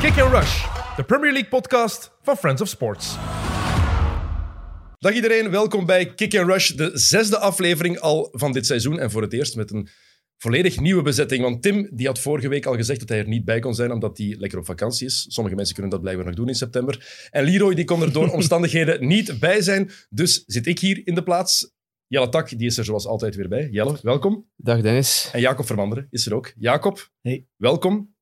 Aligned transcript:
Kick 0.00 0.18
and 0.18 0.32
Rush, 0.32 0.64
de 0.96 1.04
Premier 1.04 1.32
League 1.32 1.48
podcast 1.50 2.12
van 2.22 2.36
Friends 2.36 2.62
of 2.62 2.68
Sports. 2.68 3.16
Dag 4.98 5.12
iedereen, 5.14 5.50
welkom 5.50 5.86
bij 5.86 6.14
Kick 6.14 6.36
and 6.38 6.48
Rush, 6.50 6.70
de 6.70 6.90
zesde 6.94 7.38
aflevering 7.38 7.98
al 7.98 8.28
van 8.32 8.52
dit 8.52 8.66
seizoen. 8.66 8.98
En 8.98 9.10
voor 9.10 9.22
het 9.22 9.32
eerst 9.32 9.56
met 9.56 9.70
een 9.72 9.88
volledig 10.36 10.80
nieuwe 10.80 11.02
bezetting. 11.02 11.42
Want 11.42 11.62
Tim 11.62 11.88
die 11.92 12.06
had 12.06 12.18
vorige 12.18 12.48
week 12.48 12.66
al 12.66 12.74
gezegd 12.74 13.00
dat 13.00 13.08
hij 13.08 13.18
er 13.18 13.28
niet 13.28 13.44
bij 13.44 13.58
kon 13.60 13.74
zijn, 13.74 13.92
omdat 13.92 14.18
hij 14.18 14.34
lekker 14.38 14.58
op 14.58 14.64
vakantie 14.64 15.06
is. 15.06 15.26
Sommige 15.28 15.56
mensen 15.56 15.74
kunnen 15.74 15.92
dat 15.92 16.00
blijkbaar 16.00 16.26
nog 16.26 16.34
doen 16.34 16.48
in 16.48 16.54
september. 16.54 17.28
En 17.30 17.44
Leroy 17.44 17.74
die 17.74 17.84
kon 17.84 18.02
er 18.02 18.12
door 18.12 18.28
omstandigheden 18.38 19.06
niet 19.06 19.38
bij 19.40 19.62
zijn. 19.62 19.90
Dus 20.10 20.42
zit 20.46 20.66
ik 20.66 20.78
hier 20.78 21.06
in 21.06 21.14
de 21.14 21.22
plaats. 21.22 21.74
Jelle 22.06 22.28
Tak, 22.28 22.48
die 22.58 22.66
is 22.66 22.78
er 22.78 22.84
zoals 22.84 23.06
altijd 23.06 23.34
weer 23.34 23.48
bij. 23.48 23.68
Jelle, 23.70 23.98
welkom. 24.02 24.50
Dag 24.56 24.80
Dennis. 24.80 25.30
En 25.32 25.40
Jacob 25.40 25.66
Vermanderen 25.66 26.06
is 26.10 26.26
er 26.26 26.34
ook. 26.34 26.52
Jacob, 26.56 27.10
Hey. 27.20 27.46
welkom. 27.56 28.14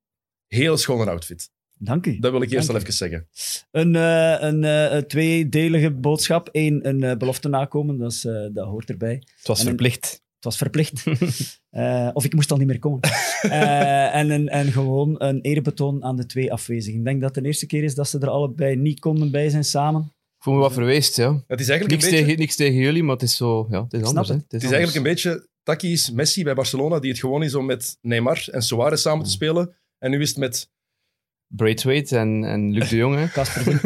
Heel 0.46 0.76
schone 0.76 1.10
outfit. 1.10 1.52
Dank 1.84 2.06
u. 2.06 2.18
Dat 2.18 2.32
wil 2.32 2.42
ik 2.42 2.50
eerst 2.50 2.68
al 2.68 2.76
even 2.76 2.92
zeggen. 2.92 3.28
Een, 3.70 3.96
eh, 3.96 4.36
een 4.40 4.64
eh, 4.64 4.98
tweedelige 4.98 5.90
boodschap. 5.90 6.48
Eén, 6.52 6.88
een 6.88 7.02
eh, 7.02 7.16
belofte 7.16 7.48
nakomen, 7.48 7.98
dat, 7.98 8.12
is, 8.12 8.24
eh, 8.24 8.46
dat 8.52 8.66
hoort 8.66 8.88
erbij. 8.90 9.22
Het 9.36 9.46
was 9.46 9.56
En 9.60 9.62
een- 9.64 9.68
verplicht. 9.68 10.10
Het 10.34 10.44
was 10.44 10.56
verplicht. 10.56 11.04
Eh, 11.74 12.10
of 12.12 12.24
ik 12.24 12.34
moest 12.34 12.50
al 12.50 12.56
niet 12.56 12.66
meer 12.66 12.78
komen. 12.78 13.00
Eh, 13.42 14.14
en, 14.14 14.30
een, 14.30 14.48
en 14.48 14.72
gewoon 14.72 15.14
een 15.18 15.40
eerbetoon 15.40 16.04
aan 16.04 16.16
de 16.16 16.26
twee 16.26 16.52
afwezigen. 16.52 16.98
Ik 16.98 17.04
denk 17.04 17.20
dat 17.20 17.34
het 17.34 17.42
de 17.44 17.48
eerste 17.50 17.66
keer 17.66 17.82
is 17.84 17.94
dat 17.94 18.08
ze 18.08 18.18
er 18.18 18.28
allebei 18.28 18.76
niet 18.76 19.00
konden 19.00 19.30
bij 19.30 19.48
zijn 19.50 19.64
samen. 19.64 20.00
Ik 20.36 20.42
voel 20.42 20.54
me 20.54 20.60
wat 20.60 20.72
verweest, 20.72 21.16
ja. 21.16 21.42
Het 21.46 21.60
is 21.60 21.68
eigenlijk, 21.68 21.90
Niks 21.90 22.04
een 22.04 22.10
beetje, 22.10 22.24
tegen, 22.24 22.38
niks 22.40 22.56
tegen 22.56 22.74
jullie, 22.78 23.02
maar 23.02 23.12
het 23.14 23.22
is 23.22 23.36
zo... 23.36 23.66
Ja, 23.70 23.82
het 23.82 23.92
is 23.92 24.02
anders, 24.02 24.28
hè. 24.28 24.34
het. 24.34 24.42
Het 24.42 24.52
het 24.52 24.62
is, 24.62 24.68
is 24.68 24.74
eigenlijk 24.74 25.06
een 25.06 25.12
beetje 25.12 25.48
Taki's 25.62 26.10
Messi 26.10 26.44
bij 26.44 26.54
Barcelona, 26.54 26.98
die 27.00 27.10
het 27.10 27.20
gewoon 27.20 27.42
is 27.42 27.54
om 27.54 27.66
met 27.66 27.98
Neymar 28.00 28.48
en 28.50 28.62
Suarez 28.62 29.00
samen 29.02 29.24
te 29.24 29.30
spelen. 29.30 29.74
En 29.98 30.10
nu 30.10 30.20
is 30.20 30.28
het 30.28 30.38
met... 30.38 30.70
Braithwaite 31.56 32.16
en, 32.18 32.44
en 32.44 32.72
Luc 32.72 32.88
de 32.88 32.96
Jong, 32.96 33.16
hè. 33.16 33.28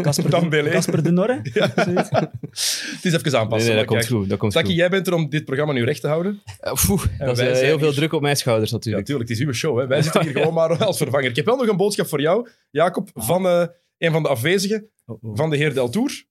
Casper 0.02 0.30
Dembélé. 0.30 0.80
de, 1.02 1.10
Norre. 1.10 1.40
Het 1.42 2.98
is 3.02 3.12
even 3.12 3.38
aanpassen. 3.38 3.68
nee, 3.68 3.78
dat 3.78 3.86
komt 3.86 4.00
kijk. 4.00 4.12
goed. 4.12 4.28
Dat 4.28 4.38
komt 4.38 4.52
Taki, 4.52 4.66
goed. 4.66 4.76
jij 4.76 4.88
bent 4.90 5.06
er 5.06 5.12
om 5.14 5.28
dit 5.28 5.44
programma 5.44 5.72
nu 5.72 5.84
recht 5.84 6.00
te 6.00 6.06
houden. 6.08 6.42
Eh, 6.60 6.72
poeh, 6.86 7.02
dat 7.18 7.38
is 7.38 7.46
eh, 7.48 7.52
heel 7.54 7.78
veel 7.78 7.86
hier- 7.88 7.96
druk 7.96 8.12
op 8.12 8.20
mijn 8.20 8.36
schouders, 8.36 8.70
Ja, 8.70 8.76
natuurlijk. 8.76 9.02
natuurlijk. 9.08 9.28
Het 9.28 9.38
is 9.38 9.44
uw 9.46 9.52
show. 9.52 9.78
Hè. 9.78 9.86
Wij 9.86 10.02
zitten 10.02 10.22
hier 10.22 10.32
gewoon 10.32 10.54
maar 10.54 10.84
als 10.84 10.96
vervanger. 10.96 11.28
Ik 11.30 11.36
heb 11.36 11.44
wel 11.44 11.56
nog 11.56 11.66
een 11.68 11.76
boodschap 11.76 12.06
voor 12.08 12.20
jou, 12.20 12.48
Jacob, 12.70 13.10
van 13.14 13.46
eh, 13.46 13.66
een 13.98 14.12
van 14.12 14.22
de 14.22 14.28
afwezigen, 14.28 14.90
Oh, 15.06 15.22
oh. 15.24 15.36
van 15.36 15.50
de 15.50 15.56
heer 15.56 15.74
Del 15.74 15.88
Tour. 15.88 16.24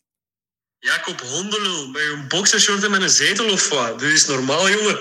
Jacob 0.80 1.22
Hondelul, 1.22 1.88
met 1.92 2.02
een 2.14 2.26
boxershort 2.28 2.84
en 2.84 2.92
met 2.92 3.02
een 3.02 3.10
zetel 3.10 3.52
of 3.52 3.70
wat? 3.70 4.00
Doe 4.00 4.10
eens 4.12 4.28
normaal, 4.28 4.70
jongen. 4.70 4.98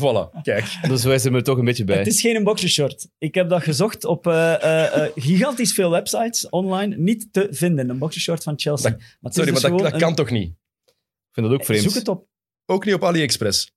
Voilà, 0.00 0.40
kijk. 0.42 0.64
Dus 0.88 1.04
wij 1.04 1.18
zijn 1.18 1.34
er 1.34 1.42
toch 1.42 1.58
een 1.58 1.64
beetje 1.64 1.84
bij. 1.84 1.98
Het 1.98 2.06
is 2.06 2.20
geen 2.20 2.44
boxershort. 2.44 3.08
Ik 3.18 3.34
heb 3.34 3.48
dat 3.48 3.62
gezocht 3.62 4.04
op 4.04 4.26
eh, 4.26 4.54
eh, 4.62 5.04
eh, 5.04 5.12
gigantisch 5.14 5.72
veel 5.72 5.90
websites 5.90 6.48
online. 6.48 6.96
Niet 6.96 7.28
te 7.32 7.48
vinden, 7.50 7.88
een 7.90 7.98
boxershort 7.98 8.42
van 8.42 8.54
Chelsea. 8.56 8.90
Dat- 8.90 8.98
maar 9.20 9.32
Sorry, 9.32 9.52
dus 9.52 9.62
maar 9.62 9.70
dat, 9.70 9.80
gewoon 9.80 9.82
dat 9.82 9.92
een- 9.92 10.06
kan 10.06 10.14
toch 10.14 10.30
niet? 10.30 10.48
Ik 10.84 11.32
vind 11.32 11.46
dat 11.46 11.54
ook 11.60 11.64
vreemd. 11.64 11.82
Zoek 11.82 11.94
het 11.94 12.08
op. 12.08 12.28
Ook 12.66 12.84
niet 12.84 12.94
op 12.94 13.04
AliExpress. 13.04 13.74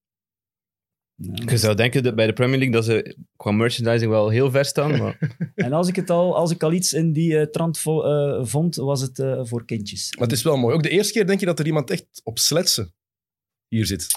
Je 1.46 1.58
zou 1.58 1.76
denken 1.76 2.04
dat 2.04 2.16
bij 2.16 2.26
de 2.28 2.34
Premier 2.34 2.58
League 2.58 2.76
dat 2.76 2.86
ze 2.86 3.18
qua 3.36 3.52
merchandising 3.52 4.12
wel 4.12 4.30
heel 4.30 4.52
ver 4.52 4.66
staan, 4.66 4.98
maar 4.98 5.36
En 5.56 5.74
als 5.74 5.88
ik, 5.88 5.96
het 5.96 6.10
al, 6.10 6.36
als 6.36 6.52
ik 6.52 6.64
al 6.64 6.72
iets 6.74 6.94
in 6.94 7.14
die 7.14 7.50
trant 7.50 7.80
vo- 7.80 8.46
vond, 8.46 8.76
was 8.76 9.02
het 9.02 9.24
voor 9.48 9.66
kindjes. 9.66 10.12
Maar 10.18 10.28
het 10.28 10.38
is 10.38 10.44
wel 10.44 10.58
mooi. 10.58 10.76
Ook 10.76 10.84
de 10.84 10.90
eerste 10.90 11.14
keer 11.14 11.28
denk 11.28 11.40
je 11.40 11.46
dat 11.46 11.60
er 11.60 11.66
iemand 11.66 11.90
echt 11.90 12.06
op 12.24 12.40
sletsen 12.40 12.94
hier 13.68 13.86
zit. 13.86 14.08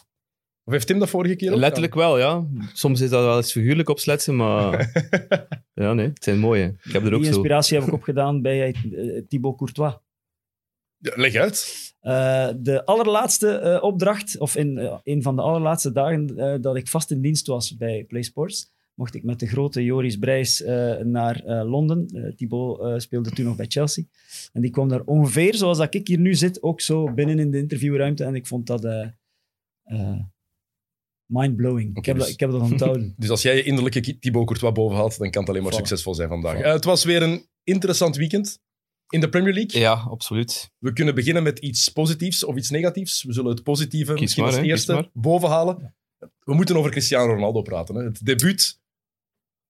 Of 0.65 0.73
heeft 0.73 0.87
Tim 0.87 0.99
dat 0.99 1.09
vorige 1.09 1.37
keer 1.37 1.53
ook 1.53 1.59
letterlijk 1.59 1.95
wel, 1.95 2.19
ja. 2.19 2.47
Soms 2.73 3.01
is 3.01 3.11
dat 3.11 3.25
wel 3.25 3.37
eens 3.37 3.53
figuurlijk 3.53 3.89
opsletsen, 3.89 4.37
maar 4.37 4.93
ja, 5.75 5.93
nee, 5.93 6.07
het 6.09 6.25
zijn 6.25 6.39
mooie. 6.39 6.75
Ik 6.83 6.93
heb 6.93 7.05
er 7.05 7.13
ook 7.13 7.23
die 7.23 7.31
zo. 7.31 7.35
inspiratie 7.35 7.79
heb 7.79 7.87
ik 7.87 7.93
opgedaan 7.93 8.43
bij 8.43 8.73
eh, 8.73 9.23
Thibaut 9.29 9.57
Courtois. 9.57 9.95
Ja, 10.99 11.13
leg 11.15 11.35
uit. 11.35 11.91
Eh, 12.01 12.49
de 12.57 12.85
allerlaatste 12.85 13.49
eh, 13.59 13.83
opdracht, 13.83 14.39
of 14.39 14.57
in 14.57 15.01
een 15.05 15.23
van 15.23 15.37
de 15.37 15.43
allerlaatste 15.43 15.93
dagen 15.93 16.39
eh, 16.39 16.61
dat 16.61 16.77
ik 16.77 16.89
vast 16.89 17.11
in 17.11 17.21
dienst 17.21 17.47
was 17.47 17.77
bij 17.77 18.05
PlaySports, 18.05 18.71
mocht 18.95 19.15
ik 19.15 19.23
met 19.25 19.41
de 19.41 19.47
grote 19.47 19.85
Joris 19.85 20.17
Brijs 20.17 20.63
eh, 20.63 20.97
naar 20.99 21.45
eh, 21.45 21.71
Londen. 21.71 22.33
Thibaut 22.37 22.81
eh, 22.81 22.99
speelde 22.99 23.31
toen 23.31 23.45
nog 23.45 23.57
bij 23.57 23.67
Chelsea. 23.69 24.05
En 24.53 24.63
die 24.63 24.71
kwam 24.71 24.89
daar 24.89 25.03
ongeveer, 25.05 25.55
zoals 25.55 25.79
dat 25.79 25.95
ik 25.95 26.07
hier 26.09 26.19
nu 26.19 26.35
zit, 26.35 26.63
ook 26.63 26.81
zo 26.81 27.13
binnen 27.13 27.39
in 27.39 27.51
de 27.51 27.59
interviewruimte. 27.59 28.25
En 28.25 28.35
ik 28.35 28.47
vond 28.47 28.67
dat 28.67 28.83
mindblowing. 31.33 31.89
Oké, 31.91 31.99
ik, 31.99 32.05
heb 32.07 32.17
dus- 32.17 32.25
dat, 32.25 32.35
ik 32.35 32.41
heb 32.41 32.51
dat 32.51 32.61
onthouden. 32.61 33.15
Dus 33.19 33.31
als 33.31 33.43
jij 33.43 33.57
je 33.57 33.63
innerlijke 33.63 34.19
Thibaut 34.19 34.47
Courtois 34.47 34.73
boven 34.75 34.97
haalt, 34.97 35.19
dan 35.19 35.31
kan 35.31 35.41
het 35.41 35.51
alleen 35.51 35.63
maar 35.63 35.73
Voilà. 35.73 35.77
succesvol 35.77 36.15
zijn 36.15 36.29
vandaag. 36.29 36.61
Eh, 36.61 36.73
het 36.73 36.85
was 36.85 37.05
weer 37.05 37.23
een 37.23 37.47
interessant 37.65 38.17
weekend 38.17 38.59
in 39.09 39.21
de 39.21 39.29
Premier 39.29 39.53
League. 39.55 39.81
Ja, 39.81 39.93
absoluut. 39.93 40.71
We 40.79 40.93
kunnen 40.93 41.15
beginnen 41.15 41.43
met 41.43 41.59
iets 41.59 41.89
positiefs 41.89 42.45
of 42.45 42.57
iets 42.57 42.71
negatiefs. 42.71 43.23
We 43.23 43.33
zullen 43.33 43.51
het 43.51 43.63
positieve 43.63 44.13
misschien 44.13 44.43
maar, 44.43 44.53
als 44.53 44.61
hè, 44.61 44.67
kies 44.67 44.71
eerste 44.73 44.93
maar. 44.93 45.09
boven 45.13 45.49
halen. 45.49 45.95
We 46.45 46.55
moeten 46.55 46.77
over 46.77 46.91
Cristiano 46.91 47.33
Ronaldo 47.33 47.63
praten. 47.63 47.95
Hè. 47.95 48.03
Het 48.03 48.27
debuut, 48.27 48.79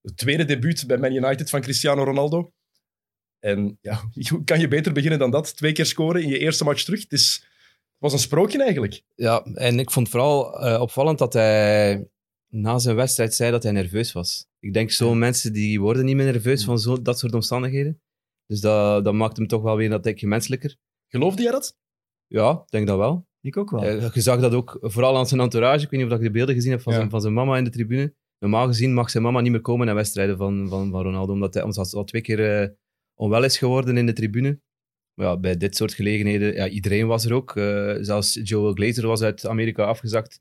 het 0.03 0.17
tweede 0.17 0.45
debuut 0.45 0.87
bij 0.87 0.99
Man 0.99 1.13
United 1.13 1.51
van 1.51 1.61
Cristiano 1.61 2.05
Ronaldo. 2.05 2.53
En 3.39 3.79
ja, 3.81 4.03
hoe 4.31 4.45
kan 4.45 4.61
je 4.61 4.69
beter 4.69 4.93
beginnen 4.93 5.19
dan 5.19 5.31
dat? 5.31 5.57
Twee 5.57 5.73
keer 5.73 5.87
scoren 5.87 6.23
in 6.23 6.29
je 6.29 6.39
eerste 6.39 6.65
match 6.65 6.83
terug. 6.85 7.03
Het, 7.03 7.13
is, 7.13 7.45
was 8.03 8.13
een 8.13 8.19
sprookje 8.19 8.63
eigenlijk. 8.63 9.03
Ja, 9.15 9.43
en 9.55 9.79
ik 9.79 9.91
vond 9.91 10.09
vooral 10.09 10.61
eh, 10.61 10.81
opvallend 10.81 11.19
dat 11.19 11.33
hij 11.33 12.09
na 12.49 12.79
zijn 12.79 12.97
wedstrijd 12.97 13.35
zei 13.35 13.51
dat 13.51 13.63
hij 13.63 13.73
nerveus 13.73 14.13
was. 14.13 14.47
Ik 14.59 14.73
denk, 14.73 14.91
zo 14.91 15.15
mensen 15.15 15.53
die 15.53 15.81
worden 15.81 16.05
niet 16.05 16.17
meer 16.17 16.33
nerveus 16.33 16.65
van 16.65 16.79
zo, 16.79 17.03
dat 17.03 17.19
soort 17.19 17.35
omstandigheden. 17.35 18.01
Dus 18.47 18.61
dat, 18.61 19.05
dat 19.05 19.15
maakt 19.15 19.37
hem 19.37 19.47
toch 19.47 19.63
wel 19.63 19.77
weer 19.77 19.91
dat 19.91 20.21
je 20.21 20.27
menselijker. 20.27 20.77
Geloofde 21.09 21.43
jij 21.43 21.53
dat? 21.53 21.77
Ja, 22.27 22.51
ik 22.51 22.71
denk 22.71 22.87
dat 22.87 22.99
wel. 22.99 23.27
Ik 23.41 23.57
ook 23.57 23.71
wel. 23.71 23.83
Eh, 23.85 24.13
je 24.15 24.21
zag 24.21 24.41
dat 24.41 24.55
ook 24.55 24.79
vooral 24.81 25.17
aan 25.17 25.27
zijn 25.27 25.41
entourage. 25.41 25.85
Ik 25.85 25.91
weet 25.91 26.01
niet 26.01 26.13
of 26.13 26.19
je 26.19 26.25
de 26.25 26.31
beelden 26.31 26.55
gezien 26.55 26.71
hebt 26.71 26.83
van, 26.83 26.93
Ja. 26.93 26.99
zijn, 26.99 27.11
van 27.11 27.21
zijn 27.21 27.35
mama 27.35 27.57
in 27.57 27.65
de 27.65 27.71
tribune. 27.71 28.15
Normaal 28.39 28.67
gezien 28.67 28.95
mag 28.95 29.11
zijn 29.11 29.23
mama 29.23 29.41
niet 29.41 29.53
meer 29.53 29.61
komen 29.61 29.87
naar 29.87 29.95
wedstrijden 29.95 30.37
van, 30.37 30.69
van, 30.69 30.91
van 30.91 31.03
Ronaldo, 31.03 31.33
omdat 31.33 31.55
hij 31.55 31.63
hij 31.63 31.85
al 31.93 32.05
twee 32.05 32.23
keer 32.23 32.61
eh, 32.61 32.69
onwel 33.15 33.45
is 33.45 33.59
geworden 33.59 33.97
in 33.97 34.07
de 34.07 34.13
tribune. 34.13 34.61
Ja, 35.15 35.37
bij 35.37 35.57
dit 35.57 35.77
soort 35.77 35.95
gelegenheden, 35.95 36.55
ja, 36.55 36.69
iedereen 36.69 37.07
was 37.07 37.25
er 37.25 37.33
ook. 37.33 37.57
Eh, 37.57 37.97
zelfs 38.01 38.41
Joel 38.43 38.73
Glazer 38.73 39.07
was 39.07 39.23
uit 39.23 39.47
Amerika 39.47 39.85
afgezakt 39.85 40.41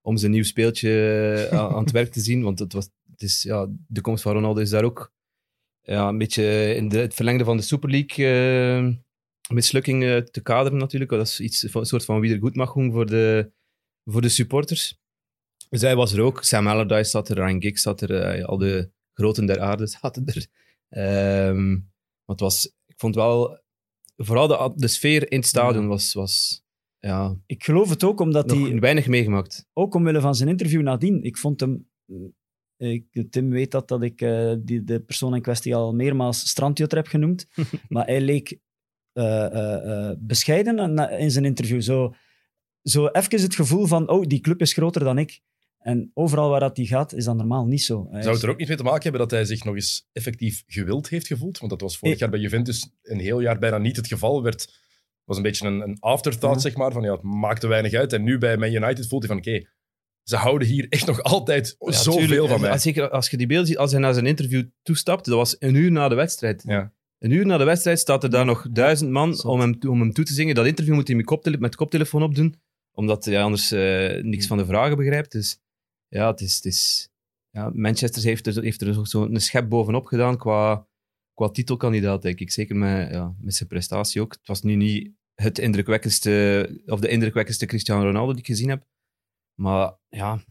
om 0.00 0.16
zijn 0.16 0.32
nieuw 0.32 0.42
speeltje 0.42 0.90
eh, 1.50 1.58
aan, 1.58 1.82
het 1.82 1.90
werk 1.90 2.12
te 2.12 2.20
zien. 2.20 2.42
Want 2.42 2.58
het 2.58 2.72
was, 2.72 2.88
het 3.10 3.22
is, 3.22 3.42
ja, 3.42 3.68
de 3.86 4.00
komst 4.00 4.22
van 4.22 4.32
Ronaldo 4.32 4.60
is 4.60 4.70
daar 4.70 4.84
ook 4.84 5.12
ja, 5.80 6.08
een 6.08 6.18
beetje 6.18 6.74
in 6.74 6.88
de, 6.88 6.98
het 6.98 7.14
verlengde 7.14 7.44
van 7.44 7.56
de 7.56 7.62
Super 7.62 7.90
League 7.90 8.26
eh, 8.26 8.94
mislukking 9.54 10.28
te 10.30 10.40
kaderen 10.42 10.78
natuurlijk. 10.78 11.10
Dat 11.10 11.26
is 11.26 11.40
iets 11.40 11.66
van, 11.70 11.80
een 11.80 11.86
soort 11.86 12.04
van 12.04 12.20
wiedergoedmachung 12.20 12.92
voor 12.92 13.06
de, 13.06 13.52
voor 14.04 14.20
de 14.20 14.28
supporters. 14.28 15.00
Zij 15.70 15.96
was 15.96 16.12
er 16.12 16.20
ook. 16.20 16.44
Sam 16.44 16.66
Allardyce 16.66 17.10
zat 17.10 17.28
er, 17.28 17.36
Ryan 17.36 17.62
Giggs 17.62 17.82
zat 17.82 18.00
er, 18.00 18.44
al 18.44 18.58
de 18.58 18.90
groten 19.12 19.46
der 19.46 19.60
aarde 19.60 19.86
zaten 20.00 20.26
er. 20.26 20.46
Het 22.24 22.40
was, 22.40 22.66
ik 22.86 22.94
vond 22.96 23.14
wel, 23.14 23.61
vooral 24.16 24.46
de, 24.46 24.72
de 24.76 24.88
sfeer 24.88 25.30
in 25.30 25.38
het 25.38 25.46
stadion 25.46 25.86
was, 25.86 26.12
was 26.12 26.64
ja, 26.98 27.36
Ik 27.46 27.64
geloof 27.64 27.88
het 27.88 28.04
ook, 28.04 28.20
omdat 28.20 28.46
nog 28.46 28.68
hij 28.68 28.80
weinig 28.80 29.06
meegemaakt. 29.06 29.66
ook 29.72 29.94
omwille 29.94 30.20
van 30.20 30.34
zijn 30.34 30.48
interview 30.48 30.82
nadien. 30.82 31.22
Ik 31.22 31.36
vond 31.36 31.60
hem. 31.60 31.90
Ik, 32.76 33.26
Tim 33.30 33.50
weet 33.50 33.70
dat, 33.70 33.88
dat 33.88 34.02
ik 34.02 34.20
eh, 34.20 34.54
die, 34.58 34.84
de 34.84 35.00
persoon 35.00 35.34
in 35.34 35.42
kwestie 35.42 35.74
al 35.74 35.94
meermaals 35.94 36.48
strandjotter 36.48 36.98
heb 36.98 37.06
genoemd. 37.06 37.46
maar 37.88 38.06
hij 38.06 38.20
leek 38.20 38.60
eh, 39.12 39.44
eh, 39.44 40.08
eh, 40.10 40.16
bescheiden 40.18 41.10
in 41.18 41.30
zijn 41.30 41.44
interview. 41.44 41.80
Zo, 41.80 42.14
zo 42.82 43.06
even 43.06 43.40
het 43.40 43.54
gevoel 43.54 43.86
van: 43.86 44.08
oh, 44.08 44.26
die 44.26 44.40
club 44.40 44.60
is 44.60 44.72
groter 44.72 45.04
dan 45.04 45.18
ik. 45.18 45.40
En 45.82 46.10
overal 46.14 46.50
waar 46.50 46.60
dat 46.60 46.76
hij 46.76 46.86
gaat, 46.86 47.12
is 47.14 47.24
dat 47.24 47.36
normaal 47.36 47.66
niet 47.66 47.82
zo. 47.82 48.06
Hij 48.10 48.22
Zou 48.22 48.34
het 48.34 48.42
er 48.44 48.50
ook 48.50 48.58
niet 48.58 48.68
mee 48.68 48.76
te 48.76 48.82
maken 48.82 49.02
hebben 49.02 49.20
dat 49.20 49.30
hij 49.30 49.44
zich 49.44 49.64
nog 49.64 49.74
eens 49.74 50.08
effectief 50.12 50.62
gewild 50.66 51.08
heeft 51.08 51.26
gevoeld? 51.26 51.58
Want 51.58 51.70
dat 51.70 51.80
was 51.80 51.98
vorig 51.98 52.14
Ik- 52.14 52.20
jaar 52.20 52.30
bij 52.30 52.40
Juventus 52.40 52.90
een 53.02 53.18
heel 53.20 53.40
jaar 53.40 53.58
bijna 53.58 53.78
niet 53.78 53.96
het 53.96 54.06
geval. 54.06 54.42
Werd, 54.42 54.80
was 55.24 55.36
een 55.36 55.42
beetje 55.42 55.66
een, 55.66 55.80
een 55.80 55.96
afterthought, 56.00 56.62
Ja. 56.62 56.68
zeg 56.68 56.78
maar. 56.78 56.92
Van, 56.92 57.02
ja, 57.02 57.12
het 57.12 57.22
maakte 57.22 57.66
weinig 57.66 57.92
uit. 57.92 58.12
En 58.12 58.22
nu 58.22 58.38
bij 58.38 58.56
Man 58.56 58.72
United 58.72 59.08
voelt 59.08 59.22
hij 59.26 59.36
van, 59.36 59.38
oké, 59.52 59.68
ze 60.22 60.36
houden 60.36 60.68
hier 60.68 60.86
echt 60.88 61.06
nog 61.06 61.22
altijd 61.22 61.76
Ja, 61.78 61.92
zoveel 61.92 62.26
tuurlijk. 62.26 62.48
van 62.48 62.60
mij. 62.60 62.70
Als, 62.70 62.82
zeker 62.82 63.10
als 63.10 63.30
je 63.30 63.36
die 63.36 63.46
beelden 63.46 63.66
ziet, 63.66 63.78
als 63.78 63.90
hij 63.92 64.00
naar 64.00 64.14
zijn 64.14 64.26
interview 64.26 64.64
toestapt, 64.82 65.24
dat 65.24 65.34
was 65.34 65.56
een 65.58 65.74
uur 65.74 65.90
na 65.92 66.08
de 66.08 66.14
wedstrijd. 66.14 66.62
Ja. 66.66 66.92
Een 67.18 67.30
uur 67.30 67.46
na 67.46 67.56
de 67.58 67.64
wedstrijd 67.64 67.98
staat 67.98 68.22
er 68.22 68.30
daar 68.30 68.44
nog 68.44 68.66
duizend 68.70 69.10
man 69.10 69.42
om 69.44 69.60
hem, 69.60 69.76
om 69.88 70.00
hem 70.00 70.12
toe 70.12 70.24
te 70.24 70.32
zingen. 70.34 70.54
Dat 70.54 70.66
interview 70.66 70.94
moet 70.94 71.06
hij 71.06 71.16
met, 71.16 71.24
koptele 71.26 71.58
met 71.58 71.74
koptelefoon 71.74 72.22
opdoen, 72.22 72.54
omdat 72.92 73.24
hij 73.24 73.42
anders 73.42 73.70
eh, 73.72 74.22
niks 74.22 74.46
van 74.46 74.58
de 74.58 74.66
vragen 74.66 74.96
begrijpt. 74.96 75.32
Dus 75.32 75.58
ja, 76.12 76.30
het 76.30 76.40
is... 76.40 76.54
Het 76.54 76.64
is 76.64 77.10
ja, 77.50 77.70
Manchester 77.74 78.22
heeft 78.22 78.46
er, 78.46 78.62
heeft 78.62 78.80
er 78.80 79.06
zo'n 79.06 79.40
schep 79.40 79.68
bovenop 79.68 80.04
gedaan 80.04 80.36
qua, 80.36 80.86
qua 81.34 81.48
titelkandidaat, 81.48 82.22
denk 82.22 82.40
ik. 82.40 82.50
Zeker 82.50 82.76
met, 82.76 83.10
ja, 83.10 83.34
met 83.40 83.54
zijn 83.54 83.68
prestatie 83.68 84.20
ook. 84.20 84.32
Het 84.32 84.46
was 84.46 84.62
nu 84.62 84.74
niet 84.74 85.10
het 85.34 85.58
indrukwekkendste, 85.58 86.82
of 86.86 87.00
de 87.00 87.08
indrukwekkendste 87.08 87.66
Cristiano 87.66 88.02
Ronaldo 88.02 88.30
die 88.32 88.40
ik 88.40 88.46
gezien 88.46 88.68
heb. 88.68 88.86
Maar 89.54 89.96
ja, 90.08 90.44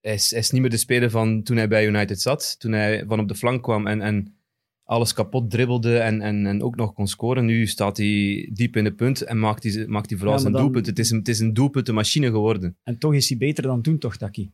hij 0.00 0.14
is, 0.14 0.30
hij 0.30 0.38
is 0.38 0.50
niet 0.50 0.60
meer 0.60 0.70
de 0.70 0.76
speler 0.76 1.10
van 1.10 1.42
toen 1.42 1.56
hij 1.56 1.68
bij 1.68 1.86
United 1.86 2.20
zat. 2.20 2.58
Toen 2.58 2.72
hij 2.72 3.04
van 3.06 3.20
op 3.20 3.28
de 3.28 3.34
flank 3.34 3.62
kwam 3.62 3.86
en, 3.86 4.00
en 4.00 4.38
alles 4.84 5.12
kapot 5.12 5.50
dribbelde 5.50 5.98
en, 5.98 6.20
en, 6.20 6.46
en 6.46 6.62
ook 6.62 6.76
nog 6.76 6.92
kon 6.92 7.06
scoren. 7.08 7.44
Nu 7.44 7.66
staat 7.66 7.96
hij 7.96 8.50
diep 8.52 8.76
in 8.76 8.84
de 8.84 8.94
punt 8.94 9.22
en 9.22 9.38
maakt 9.38 9.62
hij, 9.62 9.86
maakt 9.86 10.08
hij 10.08 10.18
vooral 10.18 10.36
Ja, 10.36 10.40
zijn 10.40 10.52
dan- 10.52 10.62
doelpunt. 10.62 10.86
Het 10.86 10.98
is, 10.98 11.10
een, 11.10 11.18
het 11.18 11.28
is 11.28 11.38
een 11.38 11.54
doelpuntenmachine 11.54 12.26
geworden. 12.26 12.78
En 12.82 12.98
toch 12.98 13.14
is 13.14 13.28
hij 13.28 13.38
beter 13.38 13.62
dan 13.62 13.82
toen, 13.82 13.98
toch, 13.98 14.16
Taki? 14.16 14.52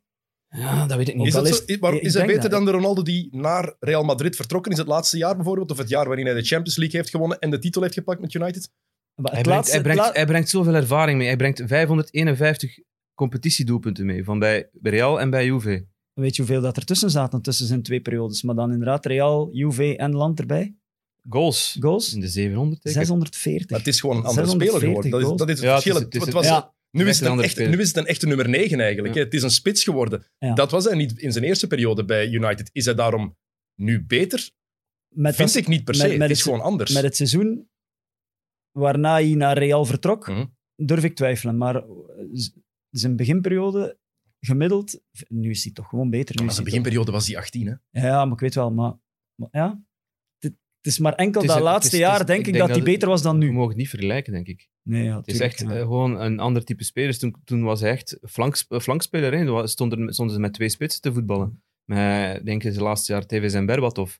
Ja, 0.57 0.87
dat 0.87 0.97
weet 0.97 1.09
ik 1.09 1.15
niet. 1.15 1.27
Is, 1.27 1.33
dat 1.33 1.49
is- 1.49 1.57
zo, 1.57 1.63
is, 1.67 1.79
maar 1.79 1.95
ik 1.95 2.03
is 2.03 2.15
hij 2.15 2.27
beter 2.27 2.43
dat- 2.43 2.51
dan 2.51 2.65
de 2.65 2.71
Ronaldo 2.71 3.03
die 3.03 3.29
naar 3.31 3.75
Real 3.81 4.03
Madrid 4.05 4.37
vertrokken 4.37 4.73
is 4.73 4.79
het 4.79 4.87
laatste 4.87 5.17
jaar 5.17 5.35
bijvoorbeeld? 5.37 5.71
Of 5.71 5.79
het 5.79 5.89
jaar 5.89 6.07
waarin 6.07 6.27
hij 6.27 6.35
de 6.35 6.43
Champions 6.45 6.77
League 6.77 6.97
heeft 7.01 7.11
gewonnen 7.11 7.39
en 7.39 7.51
de 7.51 7.59
titel 7.59 7.83
heeft 7.83 7.95
gepakt 7.95 8.21
met 8.21 8.35
United? 8.35 8.71
Maar 9.15 9.33
Hij 9.33 9.43
brengt, 9.43 9.47
laatste, 9.59 9.73
hij, 9.75 9.83
brengt, 9.83 10.01
het 10.01 10.09
la- 10.13 10.17
hij 10.17 10.27
brengt 10.27 10.49
zoveel 10.49 10.75
ervaring 10.75 11.19
mee. 11.19 11.27
Hij 11.27 11.37
brengt 11.37 11.63
551 11.67 12.79
competitiedoelpunten 13.15 14.07
mee. 14.07 14.25
Van 14.25 14.39
bij 14.39 14.69
Real 14.83 15.21
en 15.21 15.31
bij 15.31 15.45
Juve. 15.45 15.87
Weet 16.13 16.37
je 16.37 16.43
hoeveel 16.43 16.61
dat 16.61 16.77
er 16.77 16.85
tussen 16.85 17.11
zaten 17.11 17.43
tussen 17.43 17.67
zijn 17.67 17.83
twee 17.83 18.01
periodes? 18.01 18.43
Maar 18.43 18.55
dan 18.55 18.71
inderdaad 18.73 19.07
Real, 19.07 19.49
Juve 19.53 19.97
en 19.97 20.15
Land 20.15 20.41
erbij. 20.41 20.75
Goals. 21.29 21.77
Goals? 21.81 22.15
In 22.15 22.21
de 22.21 22.29
700 22.29 22.81
zeker. 22.83 22.99
640. 23.01 23.71
Maar 23.71 23.79
het 23.79 23.89
is 23.89 24.01
gewoon 24.01 24.17
een 24.17 24.25
andere 24.25 24.47
640 24.47 24.81
speler 24.81 25.21
geworden. 25.21 25.21
Dat 25.21 25.21
is, 25.31 25.37
dat 25.39 25.49
is 25.49 25.55
het 25.55 25.65
Ja, 25.65 25.75
het 25.75 25.83
verschil. 25.83 26.01
is- 26.01 26.05
het 26.05 26.15
is 26.15 26.21
Het 26.21 26.29
een- 26.29 26.35
was- 26.35 26.47
Ja, 26.47 26.73
nu, 26.95 27.09
is 27.09 27.21
het 27.21 27.57
nu 27.71 27.79
is 27.81 27.89
het 27.89 27.97
een 27.97 28.07
echte 28.07 28.27
nummer 28.27 28.49
9 28.49 28.81
eigenlijk. 28.81 29.15
Ja. 29.15 29.23
Het 29.23 29.35
is 29.35 29.43
een 29.43 29.51
spits 29.51 29.85
geworden. 29.85 30.27
Ja. 30.39 30.55
Dat 30.55 30.71
was 30.71 30.85
hij 30.85 30.95
niet 30.95 31.19
in 31.19 31.33
zijn 31.33 31.45
eerste 31.45 31.67
periode 31.67 32.05
bij 32.05 32.29
United. 32.29 32.71
Is 32.73 32.85
hij 32.85 32.95
daarom 32.95 33.37
nu 33.75 34.05
beter? 34.05 34.51
met, 35.09 35.35
Vind 35.35 35.49
dat- 35.53 35.63
ik 35.63 35.69
niet 35.69 35.85
per 35.85 35.95
se. 35.95 36.03
met- 36.09 36.11
met 36.11 36.21
het 36.21 36.31
is 36.31 36.37
het- 36.37 36.47
gewoon 36.47 36.65
anders. 36.67 36.93
met 36.93 37.03
het 37.03 37.17
seizoen 37.17 37.69
waarna 38.79 39.13
hij 39.13 39.35
naar 39.35 39.59
Real 39.59 39.85
vertrok, 39.85 40.29
Mhm. 40.29 40.47
durf 40.75 41.05
ik 41.05 41.15
twijfelen. 41.17 41.57
Maar 41.57 41.85
zijn 42.91 43.17
beginperiode 43.17 43.99
gemiddeld, 44.41 45.01
nu 45.29 45.51
is 45.51 45.65
hij 45.65 45.73
toch 45.73 45.89
gewoon 45.89 46.11
beter. 46.11 46.43
Nu 46.43 46.49
hij 46.49 46.63
beginperiode 46.63 47.13
was 47.13 47.27
die 47.27 47.39
18. 47.39 47.67
Hè? 47.91 48.07
ja, 48.07 48.25
maar 48.25 48.35
ik 48.35 48.41
weet 48.41 48.55
wel, 48.55 48.71
maar, 48.73 48.93
maar 49.35 49.49
ja. 49.51 49.83
Het, 50.39 50.53
het 50.77 50.93
is 50.93 50.99
maar 50.99 51.15
enkel 51.15 51.41
Het 51.41 51.51
is 51.51 51.57
dat 51.57 51.57
een- 51.67 51.71
laatste 51.71 51.97
het 51.97 52.01
is- 52.01 52.09
het 52.09 52.17
jaar, 52.17 52.27
denk 52.27 52.47
ik 52.47 52.53
denk 52.53 52.67
dat 52.67 52.77
hij 52.77 52.85
beter 52.85 53.09
was 53.09 53.23
dan 53.23 53.39
We 53.39 53.45
nu. 53.45 53.53
mogen 53.53 53.69
het 53.69 53.77
niet 53.79 53.89
vergelijken, 53.89 54.33
denk 54.33 54.47
ik. 54.47 54.69
Nee, 54.89 55.05
ja, 55.05 55.17
Het 55.17 55.27
is 55.27 55.41
echt 55.41 55.61
ja. 55.61 55.71
eh, 55.71 55.81
gewoon 55.81 56.21
een 56.21 56.39
ander 56.41 56.65
type 56.65 56.85
speler. 56.85 57.19
Toen, 57.19 57.37
toen 57.45 57.63
was 57.63 57.81
hij 57.81 57.91
echt 57.91 58.19
flanks, 58.23 58.67
eh, 58.69 58.79
flankspeler. 58.81 59.33
Hè. 59.39 59.47
Toen 59.47 59.69
stonden, 59.69 60.13
stonden 60.15 60.35
ze 60.35 60.41
met 60.41 60.53
twee 60.53 60.69
spitsen 60.69 61.01
te 61.03 61.13
voetballen. 61.13 61.63
Met, 61.85 62.45
denk 62.47 62.65
ik, 62.65 62.73
zijn 62.73 62.85
laatste 62.85 63.13
jaar 63.13 63.27
Tevez 63.27 63.55
en 63.55 63.67
Berbatov. 63.67 64.15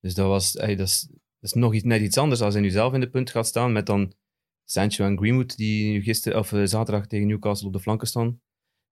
Dus 0.00 0.14
dat, 0.14 0.26
was, 0.26 0.56
ey, 0.56 0.76
dat, 0.76 0.86
is, 0.86 1.06
dat 1.10 1.20
is 1.40 1.52
nog 1.52 1.74
iets, 1.74 1.84
net 1.84 2.00
iets 2.00 2.18
anders 2.18 2.40
als 2.40 2.54
hij 2.54 2.62
nu 2.62 2.70
zelf 2.70 2.92
in 2.94 3.00
de 3.00 3.10
punt 3.10 3.30
gaat 3.30 3.46
staan. 3.46 3.72
Met 3.72 3.86
dan 3.86 4.12
Sancho 4.64 5.04
en 5.04 5.18
Greenwood, 5.18 5.56
die 5.56 5.92
nu 5.92 6.02
gisteren, 6.02 6.38
of, 6.38 6.52
eh, 6.52 6.62
zaterdag 6.64 7.06
tegen 7.06 7.26
Newcastle 7.26 7.66
op 7.66 7.72
de 7.72 7.80
flanken 7.80 8.06
staan. 8.06 8.40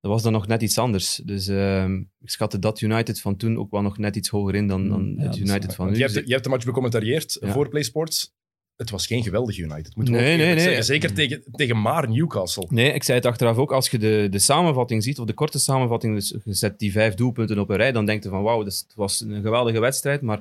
Dat 0.00 0.11
was 0.11 0.22
dan 0.22 0.32
nog 0.32 0.46
net 0.46 0.62
iets 0.62 0.79
anders. 0.79 1.17
Dus 1.25 1.49
ehm, 1.49 1.94
ik 2.00 2.31
schatte 2.31 2.58
dat 2.58 2.81
United 2.81 3.20
van 3.20 3.37
toen 3.37 3.56
ook 3.58 3.70
wel 3.70 3.82
nog 3.82 3.99
net 3.99 4.17
iets 4.17 4.29
hoger 4.29 4.55
in 4.55 4.67
dan, 4.67 4.88
dan 4.88 5.02
Mm, 5.12 5.20
ja, 5.20 5.26
het 5.26 5.37
United 5.37 5.75
van 5.75 5.87
nu. 5.90 5.94
je, 5.94 6.00
hebt, 6.00 6.14
de- 6.14 6.22
je 6.26 6.32
hebt 6.32 6.44
de 6.44 6.50
match 6.50 6.64
becommentarieerd 6.64 7.37
Ja. 7.40 7.52
voor 7.52 7.69
PlaySports. 7.69 8.34
Het 8.76 8.90
was 8.90 9.06
geen 9.06 9.23
geweldige 9.23 9.61
United. 9.62 9.96
Moeten 9.96 10.14
we 10.14 10.20
Nee, 10.20 10.32
ook 10.32 10.38
nee, 10.38 10.55
nee. 10.55 10.64
zeggen. 10.64 10.84
Zeker 10.84 11.14
tegen, 11.14 11.43
tegen 11.52 11.81
maar 11.81 12.08
Newcastle. 12.11 12.67
Nee, 12.70 12.93
ik 12.93 13.02
zei 13.02 13.19
het 13.19 13.26
achteraf 13.26 13.56
ook. 13.56 13.73
Als 13.73 13.90
je 13.90 13.99
de, 13.99 14.26
de 14.31 14.38
samenvatting 14.38 15.02
ziet, 15.02 15.19
of 15.19 15.26
de 15.26 15.32
korte 15.32 15.58
samenvatting, 15.58 16.14
dus 16.14 16.34
je 16.44 16.55
zet 16.55 16.78
die 16.78 16.93
vijf 16.93 17.14
doelpunten 17.14 17.58
op 17.58 17.70
een 17.70 17.76
rij, 17.76 17.93
dan 17.93 18.06
denk 18.06 18.23
je 18.23 18.28
van 18.28 18.43
wauw, 18.43 18.64
het 18.64 18.87
was 18.94 19.20
een 19.20 19.43
geweldige 19.43 19.81
wedstrijd. 19.81 20.20
Maar 20.23 20.40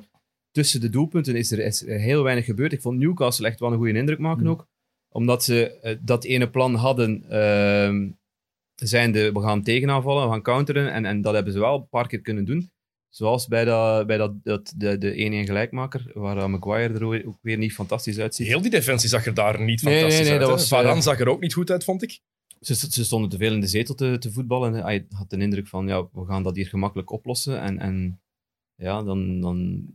tussen 0.50 0.80
de 0.80 0.90
doelpunten 0.90 1.36
is 1.36 1.50
er, 1.52 1.58
is 1.58 1.86
er 1.86 1.98
heel 1.98 2.22
weinig 2.22 2.44
gebeurd. 2.44 2.72
Ik 2.72 2.80
vond 2.80 2.98
Newcastle 2.98 3.46
echt 3.46 3.60
wel 3.60 3.72
een 3.72 3.78
goede 3.78 3.98
indruk 3.98 4.18
maken 4.18 4.42
Mm. 4.44 4.50
ook. 4.50 4.66
Omdat 5.08 5.44
ze 5.44 5.78
eh, 5.80 5.96
dat 6.00 6.24
ene 6.24 6.50
plan 6.50 6.74
hadden, 6.74 7.24
ehm 7.30 8.08
zijnde 8.76 9.32
we 9.32 9.40
gaan 9.40 9.62
tegenaanvallen, 9.62 10.24
we 10.24 10.30
gaan 10.30 10.42
counteren. 10.42 10.92
En, 10.92 11.04
en 11.04 11.20
dat 11.20 11.34
hebben 11.34 11.52
ze 11.52 11.58
wel 11.58 11.76
een 11.76 11.88
paar 11.88 12.06
keer 12.08 12.20
kunnen 12.20 12.44
doen. 12.44 12.70
Zoals 13.16 13.46
bij, 13.46 13.64
dat, 13.64 14.06
bij 14.06 14.16
dat, 14.16 14.44
dat, 14.44 14.72
de, 14.76 14.98
de 14.98 15.42
1-1 15.44 15.46
gelijkmaker, 15.46 16.10
waar 16.14 16.50
Maguire 16.50 16.94
er 16.94 17.26
ook- 17.26 17.38
weer 17.42 17.56
niet 17.58 17.72
fantastisch 17.72 18.18
uitziet. 18.18 18.46
Heel 18.46 18.60
die 18.60 18.70
defensie 18.70 19.08
zag 19.08 19.26
er 19.26 19.34
daar 19.34 19.62
niet 19.62 19.82
Nee, 19.82 19.94
fantastisch 19.94 20.14
nee, 20.14 20.22
nee, 20.30 20.38
uit. 20.38 20.40
dat 20.40 20.50
was, 20.58 20.68
Varane 20.68 20.94
eh, 20.96 21.00
zag 21.00 21.20
er 21.20 21.28
ook 21.28 21.40
niet 21.40 21.52
goed 21.54 21.70
uit, 21.70 21.84
vond 21.84 22.02
ik. 22.02 22.20
Ze, 22.60 22.74
ze 22.74 23.04
stonden 23.04 23.30
te 23.30 23.36
veel 23.36 23.52
in 23.52 23.60
de 23.60 23.66
zetel 23.66 23.94
te, 23.94 24.18
te 24.18 24.32
voetballen. 24.32 24.74
En 24.74 24.82
Hij 24.82 25.06
had 25.10 25.30
de 25.30 25.36
indruk 25.36 25.66
van, 25.68 25.86
ja, 25.86 26.08
we 26.12 26.24
gaan 26.26 26.42
dat 26.42 26.56
hier 26.56 26.66
gemakkelijk 26.66 27.10
oplossen. 27.10 27.60
En, 27.60 27.78
en 27.78 28.20
ja, 28.74 29.02
dan, 29.02 29.40
dan 29.40 29.86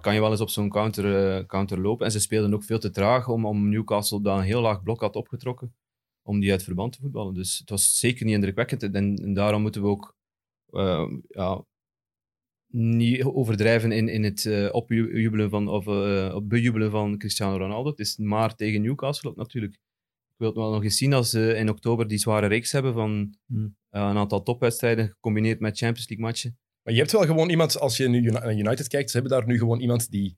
kan 0.00 0.14
je 0.14 0.20
wel 0.20 0.30
eens 0.30 0.40
op 0.40 0.48
zo'n 0.50 0.70
counter, 0.70 1.36
eh, 1.38 1.46
counter 1.46 1.80
lopen. 1.80 2.06
En 2.06 2.12
ze 2.12 2.20
speelden 2.20 2.54
ook 2.54 2.64
veel 2.64 2.78
te 2.78 2.90
traag 2.90 3.28
om, 3.28 3.46
om 3.46 3.68
Newcastle 3.68 4.20
dat 4.22 4.38
een 4.38 4.44
heel 4.44 4.60
laag 4.60 4.82
blok 4.82 5.00
had 5.00 5.16
opgetrokken. 5.16 5.74
Om 6.22 6.40
die 6.40 6.50
uit 6.50 6.62
verband 6.62 6.92
te 6.92 7.00
voetballen. 7.00 7.34
Dus 7.34 7.58
het 7.58 7.70
was 7.70 7.98
zeker 7.98 8.24
niet 8.24 8.34
indrukwekkend. 8.34 8.82
En, 8.82 8.94
en 9.16 9.34
daarom 9.34 9.62
moeten 9.62 9.82
we 9.82 9.88
ook 9.88 10.16
eh, 10.72 11.10
ja, 11.28 11.64
niet 12.76 13.24
overdrijven 13.24 13.92
in, 13.92 14.08
in 14.08 14.24
het 14.24 14.46
eh, 14.46 14.68
opjubelen 14.72 15.50
van, 15.50 15.68
of 15.68 15.86
op 16.34 16.48
bejubelen 16.48 16.90
van 16.90 17.18
Cristiano 17.18 17.56
Ronaldo. 17.56 17.90
Het 17.90 17.98
is 17.98 18.16
maar 18.16 18.54
tegen 18.54 18.82
Newcastle 18.82 19.30
ook 19.30 19.36
natuurlijk. 19.36 19.72
Ik 19.74 20.40
wil 20.40 20.48
het 20.48 20.56
wel 20.58 20.70
nog 20.72 20.84
eens 20.84 20.96
zien 20.96 21.12
als 21.12 21.30
ze 21.30 21.54
in 21.54 21.68
oktober 21.70 22.06
die 22.08 22.18
zware 22.18 22.46
reeks 22.46 22.72
hebben 22.72 22.92
van 22.94 23.34
Hmm. 23.46 23.76
eh, 23.90 24.00
een 24.00 24.16
aantal 24.16 24.42
topwedstrijden 24.42 25.08
gecombineerd 25.08 25.60
met 25.60 25.78
Champions 25.78 26.08
League 26.08 26.26
matchen. 26.26 26.58
Maar 26.82 26.92
je 26.94 27.00
hebt 27.00 27.12
wel 27.12 27.24
gewoon 27.24 27.50
iemand, 27.50 27.78
als 27.80 27.96
je 27.96 28.08
naar 28.08 28.54
United 28.56 28.88
kijkt, 28.88 29.10
ze 29.10 29.18
hebben 29.18 29.38
daar 29.38 29.46
nu 29.46 29.58
gewoon 29.58 29.80
iemand 29.80 30.10
die 30.10 30.36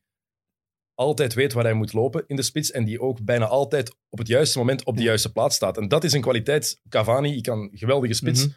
altijd 0.95 1.35
weet 1.35 1.53
waar 1.53 1.65
hij 1.65 1.75
moet 1.75 1.93
lopen 1.93 2.25
in 2.27 2.37
de 2.37 2.43
spits 2.43 2.71
en 2.71 2.85
die 2.85 3.01
ook 3.01 3.25
bijna 3.25 3.47
altijd 3.47 3.97
op 4.09 4.19
het 4.19 4.29
juiste 4.29 4.59
moment 4.59 4.85
op 4.85 4.97
de 4.97 5.03
juiste 5.03 5.33
plaats 5.33 5.57
staat. 5.57 5.77
En 5.79 5.89
dat 5.89 6.05
is 6.05 6.13
een 6.13 6.21
kwaliteit. 6.21 6.81
Cavani, 6.89 7.37
ik 7.37 7.43
kan 7.43 7.71
geweldige 7.73 8.15
spits, 8.15 8.47
Mhm. 8.47 8.55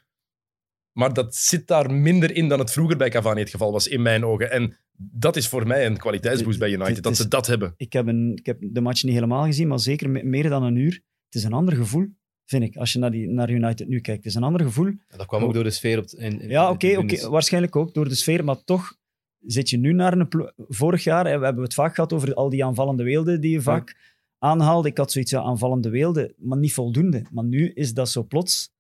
Maar 0.92 1.14
dat 1.14 1.36
zit 1.36 1.68
daar 1.68 1.94
minder 1.94 2.36
in 2.36 2.48
dan 2.48 2.60
het 2.60 2.72
vroeger 2.72 2.98
bij 2.98 3.10
Cavani 3.10 3.40
het 3.40 3.50
geval 3.50 3.72
was, 3.72 3.88
in 3.88 4.02
mijn 4.02 4.26
ogen. 4.26 4.52
En 4.52 4.78
dat 4.98 5.36
is 5.36 5.48
voor 5.48 5.68
mij 5.68 5.86
een 5.86 5.98
kwaliteitsboost 5.98 6.60
bij 6.60 6.72
United, 6.72 7.04
dat 7.04 7.18
ze 7.18 7.28
dat 7.28 7.48
hebben. 7.48 7.74
Ik 7.78 7.94
heb, 7.94 8.08
een, 8.08 8.32
ik 8.36 8.46
heb 8.46 8.58
de 8.62 8.82
match 8.82 9.04
niet 9.04 9.14
helemaal 9.14 9.46
gezien, 9.46 9.68
maar 9.68 9.80
zeker 9.80 10.10
me- 10.10 10.24
meer 10.24 10.50
dan 10.50 10.64
een 10.64 10.76
uur. 10.76 10.94
Het 11.26 11.36
is 11.36 11.44
een 11.44 11.54
ander 11.54 11.76
gevoel, 11.76 12.08
vind 12.46 12.64
ik, 12.64 12.76
als 12.76 12.94
je 12.94 13.00
naar, 13.00 13.12
die, 13.12 13.30
naar 13.30 13.50
United 13.50 13.88
nu 13.88 14.00
kijkt. 14.00 14.24
Het 14.24 14.34
is 14.34 14.36
een 14.36 14.44
ander 14.44 14.62
gevoel. 14.62 14.86
Ja, 14.86 15.18
dat 15.18 15.26
kwam 15.26 15.44
ook 15.44 15.54
door 15.54 15.64
de 15.64 15.70
sfeer 15.70 15.98
op 15.98 16.06
in, 16.10 16.42
in 16.42 16.50
Ja, 16.50 16.70
oké, 16.70 16.98
oké, 16.98 17.30
waarschijnlijk 17.30 17.76
ook 17.76 17.94
door 17.94 18.10
de 18.10 18.16
sfeer, 18.16 18.44
maar 18.44 18.64
toch 18.64 18.98
zit 19.40 19.70
je 19.70 19.78
nu 19.78 19.94
naar 19.94 20.14
een 20.14 20.52
Vorig 20.68 21.04
jaar 21.04 21.28
hè, 21.28 21.40
we 21.40 21.46
hebben 21.46 21.64
het 21.64 21.74
vaak 21.74 21.96
gehad 21.96 22.14
over 22.14 22.34
al 22.34 22.50
die 22.50 22.66
aanvallende 22.66 23.04
weelden 23.04 23.42
die 23.42 23.52
je 23.52 23.62
vaak 23.62 23.98
aanhaalde. 24.38 24.90
Ik 24.90 24.98
had 24.98 25.12
zoiets, 25.12 25.32
ja, 25.32 25.42
aanvallende 25.42 25.90
weelden, 25.90 26.34
maar 26.38 26.58
niet 26.58 26.74
voldoende. 26.74 27.26
Maar 27.32 27.44
nu 27.44 27.72
is 27.74 27.94
dat 27.94 28.10
zo 28.10 28.24
plots, 28.24 28.72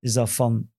is 0.00 0.12
dat 0.12 0.30
van 0.30 0.70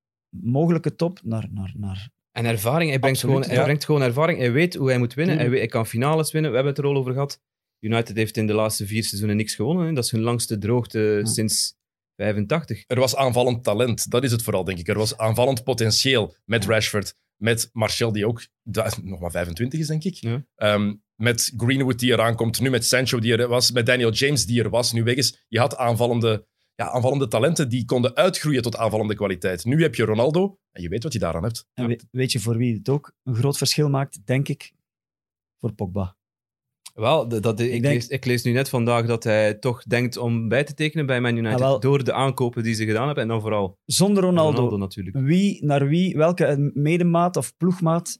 mogelijke 0.42 0.96
top 0.96 1.20
naar... 1.24 1.48
naar, 1.52 1.74
naar 1.78 2.10
En 2.32 2.46
ervaring, 2.46 2.90
hij 2.90 3.00
brengt, 3.00 3.18
Absoluut, 3.18 3.36
gewoon, 3.36 3.50
hij 3.50 3.60
ja. 3.60 3.64
brengt 3.64 3.86
gewoon 3.86 4.02
ervaring. 4.02 4.40
Hij 4.40 4.52
weet 4.52 4.76
hoe 4.76 4.90
hij 4.90 4.98
moet 4.98 5.14
winnen. 5.14 5.36
Hij, 5.36 5.44
Tuurlijk. 5.44 5.64
weet, 5.64 5.72
hij 5.72 5.82
kan 5.82 5.92
finales 5.92 6.32
winnen. 6.32 6.52
We 6.52 6.56
hebben 6.56 6.76
het 6.76 6.84
er 6.84 6.90
al 6.90 6.98
over 6.98 7.14
gehad. 7.14 7.42
United 7.80 8.16
heeft 8.16 8.38
in 8.38 8.48
de 8.48 8.54
laatste 8.54 8.88
vier 8.88 9.04
seizoenen 9.04 9.38
niks 9.38 9.56
gewonnen. 9.56 9.86
hè. 9.88 9.94
Dat 9.94 10.04
is 10.04 10.12
hun 10.12 10.22
langste 10.22 10.58
droogte 10.58 11.22
sinds 11.24 11.76
85. 12.16 12.84
Er 12.88 13.00
was 13.00 13.16
aanvallend 13.16 13.64
talent, 13.64 14.10
dat 14.10 14.24
is 14.24 14.32
het 14.32 14.44
vooral, 14.44 14.64
denk 14.64 14.80
ik. 14.80 14.88
Er 14.88 14.98
was 14.98 15.18
aanvallend 15.18 15.64
potentieel 15.64 16.36
met 16.46 16.66
Rashford, 16.66 17.16
met 17.36 17.70
Martial, 17.72 18.12
die 18.12 18.28
ook 18.28 18.48
nog 19.04 19.20
maar 19.20 19.32
25 19.32 19.80
is, 19.80 19.88
denk 19.88 20.04
ik. 20.04 20.14
Ja. 20.14 20.46
Ehm, 20.56 20.94
met 21.16 21.54
Greenwood 21.58 22.00
die 22.00 22.12
eraan 22.12 22.36
komt, 22.36 22.62
nu 22.62 22.70
met 22.70 22.86
Sancho 22.86 23.20
die 23.20 23.38
er 23.38 23.48
was, 23.48 23.72
met 23.72 23.86
Daniel 23.86 24.12
James 24.12 24.46
die 24.46 24.64
er 24.64 24.70
was, 24.70 24.92
nu 24.92 25.04
weg 25.04 25.16
is. 25.16 25.46
Je 25.48 25.60
had 25.60 25.76
aanvallende, 25.76 26.48
ja, 26.76 26.90
aanvallende 26.92 27.28
talenten 27.28 27.70
die 27.70 27.86
konden 27.86 28.16
uitgroeien 28.16 28.62
tot 28.62 28.78
aanvallende 28.78 29.16
kwaliteit. 29.16 29.66
Nu 29.66 29.82
heb 29.82 29.96
je 29.96 30.06
Ronaldo 30.06 30.58
en 30.72 30.82
je 30.82 30.90
weet 30.90 31.04
wat 31.04 31.14
je 31.14 31.20
daaraan 31.20 31.44
hebt. 31.44 31.68
en 31.74 31.88
weet, 31.88 32.06
weet 32.12 32.32
je 32.32 32.40
voor 32.40 32.58
wie 32.58 32.74
het 32.78 32.90
ook 32.90 33.14
een 33.24 33.36
groot 33.36 33.58
verschil 33.58 33.90
maakt, 33.90 34.26
denk 34.26 34.48
ik? 34.48 34.74
Voor 35.60 35.74
Pogba. 35.74 36.16
Wel, 36.94 37.28
dat, 37.28 37.44
dat- 37.44 37.60
ik, 37.60 37.70
denk- 37.82 37.84
lees, 37.94 38.08
ik 38.08 38.26
lees 38.26 38.44
nu 38.44 38.52
net 38.52 38.70
vandaag 38.70 39.06
dat 39.06 39.24
hij 39.24 39.54
toch 39.54 39.84
denkt 39.84 40.18
om 40.18 40.48
bij 40.48 40.64
te 40.64 40.74
tekenen 40.74 41.06
bij 41.06 41.22
Man 41.22 41.36
United. 41.36 41.54
Ah, 41.62 41.68
wel. 41.68 41.80
Door 41.80 42.04
de 42.04 42.14
aankopen 42.14 42.64
die 42.64 42.74
ze 42.74 42.86
gedaan 42.86 43.06
hebben. 43.06 43.24
En 43.24 43.30
dan 43.30 43.42
vooral 43.42 43.78
Zonder 43.86 44.24
Ronaldo, 44.24 44.56
Ronaldo 44.56 44.78
natuurlijk. 44.78 45.18
wie 45.20 45.66
naar 45.66 45.88
wie, 45.88 46.18
welke 46.18 46.72
medemaat 46.74 47.38
of 47.38 47.58
ploegmaat 47.58 48.20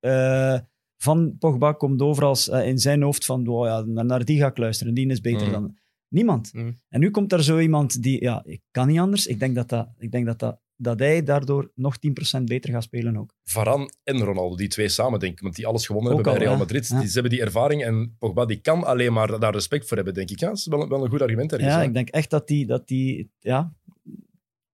eh, 0.00 0.58
van 0.96 1.36
Pogba 1.38 1.72
komt 1.72 2.02
over 2.02 2.24
als 2.24 2.48
eh, 2.48 2.66
in 2.66 2.78
zijn 2.78 3.02
hoofd 3.02 3.24
van 3.24 3.46
oh 3.46 3.66
ja, 3.66 3.80
naar, 3.80 4.04
naar 4.04 4.24
die 4.24 4.38
ga 4.38 4.46
ik 4.46 4.56
luisteren, 4.58 4.94
die 4.94 5.08
is 5.10 5.20
beter 5.20 5.46
Mm. 5.46 5.52
dan... 5.52 5.76
Niemand. 6.12 6.52
Mm. 6.52 6.78
En 6.88 7.00
nu 7.00 7.10
komt 7.10 7.32
er 7.32 7.44
zo 7.44 7.58
iemand 7.58 8.02
die, 8.02 8.22
ja, 8.22 8.42
ik 8.44 8.60
kan 8.70 8.86
niet 8.86 8.98
anders. 8.98 9.26
Ik 9.26 9.38
denk 9.38 9.54
dat, 9.54 9.68
dat, 9.68 9.88
ik 9.98 10.12
denk 10.12 10.26
dat, 10.26 10.38
dat, 10.38 10.60
dat 10.76 10.98
hij 10.98 11.22
daardoor 11.22 11.70
nog 11.74 11.96
10% 12.38 12.42
beter 12.44 12.70
gaat 12.70 12.82
spelen 12.82 13.16
ook. 13.16 13.34
Varane 13.44 13.92
en 14.02 14.18
Ronaldo, 14.18 14.56
die 14.56 14.68
twee 14.68 14.88
samen, 14.88 15.20
denk 15.20 15.32
ik, 15.32 15.40
want 15.40 15.54
die 15.54 15.66
alles 15.66 15.86
gewonnen 15.86 16.12
Ook 16.12 16.16
hebben 16.16 16.38
bij 16.38 16.42
al, 16.42 16.48
Real 16.48 16.60
ja. 16.60 16.64
Madrid. 16.64 16.88
Ja. 16.88 16.98
Die, 16.98 17.06
ze 17.08 17.12
hebben 17.12 17.30
die 17.32 17.40
ervaring 17.40 17.84
en 17.84 18.16
Pogba 18.18 18.46
die 18.46 18.60
kan 18.60 18.84
alleen 18.84 19.12
maar 19.12 19.38
daar 19.40 19.52
respect 19.52 19.88
voor 19.88 19.96
hebben, 19.96 20.14
denk 20.14 20.30
ik. 20.30 20.38
Ja, 20.40 20.48
dat 20.48 20.56
is 20.56 20.66
wel, 20.66 20.88
wel 20.88 21.04
een 21.04 21.10
goed 21.10 21.22
argument 21.22 21.52
ergens. 21.52 21.72
Ja, 21.72 21.78
hè. 21.78 21.84
ik 21.84 21.94
denk 21.94 22.08
echt 22.08 22.30
dat 22.30 22.48
die... 22.48 22.66
Dat 22.66 22.88
die 22.88 23.30
ja, 23.38 23.74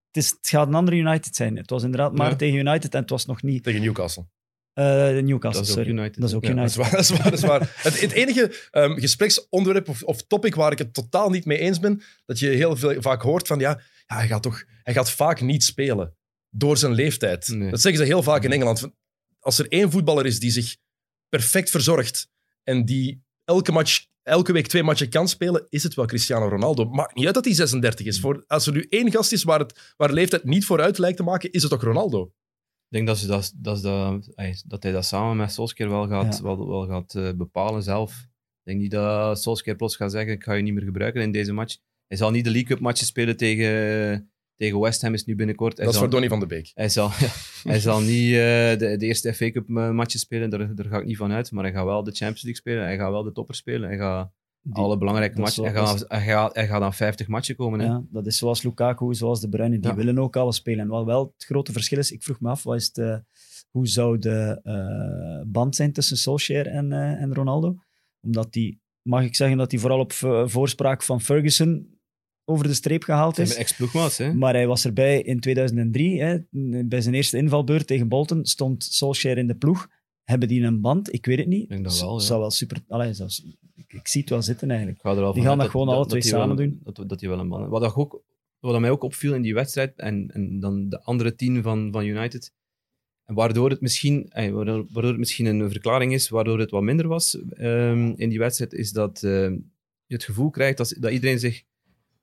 het, 0.07 0.17
is, 0.17 0.31
het 0.31 0.49
gaat 0.49 0.67
een 0.67 0.75
andere 0.75 0.97
United 0.97 1.37
zijn. 1.37 1.57
Het 1.57 1.71
was 1.71 1.83
inderdaad 1.83 2.17
maar 2.17 2.31
Ja. 2.31 2.37
tegen 2.37 2.59
United 2.59 2.95
en 2.95 3.01
het 3.01 3.11
was 3.11 3.27
nog 3.27 3.43
niet 3.43 3.63
Tegen 3.63 3.81
Newcastle. 3.81 4.27
Eh, 4.79 5.23
Newcastle. 5.25 5.65
Dat 5.67 5.71
is 5.71 5.77
ook. 5.77 5.87
United. 5.87 6.21
Dat 6.21 6.29
is 6.29 6.35
ook 6.35 6.45
Ja, 6.45 6.55
dat 6.55 6.59
United. 6.59 6.71
is 6.71 6.83
waar. 6.83 6.91
Dat 6.91 7.01
is 7.01 7.11
waar, 7.11 7.31
dat 7.31 7.39
is 7.39 7.45
waar. 7.45 7.75
Het, 7.87 8.01
het 8.01 8.13
enige 8.13 8.69
ehm, 8.71 8.99
gespreksonderwerp 8.99 9.89
of, 9.89 10.03
of 10.03 10.23
topic 10.23 10.55
waar 10.55 10.73
ik 10.73 10.79
het 10.79 10.95
totaal 10.95 11.31
niet 11.31 11.45
mee 11.45 11.59
eens 11.59 11.81
ben, 11.81 12.03
dat 12.27 12.39
je 12.39 12.49
heel 12.49 12.77
veel, 12.77 13.03
vaak 13.03 13.23
hoort 13.23 13.47
van 13.47 13.59
ja, 13.59 13.81
ja, 14.07 14.17
hij, 14.17 14.27
gaat 14.27 14.43
toch, 14.43 14.65
hij 14.83 14.95
gaat 14.95 15.11
vaak 15.11 15.41
niet 15.41 15.65
spelen 15.65 16.17
door 16.51 16.77
zijn 16.77 16.93
leeftijd. 16.93 17.49
Nee. 17.49 17.71
Dat 17.71 17.81
zeggen 17.81 18.01
ze 18.01 18.07
heel 18.07 18.23
vaak 18.23 18.45
in 18.45 18.53
Engeland. 18.53 18.81
Van, 18.81 18.95
Als 19.41 19.59
er 19.59 19.69
één 19.69 19.91
voetballer 19.91 20.27
is 20.27 20.41
die 20.41 20.51
zich 20.51 20.77
perfect 21.29 21.71
verzorgt 21.71 22.29
en 22.63 22.85
die 22.85 23.23
elke, 23.45 23.73
match, 23.73 24.07
elke 24.23 24.53
week 24.53 24.67
twee 24.67 24.83
matchen 24.83 25.09
kan 25.09 25.29
spelen, 25.29 25.67
is 25.69 25.83
het 25.83 25.95
wel 25.95 26.07
Cristiano 26.07 26.49
Ronaldo. 26.49 26.85
Maakt 26.85 27.15
niet 27.15 27.27
uit 27.27 27.35
dat 27.35 27.45
hij 27.45 27.55
36 27.55 28.07
is. 28.07 28.21
Voor, 28.21 28.45
als 28.47 28.67
er 28.67 28.73
nu 28.73 28.87
één 28.89 29.11
gast 29.11 29.33
is 29.33 29.43
waar, 29.43 29.59
het, 29.59 29.95
waar 29.97 30.13
leeftijd 30.13 30.45
niet 30.45 30.65
vooruit 30.65 30.99
lijkt 30.99 31.17
te 31.17 31.23
maken, 31.23 31.53
is 31.53 31.63
het 31.63 31.73
ook 31.73 31.83
Ronaldo. 31.83 32.33
Ik 32.91 32.95
denk 32.97 33.07
dat, 33.07 33.19
ze 33.19 33.27
dat, 33.27 33.53
dat, 33.57 33.79
ze 33.79 33.83
dat, 33.83 34.63
dat 34.67 34.83
hij 34.83 34.93
dat 34.93 35.05
samen 35.05 35.37
met 35.37 35.53
Solskjaer 35.53 35.91
wel 35.91 36.09
gaat, 36.09 36.37
Ja. 36.37 36.43
wel, 36.43 36.69
wel 36.69 36.87
gaat 36.87 37.15
eh, 37.15 37.33
bepalen 37.37 37.83
zelf. 37.83 38.13
Ik 38.23 38.65
denk 38.65 38.81
niet 38.81 38.91
dat 38.91 39.43
Solskjaer 39.43 39.77
plots 39.77 39.97
gaat 39.97 40.11
zeggen, 40.11 40.33
ik 40.33 40.43
ga 40.45 40.53
je 40.53 40.63
niet 40.63 40.75
meer 40.75 40.83
gebruiken 40.83 41.23
in 41.23 41.33
deze 41.33 41.53
match. 41.53 41.77
Hij 42.07 42.17
zal 42.17 42.31
niet 42.31 42.45
de 42.45 42.51
League 42.51 42.69
Cup 42.69 42.81
matchen 42.81 43.07
spelen 43.07 43.37
tegen, 43.37 44.31
tegen 44.57 44.81
West 44.81 45.03
Ham 45.03 45.15
is 45.15 45.25
nu 45.25 45.35
binnenkort. 45.37 45.77
Hij 45.77 45.85
Dat 45.85 45.95
is 45.95 46.01
voor 46.01 46.11
Donny 46.11 46.29
van 46.29 46.41
de 46.41 46.47
Beek. 46.47 46.71
hij 46.75 46.89
zal, 46.89 47.11
hij 47.63 47.81
zal 47.81 48.01
niet 48.01 48.33
eh, 48.33 48.39
de, 48.79 48.95
de 48.99 49.07
eerste 49.07 49.35
FA 49.35 49.51
Cup 49.51 49.69
eh, 49.69 49.91
matchen 49.91 50.21
spelen, 50.21 50.51
daar, 50.51 50.75
daar 50.75 50.87
ga 50.87 50.99
ik 50.99 51.05
niet 51.07 51.17
van 51.17 51.33
uit. 51.33 51.51
Maar 51.53 51.65
hij 51.65 51.73
gaat 51.73 51.85
wel 51.85 52.03
de 52.05 52.11
Champions 52.11 52.43
League 52.43 52.61
spelen, 52.61 52.83
hij 52.85 52.97
gaat 52.97 53.11
wel 53.11 53.23
de 53.23 53.33
topper 53.33 53.55
spelen, 53.55 53.89
hij 53.89 53.99
gaat 53.99 54.33
Die- 54.63 54.75
alle 54.75 54.99
belangrijke 54.99 55.41
matchen. 55.41 55.63
Hij 55.65 55.73
gaat, 55.73 56.05
hij, 56.09 56.21
gaat, 56.25 56.55
hij 56.55 56.67
gaat 56.67 56.83
aan 56.83 56.95
50 56.95 57.29
matchen 57.29 57.57
komen. 57.57 57.81
Hè. 57.81 57.87
Ja, 57.87 58.03
dat 58.11 58.27
is 58.27 58.37
zoals 58.39 58.63
Lukaku, 58.63 59.15
zoals 59.15 59.41
De 59.41 59.49
Bruyne, 59.49 59.79
die 59.79 59.91
Ja. 59.91 59.97
willen 59.97 60.19
ook 60.19 60.37
alles 60.37 60.57
spelen. 60.57 60.81
En 60.81 60.89
wat 60.89 61.05
wel 61.05 61.33
het 61.37 61.45
grote 61.45 61.73
verschil 61.73 61.99
is, 61.99 62.13
ik 62.13 62.23
vroeg 62.23 62.41
me 62.41 62.49
af, 62.49 62.63
wat 62.63 62.77
is 62.77 62.91
eh, 62.93 63.17
hoe 63.71 63.87
zou 63.87 64.19
de 64.19 64.61
eh, 64.63 65.51
band 65.51 65.77
zijn 65.77 65.93
tussen 65.93 66.17
Solskjaer 66.17 66.67
en, 66.67 66.93
eh, 66.93 67.23
en 67.23 67.35
Ronaldo? 67.35 67.77
Omdat 68.21 68.53
die, 68.53 68.81
mag 69.03 69.25
ik 69.25 69.37
zeggen 69.37 69.59
dat 69.59 69.71
hij 69.71 69.81
vooral 69.81 70.01
op 70.01 70.13
voorspraak 70.51 71.03
van 71.03 71.21
Ferguson 71.21 71.97
over 72.45 72.67
de 72.67 72.75
streep 72.75 73.03
gehaald 73.03 73.39
is. 73.39 73.55
ex-ploegmaats, 73.55 74.19
hè. 74.19 74.35
Maar 74.35 74.55
hij 74.55 74.67
was 74.67 74.85
erbij 74.85 75.23
in 75.23 75.41
2003, 75.41 76.23
hè, 76.23 76.39
bij 76.85 77.01
zijn 77.01 77.15
eerste 77.15 77.37
invalbeurt 77.37 77.87
tegen 77.87 78.09
Bolton, 78.09 78.45
stond 78.47 78.85
Solskjaer 78.85 79.39
in 79.39 79.47
de 79.47 79.57
ploeg. 79.57 79.89
Hebben 80.29 80.49
die 80.49 80.63
een 80.63 80.81
band? 80.81 81.13
Ik 81.13 81.27
weet 81.27 81.39
het 81.39 81.47
niet. 81.47 81.63
Ik 81.63 81.69
denk 81.69 81.85
dat 81.85 82.01
wel, 82.01 82.19
ja. 82.19 82.25
Zou 82.25 82.41
wel 82.41 82.51
super... 82.51 82.79
Allee, 82.89 83.13
zou, 83.13 83.31
ik, 83.75 83.93
ik 83.93 84.09
zie 84.09 84.21
het 84.21 84.31
wel 84.31 84.43
zitten 84.43 84.71
eigenlijk. 84.71 85.01
Ga 85.01 85.33
Die 85.33 85.43
gaan 85.43 85.59
dat 85.59 85.69
gewoon 85.69 85.89
alle 85.89 86.07
twee 86.07 86.23
wel 86.23 86.31
samen 86.31 86.57
doen. 86.57 86.81
Dat, 86.83 87.09
dat 87.09 87.19
die 87.19 87.29
wel 87.29 87.39
een 87.39 87.47
man 87.47 87.69
Wat, 87.69 87.81
dat 87.81 87.95
ook, 87.95 88.23
wat 88.59 88.81
mij 88.81 88.91
ook 88.91 89.03
opviel 89.03 89.35
in 89.35 89.43
die 89.43 89.55
wedstrijd, 89.55 89.99
en, 89.99 90.31
en 90.33 90.61
dan 90.61 90.89
de 90.89 91.03
andere 91.03 91.35
tien 91.35 91.63
van, 91.63 91.93
van 91.93 92.05
United, 92.05 92.53
en 93.25 93.35
waardoor 93.35 93.71
het, 93.71 93.81
misschien, 93.81 94.29
eh, 94.29 94.51
waardoor, 94.51 94.87
waardoor 94.93 95.11
het 95.11 95.19
misschien 95.19 95.47
een 95.47 95.71
verklaring 95.71 96.13
is, 96.13 96.29
waardoor 96.29 96.59
het 96.59 96.71
wat 96.71 96.83
minder 96.83 97.09
was 97.09 97.39
ehm, 97.51 98.13
in 98.17 98.29
die 98.29 98.39
wedstrijd, 98.39 98.73
is 98.73 98.93
dat 98.93 99.23
eh, 99.23 99.51
je 100.07 100.15
het 100.15 100.25
gevoel 100.25 100.51
krijgt 100.51 100.77
dat, 100.77 100.97
dat 100.99 101.13
iedereen 101.13 101.39
zich 101.39 101.63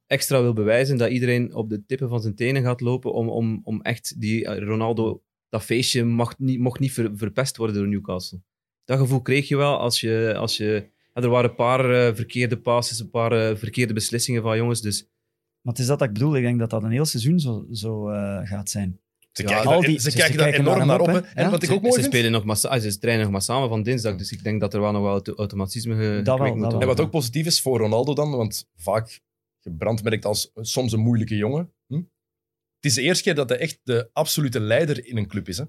extra 0.07 0.41
wil 0.41 0.53
bewijzen, 0.53 0.97
dat 0.97 1.09
iedereen 1.09 1.55
op 1.55 1.69
de 1.69 1.85
tippen 1.85 2.09
van 2.09 2.21
zijn 2.21 2.35
tenen 2.35 2.63
gaat 2.63 2.81
lopen 2.81 3.13
om, 3.13 3.29
om, 3.29 3.61
om 3.63 3.81
echt 3.81 4.21
die 4.21 4.45
eh, 4.45 4.67
Ronaldo, 4.67 5.21
dat 5.57 5.63
feestje 5.65 6.03
mag 6.03 6.39
niet, 6.39 6.59
mocht 6.59 6.79
niet 6.79 6.91
ver- 6.93 7.11
verpest 7.15 7.57
worden 7.57 7.75
door 7.75 7.87
Newcastle. 7.87 8.41
Dat 8.85 8.99
gevoel 8.99 9.21
kreeg 9.21 9.47
je 9.47 9.55
wel 9.57 9.77
als 9.79 9.99
je... 10.01 10.33
Als 10.37 10.57
je 10.57 10.89
ja, 11.13 11.21
er 11.21 11.29
waren 11.29 11.49
een 11.49 11.55
paar 11.55 11.91
eh, 12.07 12.15
verkeerde 12.15 12.57
passes, 12.57 12.99
een 12.99 13.09
paar 13.09 13.31
eh, 13.31 13.55
verkeerde 13.55 13.93
beslissingen 13.93 14.41
van 14.41 14.57
jongens. 14.57 14.81
Dus 14.81 15.01
Maar 15.61 15.73
het 15.73 15.81
is 15.81 15.87
dat 15.87 15.99
dat 15.99 16.07
ik 16.07 16.13
bedoel. 16.13 16.35
Ik 16.35 16.43
denk 16.43 16.59
dat 16.59 16.69
dat 16.69 16.83
een 16.83 16.91
heel 16.91 17.05
seizoen 17.05 17.39
zo, 17.39 17.65
zo 17.71 18.09
eh, 18.09 18.39
gaat 18.47 18.69
zijn. 18.69 18.99
Ze 19.31 19.41
Ja, 19.41 19.47
kijken, 19.49 19.65
al 19.71 19.79
daar, 19.79 19.89
die- 19.89 19.99
ze 19.99 20.11
ze 20.11 20.17
kijken 20.17 20.37
daar 20.37 20.53
enorm 20.53 20.87
naar 20.87 20.99
op. 21.01 21.07
hè. 21.07 21.19
En 21.21 21.43
Ja. 21.43 21.49
wat 21.49 21.63
ik 21.63 21.69
ze, 21.69 21.75
ook 21.75 21.81
mooi 21.81 21.93
ze, 21.93 21.99
vind, 22.01 22.13
spelen 22.13 22.31
nog 22.31 22.43
maar, 22.43 22.59
ah, 22.61 22.81
ze 22.81 22.99
trainen 22.99 23.23
nog 23.23 23.31
maar 23.33 23.41
samen 23.41 23.69
van 23.69 23.83
dinsdag. 23.83 24.15
Dus 24.15 24.31
ik 24.31 24.43
denk 24.43 24.61
dat 24.61 24.73
er 24.73 24.81
wel 24.81 24.91
nog 24.91 25.01
wel 25.01 25.11
auto- 25.11 25.33
automatisme 25.35 25.95
ge, 25.95 25.99
Dat 26.01 26.25
wel, 26.25 26.33
gekweekt 26.35 26.53
dat 26.53 26.55
moet 26.63 26.71
wel. 26.71 26.81
En 26.81 26.87
wat 26.87 26.99
ook 26.99 27.11
positief 27.11 27.45
is 27.45 27.61
voor 27.61 27.79
Ronaldo 27.79 28.13
dan, 28.13 28.31
want 28.31 28.67
vaak 28.75 29.19
gebrandmerkt 29.59 30.25
als 30.25 30.51
soms 30.55 30.91
een 30.91 30.99
moeilijke 30.99 31.35
jongen. 31.35 31.73
Het 32.85 32.93
is 32.97 32.99
de 33.03 33.07
eerste 33.07 33.23
keer 33.23 33.35
dat 33.35 33.49
hij 33.49 33.57
echt 33.57 33.79
de 33.83 34.09
absolute 34.13 34.59
leider 34.59 35.05
in 35.05 35.17
een 35.17 35.27
club 35.27 35.47
is. 35.47 35.57
Hè? 35.57 35.63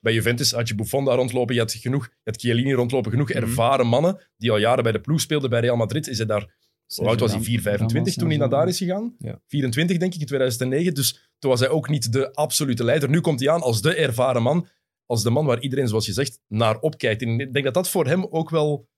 Bij 0.00 0.12
Juventus 0.12 0.52
had 0.52 0.68
je 0.68 0.74
Buffon 0.74 1.04
daar 1.04 1.16
rondlopen, 1.16 1.54
je 1.54 1.60
had, 1.60 1.72
genoeg, 1.72 2.04
je 2.06 2.30
had 2.30 2.40
Chiellini 2.40 2.72
rondlopen, 2.72 3.10
genoeg 3.10 3.28
Mhm. 3.28 3.38
ervaren 3.38 3.86
mannen 3.86 4.20
die 4.36 4.50
al 4.50 4.56
jaren 4.58 4.82
bij 4.82 4.92
de 4.92 5.00
ploeg 5.00 5.20
speelden. 5.20 5.50
Bij 5.50 5.60
Real 5.60 5.76
Madrid 5.76 6.06
is 6.08 6.16
hij 6.16 6.26
daar, 6.26 6.54
hoe 6.94 7.06
oud 7.06 7.20
was 7.20 7.32
hij? 7.32 7.42
4, 7.42 7.60
25 7.60 8.14
toen 8.14 8.28
hij 8.28 8.36
naar 8.36 8.48
daar 8.48 8.68
is 8.68 8.78
gegaan? 8.78 9.14
Ja. 9.18 9.40
24 9.46 9.96
denk 9.98 10.14
ik, 10.14 10.20
in 10.20 10.26
2009. 10.26 10.94
Dus 10.94 11.30
toen 11.38 11.50
was 11.50 11.60
hij 11.60 11.68
ook 11.68 11.88
niet 11.88 12.12
de 12.12 12.32
absolute 12.32 12.84
leider. 12.84 13.08
Nu 13.08 13.20
komt 13.20 13.40
hij 13.40 13.50
aan 13.50 13.60
als 13.62 13.82
de 13.82 13.94
ervaren 13.94 14.42
man, 14.42 14.66
als 15.06 15.22
de 15.22 15.30
man 15.30 15.44
waar 15.46 15.60
iedereen, 15.60 15.88
zoals 15.88 16.06
je 16.06 16.12
zegt, 16.12 16.40
naar 16.48 16.78
opkijkt. 16.80 17.22
En 17.22 17.40
ik 17.40 17.52
denk 17.52 17.64
dat 17.64 17.74
dat 17.74 17.88
voor 17.88 18.06
hem 18.06 18.26
ook 18.26 18.50
wel 18.50 18.88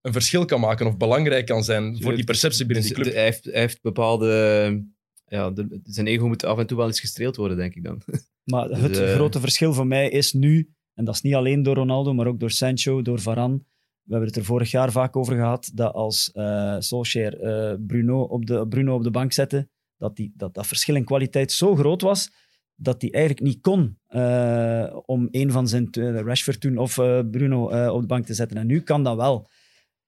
een 0.00 0.12
verschil 0.12 0.44
kan 0.44 0.60
maken 0.60 0.86
of 0.86 0.96
belangrijk 0.96 1.46
kan 1.46 1.64
zijn 1.64 2.02
voor 2.02 2.14
die 2.16 2.24
perceptie 2.24 2.66
binnen 2.66 2.84
die 2.84 2.94
Dus 2.94 3.02
club. 3.02 3.12
de- 3.14 3.20
hij, 3.20 3.28
heeft, 3.30 3.44
hij 3.44 3.60
heeft 3.60 3.82
bepaalde... 3.82 4.84
Ja, 5.32 5.50
de- 5.50 5.80
zijn 5.84 6.06
ego 6.06 6.26
moet 6.28 6.44
af 6.44 6.58
en 6.58 6.66
toe 6.66 6.76
wel 6.76 6.86
eens 6.86 7.00
gestreeld 7.00 7.36
worden, 7.36 7.56
denk 7.56 7.74
ik 7.74 7.84
dan. 7.84 8.02
Maar 8.52 8.68
Dus, 8.68 8.78
het 8.78 8.98
eh, 8.98 9.12
grote 9.14 9.40
verschil 9.40 9.72
voor 9.72 9.86
mij 9.86 10.08
is 10.08 10.32
nu, 10.32 10.72
en 10.94 11.04
dat 11.04 11.14
is 11.14 11.20
niet 11.20 11.34
alleen 11.34 11.62
door 11.62 11.74
Ronaldo, 11.74 12.14
maar 12.14 12.26
ook 12.26 12.40
door 12.40 12.50
Sancho, 12.50 13.02
door 13.02 13.20
Varane. 13.20 13.56
We 14.02 14.10
hebben 14.10 14.28
het 14.28 14.36
er 14.36 14.44
vorig 14.44 14.70
jaar 14.70 14.92
vaak 14.92 15.16
over 15.16 15.34
gehad, 15.34 15.70
dat 15.74 15.92
als 15.94 16.30
Solskjaer 16.78 17.40
eh, 17.40 17.76
Bruno, 17.86 18.22
op 18.22 18.46
de, 18.46 18.68
Bruno 18.68 18.94
op 18.94 19.02
de 19.02 19.10
bank 19.10 19.32
zette, 19.32 19.68
dat, 19.96 20.16
die, 20.16 20.32
dat 20.36 20.54
dat 20.54 20.66
verschil 20.66 20.94
in 20.94 21.04
kwaliteit 21.04 21.52
zo 21.52 21.74
groot 21.76 22.00
was, 22.02 22.30
dat 22.74 23.02
hij 23.02 23.10
eigenlijk 23.10 23.44
niet 23.46 23.60
kon 23.60 23.98
om 25.04 25.28
een 25.30 25.50
van 25.50 25.68
zijn, 25.68 25.92
Rashford 26.24 26.60
toen, 26.60 26.78
of 26.78 26.94
Bruno 27.30 27.88
op 27.90 28.00
de 28.00 28.06
bank 28.06 28.26
te 28.26 28.34
zetten. 28.34 28.56
En 28.56 28.66
nu 28.66 28.80
kan 28.80 29.04
dat 29.04 29.16
wel. 29.16 29.48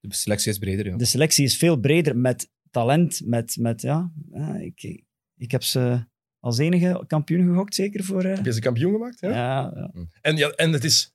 De 0.00 0.14
selectie 0.14 0.52
is 0.52 0.58
breder, 0.58 0.86
ja. 0.86 0.96
De 0.96 1.04
selectie 1.04 1.44
is 1.44 1.56
veel 1.56 1.76
breder 1.76 2.16
met 2.16 2.50
talent, 2.70 3.20
met, 3.24 3.56
met 3.60 3.82
ja, 3.82 4.12
ja, 4.30 4.56
ik, 4.56 5.04
ik 5.36 5.50
heb 5.50 5.62
ze 5.62 6.06
als 6.38 6.58
enige 6.58 7.04
kampioen 7.06 7.46
gegokt, 7.48 7.74
zeker 7.74 8.04
voor... 8.04 8.22
eh, 8.24 8.34
Heb 8.36 8.44
je 8.44 8.52
ze 8.52 8.60
kampioen 8.60 8.92
gemaakt? 8.92 9.20
Ja? 9.20 9.30
ja, 9.30 9.72
ja. 9.74 10.06
En, 10.20 10.36
ja, 10.36 10.50
en 10.50 10.72
het 10.72 10.84
is, 10.84 11.14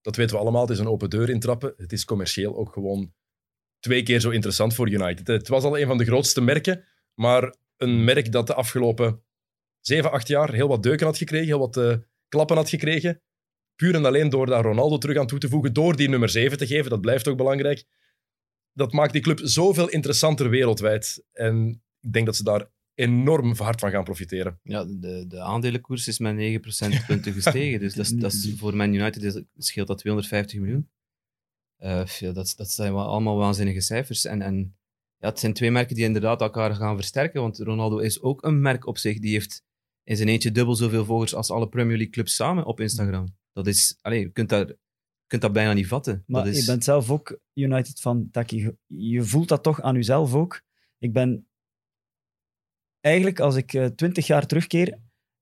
dat 0.00 0.16
weten 0.16 0.34
we 0.36 0.40
allemaal, 0.42 0.60
het 0.62 0.70
is 0.70 0.78
een 0.78 0.88
open 0.88 1.10
deur 1.10 1.28
intrappen. 1.30 1.74
Het 1.76 1.92
is 1.92 2.04
commercieel 2.04 2.56
ook 2.56 2.72
gewoon 2.72 3.14
twee 3.78 4.02
keer 4.02 4.20
zo 4.20 4.30
interessant 4.30 4.74
voor 4.74 4.88
United. 4.90 5.26
Het 5.26 5.48
was 5.48 5.64
al 5.64 5.78
een 5.78 5.86
van 5.86 5.98
de 5.98 6.04
grootste 6.04 6.40
merken, 6.40 6.84
maar 7.14 7.54
een 7.76 8.04
merk 8.04 8.32
dat 8.32 8.46
de 8.46 8.54
afgelopen 8.54 9.22
zeven, 9.80 10.10
acht 10.10 10.28
jaar 10.28 10.52
heel 10.52 10.68
wat 10.68 10.82
deuken 10.82 11.06
had 11.06 11.16
gekregen, 11.18 11.46
heel 11.46 11.58
wat 11.58 11.76
eh, 11.76 11.96
klappen 12.28 12.56
had 12.56 12.68
gekregen. 12.68 13.22
Puur 13.74 13.94
en 13.94 14.04
alleen 14.04 14.28
door 14.28 14.46
daar 14.46 14.62
Ronaldo 14.62 14.98
terug 14.98 15.16
aan 15.16 15.26
toe 15.26 15.38
te 15.38 15.48
voegen, 15.48 15.72
door 15.72 15.96
die 15.96 16.08
nummer 16.08 16.28
7 16.28 16.58
te 16.58 16.66
geven, 16.66 16.90
dat 16.90 17.00
blijft 17.00 17.28
ook 17.28 17.36
belangrijk. 17.36 17.84
Dat 18.72 18.92
maakt 18.92 19.12
die 19.12 19.22
club 19.22 19.40
zoveel 19.42 19.88
interessanter 19.88 20.50
wereldwijd. 20.50 21.24
En 21.32 21.82
ik 22.00 22.12
denk 22.12 22.26
dat 22.26 22.36
ze 22.36 22.44
daar 22.44 22.70
enorm 23.00 23.54
hard 23.56 23.80
van 23.80 23.90
gaan 23.90 24.04
profiteren. 24.04 24.60
Ja, 24.62 24.84
de, 24.84 25.24
de 25.28 25.40
aandelenkoers 25.40 26.08
is 26.08 26.18
met 26.18 26.34
9 26.34 26.60
procentpunten 26.60 27.32
gestegen. 27.32 27.80
Dus 27.80 27.94
dat 27.94 28.04
is, 28.04 28.12
dat 28.12 28.32
is, 28.32 28.52
voor 28.58 28.76
Man 28.76 28.94
United 28.94 29.22
is, 29.22 29.42
scheelt 29.56 29.86
dat 29.86 29.98
250 29.98 30.58
miljoen. 30.58 30.90
Eh, 31.76 32.06
ja, 32.06 32.32
dat, 32.32 32.54
dat 32.56 32.70
zijn 32.70 32.92
wel 32.92 33.06
allemaal 33.06 33.36
waanzinnige 33.36 33.80
cijfers. 33.80 34.24
En, 34.24 34.42
en 34.42 34.76
ja, 35.16 35.28
het 35.28 35.38
zijn 35.38 35.52
twee 35.52 35.70
merken 35.70 35.94
die 35.94 36.04
inderdaad 36.04 36.40
elkaar 36.40 36.74
gaan 36.74 36.96
versterken. 36.96 37.40
Want 37.40 37.58
Ronaldo 37.58 37.98
is 37.98 38.20
ook 38.22 38.44
een 38.44 38.60
merk 38.60 38.86
op 38.86 38.98
zich. 38.98 39.18
Die 39.18 39.32
heeft 39.32 39.64
in 40.04 40.16
zijn 40.16 40.28
eentje 40.28 40.52
dubbel 40.52 40.74
zoveel 40.74 41.04
volgers 41.04 41.34
als 41.34 41.50
alle 41.50 41.68
Premier 41.68 41.96
League 41.96 42.12
clubs 42.12 42.34
samen 42.34 42.64
op 42.64 42.80
Instagram. 42.80 43.36
Dat 43.52 43.66
is, 43.66 43.98
allez, 44.00 44.20
je 44.20 44.30
kunt, 44.30 44.48
daar, 44.48 44.66
je 44.66 44.76
kunt 45.26 45.42
dat 45.42 45.52
bijna 45.52 45.72
niet 45.72 45.86
vatten. 45.86 46.24
Maar 46.26 46.44
dat 46.44 46.54
is, 46.54 46.60
je 46.60 46.66
bent 46.66 46.84
zelf 46.84 47.10
ook 47.10 47.38
United 47.54 48.00
van 48.00 48.28
Taki. 48.30 48.70
Je 48.86 49.24
voelt 49.24 49.48
dat 49.48 49.62
toch 49.62 49.82
aan 49.82 49.94
jezelf 49.94 50.34
ook. 50.34 50.62
Ik 50.98 51.12
ben 51.12 51.49
eigenlijk, 53.00 53.40
als 53.40 53.56
ik 53.56 53.90
twintig 53.96 54.26
jaar 54.26 54.46
terugkeer, 54.46 54.98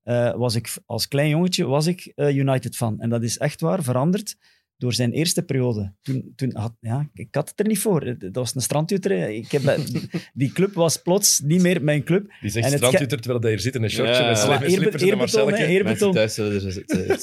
eh, 0.08 0.34
was 0.34 0.54
ik 0.54 0.74
als 0.86 1.08
klein 1.08 1.28
jongetje 1.28 1.66
was 1.66 1.86
ik 1.86 2.12
eh, 2.14 2.36
United 2.36 2.76
fan. 2.76 3.00
En 3.00 3.08
dat 3.08 3.22
is 3.22 3.38
echt 3.38 3.60
waar 3.60 3.82
veranderd 3.82 4.36
door 4.76 4.92
zijn 4.92 5.12
eerste 5.12 5.42
periode. 5.42 5.94
Toen, 6.02 6.32
toen 6.36 6.56
had, 6.56 6.76
ja, 6.80 7.10
ik 7.12 7.34
had 7.34 7.48
het 7.48 7.60
er 7.60 7.66
niet 7.66 7.78
voor. 7.78 8.18
Dat 8.18 8.34
was 8.34 8.54
een 8.54 8.60
strandjutter. 8.60 9.28
Ik 9.28 9.50
heb, 9.50 9.78
die 10.34 10.52
club 10.52 10.74
was 10.74 11.02
plots 11.02 11.40
niet 11.40 11.62
meer 11.62 11.84
mijn 11.84 12.04
club. 12.04 12.34
Die 12.40 12.50
zegt 12.50 12.64
En 12.66 12.72
het 12.72 12.80
strandjutter 12.80 13.20
terwijl 13.20 13.40
hij 13.42 13.50
hier 13.50 13.60
zit 13.60 13.74
in 13.74 13.82
een 13.82 13.90
shortje 13.90 14.22
Ja, 14.22 14.28
met, 14.28 14.62
eerbe- 14.62 14.98
en 14.98 15.54
hè, 15.54 15.66
eerbetoon. 15.66 16.12
thuis 16.12 16.38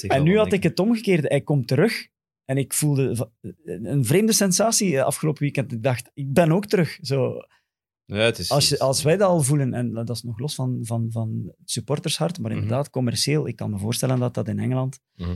En 0.01 0.23
nu 0.23 0.37
had 0.37 0.53
ik 0.53 0.63
het 0.63 0.79
omgekeerde. 0.79 1.27
Hij 1.27 1.41
komt 1.41 1.67
terug. 1.67 2.07
En 2.45 2.57
ik 2.57 2.73
voelde 2.73 3.29
een 3.63 4.05
vreemde 4.05 4.33
sensatie 4.33 4.97
eh, 4.97 5.03
afgelopen 5.03 5.41
weekend. 5.41 5.71
Ik 5.71 5.83
dacht, 5.83 6.11
ik 6.13 6.33
ben 6.33 6.51
ook 6.51 6.65
terug. 6.65 6.97
Zo, 7.01 7.33
Ja, 8.05 8.15
het 8.17 8.39
is, 8.39 8.49
als, 8.51 8.69
je, 8.69 8.79
als 8.79 9.03
wij 9.03 9.17
dat 9.17 9.27
al 9.27 9.41
voelen, 9.43 9.73
en 9.73 9.93
dat 9.93 10.09
is 10.09 10.21
nog 10.23 10.39
los 10.39 10.55
van, 10.55 10.79
van, 10.81 11.07
van 11.09 11.43
het 11.59 11.71
supportershart, 11.71 12.39
maar 12.39 12.51
Mhm. 12.51 12.59
inderdaad, 12.61 12.89
commercieel, 12.89 13.47
ik 13.47 13.55
kan 13.55 13.69
me 13.71 13.77
voorstellen 13.79 14.19
dat 14.19 14.33
dat 14.33 14.47
in 14.47 14.59
Engeland, 14.59 14.99
Mhm. 15.15 15.35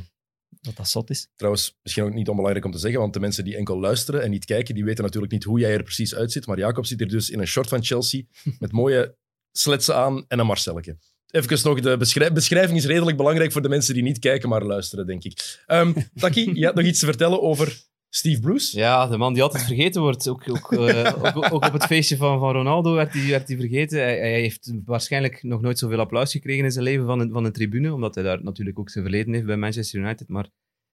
dat 0.61 0.75
dat 0.75 0.87
zot 0.87 1.09
is. 1.09 1.27
Trouwens, 1.35 1.77
misschien 1.83 2.03
ook 2.03 2.13
niet 2.13 2.27
onbelangrijk 2.29 2.65
om 2.65 2.71
te 2.71 2.77
zeggen, 2.77 2.99
want 2.99 3.13
de 3.13 3.19
mensen 3.19 3.43
die 3.43 3.55
enkel 3.55 3.79
luisteren 3.79 4.21
en 4.23 4.29
niet 4.29 4.45
kijken, 4.45 4.75
die 4.75 4.83
weten 4.85 5.03
natuurlijk 5.03 5.31
niet 5.31 5.43
hoe 5.43 5.59
jij 5.59 5.73
er 5.73 5.83
precies 5.83 6.15
uitziet. 6.15 6.45
Maar 6.47 6.57
Jacob 6.57 6.85
zit 6.85 6.99
hier 6.99 7.07
dus 7.07 7.29
in 7.29 7.39
een 7.39 7.47
short 7.47 7.67
van 7.69 7.83
Chelsea 7.83 8.23
met 8.59 8.71
mooie 8.71 9.15
sletsen 9.51 9.95
aan 9.95 10.25
en 10.27 10.39
een 10.39 10.45
Marcelletje. 10.45 10.97
Even 11.31 11.59
nog, 11.63 11.79
de 11.79 11.97
beschrij- 11.97 12.33
beschrijving 12.33 12.77
is 12.77 12.85
redelijk 12.85 13.17
belangrijk 13.17 13.51
voor 13.51 13.61
de 13.61 13.69
mensen 13.69 13.93
die 13.93 14.03
niet 14.03 14.19
kijken, 14.19 14.49
maar 14.49 14.63
luisteren, 14.65 15.05
denk 15.05 15.23
ik. 15.23 15.63
Ehm 15.65 15.93
Taki, 16.15 16.51
je 16.53 16.65
had 16.65 16.75
nog 16.75 16.85
iets 16.85 16.99
te 16.99 17.05
vertellen 17.05 17.41
over 17.41 17.81
Steve 18.09 18.41
Bruce? 18.41 18.77
Ja, 18.77 19.07
de 19.07 19.17
man 19.17 19.33
die 19.33 19.43
altijd 19.43 19.63
vergeten 19.63 20.01
wordt. 20.01 20.27
Ook, 20.27 20.49
ook, 20.49 20.73
eh, 20.73 21.13
ook, 21.35 21.53
ook 21.53 21.65
op 21.65 21.73
het 21.73 21.85
feestje 21.85 22.17
van, 22.17 22.39
van 22.39 22.51
Ronaldo 22.51 22.93
werd 22.93 23.13
hij 23.13 23.29
werd 23.29 23.47
hij 23.47 23.57
vergeten. 23.57 23.99
Hij, 23.99 24.17
hij 24.19 24.39
heeft 24.39 24.73
waarschijnlijk 24.85 25.43
nog 25.43 25.61
nooit 25.61 25.79
zoveel 25.79 25.99
applaus 25.99 26.31
gekregen 26.31 26.63
in 26.63 26.71
zijn 26.71 26.83
leven 26.83 27.05
van 27.05 27.19
een, 27.19 27.31
van 27.31 27.45
een 27.45 27.51
tribune, 27.51 27.93
omdat 27.93 28.15
hij 28.15 28.23
daar 28.23 28.43
natuurlijk 28.43 28.79
ook 28.79 28.89
zijn 28.89 29.03
verleden 29.03 29.33
heeft 29.33 29.45
bij 29.45 29.57
Manchester 29.57 29.99
United. 29.99 30.27
Maar 30.27 30.49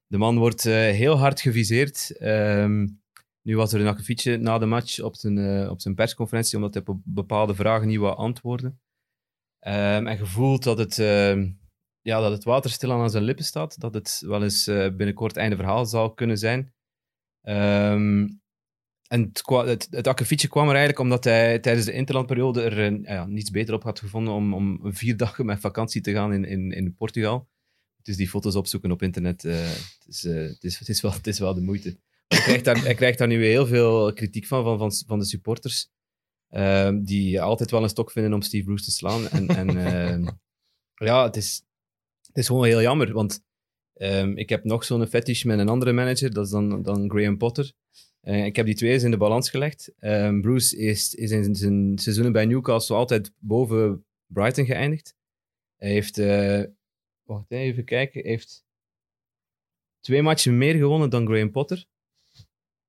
de 0.06 0.18
man 0.18 0.38
wordt 0.38 0.66
eh, 0.66 0.72
heel 0.74 1.18
hard 1.18 1.40
geviseerd. 1.40 2.16
Ehm, 2.18 2.86
Nu 3.42 3.56
was 3.56 3.72
er 3.72 3.80
een 3.80 3.86
akkefietje 3.86 4.36
na 4.36 4.58
de 4.58 4.66
match 4.66 5.00
op 5.00 5.16
zijn, 5.16 5.38
eh, 5.38 5.70
op 5.70 5.80
zijn 5.80 5.94
persconferentie, 5.94 6.56
omdat 6.56 6.74
hij 6.74 6.82
op 6.86 7.00
bepaalde 7.04 7.54
vragen 7.54 7.88
niet 7.88 7.98
wou 7.98 8.16
antwoorden. 8.16 8.80
Ehm, 9.58 10.06
en 10.06 10.16
gevoeld 10.16 10.62
dat 10.62 10.78
het, 10.78 10.98
ehm, 10.98 11.50
ja, 12.00 12.20
dat 12.20 12.32
het 12.32 12.44
water 12.44 12.70
stilaan 12.70 13.00
aan 13.00 13.10
zijn 13.10 13.22
lippen 13.24 13.44
staat, 13.44 13.80
dat 13.80 13.94
het 13.94 14.22
wel 14.26 14.42
eens 14.42 14.64
binnenkort 14.96 15.36
einde 15.36 15.56
verhaal 15.56 15.86
zal 15.86 16.14
kunnen 16.14 16.38
zijn. 16.38 16.74
Ehm, 17.46 18.26
en 19.08 19.30
het, 19.32 19.88
het, 19.90 20.48
kwam 20.48 20.64
er 20.64 20.74
eigenlijk 20.74 20.98
omdat 20.98 21.24
hij 21.24 21.58
tijdens 21.58 21.86
de 21.86 21.92
interlandperiode 21.92 22.62
er 22.62 22.78
eh, 22.78 23.02
ja, 23.02 23.26
niets 23.26 23.50
beter 23.50 23.74
op 23.74 23.82
had 23.82 23.98
gevonden 23.98 24.34
om, 24.34 24.54
om 24.54 24.80
vier 24.82 25.16
dagen 25.26 25.46
met 25.46 25.60
vakantie 25.60 26.00
te 26.00 26.12
gaan 26.12 26.32
in, 26.32 26.44
in, 26.44 26.72
in 26.72 26.94
Portugal. 26.94 27.48
Dus 28.02 28.16
die 28.16 28.28
foto's 28.28 28.54
opzoeken 28.54 28.90
op 28.90 29.02
internet, 29.02 29.44
eh, 29.44 29.54
het, 29.54 30.04
is, 30.06 30.24
eh, 30.24 30.34
het, 30.34 30.64
is, 30.64 30.78
het, 30.78 30.88
is 30.88 31.00
wel, 31.00 31.12
het 31.12 31.26
is 31.26 31.38
wel 31.38 31.54
de 31.54 31.60
moeite. 31.60 31.98
Hij 32.28 32.40
krijgt 32.40 32.64
daar, 32.64 32.82
hij 32.82 32.94
krijgt 32.94 33.18
daar 33.18 33.28
nu 33.28 33.44
heel 33.44 33.66
veel 33.66 34.12
kritiek 34.12 34.46
van, 34.46 34.62
van, 34.64 34.78
van, 34.78 34.92
van 35.06 35.18
de 35.18 35.24
supporters. 35.24 35.90
ehm, 36.48 37.02
die 37.02 37.40
altijd 37.40 37.70
wel 37.70 37.82
een 37.82 37.88
stok 37.88 38.10
vinden 38.10 38.32
om 38.32 38.42
Steve 38.42 38.64
Bruce 38.64 38.84
te 38.84 38.90
slaan. 38.90 39.28
En, 39.28 39.48
en 39.48 39.68
ehm, 39.86 40.26
ja, 40.94 41.24
het 41.24 41.36
is, 41.36 41.62
het 42.26 42.36
is 42.36 42.46
gewoon 42.46 42.64
heel 42.64 42.82
jammer. 42.82 43.12
Want 43.12 43.44
ehm, 43.96 44.36
ik 44.36 44.48
heb 44.48 44.64
nog 44.64 44.84
zo'n 44.84 45.06
fetish 45.06 45.42
met 45.44 45.58
een 45.58 45.68
andere 45.68 45.92
manager, 45.92 46.32
dat 46.32 46.44
is 46.44 46.50
dan, 46.50 46.82
dan 46.82 47.10
Graham 47.10 47.36
Potter. 47.36 47.72
Eh, 48.20 48.44
ik 48.44 48.56
heb 48.56 48.66
die 48.66 48.74
twee 48.74 48.92
eens 48.92 49.02
in 49.02 49.10
de 49.10 49.16
balans 49.16 49.50
gelegd. 49.50 49.92
Ehm, 49.98 50.40
Bruce 50.40 50.76
is, 50.76 51.14
is 51.14 51.30
in 51.30 51.54
zijn 51.54 51.98
seizoenen 51.98 52.32
bij 52.32 52.46
Newcastle 52.46 52.96
altijd 52.96 53.32
boven 53.38 54.04
Brighton 54.26 54.64
geëindigd. 54.66 55.14
Hij 55.76 55.90
heeft, 55.90 56.18
eh, 56.18 56.62
wacht 57.22 57.50
even 57.50 57.84
kijken, 57.84 58.22
heeft 58.26 58.64
twee 60.00 60.22
matchen 60.22 60.58
meer 60.58 60.74
gewonnen 60.74 61.10
dan 61.10 61.26
Graham 61.26 61.50
Potter. 61.50 61.84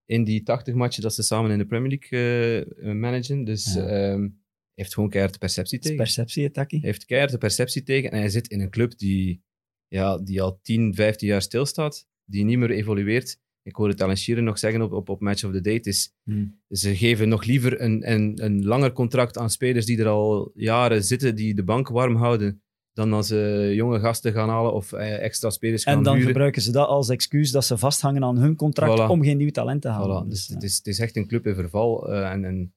In 0.05 0.23
die 0.23 0.43
80 0.43 0.73
matchen 0.73 1.01
dat 1.03 1.13
ze 1.13 1.23
samen 1.23 1.51
in 1.51 1.57
de 1.57 1.65
Premier 1.65 1.89
League 1.99 2.65
eh, 2.75 2.91
managen. 2.93 3.43
Dus 3.43 3.73
Ja. 3.73 3.87
ehm, 3.87 4.29
heeft 4.73 4.93
gewoon 4.93 5.09
keihard 5.09 5.33
de 5.33 5.39
perceptie 5.39 5.79
tegen. 5.79 5.97
perceptie, 5.97 6.51
Taki. 6.51 6.77
Hij 6.79 6.89
heeft 6.89 7.05
keihard 7.05 7.31
de 7.31 7.37
perceptie 7.37 7.83
tegen 7.83 8.11
en 8.11 8.19
hij 8.19 8.29
zit 8.29 8.47
in 8.47 8.59
een 8.61 8.69
club 8.69 8.97
die, 8.97 9.41
ja, 9.87 10.17
die 10.17 10.41
al 10.41 10.59
10, 10.61 10.93
15 10.95 11.27
jaar 11.27 11.41
stilstaat, 11.41 12.07
die 12.25 12.43
niet 12.43 12.57
meer 12.57 12.71
evolueert. 12.71 13.39
Ik 13.61 13.75
hoorde 13.75 14.03
Alan 14.03 14.17
Shearer 14.17 14.43
nog 14.43 14.59
zeggen 14.59 14.81
op, 14.81 14.91
op, 14.91 15.09
op 15.09 15.21
Match 15.21 15.43
of 15.43 15.51
the 15.51 15.61
Day. 15.61 15.79
Is, 15.83 16.13
Hmm. 16.23 16.59
Ze 16.69 16.95
geven 16.95 17.29
nog 17.29 17.43
liever 17.43 17.81
een, 17.81 18.11
een, 18.11 18.43
een 18.43 18.65
langer 18.65 18.91
contract 18.91 19.37
aan 19.37 19.49
spelers 19.49 19.85
die 19.85 19.99
er 19.99 20.07
al 20.07 20.51
jaren 20.55 21.03
zitten, 21.03 21.35
die 21.35 21.53
de 21.55 21.63
bank 21.63 21.87
warm 21.89 22.15
houden, 22.15 22.61
dan 22.93 23.13
als 23.13 23.27
ze 23.27 23.71
jonge 23.75 23.99
gasten 23.99 24.33
gaan 24.33 24.49
halen 24.49 24.73
of 24.73 24.93
eh, 24.93 25.23
extra 25.23 25.49
spelers 25.49 25.83
gaan 25.83 25.97
En 25.97 26.03
dan 26.03 26.13
huren. 26.13 26.27
gebruiken 26.29 26.61
ze 26.61 26.71
dat 26.71 26.87
als 26.87 27.09
excuus 27.09 27.51
dat 27.51 27.65
ze 27.65 27.77
vasthangen 27.77 28.23
aan 28.23 28.37
hun 28.37 28.55
contract 28.55 28.99
Voilà. 29.01 29.09
om 29.11 29.23
geen 29.23 29.37
nieuw 29.37 29.49
talent 29.51 29.81
te 29.81 29.87
halen. 29.87 30.25
Voilà, 30.25 30.29
dus 30.29 30.47
ja. 30.47 30.53
het, 30.53 30.63
is, 30.63 30.77
het 30.77 30.87
is 30.87 30.99
echt 30.99 31.15
een 31.15 31.27
club 31.27 31.47
in 31.47 31.55
verval. 31.55 32.11
eh, 32.11 32.31
en, 32.31 32.45
en 32.45 32.73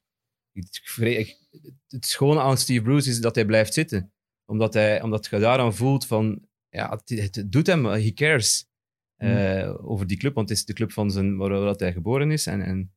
ik- 0.53 1.37
het 1.89 2.07
schone 2.07 2.41
aan 2.41 2.57
Steve 2.59 2.83
Bruce 2.83 3.11
is 3.11 3.21
dat 3.21 3.35
hij 3.35 3.45
blijft 3.45 3.75
zitten. 3.75 4.13
Omdat, 4.47 4.75
hij, 4.75 5.03
omdat 5.03 5.27
je 5.31 5.39
daaraan 5.39 5.75
voelt 5.75 6.07
van, 6.07 6.49
ja, 6.71 6.91
het, 7.05 7.35
het 7.35 7.53
doet 7.53 7.67
hem, 7.67 7.85
he 7.85 8.13
cares 8.13 8.69
eh, 9.17 9.75
over 9.91 10.07
die 10.07 10.17
club. 10.17 10.35
Want 10.35 10.49
het 10.49 10.59
is 10.59 10.65
de 10.65 10.73
club 10.73 10.93
van 10.93 11.11
zijn, 11.11 11.37
waar, 11.37 11.51
waar 11.51 11.61
dat 11.61 11.81
hij 11.81 11.93
geboren 11.93 12.31
is. 12.31 12.47
En, 12.47 12.61
en 12.63 12.93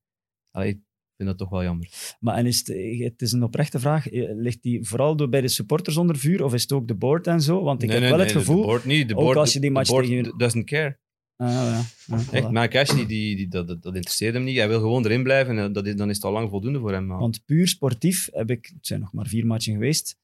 allee, 0.51 0.70
ik 0.70 0.80
vind 1.15 1.30
dat 1.30 1.38
toch 1.38 1.50
wel 1.50 1.63
jammer. 1.63 1.89
Maar 2.20 2.36
en 2.36 2.46
is 2.46 2.58
het, 2.58 2.68
het 3.03 3.22
is 3.22 3.32
een 3.32 3.44
oprechte 3.44 3.80
vraag. 3.80 4.10
Eh, 4.10 4.30
Ligt 4.36 4.62
die 4.62 4.84
vooral 4.84 5.15
door 5.15 5.30
bij 5.30 5.42
de 5.42 5.48
supporters 5.48 5.98
onder 5.98 6.18
vuur 6.18 6.44
of 6.44 6.53
is 6.53 6.62
het 6.62 6.72
ook 6.72 6.88
de 6.88 6.96
board 6.96 7.27
en 7.27 7.42
zo? 7.42 7.63
Want 7.63 7.84
ik 7.84 7.89
heb 7.89 8.01
wel 8.01 8.20
het 8.20 8.27
De 8.27 8.34
gevoel... 8.34 8.62
board 8.65 8.86
niet. 8.86 9.08
De 9.08 9.15
ook 9.15 9.22
board, 9.22 9.38
als 9.38 9.53
je 9.53 9.60
die 9.60 9.70
de 9.70 9.75
match 9.75 9.89
board 9.89 10.06
tegen- 10.06 10.38
doesn't 10.38 10.65
care. 10.65 11.01
Ah, 11.36 11.50
ja, 11.50 11.84
ja, 12.08 12.15
Echt, 12.32 12.46
voilà. 12.46 12.50
Mike 12.51 12.80
Ashley, 12.80 13.06
die, 13.06 13.36
die, 13.36 13.48
dat, 13.48 13.68
dat, 13.68 13.86
interesseert 13.86 14.34
hem 14.34 14.44
niet. 14.44 14.58
Hij 14.58 14.68
wil 14.68 14.80
gewoon 14.80 15.06
erin 15.06 15.24
blijven. 15.24 15.57
En 15.57 15.74
dat 15.74 15.88
is, 15.88 15.96
dan 15.96 16.09
is 16.09 16.16
het 16.16 16.25
al 16.25 16.31
lang 16.31 16.50
voldoende 16.50 16.79
voor 16.79 16.92
hem. 16.92 17.05
Maar- 17.05 17.20
Want 17.20 17.46
puur 17.46 17.68
sportief 17.68 18.29
heb 18.31 18.50
ik, 18.50 18.66
het 18.75 18.88
zijn 18.88 19.00
nog 19.00 19.14
maar 19.14 19.27
vier 19.27 19.46
matchen 19.46 19.74
geweest, 19.74 20.18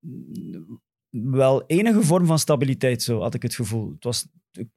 mm, 0.00 0.80
wel 1.10 1.66
enige 1.66 2.02
vorm 2.02 2.26
van 2.26 2.38
stabiliteit, 2.38 3.02
zo 3.02 3.20
had 3.20 3.34
ik 3.34 3.42
het 3.42 3.54
gevoel. 3.54 3.90
Het 3.92 4.04
was, 4.04 4.26
ik 4.52 4.68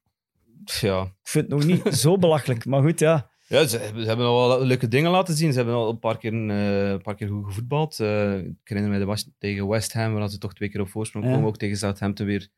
ja, 0.63 1.15
vind 1.23 1.51
het 1.51 1.59
nog 1.59 1.65
niet 1.65 1.93
zo 1.93 2.17
belachelijk, 2.17 2.65
maar 2.65 2.81
goed, 2.81 2.99
ja. 2.99 3.29
Ja, 3.47 3.67
ze, 3.67 3.77
hebben- 3.77 4.01
ze 4.01 4.07
hebben 4.07 4.25
al 4.25 4.47
wel 4.47 4.65
leuke 4.65 4.87
dingen 4.87 5.11
laten 5.11 5.35
zien. 5.35 5.51
Ze 5.51 5.57
hebben 5.57 5.75
al 5.75 5.89
een 5.89 5.99
paar 5.99 6.17
keer, 6.17 6.33
eh, 6.49 6.89
een 6.89 7.01
paar 7.01 7.15
keer 7.15 7.27
goed 7.27 7.45
gevoetbald. 7.45 7.99
Eh, 7.99 8.37
ik 8.37 8.55
herinner 8.63 8.91
me 8.93 8.99
de 8.99 9.05
match 9.05 9.23
tegen 9.37 9.67
West 9.67 9.93
Ham, 9.93 10.13
waar 10.13 10.29
ze 10.29 10.37
toch 10.37 10.53
twee 10.53 10.69
keer 10.69 10.81
op 10.81 10.89
voorsprong 10.89 11.25
Ja. 11.25 11.31
komen. 11.31 11.47
Ook 11.47 11.57
tegen 11.57 11.77
Southampton 11.77 12.25
weer 12.25 12.49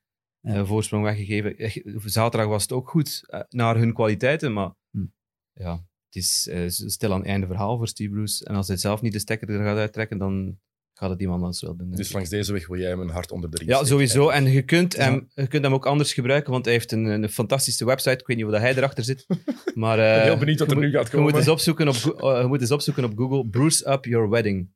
Ja. 0.42 0.54
eh, 0.54 0.66
voorsprong 0.66 1.04
weggegeven. 1.04 1.58
Echt, 1.58 1.82
Zaterdag 1.96 2.48
was 2.50 2.62
het 2.62 2.72
ook 2.72 2.90
goed, 2.90 3.24
naar 3.50 3.78
hun 3.78 3.94
kwaliteiten. 3.94 4.54
Maar 4.54 4.72
Hm. 4.92 5.06
ja, 5.54 5.74
het 6.10 6.16
is 6.16 6.50
stil 6.94 7.12
aan 7.14 7.20
het 7.20 7.28
einde 7.28 7.48
verhaal 7.48 7.78
voor 7.78 7.88
Steve 7.88 8.10
Bruce. 8.12 8.46
En 8.46 8.56
als 8.56 8.68
hij 8.68 8.78
zelf 8.78 9.02
niet 9.02 9.14
de 9.14 9.20
stekker 9.20 9.50
er 9.50 9.64
gaat 9.66 9.78
uittrekken, 9.78 10.18
dan 10.18 10.60
gaat 11.02 11.10
het 11.10 11.22
iemand 11.22 11.42
anders 11.42 11.62
wel 11.62 11.76
doen. 11.76 11.92
Dus 11.92 12.12
langs 12.12 12.30
deze 12.30 12.54
weg 12.54 12.68
wil 12.68 12.80
jij 12.80 12.90
hem 12.90 13.00
een 13.00 13.10
hart 13.10 13.32
onder 13.32 13.50
de 13.52 13.58
riem 13.58 13.68
Ja, 13.70 13.84
sowieso. 13.84 14.30
En 14.30 14.52
je 14.52 14.62
kunt, 14.62 14.96
hem, 14.98 15.30
je 15.34 15.48
kunt 15.48 15.64
hem 15.64 15.74
ook 15.74 15.86
anders 15.86 16.14
gebruiken, 16.14 16.52
want 16.52 16.66
hij 16.66 16.74
heeft 16.74 16.92
een, 16.92 17.06
een 17.06 17.30
fantastische 17.30 17.86
website. 17.86 18.18
Ik 18.18 18.28
weet 18.28 18.38
niet 18.38 18.52
dat 18.52 18.60
hij 18.60 18.76
erachter 18.76 19.04
zit. 19.04 19.26
Maar, 19.74 19.98
Ik 19.98 20.04
ben 20.04 20.18
eh, 20.18 20.24
heel 20.24 20.38
benieuwd 20.38 20.60
wat 20.60 20.72
er 20.72 20.78
nu 20.78 20.92
gaat 20.92 21.12
Je 21.12 21.18
moet, 21.18 21.26
komen. 21.26 21.36
eens 21.36 21.48
opzoeken 21.48 21.88
op, 21.88 21.96
eh, 21.96 22.42
je 22.42 22.48
moet 22.48 22.62
eens 22.62 22.72
opzoeken 22.72 23.04
op 23.04 23.18
Google. 23.18 23.48
Bruce 23.48 23.92
Up 23.92 24.06
Your 24.06 24.30
Wedding. 24.30 24.70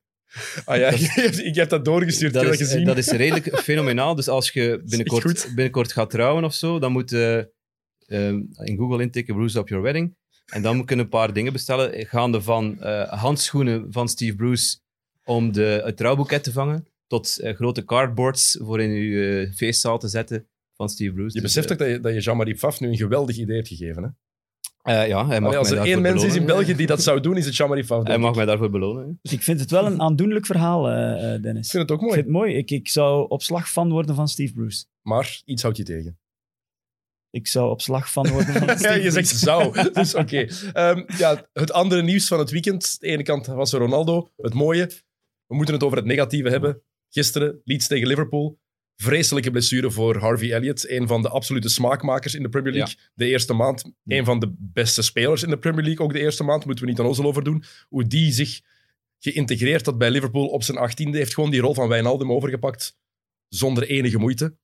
Ah 0.65 0.77
ja, 0.77 0.89
ik 1.49 1.55
heb 1.55 1.69
dat 1.69 1.85
doorgestuurd, 1.85 2.33
Dat 2.33 2.43
is, 2.43 2.57
gezien. 2.57 2.85
dat 2.85 2.97
is 2.97 3.07
redelijk 3.07 3.59
fenomenaal. 3.69 4.15
Dus 4.15 4.27
als 4.27 4.51
je 4.51 4.81
binnenkort, 4.85 5.47
binnenkort 5.55 5.91
gaat 5.91 6.09
trouwen 6.09 6.43
of 6.43 6.53
zo, 6.53 6.79
dan 6.79 6.91
moet 6.91 7.09
je 7.09 7.51
eh, 8.05 8.27
in 8.67 8.77
Google 8.77 9.01
intikken 9.01 9.35
Bruce 9.35 9.59
Up 9.59 9.67
Your 9.67 9.83
Wedding. 9.83 10.15
En 10.45 10.61
dan 10.61 10.75
moet 10.75 10.89
je 10.89 10.95
een 10.95 11.09
paar 11.09 11.33
dingen 11.33 11.53
bestellen. 11.53 12.05
Gaande 12.05 12.41
van 12.41 12.81
eh, 12.81 13.21
handschoenen 13.21 13.85
van 13.89 14.07
Steve 14.09 14.35
Bruce 14.35 14.77
om 15.25 15.51
de, 15.51 15.81
het 15.85 15.97
trouwboeket 15.97 16.43
te 16.43 16.51
vangen, 16.51 16.87
tot 17.07 17.39
eh, 17.39 17.55
grote 17.55 17.83
cardboards 17.83 18.57
voor 18.61 18.81
in 18.81 18.89
je 18.91 19.45
eh, 19.47 19.53
feestzaal 19.55 19.99
te 19.99 20.07
zetten 20.07 20.47
van 20.75 20.89
Steve 20.89 21.11
Bruce. 21.13 21.35
Je 21.35 21.41
Dus, 21.41 21.53
beseft 21.53 21.65
eh, 21.65 21.71
ook 21.71 21.79
dat 21.79 21.87
je, 21.87 21.99
dat 21.99 22.13
je 22.13 22.19
Jean-Marie 22.19 22.55
Pfaff 22.55 22.79
nu 22.79 22.87
een 22.87 22.97
geweldig 22.97 23.37
idee 23.37 23.55
hebt 23.55 23.67
gegeven. 23.67 24.03
Hè? 24.03 24.09
eh, 25.01 25.07
ja, 25.07 25.27
hij 25.27 25.39
mag 25.39 25.47
Allee, 25.49 25.57
als 25.59 25.71
er 25.71 25.77
één 25.77 26.01
mens 26.01 26.23
is 26.23 26.35
in. 26.35 26.45
België 26.45 26.75
die 26.75 26.87
dat 26.87 27.03
zou 27.03 27.19
doen, 27.19 27.37
is 27.37 27.45
het 27.45 27.55
Jean-Marie 27.55 27.83
Pfaff. 27.83 28.07
Hij 28.07 28.17
mag 28.17 28.29
ik. 28.29 28.35
mij 28.35 28.45
daarvoor 28.45 28.69
belonen. 28.69 29.19
hè. 29.21 29.31
Ik 29.31 29.41
vind 29.43 29.59
het 29.59 29.71
wel 29.71 29.85
een 29.85 30.01
aandoenlijk 30.01 30.45
verhaal, 30.45 30.89
eh, 30.89 31.33
eh, 31.33 31.41
Dennis. 31.41 31.65
Ik 31.65 31.71
vind 31.71 31.89
het 31.89 31.91
ook 31.91 31.97
Ik 31.97 32.03
mooi. 32.07 32.13
vind 32.13 32.25
het 32.25 32.35
mooi. 32.35 32.53
Ik, 32.55 32.71
ik 32.71 32.87
zou 32.89 33.29
op 33.29 33.41
slag 33.41 33.71
van 33.71 33.89
worden 33.89 34.15
van 34.15 34.27
Steve 34.27 34.53
Bruce. 34.53 34.85
Maar 35.01 35.41
iets 35.45 35.61
houdt 35.61 35.77
je 35.77 35.83
tegen. 35.83 36.19
Ik 37.29 37.47
zou 37.47 37.69
op 37.69 37.81
slag 37.81 38.11
van 38.11 38.29
worden 38.29 38.53
van 38.53 38.67
Ja, 38.67 38.77
Steve 38.77 39.01
je 39.01 39.11
zegt 39.11 39.27
zou. 39.27 39.91
Dus 39.93 40.15
oké. 40.15 40.47
Ehm, 40.73 41.03
ja, 41.17 41.45
het 41.53 41.71
andere 41.71 42.01
nieuws 42.01 42.27
van 42.27 42.39
het 42.39 42.49
weekend. 42.51 42.99
De 42.99 43.07
ene 43.07 43.23
kant 43.23 43.45
was 43.45 43.73
er 43.73 43.79
Ronaldo. 43.79 44.31
Het 44.37 44.53
mooie. 44.53 44.89
We 45.47 45.55
moeten 45.55 45.73
het 45.73 45.83
over 45.83 45.97
het 45.97 46.05
negatieve 46.05 46.49
hebben. 46.49 46.81
Gisteren, 47.09 47.61
Leeds 47.63 47.87
tegen 47.87 48.07
Liverpool. 48.07 48.59
Vreselijke 48.95 49.51
blessure 49.51 49.91
voor 49.91 50.17
Harvey 50.17 50.53
Elliott. 50.53 50.89
Een 50.89 51.07
van 51.07 51.21
de 51.21 51.29
absolute 51.29 51.69
smaakmakers 51.69 52.35
in 52.35 52.43
de 52.43 52.49
Premier 52.49 52.73
League. 52.73 52.95
De 53.13 53.25
eerste 53.25 53.53
maand. 53.53 53.91
Een 54.05 54.25
van 54.25 54.39
de 54.39 54.53
beste 54.57 55.01
spelers 55.01 55.43
in 55.43 55.49
de 55.49 55.57
Premier 55.57 55.83
League 55.83 56.05
ook 56.05 56.13
de 56.13 56.19
eerste 56.19 56.43
maand. 56.43 56.65
Moeten 56.65 56.83
we 56.83 56.89
niet 56.89 56.99
onnozel 56.99 57.25
over 57.25 57.43
doen. 57.43 57.63
Hoe 57.89 58.07
die 58.07 58.31
zich 58.31 58.61
geïntegreerd 59.19 59.85
had 59.85 59.97
bij 59.97 60.11
Liverpool 60.11 60.47
op 60.47 60.63
zijn 60.63 60.77
achttiende. 60.77 61.17
Heeft 61.17 61.33
gewoon 61.33 61.51
die 61.51 61.61
rol 61.61 61.73
van 61.73 61.87
Wijnaldum 61.87 62.31
overgepakt. 62.31 62.97
Zonder 63.47 63.87
enige 63.87 64.17
moeite. 64.17 64.55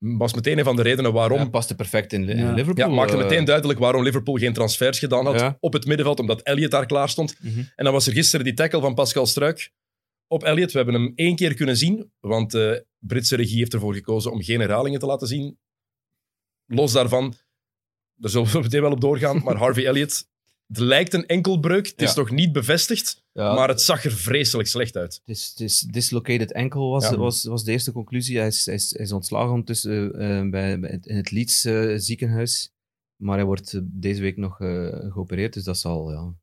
Was 0.00 0.34
meteen 0.34 0.58
een 0.58 0.64
van 0.64 0.76
de 0.76 0.82
redenen 0.82 1.12
waarom 1.12 1.38
Hij 1.38 1.48
paste 1.50 1.74
perfect 1.74 2.12
in, 2.12 2.28
in 2.28 2.36
Ja. 2.38 2.52
Liverpool. 2.52 2.88
ja, 2.88 2.94
maakte 2.94 3.16
eh, 3.16 3.22
meteen 3.22 3.44
duidelijk 3.44 3.78
waarom 3.78 4.02
Liverpool 4.02 4.34
geen 4.36 4.52
transfers 4.52 4.98
gedaan 4.98 5.24
had 5.26 5.40
Ja. 5.40 5.56
op 5.60 5.72
het 5.72 5.86
middenveld, 5.86 6.18
omdat 6.20 6.42
Elliot 6.42 6.70
daar 6.70 6.86
klaar 6.86 7.08
stond. 7.08 7.36
mhm. 7.40 7.58
En 7.76 7.84
dan 7.84 7.92
was 7.92 8.06
er 8.06 8.12
gisteren 8.12 8.44
die 8.44 8.54
tackle 8.54 8.80
van 8.80 8.94
Pascal 8.94 9.26
Struik 9.26 9.72
op 10.26 10.42
Elliot. 10.44 10.72
We 10.72 10.76
hebben 10.76 10.94
hem 11.00 11.12
één 11.14 11.36
keer 11.36 11.54
kunnen 11.54 11.76
zien, 11.76 12.12
want 12.20 12.50
de 12.50 12.86
Britse 12.98 13.36
regie 13.36 13.58
heeft 13.58 13.74
ervoor 13.74 13.94
gekozen 13.94 14.32
om 14.32 14.42
geen 14.42 14.60
herhalingen 14.60 14.98
te 15.00 15.06
laten 15.06 15.26
zien. 15.26 15.58
Los 16.66 16.92
daarvan, 16.92 17.34
daar 18.14 18.30
zullen 18.30 18.52
we 18.52 18.58
meteen 18.60 18.80
wel 18.80 18.92
op 18.92 19.00
doorgaan, 19.00 19.42
maar 19.44 19.56
Harvey 19.56 19.86
Elliott, 19.86 20.28
het 20.72 20.78
lijkt 20.78 21.14
een 21.14 21.26
enkelbreuk. 21.26 21.86
Het 21.86 22.02
is 22.02 22.14
nog 22.14 22.30
niet 22.30 22.52
bevestigd, 22.52 23.22
Ja, 23.32 23.54
maar 23.54 23.68
het 23.68 23.80
zag 23.82 24.04
er 24.04 24.12
vreselijk 24.12 24.68
slecht 24.68 24.96
uit. 24.96 25.20
Het 25.24 25.36
is, 25.36 25.48
het 25.50 25.60
is 25.60 25.80
dislocated 25.80 26.52
ankle 26.52 26.80
was, 26.88 27.08
Ja. 27.10 27.16
was, 27.16 27.44
was 27.44 27.64
de 27.64 27.72
eerste 27.72 27.92
conclusie. 27.92 28.38
Hij 28.38 28.46
is, 28.46 28.66
hij 28.66 28.74
is, 28.74 28.90
hij 28.96 29.04
is 29.04 29.12
ontslagen 29.12 29.50
ondertussen 29.50 30.12
eh, 30.14 30.48
bij, 30.50 30.80
bij 30.80 30.90
het- 30.90 31.06
in 31.06 31.16
het 31.16 31.30
Leeds 31.30 31.64
eh, 31.64 31.92
ziekenhuis. 31.96 32.72
Maar 33.22 33.36
hij 33.36 33.44
wordt 33.46 33.72
eh, 33.72 33.80
deze 33.84 34.20
week 34.20 34.36
nog 34.36 34.60
eh, 34.60 34.86
geopereerd, 35.12 35.52
dus 35.52 35.64
dat 35.64 35.78
zal 35.78 36.10
ja, 36.12 36.34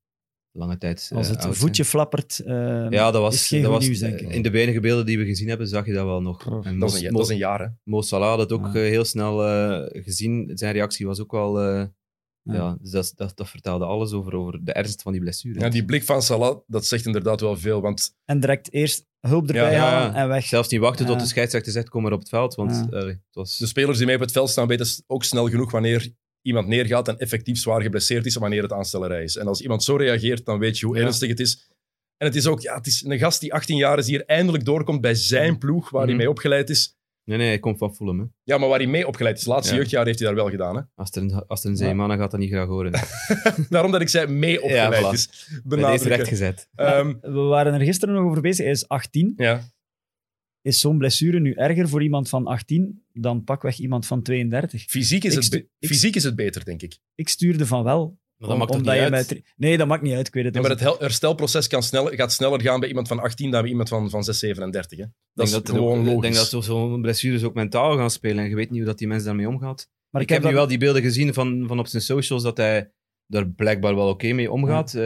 lange 0.51 0.77
tijd 0.77 1.07
eh, 1.11 1.17
Als 1.17 1.27
het 1.27 1.35
oud 1.35 1.43
zijn. 1.45 1.55
voetje 1.55 1.85
flappert, 1.85 2.39
eh, 2.39 2.87
Ja, 2.89 3.11
dat 3.11 3.21
was, 3.21 3.33
is 3.35 3.47
geen 3.47 3.61
dat 3.61 3.71
was 3.71 3.83
nieuws, 3.85 3.99
denk 3.99 4.19
ik. 4.19 4.29
in 4.29 4.41
de 4.41 4.49
weinige 4.49 4.79
beelden 4.79 5.05
die 5.05 5.17
we 5.17 5.25
gezien 5.25 5.47
hebben, 5.49 5.67
zag 5.67 5.85
je 5.85 5.93
dat 5.93 6.05
wel 6.05 6.21
nog. 6.21 6.45
En 6.65 6.79
Dat 6.79 6.93
is 6.93 7.01
een, 7.01 7.13
dat 7.13 7.29
een 7.29 7.37
jaar, 7.37 7.59
hè. 7.59 7.67
Mo 7.83 8.01
Salah 8.01 8.29
had 8.29 8.39
het 8.39 8.51
ook 8.51 8.65
Ja. 8.65 8.67
eh, 8.73 8.81
heel 8.89 9.05
snel 9.05 9.45
eh, 9.47 10.03
gezien. 10.03 10.51
Zijn 10.53 10.73
reactie 10.73 11.05
was 11.05 11.19
ook 11.19 11.31
wel... 11.31 11.89
Ja. 12.47 12.53
ja. 12.53 12.77
dus 12.81 12.91
dat, 12.91 13.11
dat, 13.15 13.37
dat 13.37 13.49
vertelde 13.49 13.85
alles 13.85 14.11
over, 14.11 14.35
over 14.35 14.59
de 14.63 14.71
ernst 14.73 15.01
van 15.01 15.11
die 15.11 15.21
blessure. 15.21 15.59
Ja, 15.59 15.69
die 15.69 15.85
blik 15.85 16.03
van 16.03 16.21
Salah, 16.21 16.57
dat 16.67 16.85
zegt 16.85 17.05
inderdaad 17.05 17.41
wel 17.41 17.57
veel, 17.57 17.81
want 17.81 18.15
En 18.25 18.39
direct 18.39 18.73
eerst 18.73 19.05
hulp 19.19 19.47
erbij 19.47 19.71
Ja, 19.73 19.79
halen 19.79 20.13
ja. 20.13 20.21
en 20.21 20.27
weg. 20.27 20.45
Zelfs 20.45 20.69
niet 20.69 20.79
wachten 20.81 21.05
tot 21.05 21.19
de 21.19 21.25
scheidsrechter 21.25 21.71
zegt, 21.71 21.89
kom 21.89 22.01
maar 22.03 22.11
op 22.11 22.19
het 22.19 22.29
veld. 22.29 22.55
Want 22.55 22.71
Ja. 22.71 22.97
eh, 22.99 23.05
het 23.05 23.19
was... 23.31 23.57
de 23.57 23.65
spelers 23.67 23.97
die 23.97 24.05
mee 24.05 24.15
op 24.15 24.21
het 24.21 24.31
veld 24.31 24.49
staan 24.49 24.67
weten 24.67 25.03
ook 25.07 25.23
snel 25.23 25.49
genoeg 25.49 25.71
wanneer 25.71 26.11
iemand 26.41 26.67
neergaat 26.67 27.07
en 27.07 27.17
effectief 27.17 27.57
zwaar 27.57 27.81
geblesseerd 27.81 28.25
is 28.25 28.35
wanneer 28.35 28.61
het 28.61 28.73
aanstellerij 28.73 29.23
is. 29.23 29.35
En 29.35 29.47
als 29.47 29.61
iemand 29.61 29.83
zo 29.83 29.95
reageert, 29.95 30.45
dan 30.45 30.59
weet 30.59 30.79
je 30.79 30.85
hoe 30.85 30.95
Ja. 30.97 31.01
ernstig 31.03 31.29
het 31.29 31.39
is. 31.39 31.69
En 32.17 32.27
het 32.27 32.35
is 32.35 32.47
ook 32.47 32.61
ja, 32.61 32.75
het 32.75 32.87
is 32.87 33.03
een 33.07 33.17
gast 33.19 33.39
die 33.41 33.53
18 33.53 33.77
jaar 33.77 33.97
is, 33.97 34.05
die 34.05 34.15
hier 34.15 34.25
eindelijk 34.25 34.65
doorkomt 34.65 35.01
bij 35.01 35.15
zijn 35.15 35.57
ploeg, 35.57 35.89
waar 35.89 36.01
hij 36.01 36.09
Mhm. 36.09 36.17
mee 36.21 36.29
opgeleid 36.29 36.69
is. 36.69 36.96
Nee, 37.27 37.37
nee, 37.37 37.47
hij 37.47 37.59
komt 37.59 37.77
van 37.77 37.95
Fulham. 37.95 38.19
Hè. 38.19 38.25
Ja, 38.43 38.57
maar 38.57 38.69
waar 38.69 38.77
hij 38.79 38.87
mee 38.87 39.07
opgeleid 39.07 39.35
is. 39.37 39.41
Het 39.43 39.49
laatste 39.53 39.73
Ja. 39.73 39.79
jeugdjaar 39.79 40.05
heeft 40.05 40.19
hij 40.19 40.27
daar 40.27 40.37
wel 40.37 40.49
gedaan. 40.49 40.75
Hè? 40.75 40.81
Als 40.95 41.11
er 41.11 41.21
een, 41.21 41.33
als 41.47 41.63
er 41.63 41.69
een 41.69 41.77
Zeeman, 41.77 42.09
dan 42.09 42.17
gaat 42.17 42.31
dat 42.31 42.39
niet 42.39 42.49
graag 42.51 42.67
horen. 42.67 42.91
Daarom 43.69 43.91
dat 43.91 44.01
ik 44.01 44.09
zei 44.09 44.27
mee 44.27 44.61
opgeleid 44.61 45.03
voilà. 45.05 45.13
is. 45.13 45.49
Benadrukken. 45.63 46.07
rechtgezet. 46.09 46.69
Ehm, 46.75 47.13
We 47.21 47.31
waren 47.39 47.73
er 47.73 47.79
gisteren 47.81 48.15
nog 48.15 48.23
over 48.23 48.41
bezig. 48.41 48.63
Hij 48.63 48.73
is 48.73 48.87
18. 48.87 49.33
ja. 49.37 49.61
Is 50.61 50.79
zo'n 50.79 50.97
blessure 50.97 51.39
nu 51.39 51.53
erger 51.53 51.89
voor 51.89 52.03
iemand 52.03 52.29
van 52.29 52.45
18 52.47 53.03
dan 53.13 53.43
pakweg 53.43 53.77
iemand 53.79 54.05
van 54.05 54.21
32? 54.21 54.81
fysiek, 54.87 55.23
is 55.23 55.35
Ik 55.35 55.43
het 55.43 55.53
ik- 55.53 55.89
fysiek 55.89 56.15
is 56.15 56.23
het 56.23 56.35
beter, 56.35 56.65
denk 56.65 56.81
ik. 56.81 56.97
Ik 57.15 57.29
stuurde 57.29 57.65
van 57.65 57.83
wel. 57.83 58.17
Maar 58.37 58.49
dat 58.49 58.57
maakt 58.57 58.71
toch 58.71 58.81
niet 58.81 58.89
uit? 58.89 59.09
met- 59.11 59.41
Nee, 59.55 59.77
dat 59.77 59.87
maakt 59.87 60.01
niet 60.01 60.13
uit. 60.13 60.27
Ik 60.27 60.33
weet 60.33 60.45
het. 60.45 60.53
Ja, 60.55 60.59
maar 60.61 60.69
Dat 60.69 60.79
het 60.79 60.87
hel- 60.89 60.99
herstelproces 60.99 61.67
kan 61.67 61.83
sneller, 61.83 62.13
gaat 62.15 62.33
sneller 62.33 62.61
gaan 62.61 62.79
bij 62.79 62.89
iemand 62.89 63.07
van 63.07 63.19
18 63.19 63.51
dan 63.51 63.61
bij 63.61 63.69
iemand 63.69 63.89
van, 63.89 64.09
van 64.09 64.23
6, 64.23 64.39
37. 64.39 64.97
Hè? 64.97 65.03
Dat 65.05 65.11
Ik 65.33 65.43
is 65.43 65.51
denk 65.51 65.65
dat, 65.65 65.75
gewoon 65.75 65.91
ook- 65.91 65.97
logisch. 66.05 66.13
ik 66.15 66.21
denk 66.21 66.35
dat 66.35 66.47
zo- 66.49 66.61
zo'n 66.61 67.01
blessures 67.01 67.43
ook 67.43 67.53
mentaal 67.53 67.97
gaan 67.97 68.11
spelen. 68.11 68.43
En 68.43 68.49
je 68.49 68.55
weet 68.55 68.69
niet 68.69 68.79
hoe 68.79 68.87
dat 68.87 68.97
die 68.97 69.07
mens 69.07 69.23
daarmee 69.23 69.47
omgaat. 69.47 69.87
maar 70.09 70.21
ik 70.21 70.29
heb 70.29 70.43
nu 70.43 70.53
wel 70.53 70.67
die 70.67 70.77
beelden 70.77 71.01
gezien 71.01 71.33
van, 71.33 71.63
van 71.67 71.79
op 71.79 71.87
zijn 71.87 72.01
socials 72.03 72.43
dat 72.43 72.57
hij 72.57 72.91
daar 73.27 73.47
blijkbaar 73.49 73.95
wel 73.95 74.07
oké 74.09 74.33
mee 74.33 74.51
omgaat. 74.51 74.93
Eh, 74.93 75.01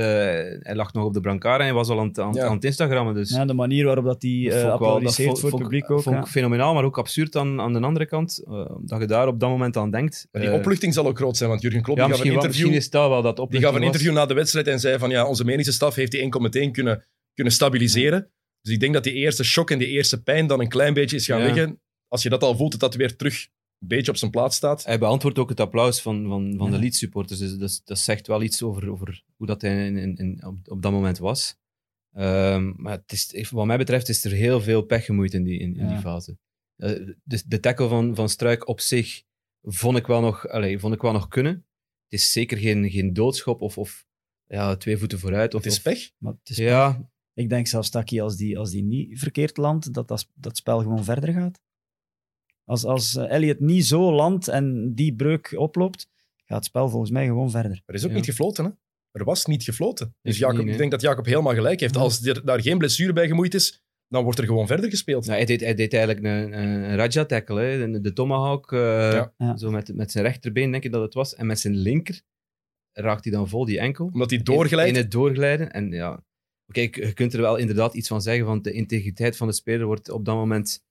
hij 0.60 0.76
lag 0.76 0.94
nog 0.94 1.06
op 1.06 1.14
de 1.14 1.20
brancard 1.22 1.60
en 1.60 1.66
hij 1.66 1.74
was 1.74 1.90
al 1.90 2.00
aan, 2.00 2.08
het- 2.08 2.20
aan, 2.20 2.34
Ja. 2.34 2.46
aan 2.46 2.56
het 2.56 2.64
Instagrammen. 2.64 3.14
Dus 3.14 3.30
Ja, 3.30 3.46
de 3.46 3.54
manier 3.54 3.86
waarop 3.86 4.06
dat 4.06 4.22
die 4.22 4.50
dat 4.50 4.58
eh 4.64 4.72
applaudisseert 4.72 5.40
voor 5.40 5.50
het 5.52 5.60
publiek 5.62 5.92
ook. 5.92 6.02
vond 6.02 6.16
ik 6.16 6.24
ja. 6.24 6.30
fenomenaal, 6.30 6.74
maar 6.74 6.84
ook 6.84 6.98
absurd 6.98 7.36
aan, 7.36 7.62
aan 7.62 7.74
de 7.74 7.80
andere 7.80 8.06
kant. 8.06 8.44
eh, 8.48 8.66
dat 8.82 9.00
je 9.00 9.06
daar 9.08 9.28
op 9.28 9.40
dat 9.40 9.50
moment 9.50 9.78
aan 9.78 9.92
denkt. 9.92 10.28
Maar 10.32 10.42
die 10.42 10.52
opluchting 10.54 10.94
zal 10.94 11.08
ook 11.08 11.18
groot 11.18 11.38
zijn, 11.38 11.50
want 11.50 11.62
Jurgen 11.62 11.82
Klopp 11.82 12.00
ja, 12.00 12.06
die 12.06 12.14
gaf, 12.16 12.24
een 12.24 12.30
wel, 12.32 12.38
interview, 12.42 12.66
misschien 12.66 12.86
is 12.86 12.90
dat 12.90 13.10
wel 13.10 13.22
dat 13.22 13.36
die 13.52 13.60
gaf 13.62 13.70
een 13.74 13.78
was. 13.78 13.86
interview 13.86 14.14
na 14.14 14.26
de 14.26 14.34
wedstrijd 14.34 14.68
en 14.68 14.80
zei 14.80 14.98
van 15.00 15.10
ja, 15.10 15.26
onze 15.28 15.44
medische 15.46 15.72
staf 15.74 15.96
heeft 15.96 16.12
die 16.12 16.22
enkel 16.22 16.40
meteen 16.40 16.72
kunnen, 16.72 17.06
kunnen 17.34 17.54
stabiliseren. 17.54 18.32
Dus 18.62 18.74
ik 18.74 18.80
denk 18.80 18.94
dat 18.94 19.04
die 19.04 19.14
eerste 19.14 19.44
shock 19.44 19.72
en 19.72 19.78
die 19.80 19.88
eerste 19.88 20.24
pijn 20.24 20.48
dan 20.48 20.60
een 20.60 20.68
klein 20.70 20.94
beetje 20.94 21.16
is 21.16 21.26
gaan 21.26 21.40
Ja. 21.40 21.46
liggen. 21.46 21.82
Als 22.08 22.24
je 22.24 22.30
dat 22.30 22.44
al 22.44 22.56
voelt, 22.56 22.72
dat 22.72 22.80
dat 22.80 22.96
weer 22.96 23.16
terug 23.16 23.48
beetje 23.88 24.12
op 24.12 24.18
zijn 24.18 24.32
plaats 24.32 24.56
staat. 24.56 24.84
Hij 24.86 25.00
beantwoordt 25.00 25.40
ook 25.40 25.50
het 25.50 25.60
applaus 25.60 26.02
van, 26.02 26.28
van, 26.28 26.54
van 26.58 26.66
Ja. 26.66 26.72
de 26.74 26.80
Leeds-supporters. 26.80 27.40
Dus 27.40 27.52
dat, 27.58 27.70
is- 27.70 27.82
dat 27.84 28.00
zegt 28.00 28.28
wel 28.28 28.42
iets 28.42 28.64
over, 28.64 28.92
over 28.92 29.24
hoe 29.36 29.48
dat 29.48 29.62
hij 29.62 29.86
in, 29.88 29.98
in, 29.98 30.16
in- 30.16 30.46
op, 30.46 30.58
op 30.72 30.82
dat 30.82 30.92
moment 30.92 31.18
was. 31.18 31.56
Ehm, 32.12 32.74
maar 32.76 32.98
het 33.08 33.12
is, 33.34 33.50
wat 33.50 33.66
mij 33.66 33.78
betreft 33.78 34.10
is 34.10 34.24
er 34.26 34.32
heel 34.32 34.62
veel 34.62 34.82
pech 34.82 35.06
gemoeid 35.06 35.34
in 35.34 35.44
die, 35.44 35.60
in, 35.60 35.76
in 35.76 35.88
die 35.88 35.98
fase. 35.98 36.38
Eh, 36.76 36.90
de, 37.24 37.44
de 37.48 37.60
tackle 37.60 37.88
van, 37.88 38.16
van 38.16 38.30
Struik 38.30 38.68
op 38.68 38.80
zich 38.80 39.24
vond 39.62 39.98
ik 39.98 40.08
wel 40.08 40.22
nog, 40.22 40.48
allez, 40.48 40.80
vond 40.82 40.94
ik 40.94 41.02
wel 41.02 41.12
nog 41.12 41.28
kunnen. 41.28 41.54
Het 42.10 42.20
is 42.20 42.32
zeker 42.32 42.58
geen, 42.58 42.90
geen 42.90 43.14
doodschop 43.14 43.62
of, 43.62 43.78
of 43.78 44.06
ja, 44.46 44.76
twee 44.78 44.98
voeten 44.98 45.20
vooruit. 45.20 45.54
Of, 45.54 45.64
Het 45.64 45.72
is 45.72 45.82
pech. 45.82 46.12
Maar 46.18 46.34
het 46.34 46.50
is 46.50 46.58
Ja, 46.58 47.10
Ik 47.34 47.50
denk 47.50 47.68
zelfs, 47.68 47.90
Taki, 47.90 48.20
als 48.22 48.36
die, 48.36 48.58
als 48.58 48.72
die 48.72 48.84
niet 48.84 49.20
verkeerd 49.20 49.58
landt, 49.58 49.94
dat 49.94 50.08
dat, 50.08 50.28
dat 50.34 50.58
spel 50.58 50.80
gewoon 50.80 51.04
verder 51.04 51.34
gaat. 51.34 51.60
Als, 52.72 52.86
als 52.86 53.16
eh, 53.16 53.32
Elliot 53.32 53.60
niet 53.60 53.86
zo 53.86 54.12
landt 54.14 54.48
en 54.48 54.94
die 54.96 55.16
breuk 55.16 55.54
oploopt, 55.58 56.08
gaat 56.46 56.58
het 56.58 56.66
spel 56.66 56.90
volgens 56.90 57.12
mij 57.12 57.26
gewoon 57.26 57.52
verder. 57.52 57.82
Er 57.86 57.94
is 57.96 58.04
ook 58.04 58.10
Ja. 58.10 58.16
niet 58.16 58.26
gefloten, 58.26 58.66
hè? 58.66 58.72
Er 59.12 59.24
was 59.26 59.46
niet 59.46 59.64
gefloten. 59.64 60.16
Dus 60.22 60.38
Jacob, 60.38 60.56
niet, 60.56 60.64
nee. 60.64 60.74
ik 60.74 60.80
denk 60.80 60.92
dat 60.92 61.02
Jacob 61.02 61.26
helemaal 61.26 61.54
gelijk 61.54 61.80
heeft. 61.80 61.96
Als 61.98 62.26
er 62.26 62.46
daar 62.46 62.62
geen 62.62 62.78
blessure 62.78 63.14
bij 63.14 63.28
gemoeid 63.28 63.54
is, 63.54 63.82
dan 64.08 64.24
wordt 64.24 64.40
er 64.40 64.46
gewoon 64.46 64.68
verder 64.68 64.90
gespeeld. 64.90 65.26
Nou, 65.26 65.38
hij, 65.38 65.46
deed, 65.46 65.60
hij 65.60 65.74
deed 65.76 65.94
eigenlijk 65.94 66.26
een, 66.26 66.54
een 66.54 66.96
Raja-tackle, 66.96 67.62
hè. 67.62 67.92
de, 67.92 68.02
de 68.02 68.14
tomahawk, 68.14 68.72
eh, 68.72 68.80
Ja. 69.12 69.34
Ja. 69.38 69.58
zo 69.58 69.72
met, 69.72 69.96
met 69.96 70.12
zijn 70.12 70.26
rechterbeen 70.26 70.72
denk 70.72 70.84
ik 70.84 70.92
dat 70.92 71.02
het 71.02 71.14
was. 71.14 71.36
En 71.36 71.46
met 71.46 71.60
zijn 71.60 71.76
linker 71.76 72.22
raakt 72.92 73.24
hij 73.24 73.34
dan 73.34 73.50
vol 73.50 73.66
die 73.66 73.80
enkel. 73.80 74.06
Omdat 74.14 74.30
hij 74.30 74.40
In, 74.40 74.44
doorglijdt. 74.46 74.90
in 74.90 75.02
het 75.02 75.12
doorglijden. 75.12 75.72
En 75.72 75.92
ja, 75.92 76.24
oké, 76.68 76.80
je- 76.82 77.06
je 77.06 77.14
kunt 77.14 77.34
er 77.34 77.42
wel 77.42 77.56
inderdaad 77.56 77.94
iets 77.94 78.08
van 78.08 78.22
zeggen, 78.22 78.46
want 78.46 78.64
de 78.64 78.72
integriteit 78.72 79.38
van 79.38 79.48
de 79.48 79.54
speler 79.54 79.86
wordt 79.86 80.10
op 80.10 80.26
dat 80.26 80.36
moment 80.36 80.84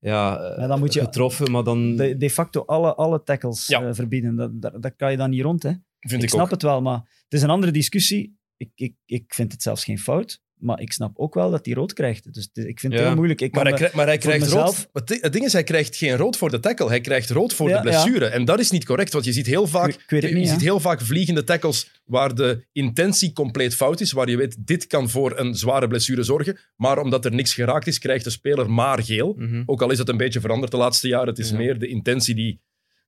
ja, 0.00 0.38
eh, 0.40 0.58
Ja, 0.58 0.66
dan 0.66 0.78
moet 0.78 0.92
je- 0.92 1.00
getroffen, 1.00 1.50
maar 1.50 1.64
dan... 1.64 1.96
De, 1.96 2.16
de 2.16 2.30
facto 2.30 2.64
alle, 2.64 2.94
alle 2.94 3.22
tackles 3.22 3.66
Ja. 3.66 3.82
eh, 3.82 3.94
verbieden. 3.94 4.36
Dat, 4.36 4.62
dat, 4.62 4.82
dat 4.82 4.96
kan 4.96 5.10
je 5.10 5.16
dan 5.16 5.30
niet 5.30 5.42
rond. 5.42 5.62
Hè. 5.62 5.70
vind 5.98 6.12
ik 6.12 6.22
ik 6.22 6.28
snap 6.28 6.44
ook. 6.44 6.50
het 6.50 6.62
wel, 6.62 6.82
maar 6.82 6.96
het 7.24 7.32
is 7.32 7.42
een 7.42 7.50
andere 7.50 7.72
discussie. 7.72 8.38
Ik, 8.56 8.70
ik, 8.74 8.94
ik 9.06 9.34
vind 9.34 9.52
het 9.52 9.62
zelfs 9.62 9.84
geen 9.84 9.98
fout, 9.98 10.42
maar 10.60 10.80
ik 10.80 10.92
snap 10.92 11.18
ook 11.18 11.34
wel 11.34 11.50
dat 11.50 11.64
hij 11.64 11.74
rood 11.74 11.92
krijgt. 11.92 12.34
Dus 12.34 12.48
ik 12.52 12.80
vind 12.80 12.92
het 12.92 13.02
Ja. 13.02 13.06
heel 13.06 13.14
moeilijk. 13.16 13.40
Ik 13.40 13.54
Maar 13.54 13.66
hij, 13.66 13.90
maar 13.94 14.06
hij 14.06 14.18
krijgt 14.18 14.40
mezelf- 14.44 14.76
rood. 14.76 14.88
Het, 14.92 15.06
di- 15.06 15.18
het 15.20 15.32
ding 15.32 15.44
is, 15.44 15.52
hij 15.52 15.62
krijgt 15.62 15.96
geen 15.96 16.16
rood 16.16 16.36
voor 16.36 16.50
de 16.50 16.60
tackle. 16.60 16.88
Hij 16.88 17.00
krijgt 17.00 17.30
rood 17.30 17.54
voor 17.54 17.68
Ja, 17.68 17.76
de 17.76 17.82
blessure. 17.82 18.26
En 18.26 18.44
dat 18.44 18.58
is 18.60 18.70
niet 18.70 18.84
correct, 18.84 19.12
want 19.12 19.24
je 19.24 19.32
ziet 19.32 19.46
heel 19.46 19.66
vaak, 19.66 19.88
Ik- 19.88 19.94
ik 19.94 20.10
weet 20.10 20.22
het 20.22 20.30
je 20.30 20.36
niet, 20.36 20.48
ziet 20.48 20.60
heel 20.60 20.80
vaak 20.80 21.00
vliegende 21.00 21.44
tackles 21.44 22.00
waar 22.04 22.34
de 22.34 22.66
intentie 22.72 23.32
compleet 23.32 23.74
fout 23.74 24.00
is, 24.00 24.12
waar 24.12 24.28
je 24.28 24.36
weet, 24.36 24.56
dit 24.66 24.86
kan 24.86 25.10
voor 25.10 25.38
een 25.38 25.54
zware 25.54 25.88
blessure 25.88 26.22
zorgen, 26.22 26.58
maar 26.76 26.98
omdat 26.98 27.24
er 27.24 27.34
niks 27.34 27.54
geraakt 27.54 27.86
is, 27.86 27.98
krijgt 27.98 28.24
de 28.24 28.30
speler 28.30 28.70
maar 28.70 29.02
geel. 29.02 29.34
Mhm. 29.38 29.62
Ook 29.66 29.82
al 29.82 29.90
is 29.90 29.98
het 29.98 30.08
een 30.08 30.16
beetje 30.16 30.40
veranderd 30.40 30.70
de 30.72 30.78
laatste 30.78 31.08
jaren. 31.08 31.28
Het 31.28 31.38
is 31.38 31.52
meer 31.52 31.78
de 31.78 31.86
intentie 31.86 32.34
die, 32.34 32.60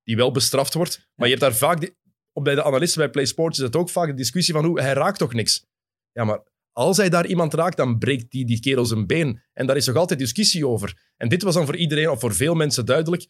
die 0.05 0.17
wel 0.17 0.31
bestraft 0.31 0.75
wordt. 0.75 1.09
Maar 1.15 1.29
je 1.29 1.35
hebt 1.35 1.45
daar 1.47 1.55
vaak... 1.55 1.93
bij 2.33 2.55
de 2.55 2.65
analisten 2.65 2.99
bij 3.01 3.11
Play 3.11 3.25
Sports 3.25 3.59
is 3.59 3.65
het 3.65 3.77
ook 3.77 3.91
vaak 3.91 4.07
de 4.09 4.15
discussie 4.15 4.55
van 4.55 4.65
hoe 4.65 4.81
hij 4.81 4.93
raakt 4.93 5.19
toch 5.19 5.33
niks. 5.35 5.65
Ja, 6.13 6.25
maar 6.25 6.41
als 6.73 6.97
hij 6.97 7.09
daar 7.09 7.27
iemand 7.27 7.55
raakt, 7.55 7.77
dan 7.77 7.99
breekt 7.99 8.31
die, 8.31 8.45
die 8.45 8.61
kerel 8.61 8.85
zijn 8.85 9.07
been. 9.07 9.43
En 9.53 9.67
daar 9.67 9.77
is 9.77 9.87
nog 9.87 9.97
altijd 9.97 10.19
discussie 10.19 10.67
over. 10.67 11.11
En 11.17 11.29
dit 11.29 11.43
was 11.43 11.55
dan 11.55 11.65
voor 11.67 11.77
iedereen, 11.77 12.11
of 12.11 12.21
voor 12.21 12.35
veel 12.35 12.55
mensen 12.55 12.87
duidelijk, 12.87 13.27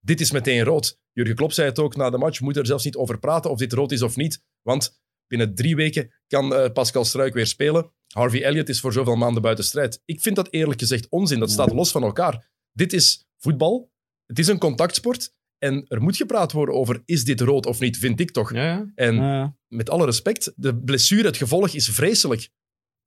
dit 0.00 0.20
is 0.20 0.30
meteen 0.30 0.64
rood. 0.64 0.98
Jurgen 1.12 1.34
Klopp 1.34 1.52
zei 1.52 1.68
het 1.68 1.78
ook 1.78 1.96
na 1.96 2.10
de 2.10 2.18
match, 2.18 2.38
we 2.38 2.44
moeten 2.44 2.62
er 2.62 2.68
zelfs 2.68 2.84
niet 2.84 2.96
over 2.96 3.18
praten 3.18 3.50
of 3.50 3.58
dit 3.58 3.72
rood 3.72 3.92
is 3.92 4.02
of 4.02 4.16
niet. 4.16 4.42
Want 4.62 5.00
binnen 5.26 5.54
drie 5.54 5.76
weken 5.76 6.12
kan 6.26 6.54
eh, 6.54 6.72
Pascal 6.72 7.04
Struik 7.04 7.34
weer 7.34 7.46
spelen. 7.46 7.92
Harvey 8.06 8.42
Elliott 8.42 8.68
is 8.68 8.80
voor 8.80 8.92
zoveel 8.92 9.16
maanden 9.16 9.42
buiten 9.42 9.64
strijd. 9.64 10.02
Ik 10.04 10.20
vind 10.20 10.36
dat 10.36 10.48
eerlijk 10.50 10.80
gezegd 10.80 11.08
onzin. 11.08 11.38
Dat 11.38 11.50
staat 11.50 11.72
los 11.72 11.90
van 11.90 12.02
elkaar. 12.02 12.50
Dit 12.72 12.92
is 12.92 13.26
voetbal. 13.38 13.90
Het 14.26 14.38
is 14.38 14.46
een 14.48 14.58
contactsport. 14.58 15.32
En 15.58 15.84
er 15.88 16.02
moet 16.02 16.16
gepraat 16.16 16.52
worden 16.52 16.74
over, 16.74 17.02
is 17.04 17.24
dit 17.24 17.40
rood 17.40 17.66
of 17.66 17.80
niet, 17.80 17.96
vind 17.98 18.20
ik 18.20 18.30
toch. 18.30 18.52
Ja, 18.52 18.62
ja. 18.64 18.90
En 18.94 19.14
Ja. 19.14 19.56
met 19.68 19.90
alle 19.90 20.04
respect, 20.04 20.52
de 20.56 20.76
blessure, 20.76 21.26
het 21.26 21.36
gevolg 21.36 21.68
is 21.68 21.88
vreselijk. 21.88 22.48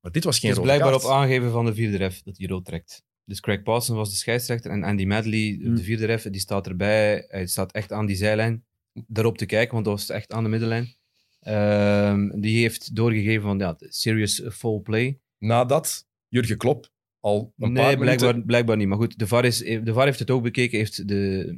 Maar 0.03 0.11
dit 0.11 0.23
was 0.23 0.39
geen 0.39 0.49
Het 0.49 0.59
is 0.59 0.65
rode 0.65 0.77
blijkbaar 0.77 1.03
op 1.03 1.11
aangeven 1.11 1.51
van 1.51 1.65
de 1.65 1.73
vierde 1.73 1.97
ref 1.97 2.21
dat 2.21 2.37
hij 2.37 2.47
rood 2.47 2.65
trekt. 2.65 3.03
Dus 3.25 3.39
Craig 3.39 3.63
Pawson 3.63 3.95
was 3.95 4.09
de 4.09 4.15
scheidsrechter 4.15 4.71
en 4.71 4.83
Andy 4.83 5.05
Medley, 5.05 5.59
Hmm. 5.61 5.75
de 5.75 5.83
vierde 5.83 6.05
ref, 6.05 6.23
die 6.23 6.41
staat 6.41 6.67
erbij. 6.67 7.25
Hij 7.27 7.45
staat 7.47 7.71
echt 7.71 7.91
aan 7.91 8.05
die 8.05 8.15
zijlijn, 8.15 8.63
daarop 9.07 9.37
te 9.37 9.45
kijken, 9.45 9.73
want 9.73 9.85
dat 9.85 9.93
was 9.93 10.09
echt 10.09 10.31
aan 10.31 10.43
de 10.43 10.49
middenlijn. 10.49 10.95
Ehm, 11.39 12.39
die 12.39 12.61
heeft 12.61 12.95
doorgegeven 12.95 13.41
van 13.41 13.59
ja, 13.59 13.75
serious 13.79 14.41
foul 14.51 14.81
play. 14.81 15.19
Nadat 15.37 16.07
Jurgen 16.27 16.57
Klopp 16.57 16.89
al 17.19 17.53
een 17.57 17.71
nee, 17.71 17.83
paar 17.83 17.97
blijkbaar, 17.97 18.27
minuten... 18.27 18.45
blijkbaar 18.45 18.77
niet. 18.77 18.87
Maar 18.87 18.97
goed, 18.97 19.19
de 19.19 19.27
VAR, 19.27 19.45
is, 19.45 19.57
de 19.57 19.93
VAR 19.93 20.05
heeft 20.05 20.19
het 20.19 20.31
ook 20.31 20.43
bekeken, 20.43 20.77
heeft 20.77 21.07
de, 21.07 21.55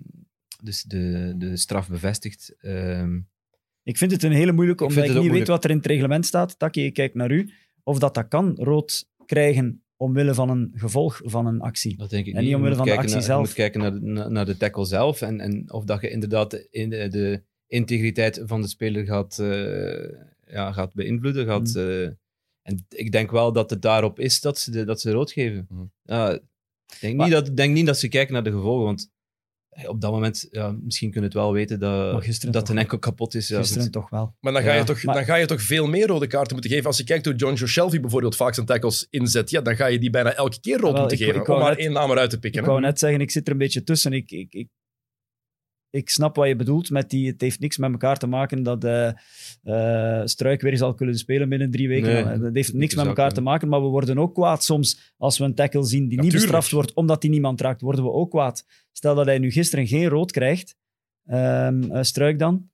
dus 0.63 0.83
de, 0.83 1.33
de 1.37 1.57
straf 1.57 1.89
bevestigd. 1.89 2.55
Ehm, 2.61 3.19
Ik 3.83 3.97
vind 3.97 4.11
het 4.11 4.23
een 4.23 4.31
hele 4.31 4.51
moeilijke, 4.51 4.83
Ik 4.83 4.89
omdat 4.89 5.05
ik 5.05 5.21
niet 5.21 5.31
weet 5.31 5.47
wat 5.47 5.63
er 5.63 5.69
in 5.69 5.77
het 5.77 5.85
reglement 5.85 6.25
staat. 6.25 6.59
Taki, 6.59 6.85
ik 6.85 6.93
kijk 6.93 7.13
naar 7.13 7.31
u. 7.31 7.49
Of 7.87 7.99
dat 7.99 8.13
dat 8.13 8.27
kan, 8.27 8.55
rood 8.55 9.07
krijgen 9.25 9.83
omwille 9.97 10.33
van 10.33 10.49
een 10.49 10.71
gevolg 10.75 11.21
van 11.23 11.45
een 11.45 11.61
actie. 11.61 11.97
Dat 11.97 12.09
denk 12.09 12.25
ik 12.25 12.33
En 12.33 12.43
niet. 12.43 12.55
omwille 12.55 12.75
van 12.75 12.85
de 12.85 12.95
actie 12.97 13.13
naar, 13.13 13.21
zelf. 13.21 13.41
Je 13.41 13.45
moet 13.47 13.55
kijken 13.55 13.79
naar, 13.79 13.91
de- 14.23 14.29
naar, 14.29 14.45
de 14.45 14.57
tackle 14.57 14.85
zelf 14.85 15.21
en, 15.21 15.39
en 15.39 15.71
of 15.73 15.83
dat 15.83 16.01
je 16.01 16.09
inderdaad 16.09 16.51
de, 16.51 16.67
in 16.69 16.89
de, 16.89 17.07
de 17.07 17.43
integriteit 17.67 18.41
van 18.45 18.61
de 18.61 18.67
speler 18.67 19.05
gaat, 19.05 19.39
eh, 19.39 20.09
ja, 20.53 20.71
gaat 20.71 20.93
beïnvloeden. 20.93 21.45
Gaat, 21.45 21.73
Mm. 21.75 21.81
eh, 21.81 22.03
en 22.61 22.85
ik 22.89 23.11
denk 23.11 23.31
wel 23.31 23.51
dat 23.51 23.69
het 23.69 23.81
daarop 23.81 24.19
is 24.19 24.41
dat 24.41 24.59
ze, 24.59 24.71
de, 24.71 24.83
dat 24.85 25.01
ze 25.01 25.11
rood 25.11 25.31
geven. 25.31 25.67
Ik 26.85 26.99
denk, 26.99 27.15
Maar- 27.15 27.25
niet 27.27 27.35
dat, 27.35 27.55
denk 27.57 27.73
niet 27.73 27.85
dat 27.85 27.99
ze 27.99 28.07
kijken 28.07 28.33
naar 28.33 28.43
de 28.43 28.51
gevolgen, 28.51 28.85
want 28.85 29.11
op 29.87 30.01
dat 30.01 30.11
moment, 30.11 30.47
ja, 30.51 30.75
misschien 30.83 31.11
kunnen 31.11 31.29
het 31.29 31.39
wel 31.39 31.53
weten 31.53 31.79
dat, 31.79 32.25
dat 32.49 32.69
een 32.69 32.77
enkel 32.77 32.99
kapot 32.99 33.35
is. 33.35 33.47
Ja, 33.47 33.57
Gisteren 33.57 33.83
goed. 33.83 33.91
toch 33.91 34.09
wel. 34.09 34.35
Maar 34.39 34.53
dan 34.53 34.61
ga, 34.61 34.71
Ja, 34.71 34.75
je 34.77 34.83
toch, 34.83 35.03
maar- 35.03 35.15
dan 35.15 35.23
ga 35.25 35.35
je 35.35 35.45
toch 35.45 35.61
veel 35.61 35.87
meer 35.87 36.07
rode 36.07 36.27
kaarten 36.27 36.53
moeten 36.53 36.71
geven. 36.71 36.85
Als 36.85 36.97
je 36.97 37.03
kijkt 37.03 37.25
hoe 37.25 37.35
John 37.35 37.53
Joe 37.55 37.67
Shelby 37.67 37.99
bijvoorbeeld 37.99 38.35
vaak 38.35 38.53
zijn 38.53 38.65
tackles 38.65 39.07
inzet, 39.09 39.49
ja, 39.49 39.61
dan 39.61 39.75
ga 39.75 39.85
je 39.85 39.99
die 39.99 40.09
bijna 40.09 40.33
elke 40.33 40.59
keer 40.59 40.77
rood 40.79 40.91
Wel, 40.91 40.99
moeten 40.99 41.17
ik- 41.17 41.23
geven. 41.25 41.39
ik 41.41 41.45
wou 41.47 41.57
om 41.59 41.65
maar 41.65 41.75
net- 41.75 41.83
één 41.83 41.93
naam 41.93 42.11
eruit 42.11 42.29
te 42.29 42.39
pikken. 42.39 42.59
Ik 42.59 42.65
hè. 42.65 42.71
wou 42.71 42.83
net 42.83 42.99
zeggen, 42.99 43.21
ik 43.21 43.31
zit 43.31 43.45
er 43.47 43.51
een 43.51 43.59
beetje 43.59 43.83
tussen. 43.83 44.13
Ik, 44.13 44.31
ik, 44.31 44.53
ik, 44.53 44.67
ik 45.95 46.09
snap 46.09 46.35
wat 46.35 46.47
je 46.47 46.55
bedoelt 46.55 46.89
met 46.89 47.09
die... 47.09 47.27
Het 47.27 47.41
heeft 47.41 47.59
niks 47.59 47.77
met 47.77 47.91
elkaar 47.91 48.17
te 48.17 48.27
maken 48.27 48.63
dat 48.63 48.83
eh 48.83 49.11
eh, 49.65 50.21
Struik 50.25 50.61
weer 50.61 50.77
zal 50.77 50.93
kunnen 50.93 51.17
spelen 51.17 51.49
binnen 51.49 51.71
drie 51.71 51.87
weken. 51.87 52.27
Nee, 52.27 52.39
dat 52.39 52.53
heeft 52.53 52.71
dat 52.71 52.79
niks 52.79 52.95
met 52.95 53.05
elkaar 53.05 53.33
te 53.33 53.41
maken, 53.41 53.67
maar 53.67 53.81
we 53.81 53.87
worden 53.87 54.17
ook 54.17 54.33
kwaad 54.33 54.63
soms 54.63 55.13
als 55.17 55.37
we 55.37 55.43
een 55.43 55.55
tackle 55.55 55.83
zien 55.83 56.07
die 56.07 56.21
niet 56.21 56.31
bestraft 56.31 56.71
wordt 56.71 56.93
omdat 56.93 57.21
hij 57.21 57.31
niemand 57.31 57.61
raakt, 57.61 57.81
worden 57.81 58.03
we 58.03 58.11
ook 58.11 58.29
kwaad. 58.29 58.65
Stel 58.91 59.15
dat 59.15 59.25
hij 59.25 59.39
nu 59.39 59.51
gisteren 59.51 59.87
geen 59.87 60.07
rood 60.07 60.31
krijgt, 60.31 60.75
eh, 61.23 61.69
Struik 62.01 62.39
dan, 62.39 62.69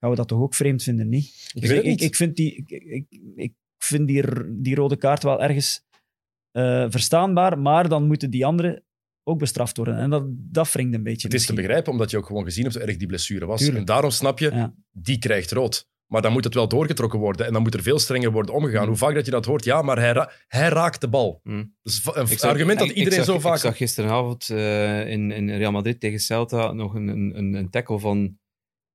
gaan 0.00 0.10
we 0.10 0.16
dat 0.16 0.28
toch 0.28 0.40
ook 0.40 0.54
vreemd 0.54 0.82
vinden, 0.82 1.08
niet? 1.08 1.50
Ik 1.54 1.64
ik, 1.64 1.84
niet. 1.84 2.00
ik 2.00 2.16
vind, 2.16 2.36
die, 2.36 2.64
ik, 2.66 3.06
ik, 3.36 3.52
vind 3.78 4.08
die, 4.08 4.24
die 4.62 4.74
rode 4.74 4.96
kaart 4.96 5.22
wel 5.22 5.42
ergens 5.42 5.86
eh, 6.50 6.86
verstaanbaar, 6.88 7.58
maar 7.58 7.88
dan 7.88 8.06
moeten 8.06 8.30
die 8.30 8.46
anderen 8.46 8.82
ook 9.28 9.38
bestraft 9.38 9.76
worden. 9.76 9.98
En 9.98 10.10
dat, 10.10 10.24
dat 10.28 10.72
wringt 10.72 10.94
een 10.94 11.02
beetje. 11.02 11.26
Het 11.28 11.36
is 11.36 11.46
te 11.46 11.52
begrijpen, 11.54 11.92
omdat 11.92 12.10
je 12.10 12.16
ook 12.16 12.26
gewoon 12.26 12.44
gezien 12.44 12.62
hebt 12.64 12.74
hoe 12.76 12.84
erg 12.84 12.96
die 12.96 13.06
blessure 13.06 13.46
was. 13.46 13.58
Tuurlijk. 13.58 13.78
En 13.78 13.84
daarom 13.84 14.10
snap 14.10 14.38
je, 14.38 14.50
Ja. 14.50 14.74
die 14.92 15.18
krijgt 15.18 15.50
rood. 15.52 15.86
Maar 16.06 16.22
dan 16.22 16.32
moet 16.32 16.44
het 16.44 16.54
wel 16.54 16.68
doorgetrokken 16.68 17.18
worden. 17.18 17.46
En 17.46 17.52
dan 17.52 17.62
moet 17.62 17.74
er 17.74 17.82
veel 17.82 17.98
strenger 17.98 18.32
worden 18.32 18.54
omgegaan. 18.54 18.82
Mm. 18.82 18.88
Hoe 18.88 18.96
vaak 18.96 19.14
dat 19.14 19.24
je 19.24 19.30
dat 19.30 19.44
hoort, 19.44 19.64
ja, 19.64 19.82
maar 19.82 19.98
hij, 19.98 20.12
ra- 20.12 20.30
hij 20.46 20.68
raakt 20.68 21.00
de 21.00 21.08
bal. 21.08 21.40
Mm. 21.42 21.74
Dat 21.82 21.92
is 21.92 22.00
een 22.14 22.22
Ik 22.30 22.38
zag- 22.38 22.50
argument 22.50 22.78
dat 22.78 22.88
iedereen 22.90 23.24
zag, 23.24 23.34
zo 23.34 23.38
vaak... 23.40 23.54
Ik 23.54 23.60
zag 23.60 23.76
gisteravond 23.76 24.50
eh, 24.50 25.08
in, 25.10 25.30
in 25.30 25.50
Real 25.50 25.72
Madrid 25.72 26.00
tegen 26.00 26.18
Celta 26.18 26.72
nog 26.72 26.94
een, 26.94 27.08
een, 27.08 27.54
een, 27.54 27.70
tackle 27.70 27.98
van, 27.98 28.38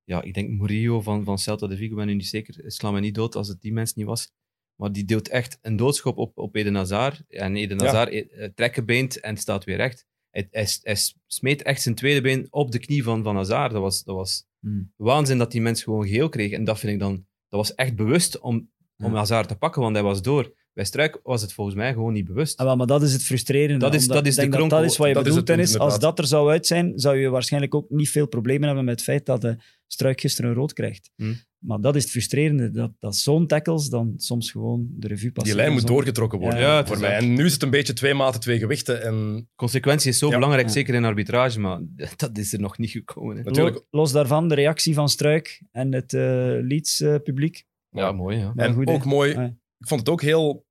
ja, 0.04 0.22
ik 0.22 0.34
denk 0.34 0.50
Murillo 0.50 1.02
van, 1.02 1.24
van 1.24 1.38
Celta 1.38 1.68
de 1.68 1.76
Vigo, 1.78 1.92
ik 1.92 1.98
ben 1.98 2.08
nu 2.08 2.14
niet 2.14 2.28
zeker. 2.28 2.56
Sla 2.72 2.92
me 2.92 3.00
niet 3.00 3.16
dood 3.16 3.36
als 3.36 3.48
het 3.48 3.62
die 3.62 3.74
mens 3.74 3.94
niet 3.94 4.06
was. 4.06 4.32
Maar 4.76 4.92
die 4.92 5.06
deelt 5.06 5.28
echt 5.30 5.58
een 5.62 5.76
doodschop 5.76 6.18
op, 6.18 6.38
op 6.38 6.56
Eden 6.56 6.76
Hazard. 6.76 7.22
En 7.28 7.56
Eden 7.56 7.78
Ja. 7.80 7.86
Hazard 7.86 8.10
eh, 8.32 8.50
trekkenbeent 8.56 9.20
en 9.20 9.38
staat 9.38 9.64
weer 9.64 9.78
recht. 9.78 10.06
Hij, 10.34 10.48
hij, 10.52 10.68
hij 10.82 10.98
smeet 11.28 11.62
echt 11.62 11.82
zijn 11.82 11.96
tweede 11.96 12.22
been 12.22 12.48
op 12.50 12.72
de 12.72 12.80
knie 12.80 13.04
van, 13.04 13.24
van 13.24 13.36
Hazard. 13.36 13.72
Dat 13.72 13.82
was, 13.82 14.04
dat 14.04 14.16
was 14.16 14.46
Hmm. 14.60 14.94
waanzin 14.96 15.38
dat 15.38 15.52
die 15.52 15.62
mens 15.62 15.84
gewoon 15.84 16.08
geel 16.08 16.30
kreeg. 16.30 16.52
En 16.52 16.64
dat 16.64 16.80
vind 16.80 16.94
ik 16.94 17.00
dan... 17.00 17.14
Dat 17.48 17.60
was 17.60 17.76
echt 17.76 17.96
bewust 17.96 18.40
om, 18.40 18.56
om 18.98 19.12
Ja. 19.12 19.18
Hazard 19.18 19.48
te 19.48 19.56
pakken, 19.56 19.82
want 19.82 19.96
hij 19.96 20.04
was 20.04 20.22
door. 20.22 20.54
Bij 20.74 20.84
Struik 20.86 21.20
was 21.24 21.42
het 21.42 21.54
volgens 21.54 21.76
mij 21.76 21.94
gewoon 21.94 22.14
niet 22.14 22.26
bewust. 22.26 22.58
Ah, 22.60 22.66
wel, 22.66 22.76
maar 22.76 22.88
dat 22.88 23.02
is 23.04 23.14
het 23.14 23.24
frustrerende. 23.24 23.80
Dat 23.86 23.94
is- 23.94 24.08
dat 24.08 24.26
is 24.28 24.36
de 24.36 24.42
dat, 24.68 24.84
is 24.84 24.98
wat 24.98 25.08
je 25.08 25.14
Dat 25.14 25.24
is 25.24 25.30
bedoelt, 25.30 25.48
Dennis. 25.48 25.78
Als 25.78 26.00
dat 26.00 26.20
er 26.20 26.26
zou 26.28 26.50
uit 26.52 26.68
zijn, 26.68 26.92
zou 27.00 27.18
je 27.18 27.30
waarschijnlijk 27.30 27.76
ook 27.76 27.90
niet 27.90 28.10
veel 28.10 28.28
problemen 28.28 28.66
hebben 28.68 28.86
met 28.86 28.96
het 28.96 29.04
feit 29.04 29.26
dat 29.26 29.42
de 29.42 29.58
Struik 29.88 30.22
gisteren 30.22 30.50
een 30.50 30.56
rood 30.56 30.74
krijgt. 30.74 31.12
Hmm. 31.16 31.36
Maar 31.58 31.80
dat 31.82 31.96
is 31.96 32.02
het 32.02 32.12
frustrerende, 32.12 32.72
dat, 32.72 32.92
dat 33.00 33.16
zo'n 33.16 33.48
tackles 33.48 33.88
dan 33.90 34.14
soms 34.18 34.52
gewoon 34.52 34.88
de 34.90 35.08
revue 35.08 35.24
Die 35.24 35.32
passeren. 35.32 35.58
lijn 35.60 35.72
moet 35.72 35.80
zonder- 35.80 35.98
doorgetrokken 35.98 36.40
worden 36.40 36.60
Ja, 36.60 36.66
Ja, 36.72 36.78
het 36.78 36.88
voor 36.88 37.00
mij. 37.00 37.16
En 37.18 37.34
nu 37.34 37.46
is 37.46 37.54
het 37.54 37.64
een 37.64 37.70
beetje 37.70 37.94
twee 37.94 38.14
maten, 38.14 38.40
twee 38.40 38.60
gewichten. 38.60 39.02
En 39.04 39.50
Consequentie 39.56 40.10
is 40.10 40.18
zo 40.18 40.28
Ja. 40.28 40.34
belangrijk, 40.34 40.66
Ja. 40.68 40.72
zeker 40.74 40.94
in 40.94 41.06
arbitrage, 41.06 41.60
maar 41.60 41.82
dat 42.16 42.38
is 42.38 42.54
er 42.54 42.60
nog 42.60 42.78
niet 42.78 42.90
gekomen. 42.92 43.38
Hè. 43.38 43.44
natuurlijk, 43.44 43.76
Lo- 43.76 44.00
Los 44.00 44.12
daarvan 44.12 44.48
de 44.48 44.56
reactie 44.56 44.94
van 44.94 45.10
Struik 45.10 45.62
en 45.72 45.94
het 45.94 46.14
eh 46.14 46.22
Leeds-publiek. 46.62 47.66
Ja, 47.90 48.12
mooi. 48.12 48.38
Ja. 48.38 48.54
En 48.56 48.74
goed, 48.74 48.88
hè. 48.88 48.94
ook 48.94 49.06
mooi. 49.06 49.56
Ik 49.84 49.90
vond 49.90 50.00
het 50.00 50.10
ook 50.10 50.22
heel 50.22 50.66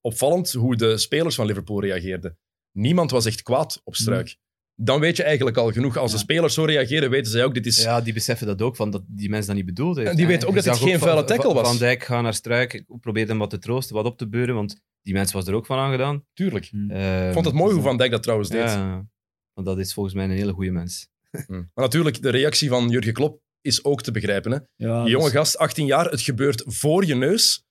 opvallend 0.00 0.52
hoe 0.52 0.76
de 0.76 0.98
spelers 0.98 1.34
van 1.34 1.46
Liverpool 1.46 1.80
reageerden. 1.80 2.38
Niemand 2.72 3.10
was 3.10 3.26
echt 3.26 3.42
kwaad 3.42 3.80
op 3.84 3.94
Struik. 3.96 4.36
Dan 4.74 5.00
weet 5.00 5.16
je 5.16 5.22
eigenlijk 5.22 5.56
al 5.56 5.72
genoeg. 5.72 5.96
Als 5.96 6.10
de 6.10 6.16
Ja. 6.16 6.22
spelers 6.22 6.54
zo 6.54 6.64
reageren, 6.64 7.10
weten 7.10 7.30
zij 7.32 7.44
ook, 7.44 7.54
dit 7.54 7.66
is... 7.66 7.82
ja, 7.82 8.00
die 8.00 8.12
beseffen 8.12 8.46
dat 8.46 8.62
ook, 8.62 8.76
van 8.76 8.90
dat 8.90 9.02
die 9.08 9.28
mens 9.28 9.46
dat 9.46 9.54
niet 9.56 9.64
bedoeld 9.66 9.96
heeft. 9.96 10.08
En 10.08 10.16
die 10.16 10.24
En 10.24 10.30
weten 10.30 10.48
ook 10.48 10.54
dat 10.54 10.64
het 10.64 10.76
zag 10.76 10.88
geen 10.88 10.98
vuile 10.98 11.24
tackle 11.24 11.54
was. 11.54 11.68
Van 11.68 11.78
Dijk 11.78 12.04
gaat 12.04 12.22
naar 12.22 12.34
Struik, 12.34 12.72
ik 12.72 12.84
probeerde 13.00 13.30
hem 13.30 13.38
wat 13.38 13.50
te 13.50 13.58
troosten, 13.58 13.94
wat 13.94 14.04
op 14.04 14.18
te 14.18 14.28
beuren, 14.28 14.54
want 14.54 14.80
die 15.02 15.14
mens 15.14 15.32
was 15.32 15.46
er 15.46 15.54
ook 15.54 15.66
van 15.66 15.78
aangedaan. 15.78 16.24
Tuurlijk. 16.32 16.66
Hmm. 16.66 16.90
Ehm, 16.90 17.26
Ik 17.26 17.32
vond 17.32 17.44
het 17.46 17.54
mooi 17.54 17.74
hoe 17.74 17.82
Van 17.82 17.96
Dijk 17.96 18.10
dat 18.10 18.22
trouwens 18.22 18.48
deed. 18.50 18.60
Ja, 18.70 19.06
want 19.52 19.66
dat 19.66 19.78
is 19.78 19.92
volgens 19.94 20.14
mij 20.14 20.24
een 20.24 20.30
hele 20.30 20.52
goede 20.52 20.70
mens. 20.70 21.08
Hm. 21.46 21.52
Maar 21.52 21.68
natuurlijk, 21.74 22.22
de 22.22 22.30
reactie 22.30 22.68
van 22.68 22.88
Jurgen 22.88 23.12
Klopp 23.12 23.40
is 23.60 23.84
ook 23.84 24.02
te 24.02 24.10
begrijpen. 24.10 24.52
Hè? 24.52 24.58
Ja, 24.86 25.02
Die 25.02 25.10
jonge 25.10 25.24
dus- 25.24 25.32
gast, 25.32 25.58
18 25.58 25.86
jaar, 25.86 26.10
het 26.10 26.20
gebeurt 26.20 26.62
voor 26.66 27.04
je 27.04 27.14
neus. 27.14 27.64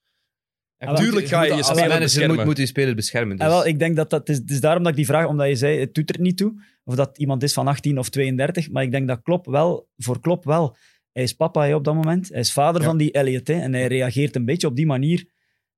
En 0.77 0.87
wel, 0.87 0.95
tuurlijk 0.97 1.27
ga 1.27 1.43
je 1.43 1.49
je 1.49 1.53
als 1.57 1.65
speler 1.65 1.81
manager 1.83 2.03
beschermen. 2.03 2.35
moet, 2.35 2.45
moet 2.45 2.57
je 2.57 2.65
speler 2.65 2.95
beschermen. 2.95 3.37
Dus. 3.37 3.45
Ah, 3.45 3.51
wel, 3.51 3.65
ik 3.67 3.79
denk 3.79 3.95
dat 3.95 4.09
dat 4.09 4.19
het 4.19 4.29
is, 4.29 4.37
het 4.37 4.49
is 4.49 4.59
daarom 4.59 4.81
dat 4.83 4.91
ik 4.91 4.97
die 4.97 5.05
vraag, 5.05 5.27
omdat 5.27 5.47
je 5.47 5.55
zei, 5.55 5.79
het 5.79 5.93
doet 5.93 6.15
er 6.15 6.21
niet 6.21 6.37
toe, 6.37 6.61
of 6.83 6.95
dat 6.95 7.17
iemand 7.17 7.43
is 7.43 7.53
van 7.53 7.67
18 7.67 7.97
of 7.97 8.09
32, 8.09 8.69
maar 8.71 8.83
ik 8.83 8.91
denk 8.91 9.07
dat 9.07 9.21
Klopp 9.21 9.45
wel, 9.45 9.89
voor 9.97 10.19
Klopp 10.19 10.43
wel, 10.45 10.75
hij 11.11 11.23
is 11.23 11.33
papa 11.33 11.65
hè, 11.65 11.75
op 11.75 11.83
dat 11.83 11.95
moment, 11.95 12.29
hij 12.29 12.39
is 12.39 12.51
vader 12.53 12.81
Ja. 12.81 12.87
van 12.87 12.97
die 12.97 13.11
Elliot 13.11 13.47
hè, 13.47 13.53
en 13.53 13.73
hij 13.73 13.87
reageert 13.87 14.35
een 14.35 14.45
beetje 14.45 14.67
op 14.67 14.75
die 14.75 14.85
manier. 14.85 15.25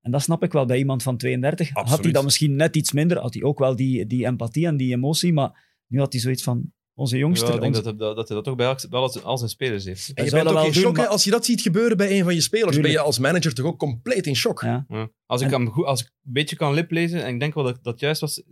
En 0.02 0.12
dat 0.12 0.22
snap 0.22 0.44
ik 0.44 0.52
wel 0.52 0.66
bij 0.66 0.78
iemand 0.78 1.04
van 1.04 1.18
32. 1.18 1.70
Had 1.74 2.04
hij 2.04 2.12
dat 2.12 2.24
misschien 2.24 2.56
net 2.56 2.76
iets 2.76 2.92
minder, 2.92 3.18
had 3.20 3.34
hij 3.34 3.44
ook 3.44 3.60
wel 3.60 3.76
die, 3.76 4.08
die 4.08 4.26
empathie 4.26 4.66
en 4.68 4.78
die 4.78 4.94
emotie, 4.94 5.34
maar 5.34 5.66
nu 5.88 6.00
had 6.00 6.12
hij 6.12 6.22
zoiets 6.22 6.44
van, 6.44 6.72
onze 6.98 7.16
Ja, 7.16 7.22
jongster... 7.22 7.54
ik 7.54 7.62
denk 7.62 7.76
onze- 7.76 7.82
dat, 7.96 8.00
hij- 8.00 8.16
dat 8.16 8.28
hij 8.28 8.36
dat 8.36 8.46
toch 8.46 8.56
bij 8.56 8.66
elk- 8.68 8.86
wel 8.90 9.02
als, 9.02 9.24
als 9.24 9.40
zijn 9.40 9.52
spelers 9.52 9.86
heeft. 9.86 10.12
En 10.14 10.26
je 10.26 10.32
bent 10.32 10.48
ook 10.48 10.66
in 10.66 10.74
shock 10.74 10.98
maar- 10.98 11.08
als 11.08 11.24
je 11.24 11.30
dat 11.32 11.46
ziet 11.46 11.62
gebeuren 11.62 11.98
bij 11.98 12.18
een 12.18 12.24
van 12.24 12.34
je 12.34 12.42
spelers. 12.42 12.80
Ben 12.80 12.92
je 12.92 13.00
als 13.00 13.20
manager 13.20 13.54
toch 13.54 13.66
ook 13.66 13.80
compleet 13.80 14.28
in 14.28 14.36
shock. 14.36 14.62
Ja. 14.62 14.86
Ja. 14.90 15.10
Als, 15.26 15.42
ik 15.42 15.48
En- 15.48 15.54
hem 15.54 15.70
goed, 15.70 15.86
als 15.86 16.02
ik 16.02 16.08
een 16.08 16.34
beetje 16.34 16.56
kan 16.56 16.74
liplezen, 16.74 17.24
en 17.24 17.34
ik 17.34 17.40
denk 17.40 17.54
wel 17.54 17.64
dat 17.64 17.84
dat 17.84 18.00
juist 18.00 18.22
was, 18.22 18.38
ik 18.38 18.46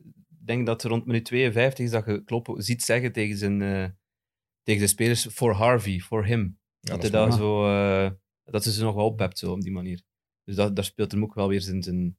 denk 0.45 0.65
dat 0.65 0.84
rond 0.84 1.05
minuut 1.05 1.25
52 1.25 1.86
is 1.86 1.91
dat 1.91 2.05
je 2.05 2.23
Klopp 2.23 2.53
ziet 2.58 2.84
zeggen 2.84 3.12
tegen 3.12 3.38
zijn, 3.38 3.62
eh, 3.62 3.86
tegen 4.63 4.79
zijn 4.79 4.89
spelers, 4.89 5.27
for 5.31 5.53
Harvey, 5.53 5.99
for 5.99 6.25
him. 6.25 6.60
Ja, 6.79 6.91
dat, 6.91 7.01
dat 7.01 7.12
hij 7.12 7.19
daar 7.21 7.31
zo, 7.38 7.67
eh, 7.67 8.12
dat 8.43 8.63
ze 8.63 8.71
ze 8.71 8.84
nog 8.84 8.95
wel 8.95 9.05
oppept, 9.05 9.39
zo, 9.39 9.51
op 9.51 9.62
die 9.62 9.71
manier. 9.71 10.01
Dus 10.43 10.55
dat, 10.55 10.75
daar 10.75 10.86
speelt 10.86 11.12
hem 11.12 11.23
ook 11.23 11.34
wel 11.34 11.47
weer 11.47 11.62
zijn, 11.62 11.84
zijn, 11.84 12.17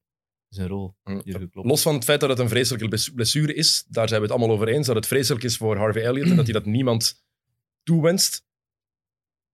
zijn 0.49 0.69
rol. 0.69 0.97
Jurgen 1.05 1.51
Klopp. 1.51 1.69
Los 1.69 1.83
van 1.83 1.95
het 1.95 2.05
feit 2.05 2.21
dat 2.21 2.29
het 2.29 2.39
een 2.39 2.49
vreselijke 2.49 2.89
bless- 2.89 3.11
blessure 3.11 3.55
is, 3.55 3.85
daar 3.89 4.09
zijn 4.09 4.21
we 4.21 4.27
het 4.27 4.37
allemaal 4.37 4.57
over 4.57 4.69
eens, 4.69 4.87
dat 4.87 4.97
het 4.97 5.07
vreselijk 5.07 5.45
is 5.45 5.57
voor 5.57 5.77
Harvey 5.77 6.03
Elliott 6.03 6.31
en 6.31 6.37
dat 6.37 6.45
hij 6.45 6.55
dat 6.55 6.65
niemand 6.65 7.25
toewenst. 7.83 8.45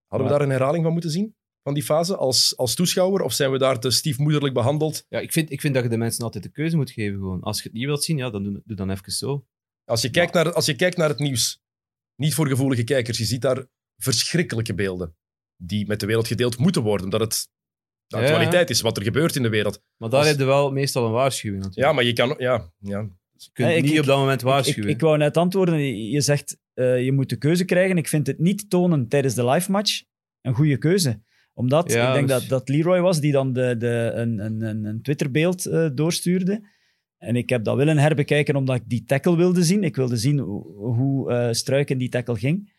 Hadden 0.06 0.28
we 0.28 0.34
daar 0.34 0.42
een 0.42 0.50
herhaling 0.50 0.84
van 0.84 0.92
moeten 0.92 1.10
zien? 1.10 1.36
Van 1.62 1.74
die 1.74 1.82
fase 1.82 2.16
als, 2.16 2.56
als 2.56 2.74
toeschouwer? 2.74 3.22
Of 3.22 3.32
zijn 3.32 3.50
we 3.50 3.58
daar 3.58 3.80
te 3.80 3.90
stiefmoederlijk 3.90 4.54
behandeld? 4.54 5.06
Ja, 5.08 5.18
ik, 5.18 5.32
vind, 5.32 5.50
ik 5.50 5.60
vind 5.60 5.74
dat 5.74 5.82
je 5.82 5.88
de 5.88 5.96
mensen 5.96 6.24
altijd 6.24 6.44
de 6.44 6.50
keuze 6.50 6.76
moet 6.76 6.90
geven. 6.90 7.18
Gewoon. 7.18 7.40
Als 7.40 7.56
je 7.56 7.62
het 7.62 7.72
niet 7.72 7.84
wilt 7.84 8.04
zien, 8.04 8.16
ja, 8.16 8.30
dan 8.30 8.42
doe, 8.42 8.62
doe 8.64 8.76
dan 8.76 8.90
even 8.90 9.12
zo. 9.12 9.46
Als 9.84 10.02
je, 10.02 10.10
kijkt 10.10 10.32
naar, 10.32 10.52
als 10.52 10.66
je 10.66 10.76
kijkt 10.76 10.96
naar 10.96 11.08
het 11.08 11.18
nieuws, 11.18 11.62
niet 12.16 12.34
voor 12.34 12.48
gevoelige 12.48 12.84
kijkers, 12.84 13.18
je 13.18 13.24
ziet 13.24 13.40
daar 13.40 13.66
verschrikkelijke 13.96 14.74
beelden 14.74 15.16
die 15.56 15.86
met 15.86 16.00
de 16.00 16.06
wereld 16.06 16.26
gedeeld 16.26 16.58
moeten 16.58 16.82
worden, 16.82 17.04
omdat 17.04 17.20
het 17.20 17.50
de 18.12 18.26
Ja. 18.26 18.30
actualiteit 18.32 18.70
is, 18.70 18.80
wat 18.80 18.96
er 18.96 19.02
gebeurt 19.02 19.36
in 19.36 19.42
de 19.42 19.48
wereld. 19.48 19.82
Maar 19.96 20.08
daar 20.10 20.18
Als- 20.18 20.28
heb 20.28 20.38
je 20.38 20.44
wel 20.44 20.70
meestal 20.72 21.06
een 21.06 21.12
waarschuwing 21.12 21.62
natuurlijk. 21.62 21.88
Ja, 21.88 21.94
maar 21.94 22.04
je 22.04 22.12
kan... 22.12 22.34
Ja, 22.38 22.72
ja. 22.78 23.08
Je 23.36 23.50
kunt 23.52 23.68
Nee, 23.68 23.76
ik- 23.76 23.82
niet 23.82 23.92
ik- 23.92 23.98
op 24.00 24.06
dat 24.06 24.18
moment 24.18 24.40
Ik, 24.40 24.46
waarschuwen. 24.46 24.90
ik 24.90 25.00
wou 25.00 25.16
net 25.18 25.36
antwoorden. 25.36 26.08
Je 26.10 26.20
zegt, 26.20 26.58
eh, 26.74 27.04
je 27.04 27.12
moet 27.12 27.28
de 27.28 27.36
keuze 27.36 27.64
krijgen. 27.64 27.96
Ik 27.96 28.08
vind 28.08 28.26
het 28.26 28.38
niet 28.38 28.70
tonen 28.70 29.08
tijdens 29.08 29.34
de 29.34 29.44
live 29.48 29.70
match 29.70 30.02
een 30.40 30.54
goede 30.54 30.76
keuze. 30.78 31.20
Omdat, 31.54 31.92
Ja, 31.92 32.08
ik 32.08 32.14
denk 32.14 32.28
dus- 32.28 32.38
dat, 32.40 32.48
dat 32.48 32.68
Leroy 32.68 33.00
was 33.00 33.20
die 33.20 33.32
dan 33.32 33.52
de, 33.52 33.76
de, 33.76 34.10
een, 34.14 34.38
een, 34.38 34.60
een, 34.62 34.84
een 34.84 35.02
Twitterbeeld 35.02 35.66
eh, 35.66 35.88
doorstuurde. 35.94 36.70
En 37.18 37.36
ik 37.36 37.48
heb 37.48 37.64
dat 37.64 37.76
willen 37.76 37.98
herbekijken 37.98 38.56
omdat 38.56 38.76
ik 38.76 38.82
die 38.86 39.04
tackle 39.04 39.36
wilde 39.36 39.62
zien. 39.62 39.84
Ik 39.84 39.96
wilde 39.96 40.16
zien 40.16 40.38
hoe, 40.38 40.72
hoe 40.74 41.32
eh, 41.32 41.52
Struik 41.52 41.90
in 41.90 41.98
die 41.98 42.08
tackle 42.08 42.36
ging. 42.36 42.72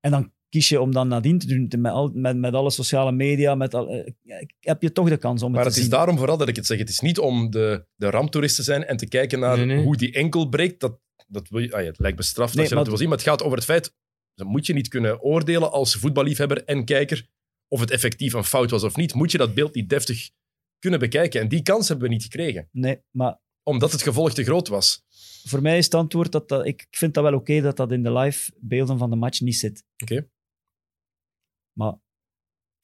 En 0.00 0.10
dan 0.10 0.32
kies 0.48 0.68
je 0.68 0.80
om 0.80 0.92
dan 0.92 1.08
nadien 1.08 1.38
te 1.38 1.46
doen, 1.46 1.80
met, 1.80 1.92
al, 1.92 2.10
met, 2.14 2.36
met 2.36 2.54
alle 2.54 2.70
sociale 2.70 3.12
media, 3.12 3.54
met 3.54 3.74
al, 3.74 3.88
eh, 3.88 4.12
heb 4.60 4.82
je 4.82 4.92
toch 4.92 5.08
de 5.08 5.16
kans 5.16 5.42
om 5.42 5.46
het 5.46 5.54
Maar 5.54 5.62
te 5.62 5.68
het 5.68 5.76
is 5.78 5.82
zien. 5.82 5.92
daarom 5.92 6.16
vooral 6.18 6.36
dat 6.36 6.48
ik 6.48 6.56
het 6.56 6.66
zeg. 6.66 6.78
Het 6.78 6.88
is 6.88 7.00
niet 7.00 7.18
om 7.18 7.50
de, 7.50 7.86
de 7.96 8.10
ramptoerist 8.10 8.56
te 8.56 8.62
zijn 8.62 8.84
en 8.84 8.96
te 8.96 9.08
kijken 9.08 9.38
naar 9.38 9.56
Nee, 9.56 9.66
nee. 9.66 9.84
hoe 9.84 9.96
die 9.96 10.12
enkel 10.12 10.48
breekt. 10.48 10.80
Dat, 10.80 11.00
dat 11.26 11.48
wil 11.48 11.60
je, 11.60 11.72
ah 11.72 11.80
ja, 11.80 11.86
het 11.86 11.98
lijkt 11.98 12.16
bestraft 12.16 12.52
Nee, 12.54 12.60
als 12.60 12.68
je 12.68 12.74
dat 12.74 12.82
maar- 12.82 12.92
wil 12.92 13.00
zien. 13.00 13.08
Maar 13.08 13.18
het 13.18 13.26
gaat 13.26 13.42
over 13.42 13.56
het 13.56 13.66
feit, 13.66 13.94
dat 14.34 14.46
moet 14.46 14.66
je 14.66 14.72
niet 14.72 14.88
kunnen 14.88 15.20
oordelen 15.22 15.72
als 15.72 15.94
voetballiefhebber 15.94 16.64
en 16.64 16.84
kijker 16.84 17.26
of 17.68 17.80
het 17.80 17.90
effectief 17.90 18.32
een 18.32 18.44
fout 18.44 18.70
was 18.70 18.82
of 18.84 18.96
niet. 18.96 19.14
Moet 19.14 19.32
je 19.32 19.38
dat 19.38 19.54
beeld 19.54 19.74
niet 19.74 19.88
deftig 19.88 20.30
kunnen 20.78 21.00
bekijken. 21.00 21.40
En 21.40 21.48
die 21.48 21.62
kans 21.62 21.88
hebben 21.88 22.06
we 22.08 22.12
niet 22.14 22.22
gekregen. 22.22 22.68
Nee, 22.72 23.00
maar 23.10 23.38
Omdat 23.62 23.92
het 23.92 24.02
gevolg 24.02 24.32
te 24.34 24.44
groot 24.44 24.68
was. 24.68 25.04
voor 25.44 25.62
mij 25.62 25.78
is 25.78 25.84
het 25.84 25.94
antwoord 25.94 26.32
dat, 26.32 26.48
dat 26.48 26.66
ik 26.66 26.86
vind 26.90 27.14
dat 27.14 27.24
wel 27.24 27.34
oké 27.34 27.60
dat 27.60 27.76
dat 27.76 27.92
in 27.92 28.02
de 28.02 28.12
live 28.12 28.52
beelden 28.60 28.98
van 28.98 29.10
de 29.10 29.16
match 29.16 29.40
niet 29.40 29.56
zit. 29.56 29.84
Oké. 30.02 30.28
Maar 31.76 31.94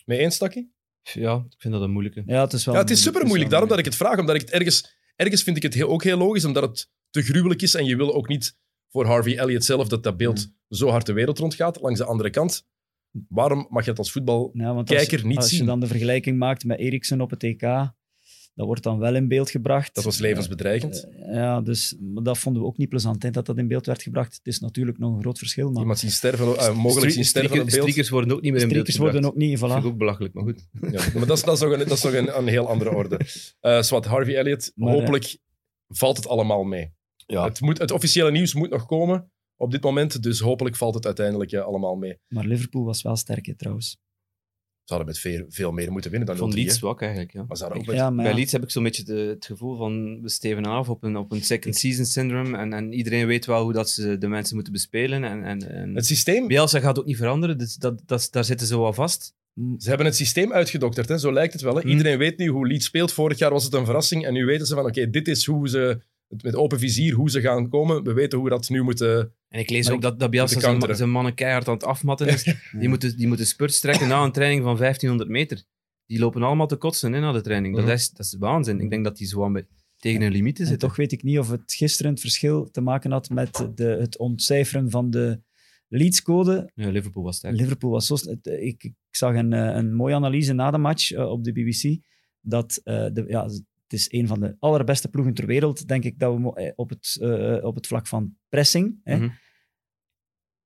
Mee 0.04 0.18
eens, 0.18 0.38
Takkie? 0.38 0.72
Ja, 1.02 1.44
ik 1.48 1.60
vind 1.60 1.74
dat 1.74 1.82
een 1.82 1.90
moeilijke. 1.90 2.22
ja, 2.26 2.40
het 2.42 2.52
is 2.52 2.64
wel 2.64 2.74
Ja, 2.74 2.80
het 2.80 2.90
is 2.90 3.02
super 3.02 3.26
moeilijk. 3.26 3.50
Daarom 3.50 3.68
dat 3.68 3.78
ik 3.78 3.84
het 3.84 3.96
vraag. 3.96 4.18
Omdat 4.18 4.34
ik 4.34 4.40
het 4.40 4.50
ergens... 4.50 5.00
Ergens 5.16 5.42
vind 5.42 5.56
ik 5.56 5.62
het 5.62 5.74
heel, 5.74 5.88
ook 5.88 6.02
heel 6.04 6.16
logisch, 6.18 6.44
omdat 6.44 6.62
het 6.62 6.90
te 7.10 7.22
gruwelijk 7.22 7.62
is. 7.62 7.74
En 7.74 7.84
je 7.84 7.96
wil 7.96 8.14
ook 8.14 8.28
niet 8.28 8.58
voor 8.88 9.06
Harvey 9.06 9.38
Elliott 9.38 9.64
zelf 9.64 9.88
dat 9.88 10.02
dat 10.02 10.16
beeld 10.16 10.46
Mm. 10.46 10.76
zo 10.76 10.88
hard 10.88 11.06
de 11.06 11.12
wereld 11.12 11.38
rondgaat. 11.38 11.80
Langs 11.80 11.98
de 11.98 12.04
andere 12.04 12.30
kant, 12.30 12.66
waarom 13.28 13.66
mag 13.70 13.84
je 13.84 13.90
het 13.90 13.98
als 13.98 14.12
voetbal 14.12 14.50
Ja, 14.52 14.68
als, 14.68 15.22
niet 15.22 15.36
als 15.36 15.48
zien. 15.48 15.58
je 15.60 15.64
dan 15.66 15.80
de 15.80 15.86
vergelijking 15.86 16.38
maakt 16.38 16.64
met 16.64 16.78
Eriksen 16.78 17.20
op 17.20 17.30
het 17.30 17.42
EK, 17.42 17.62
dat 18.54 18.66
wordt 18.66 18.82
dan 18.82 18.98
wel 18.98 19.14
in 19.14 19.28
beeld 19.28 19.50
gebracht. 19.50 19.94
Dat 19.94 20.04
was 20.04 20.18
levensbedreigend. 20.18 21.04
Eh, 21.10 21.34
ja, 21.34 21.60
dus 21.60 21.94
dat 21.98 22.38
vonden 22.38 22.62
we 22.62 22.68
ook 22.68 22.76
niet 22.76 22.88
plezant, 22.88 23.22
hè, 23.22 23.30
dat 23.30 23.46
dat 23.46 23.58
in 23.58 23.68
beeld 23.68 23.86
werd 23.86 24.02
gebracht. 24.02 24.34
Het 24.36 24.46
is 24.46 24.58
natuurlijk 24.60 24.98
nog 24.98 25.14
een 25.14 25.20
groot 25.20 25.38
verschil, 25.38 25.70
maar 25.70 25.80
Iemand 25.80 25.98
zien 25.98 26.10
sterven, 26.10 26.56
eh, 26.56 26.76
mogelijk 26.76 27.12
zien 27.12 27.24
sterven 27.24 27.50
op 27.50 27.56
Streakers, 27.56 27.74
beeld. 27.74 27.88
streakers 27.88 28.08
worden 28.10 28.32
ook 28.32 28.42
niet 28.42 28.52
meer 28.52 28.60
in 28.62 28.68
beeld 28.68 28.88
strikers 28.88 29.12
worden 29.12 29.14
gebracht. 29.24 29.34
ook 29.34 29.42
niet, 29.42 29.60
Dat 29.60 29.70
vind 29.70 29.78
ik 29.78 29.84
voilà. 29.84 29.92
ook 29.92 29.98
belachelijk, 29.98 30.34
maar 30.34 30.44
goed. 30.44 30.68
Ja, 30.80 31.18
maar 31.18 31.26
dat 31.26 31.36
is, 31.36 31.44
dat 31.44 31.54
is 31.54 31.60
nog, 31.60 31.72
een, 31.72 31.78
dat 31.78 31.90
is 31.90 32.02
nog 32.02 32.12
een, 32.12 32.38
een 32.38 32.46
heel 32.46 32.68
andere 32.68 32.90
orde. 32.94 33.20
Eh 33.60 33.82
Swat, 33.82 34.04
Harvey 34.04 34.36
Elliott, 34.36 34.72
Maar, 34.74 34.92
eh, 34.92 34.98
hopelijk 34.98 35.38
valt 35.88 36.16
het 36.16 36.26
allemaal 36.26 36.64
mee. 36.64 36.92
Ja. 37.26 37.44
Het, 37.44 37.60
moet, 37.60 37.78
het 37.78 37.90
officiële 37.90 38.30
nieuws 38.30 38.54
moet 38.54 38.70
nog 38.70 38.86
komen 38.86 39.30
op 39.56 39.70
dit 39.70 39.82
moment, 39.82 40.22
dus 40.22 40.40
hopelijk 40.40 40.76
valt 40.76 40.94
het 40.94 41.06
uiteindelijk 41.06 41.52
eh, 41.52 41.64
allemaal 41.64 41.96
mee. 41.96 42.18
Maar 42.28 42.46
Liverpool 42.46 42.84
was 42.84 43.02
wel 43.02 43.16
sterk, 43.16 43.46
hè, 43.46 43.56
trouwens. 43.56 43.98
Ze 44.84 44.94
hadden 44.94 45.06
met 45.06 45.18
veel, 45.18 45.44
veel 45.48 45.72
meer 45.72 45.92
moeten 45.92 46.10
winnen 46.10 46.28
dan 46.28 46.36
Van 46.38 46.50
0-3, 46.50 46.54
Leeds 46.54 46.78
zwak 46.78 47.00
eigenlijk, 47.02 47.32
ja. 47.32 47.44
Maar 47.48 47.56
ze 47.56 47.62
hadden 47.62 47.80
ook 47.82 47.86
Ik- 47.88 47.90
met- 47.92 48.00
Ja, 48.00 48.10
maar 48.10 48.24
Bij. 48.24 48.34
Leeds 48.34 48.52
heb 48.52 48.62
ik 48.62 48.70
zo'n 48.70 48.82
beetje 48.82 49.04
de- 49.04 49.14
het 49.14 49.44
gevoel 49.46 49.76
van 49.76 50.20
we 50.22 50.28
steven 50.28 50.64
af 50.64 50.88
op 50.88 51.02
een, 51.02 51.16
op 51.16 51.32
een 51.32 51.42
second 51.42 51.76
season 51.76 52.04
syndrome 52.04 52.56
en, 52.56 52.72
en 52.72 52.92
iedereen 52.92 53.26
weet 53.26 53.46
wel 53.46 53.62
hoe 53.62 53.72
dat 53.72 53.90
ze 53.90 54.18
de 54.18 54.28
mensen 54.28 54.54
moeten 54.54 54.72
bespelen. 54.72 55.24
En, 55.24 55.44
en, 55.44 55.70
en 55.74 55.94
Het 55.94 56.06
systeem, 56.06 56.46
Bielsa 56.46 56.80
gaat 56.80 56.98
ook 56.98 57.04
niet 57.06 57.16
veranderen, 57.16 57.58
dus 57.58 57.74
dat, 57.76 58.02
dat, 58.06 58.28
daar 58.30 58.44
zitten 58.44 58.66
ze 58.66 58.78
wel 58.78 58.92
vast. 58.92 59.34
ze 59.78 59.88
hebben 59.88 60.06
het 60.06 60.16
systeem 60.16 60.52
uitgedokterd, 60.52 61.08
hè. 61.08 61.18
zo 61.18 61.32
lijkt 61.32 61.52
het 61.52 61.62
wel. 61.62 61.74
Hè. 61.74 61.80
Hm. 61.80 61.88
Iedereen 61.88 62.18
weet 62.18 62.38
nu 62.38 62.46
hoe 62.48 62.66
Leeds 62.66 62.84
speelt. 62.86 63.12
Vorig 63.12 63.38
jaar 63.38 63.50
was 63.50 63.64
het 63.64 63.74
een 63.74 63.84
verrassing 63.84 64.26
en 64.26 64.32
nu 64.32 64.44
weten 64.44 64.66
ze 64.66 64.74
van 64.74 64.84
oké, 64.86 65.10
dit 65.10 65.28
is 65.28 65.46
hoe 65.46 65.68
ze 65.68 66.00
met, 66.42 66.54
open 66.54 66.78
vizier 66.78 67.14
hoe 67.14 67.30
ze 67.30 67.40
gaan 67.40 67.68
komen. 67.68 68.02
We 68.04 68.12
weten 68.12 68.38
hoe 68.38 68.48
we 68.48 68.54
dat 68.54 68.68
nu 68.68 68.82
moeten... 68.82 69.32
En 69.48 69.60
ik 69.60 69.70
lees 69.70 69.90
ook 69.90 70.02
dat, 70.02 70.18
dat 70.20 70.30
Bielsa 70.30 70.94
zijn, 70.94 71.10
mannen 71.10 71.34
keihard 71.34 71.68
aan 71.68 71.74
het 71.74 71.84
afmatten 71.84 72.26
is. 72.28 72.42
Die, 72.78 72.88
moeten, 72.88 73.16
die 73.16 73.26
moeten 73.26 73.46
spurts 73.46 73.80
trekken 73.80 74.08
na 74.08 74.22
een 74.24 74.32
training 74.32 74.62
van 74.62 74.76
1500 74.76 75.30
meter. 75.30 75.62
Die 76.06 76.18
lopen 76.18 76.42
allemaal 76.42 76.66
te 76.66 76.76
kotsen 76.76 77.12
hè, 77.12 77.20
na 77.20 77.32
de 77.32 77.40
training. 77.40 77.74
Mhm. 77.76 77.86
dat, 77.86 77.98
is, 77.98 78.10
dat 78.10 78.26
is 78.26 78.36
waanzin. 78.38 78.80
Ik 78.80 78.90
denk 78.90 79.04
dat 79.04 79.16
die 79.16 79.26
zo 79.26 79.44
aan 79.44 79.52
bij- 79.52 79.66
tegen 79.96 80.20
hun 80.22 80.32
limieten 80.32 80.64
En 80.64 80.70
zitten. 80.70 80.88
toch 80.88 80.96
weet 80.96 81.12
ik 81.12 81.22
niet 81.22 81.38
of 81.38 81.50
het 81.50 81.72
gisteren 81.74 82.10
het 82.12 82.20
verschil 82.20 82.70
te 82.70 82.80
maken 82.80 83.10
had 83.10 83.30
met 83.30 83.68
de, 83.74 83.84
het 83.84 84.18
ontcijferen 84.18 84.90
van 84.90 85.10
de 85.10 85.40
leadscode. 85.88 86.70
Ja, 86.74 86.88
Liverpool 86.90 87.22
was 87.22 87.36
sterk. 87.36 87.54
Liverpool 87.56 87.90
was 87.90 88.06
zo... 88.06 88.14
het- 88.14 88.46
Ik, 88.46 88.82
ik 88.84 88.94
zag 89.10 89.34
een, 89.34 89.52
eh, 89.52 89.76
een 89.76 89.94
mooie 89.94 90.14
analyse 90.14 90.52
na 90.52 90.70
de 90.70 90.78
match 90.78 91.12
eh, 91.12 91.30
op 91.30 91.44
de 91.44 91.52
BBC. 91.52 92.00
Dat 92.40 92.80
eh, 92.84 93.06
de, 93.12 93.24
ja, 93.28 93.48
het 93.92 94.00
is 94.00 94.12
een 94.20 94.26
van 94.26 94.40
de 94.40 94.56
allerbeste 94.58 95.08
ploegen 95.08 95.34
ter 95.34 95.46
wereld, 95.46 95.88
denk 95.88 96.04
ik, 96.04 96.18
dat 96.18 96.36
we 96.38 96.54
eh, 96.54 96.72
op 96.74 96.88
het, 96.90 97.16
eh, 97.20 97.64
op 97.64 97.74
het 97.74 97.86
vlak 97.86 98.06
van 98.06 98.36
pressing. 98.48 99.00
Hè. 99.04 99.16
Mhm. 99.16 99.28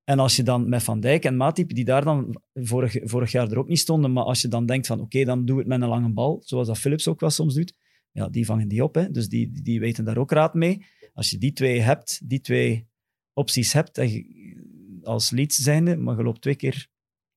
En 0.05 0.19
als 0.19 0.37
je 0.37 0.43
dan 0.43 0.69
met 0.69 0.83
Van 0.83 1.01
Dijk 1.01 1.25
en 1.25 1.37
Matip, 1.37 1.75
die 1.75 1.85
daar 1.85 2.05
dan 2.05 2.43
vorig, 2.55 2.97
vorig 3.03 3.33
jaar 3.33 3.51
er 3.51 3.59
ook 3.59 3.69
niet 3.69 3.79
stonden, 3.79 4.13
maar 4.13 4.25
als 4.25 4.41
je 4.41 4.49
dan 4.49 4.67
denkt 4.67 4.87
van 4.87 5.01
oké, 5.01 5.25
dan 5.25 5.45
doe 5.45 5.59
het 5.59 5.67
met 5.67 5.83
een 5.83 5.89
lange 5.89 6.13
bal, 6.13 6.43
zoals 6.45 6.67
dat 6.67 6.79
Philips 6.79 7.09
ook 7.09 7.21
wel 7.21 7.31
soms 7.31 7.55
doet, 7.55 7.75
ja, 8.13 8.29
die 8.29 8.45
vangen 8.45 8.69
die 8.69 8.83
op. 8.85 8.95
Hè. 8.95 9.11
Dus 9.11 9.29
die, 9.29 9.63
die- 9.63 9.81
weten 9.81 10.05
daar 10.05 10.17
ook 10.19 10.31
raad 10.31 10.55
mee. 10.55 10.85
Als 11.13 11.31
je 11.31 11.39
die 11.39 11.53
twee 11.53 11.81
hebt, 11.81 12.21
die 12.29 12.41
twee 12.41 12.89
opties 13.33 13.73
hebt, 13.73 13.99
en 13.99 14.11
je- 14.13 15.01
als 15.03 15.31
Leeds 15.31 15.57
zijnde, 15.57 15.97
maar 15.97 16.17
je 16.17 16.23
loopt 16.23 16.41
twee 16.41 16.57
keer 16.57 16.89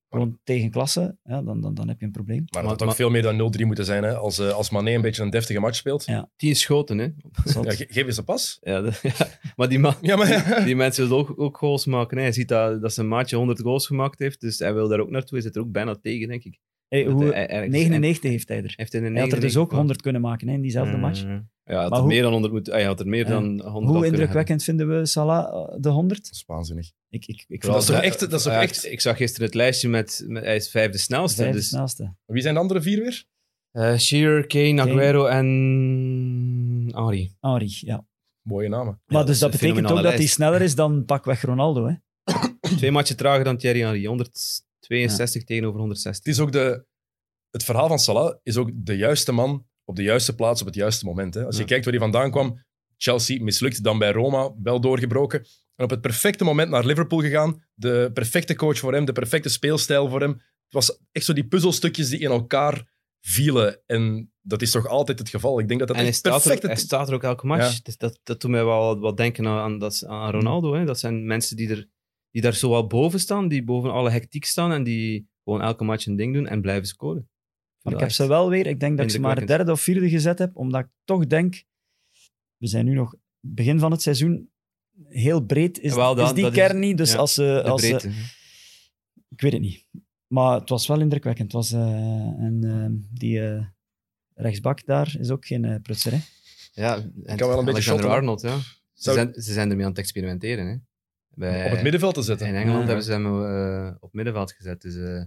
gewoon 0.09 0.39
tegen 0.43 0.69
klasse, 0.71 1.17
ja, 1.23 1.41
dan, 1.41 1.61
dan, 1.61 1.73
dan 1.73 1.87
heb 1.87 1.99
je 1.99 2.05
een 2.05 2.11
probleem. 2.11 2.37
Maar 2.37 2.45
het 2.45 2.53
Maar- 2.53 2.63
had 2.63 2.81
ook 2.81 2.87
maar- 2.87 2.95
veel 2.95 3.09
meer 3.09 3.21
dan 3.21 3.37
0-3 3.37 3.65
moeten 3.65 3.85
zijn. 3.85 4.03
Hè? 4.03 4.15
Als, 4.15 4.39
eh, 4.39 4.51
als 4.51 4.69
Mané 4.69 4.93
een 4.93 5.01
beetje 5.01 5.23
een 5.23 5.29
deftige 5.29 5.59
match 5.59 5.75
speelt. 5.75 6.05
Ja. 6.05 6.29
Tien 6.35 6.55
schoten, 6.55 6.97
hè. 6.97 7.03
Ja, 7.03 7.71
ge- 7.71 7.85
geef 7.89 8.05
eens 8.05 8.17
een 8.17 8.23
pas. 8.23 8.57
Ja, 8.61 8.81
dat- 8.81 8.99
ja. 9.17 9.27
Maar 9.55 9.69
die, 9.69 9.79
man, 9.79 9.93
Ja, 10.01 10.15
maar 10.15 10.29
ja. 10.29 10.59
die 10.65 10.75
mensen 10.75 11.03
willen 11.09 11.17
ook, 11.29 11.39
ook 11.39 11.57
goals 11.57 11.85
maken. 11.85 12.17
Hè. 12.17 12.23
Hij 12.23 12.31
ziet 12.31 12.47
dat, 12.47 12.81
dat 12.81 12.93
zijn 12.93 13.07
maatje 13.07 13.35
100 13.35 13.61
goals 13.61 13.87
gemaakt 13.87 14.19
heeft, 14.19 14.41
dus 14.41 14.59
hij 14.59 14.73
wil 14.73 14.87
daar 14.87 14.99
ook 14.99 15.09
naartoe. 15.09 15.37
Hij 15.37 15.41
zit 15.41 15.55
er 15.55 15.61
ook 15.61 15.71
bijna 15.71 15.95
tegen, 15.95 16.27
denk 16.27 16.43
ik. 16.43 16.59
Hey, 16.87 17.03
Dat 17.03 17.13
hoe, 17.13 17.23
hij 17.33 17.47
ergens- 17.47 17.71
99 17.75 18.29
heeft 18.31 18.47
hij 18.47 18.57
er. 18.57 18.63
Hij 18.63 18.73
heeft 18.75 18.91
Hij 18.93 19.01
had 19.01 19.09
er 19.11 19.13
dus 19.13 19.23
99 19.23 19.61
ook 19.61 19.71
100 19.71 20.01
kunnen 20.01 20.21
maken 20.21 20.47
hè, 20.47 20.53
in 20.53 20.61
diezelfde 20.61 20.95
Mm. 20.95 20.99
match. 21.01 21.25
Ja, 21.69 21.75
had 21.81 21.89
Maar 21.89 21.97
er 21.99 22.03
hoe- 22.05 22.13
meer 22.13 22.21
dan 22.21 22.31
100 22.31 22.53
moeten. 22.53 22.73
Hij 22.73 22.83
had 22.83 22.99
er 22.99 23.07
meer 23.07 23.25
dan 23.25 23.43
100 23.61 23.95
Hoe 23.95 24.05
indrukwekkend 24.05 24.63
vinden 24.63 24.99
we 24.99 25.05
Salah 25.05 25.69
eh, 25.73 25.75
de 25.81 25.89
100? 25.89 26.23
Dat 26.23 26.33
is 26.33 26.43
waanzinnig. 26.47 26.91
Ik, 27.09 27.25
ik, 27.25 27.45
ik 27.47 27.61
Dat 27.61 27.81
is 27.81 27.85
toch 27.87 28.01
echt- 28.01 28.19
dat 28.19 28.33
is 28.33 28.43
toch 28.43 28.53
echt- 28.53 28.85
Ik, 28.85 29.01
zag 29.01 29.17
gisteren 29.17 29.45
het 29.45 29.55
lijstje 29.55 29.89
met, 29.89 30.23
met 30.27 30.43
hij 30.43 30.55
is 30.55 30.69
vijfde 30.69 30.97
snelste. 30.97 31.41
vijfde 31.41 31.57
dus, 31.57 31.67
snelste. 31.67 32.15
Wie 32.25 32.41
zijn 32.41 32.53
de 32.53 32.59
andere 32.59 32.81
vier 32.81 33.01
weer? 33.01 33.23
eh, 33.71 33.97
Shearer, 33.97 34.47
Kane, 34.47 34.75
Kane. 34.75 34.81
Aguero 34.91 35.25
en 35.25 35.45
Henry. 36.91 37.31
Henri, 37.39 37.77
ja. 37.79 38.05
Mooie 38.41 38.69
namen. 38.69 39.01
Maar 39.05 39.17
dat 39.17 39.27
dus 39.27 39.39
dat 39.39 39.51
betekent 39.51 39.91
ook 39.91 40.01
dat 40.03 40.13
hij 40.13 40.25
sneller 40.25 40.61
is 40.61 40.75
dan 40.75 41.05
pakweg 41.05 41.41
Ronaldo. 41.41 41.85
Hè? 41.87 41.93
Twee 42.77 42.91
matchen 42.91 43.17
trager 43.17 43.43
dan 43.43 43.57
Thierry 43.57 43.79
Henry. 43.81 44.05
162 44.05 45.43
tegenover 45.43 45.79
160. 45.79 46.23
Het 46.25 46.33
is 46.33 46.39
ook 46.41 46.51
de... 46.51 46.85
Het 47.49 47.63
verhaal 47.63 47.87
van 47.87 47.99
Salah 47.99 48.35
is 48.43 48.57
ook 48.57 48.69
de 48.73 48.97
juiste 48.97 49.31
man 49.31 49.65
op 49.89 49.95
de 49.95 50.03
juiste 50.03 50.35
plaats 50.35 50.61
op 50.61 50.67
het 50.67 50.75
juiste 50.75 51.05
moment. 51.05 51.33
Hè. 51.33 51.45
Als 51.45 51.55
je 51.55 51.61
Ja. 51.61 51.67
kijkt 51.67 51.85
waar 51.85 51.93
hij 51.93 52.03
vandaan 52.03 52.31
kwam, 52.31 52.63
Chelsea 52.97 53.43
mislukt, 53.43 53.83
dan 53.83 53.99
bij 53.99 54.11
Roma 54.11 54.53
wel 54.63 54.81
doorgebroken. 54.81 55.39
En 55.75 55.83
op 55.83 55.89
het 55.89 56.01
perfecte 56.01 56.43
moment 56.43 56.69
naar 56.69 56.85
Liverpool 56.85 57.19
gegaan. 57.19 57.63
De 57.73 58.09
perfecte 58.13 58.55
coach 58.55 58.77
voor 58.77 58.93
hem, 58.93 59.05
de 59.05 59.11
perfecte 59.11 59.49
speelstijl 59.49 60.09
voor 60.09 60.19
hem. 60.21 60.31
Het 60.31 60.73
was 60.73 60.99
echt 61.11 61.25
zo 61.25 61.33
die 61.33 61.47
puzzelstukjes 61.47 62.09
die 62.09 62.19
in 62.19 62.29
elkaar 62.29 62.91
vielen. 63.21 63.81
En 63.85 64.31
dat 64.41 64.61
is 64.61 64.71
toch 64.71 64.87
altijd 64.87 65.19
het 65.19 65.29
geval. 65.29 65.59
Ik 65.59 65.67
denk 65.67 65.79
dat 65.79 65.87
dat 65.87 65.97
en 65.97 66.03
hij 66.03 66.11
staat, 66.11 66.33
er, 66.33 66.41
perfect... 66.41 66.63
hij 66.63 66.75
staat 66.75 67.07
er 67.07 67.13
ook 67.13 67.23
elke 67.23 67.45
match. 67.45 67.73
Ja. 67.73 67.79
Dus 67.83 67.97
dat, 67.97 68.19
dat 68.23 68.41
doet 68.41 68.51
mij 68.51 68.65
wel 68.65 68.99
wat 68.99 69.17
denken 69.17 69.47
aan, 69.47 69.57
aan, 69.57 69.79
dat, 69.79 70.03
aan 70.07 70.31
Ronaldo. 70.31 70.73
Hè. 70.73 70.85
Dat 70.85 70.99
zijn 70.99 71.25
mensen 71.25 71.55
die, 71.55 71.69
er, 71.69 71.89
die 72.31 72.41
daar 72.41 72.55
zo 72.55 72.69
wel 72.69 72.87
boven 72.87 73.19
staan, 73.19 73.47
die 73.47 73.63
boven 73.63 73.91
alle 73.91 74.09
hectiek 74.09 74.45
staan 74.45 74.71
en 74.71 74.83
die 74.83 75.29
gewoon 75.43 75.61
elke 75.61 75.83
match 75.83 76.05
een 76.05 76.15
ding 76.15 76.33
doen 76.33 76.47
en 76.47 76.61
blijven 76.61 76.87
scoren. 76.87 77.29
Maar 77.81 77.93
ik 77.93 77.99
heb 77.99 78.11
ze 78.11 78.27
wel 78.27 78.49
weer, 78.49 78.67
ik 78.67 78.79
denk 78.79 78.97
dat 78.97 79.05
ik 79.05 79.11
ze 79.11 79.19
maar 79.19 79.45
derde 79.45 79.71
of 79.71 79.81
vierde 79.81 80.09
gezet 80.09 80.39
heb, 80.39 80.55
omdat 80.57 80.81
ik 80.81 80.87
toch 81.03 81.27
denk, 81.27 81.63
we 82.57 82.67
zijn 82.67 82.85
nu 82.85 82.93
nog 82.93 83.15
begin 83.39 83.79
van 83.79 83.91
het 83.91 84.01
seizoen, 84.01 84.49
heel 85.07 85.41
breed 85.45 85.79
is, 85.79 85.93
Wel, 85.93 86.15
dat- 86.15 86.27
is 86.29 86.33
die 86.35 86.45
is- 86.45 86.51
kern 86.53 86.79
niet. 86.79 86.97
Dus 86.97 87.11
ja, 87.11 87.17
als 87.17 87.33
ze, 87.33 87.41
De 87.63 87.69
als 87.69 87.81
ze, 87.81 87.87
breedte. 87.87 88.09
ik 89.29 89.41
weet 89.41 89.51
het 89.51 89.61
niet. 89.61 89.85
Maar 90.27 90.59
het 90.59 90.69
was 90.69 90.87
wel 90.87 90.99
indrukwekkend. 90.99 91.51
Het 91.51 91.61
was, 91.61 91.71
eh, 91.71 91.81
en 92.43 92.59
eh, 92.63 93.03
die 93.19 93.41
eh, 93.41 93.65
rechtsbak 94.33 94.85
daar 94.85 95.15
is 95.19 95.29
ook 95.29 95.45
geen 95.45 95.63
uh, 95.63 95.75
prutser. 95.81 96.11
Hè? 96.11 96.19
Ja, 96.71 96.95
en 97.23 97.37
kan 97.37 97.47
wel 97.49 97.59
een 97.59 97.65
beetje 97.65 97.81
shotten? 97.81 98.09
Arnold, 98.09 98.41
ja. 98.41 98.57
Ze 98.59 98.65
Zou- 98.93 99.15
zijn, 99.15 99.33
ze 99.33 99.53
zijn 99.53 99.69
ermee 99.69 99.83
aan 99.85 99.89
het 99.91 99.99
experimenteren. 99.99 100.67
Hè. 100.67 100.75
Bij, 101.33 101.65
op 101.65 101.71
het 101.71 101.81
middenveld 101.81 102.13
te 102.13 102.21
zetten. 102.21 102.47
In 102.47 102.55
Engeland 102.55 102.79
Ja. 102.81 102.85
hebben 102.85 103.03
ze 103.03 103.11
hem 103.11 103.45
eh, 103.45 103.95
op 103.99 104.13
middenveld 104.13 104.51
gezet. 104.51 104.81
Dus 104.81 104.95
eh, 104.95 105.23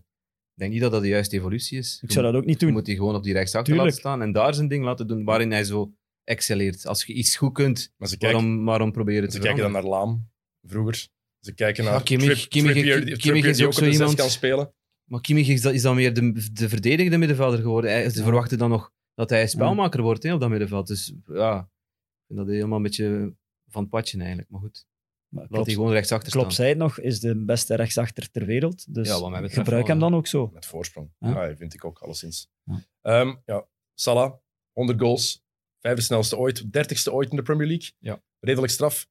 ik 0.55 0.59
denk 0.59 0.73
niet 0.73 0.81
dat 0.81 0.91
dat 0.93 1.03
de 1.03 1.09
juiste 1.09 1.37
evolutie 1.37 1.79
is. 1.79 1.99
Ik 2.03 2.13
zou 2.13 2.25
dat 2.27 2.35
ook 2.35 2.45
niet 2.45 2.61
Je 2.61 2.67
doen. 2.67 2.75
moet 2.75 2.87
hij 2.87 2.97
gewoon 2.97 3.15
op 3.15 3.23
die 3.23 3.33
rechtsachter 3.33 3.73
Tuurlijk. 3.75 3.87
laten 3.89 4.01
staan 4.01 4.23
en 4.23 4.33
daar 4.33 4.55
zijn 4.55 4.69
ding 4.69 4.85
laten 4.85 5.07
doen 5.07 5.25
waarin 5.25 5.51
hij 5.51 5.65
zo 5.65 5.93
excelleert. 6.25 6.87
Als 6.87 7.05
je 7.05 7.13
iets 7.13 7.37
goed 7.37 7.53
kunt, 7.53 7.93
Maar 7.97 8.09
ze 8.09 8.17
kijken, 8.17 8.39
waarom, 8.39 8.65
waarom 8.65 8.93
proberen 8.93 9.29
te 9.29 9.35
ze 9.37 9.41
kijken 9.43 9.63
dan 9.63 9.73
naar 9.73 9.85
Laam, 9.85 10.31
vroeger. 10.63 11.09
Ze 11.41 11.55
kijken 11.55 11.85
Ja, 11.85 11.91
naar 11.91 12.03
Kimmich- 12.03 12.27
Trip- 12.39 12.49
Kimmich- 12.51 13.17
Kimmich 13.19 13.45
is 13.45 13.57
die 13.57 13.67
ook 13.67 13.73
zo 13.73 13.85
iemand- 13.87 14.15
kan 14.15 14.31
spelen. 14.31 14.73
Maar 15.05 15.21
Kimmich 15.21 15.49
is, 15.49 15.65
is 15.65 15.83
dan 15.83 15.95
meer 15.97 16.15
de, 16.15 16.51
de 16.53 16.69
verdedigende 16.69 17.19
middenvelder 17.19 17.61
geworden. 17.61 17.91
Hij- 17.91 18.11
Ze 18.11 18.19
Ja. 18.19 18.23
verwachten 18.25 18.59
dan 18.59 18.71
nog 18.71 18.91
dat 19.15 19.31
hij 19.31 19.47
spelmaker 19.49 20.03
wordt 20.03 20.23
hè, 20.23 20.35
op 20.35 20.41
dat 20.41 20.49
middenveld. 20.51 20.87
Dus 20.87 21.15
ja, 21.27 21.59
ik 21.59 22.25
vind 22.27 22.39
dat 22.39 22.49
helemaal 22.49 22.77
een 22.77 22.83
beetje 22.83 23.35
van 23.71 23.83
het 23.83 23.91
padje 23.91 24.19
eigenlijk. 24.19 24.51
Maar 24.51 24.61
goed, 24.61 24.87
Maar 25.33 25.43
laat 25.43 25.51
klopt, 25.53 25.67
hij 25.67 25.75
gewoon 25.75 25.93
rechtsachter 25.93 26.33
klopt 26.33 26.53
staan. 26.53 26.65
zei 26.67 26.69
het 26.69 26.79
nog, 26.79 26.99
is 27.01 27.21
de 27.21 27.45
beste 27.45 27.75
rechtsachter 27.75 28.31
ter 28.31 28.45
wereld. 28.47 28.95
Dus 28.95 29.09
Ja, 29.09 29.31
betreft 29.31 29.55
gebruik 29.55 29.87
hem 29.87 29.99
dan 29.99 30.15
ook 30.15 30.27
zo. 30.27 30.51
Met 30.53 30.67
voorsprong. 30.67 31.11
Ja. 31.19 31.45
Ja, 31.47 31.57
vind 31.57 31.75
ik 31.75 31.85
ook, 31.85 31.99
alleszins. 31.99 32.51
Ja. 32.65 32.81
Ehm, 33.03 33.35
ja, 33.47 33.67
Salah, 33.95 34.33
100 34.73 35.01
goals. 35.01 35.45
Vijfde 35.81 36.03
snelste 36.03 36.37
ooit. 36.37 36.73
Dertigste 36.73 37.13
ooit 37.13 37.31
in 37.31 37.37
de 37.37 37.43
Premier 37.43 37.67
League. 37.67 37.91
Ja. 37.99 38.23
Redelijk 38.41 38.73
straf. 38.73 39.09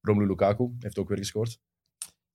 Romelu 0.00 0.26
Lukaku 0.28 0.70
heeft 0.78 0.98
ook 0.98 1.08
weer 1.08 1.18
gescoord. 1.18 1.58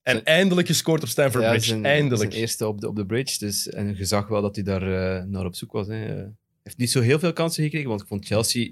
En 0.02 0.14
Zijn- 0.14 0.26
eindelijk 0.26 0.68
gescoord 0.68 1.02
op 1.04 1.08
Stamford 1.08 1.44
Ja, 1.44 1.50
Bridge. 1.50 1.68
zijn, 1.68 1.86
eindelijk. 1.86 2.32
Zijn 2.32 2.42
eerste 2.44 2.68
op 2.68 2.82
de, 2.82 2.88
op 2.88 2.96
de 2.96 3.06
bridge. 3.06 3.40
Dus, 3.40 3.70
en 3.70 3.96
je 3.96 4.06
zag 4.06 4.28
wel 4.28 4.42
dat 4.42 4.56
hij 4.56 4.64
daar 4.64 4.82
eh, 5.18 5.24
naar 5.26 5.46
op 5.46 5.56
zoek 5.56 5.72
was. 5.72 5.88
Hè. 5.88 5.94
Hij 5.96 6.32
heeft 6.64 6.78
niet 6.78 6.92
zo 6.92 7.02
heel 7.02 7.20
veel 7.20 7.34
kansen 7.34 7.64
gekregen, 7.64 7.90
want 7.90 8.02
ik 8.02 8.08
vond 8.08 8.26
Chelsea 8.26 8.72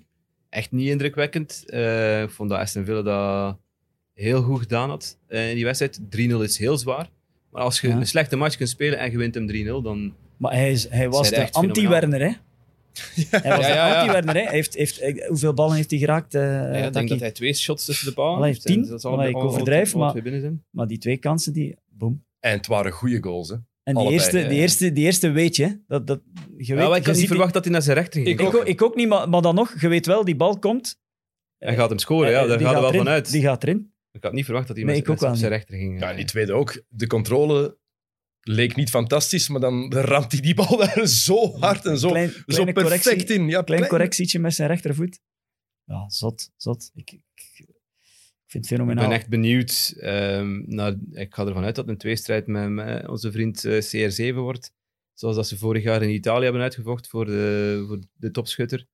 echt 0.49 0.71
niet 0.71 0.87
indrukwekkend. 0.87 1.69
Eh, 1.69 2.21
ik 2.21 2.29
vond 2.29 2.49
dat 2.49 2.59
Aston 2.59 2.85
Villa 2.85 3.01
dat 3.01 3.59
heel 4.13 4.41
goed 4.41 4.59
gedaan 4.59 4.89
had 4.89 5.17
eh, 5.27 5.49
in 5.49 5.55
die 5.55 5.65
wedstrijd. 5.65 5.99
3-0 6.01 6.05
is 6.43 6.57
heel 6.57 6.77
zwaar. 6.77 7.09
Maar 7.51 7.61
als 7.61 7.81
je 7.81 7.87
Ja. 7.87 7.95
een 7.95 8.07
slechte 8.07 8.35
match 8.35 8.57
kunt 8.57 8.69
spelen 8.69 8.99
en 8.99 9.11
je 9.11 9.17
wint 9.17 9.35
hem 9.35 9.47
3-0, 9.47 9.81
dan... 9.83 10.13
Maar 10.37 10.51
hij, 10.53 10.71
is, 10.71 10.89
hij 10.89 11.09
was 11.09 11.29
de 11.29 11.51
anti-Werner, 11.51 12.19
hè? 12.19 12.25
Hij 13.29 13.57
was 13.57 13.67
Ja, 13.67 13.73
ja, 13.75 13.83
de 13.87 13.89
ja. 13.89 13.99
anti-Werner, 13.99 14.35
hè? 14.35 14.41
Hij 14.41 14.51
heeft, 14.53 14.73
heeft, 14.73 14.99
eh, 14.99 15.27
hoeveel 15.27 15.53
ballen 15.53 15.75
heeft 15.75 15.89
hij 15.89 15.99
geraakt? 15.99 16.35
eh, 16.35 16.41
Ja, 16.41 16.73
ik 16.85 16.93
denk 16.93 17.09
dat 17.09 17.19
hij 17.19 17.31
twee 17.31 17.53
shots 17.53 17.85
tussen 17.85 18.05
de 18.07 18.13
palen 18.13 18.43
heeft. 18.43 18.65
En 18.65 18.73
tien? 18.73 18.87
Dat 18.87 19.01
zal 19.01 19.23
ik 19.23 19.37
overdrijf, 19.37 19.95
maar- 19.95 20.09
twee 20.11 20.21
binnen 20.23 20.41
zijn. 20.41 20.63
Maar 20.69 20.87
die 20.87 20.97
twee 20.97 21.17
kansen, 21.17 21.53
die... 21.53 21.75
Boom. 21.89 22.23
En 22.39 22.51
het 22.57 22.67
waren 22.67 22.91
goede 22.91 23.23
goals. 23.23 23.49
Hè. 23.49 23.55
En 23.55 23.63
die 23.83 23.95
Allebei, 23.95 24.15
eerste, 24.15 24.39
ja. 24.39 24.47
die, 24.47 24.59
eerste, 24.59 24.91
die 24.93 25.05
eerste 25.05 25.29
weet 25.31 25.55
je, 25.55 25.79
dat, 25.87 26.07
dat, 26.07 26.21
je 26.57 26.75
weet, 26.75 26.87
Ja, 26.87 26.95
ik 26.95 27.03
je 27.03 27.09
had 27.11 27.19
niet 27.19 27.27
verwacht 27.27 27.53
dat 27.53 27.63
hij 27.63 27.73
naar 27.73 27.81
zijn 27.81 27.97
rechter 27.97 28.21
ging. 28.21 28.39
ik, 28.39 28.45
ook, 28.55 28.65
ik 28.65 28.81
ook 28.81 28.95
niet, 28.95 29.07
maar, 29.07 29.29
maar 29.29 29.41
dan 29.41 29.55
nog, 29.55 29.81
je 29.81 29.87
weet 29.87 30.05
wel, 30.05 30.25
die 30.25 30.35
bal 30.35 30.59
komt. 30.59 30.99
Hij 31.57 31.75
gaat 31.75 31.89
hem 31.89 31.99
scoren, 31.99 32.31
ja, 32.31 32.45
daar 32.45 32.57
die 32.57 32.65
gaat 32.67 32.73
hij 32.75 32.83
wel 32.83 32.93
van 32.93 33.09
uit. 33.09 33.31
Die 33.31 33.41
gaat 33.41 33.63
erin. 33.63 33.93
Ik 34.11 34.23
had 34.23 34.33
niet 34.33 34.45
verwacht 34.45 34.67
dat 34.67 34.75
hij 34.75 34.85
Nee, 34.85 35.01
met, 35.07 35.21
ik 35.21 35.35
zijn 35.37 35.51
rechter 35.51 35.75
ging. 35.77 35.99
Ja, 35.99 36.09
eh. 36.09 36.15
die 36.15 36.25
tweede 36.25 36.53
ook. 36.53 36.83
De 36.87 37.07
controle 37.07 37.77
leek 38.41 38.75
niet 38.75 38.89
fantastisch, 38.89 39.49
maar 39.49 39.59
dan 39.61 39.93
ramt 39.93 40.31
hij 40.31 40.41
die 40.41 40.53
bal 40.55 40.77
daar 40.77 41.07
zo 41.07 41.57
hard 41.59 41.85
en 41.85 41.97
zo, 41.99 42.09
Klein, 42.09 42.29
zo 42.47 42.63
perfect 42.63 43.03
correctie, 43.03 43.35
in. 43.35 43.47
Ja, 43.47 43.61
klein 43.61 43.87
correctietje 43.87 44.39
met 44.39 44.53
zijn 44.53 44.67
rechtervoet. 44.67 45.19
Ja, 45.83 46.09
zot, 46.09 46.49
zot. 46.57 46.91
Ik, 46.93 47.11
ik, 47.11 47.21
ik 47.33 47.65
vind 48.45 48.63
het 48.63 48.63
Ik 48.63 48.65
fenomenaal. 48.65 49.07
ben 49.07 49.17
echt 49.17 49.29
benieuwd. 49.29 49.93
ehm, 49.99 50.61
naar, 50.65 50.95
ik 51.11 51.33
ga 51.33 51.45
ervan 51.45 51.63
uit 51.63 51.75
dat 51.75 51.83
het 51.85 51.93
een 51.93 51.99
tweestrijd 51.99 52.47
met, 52.47 52.69
met 52.69 53.07
onze 53.07 53.31
vriend 53.31 53.65
eh, 53.65 53.81
CR7 54.31 54.35
wordt. 54.35 54.73
Zoals 55.13 55.35
dat 55.35 55.47
ze 55.47 55.57
vorig 55.57 55.83
jaar 55.83 56.01
in 56.03 56.09
Italië 56.09 56.43
hebben 56.43 56.61
uitgevochten 56.61 57.09
voor 57.11 57.25
de, 57.25 57.83
voor 57.87 57.99
de 58.13 58.31
topschutter. 58.31 58.87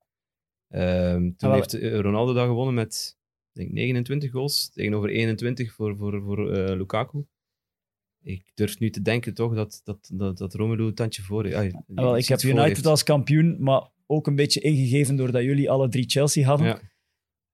Ehm, 0.68 1.32
toen 1.38 1.50
Ah, 1.50 1.56
heeft 1.56 1.74
eh, 1.74 2.00
Ronaldo 2.00 2.34
dat 2.34 2.48
gewonnen 2.48 2.74
met 2.74 3.12
ik 3.12 3.17
denk 3.58 3.72
29 3.72 4.32
goals 4.32 4.70
tegenover 4.70 5.10
21 5.10 5.74
voor, 5.74 5.98
voor, 5.98 6.22
voor 6.22 6.52
eh, 6.54 6.76
Lukaku. 6.78 7.26
Ik 8.24 8.52
durf 8.54 8.80
nu 8.80 8.90
te 8.90 9.02
denken 9.02 9.34
toch 9.34 9.56
dat, 9.56 9.82
dat, 9.84 10.10
dat, 10.14 10.38
dat 10.38 10.54
Romelu 10.54 10.84
een 10.84 10.94
tandje 10.94 11.22
voor 11.22 11.56
ah, 11.56 11.74
wel, 11.88 12.18
ik 12.18 12.28
heb 12.28 12.42
United 12.42 12.64
heeft. 12.66 12.86
als 12.86 13.04
kampioen, 13.04 13.56
maar 13.60 13.90
ook 14.06 14.28
een 14.28 14.36
beetje 14.36 14.60
ingegeven 14.60 15.16
doordat 15.16 15.44
jullie 15.44 15.70
alle 15.70 15.90
drie 15.90 16.10
Chelsea 16.10 16.46
hadden. 16.46 16.68
Ja. 16.68 16.82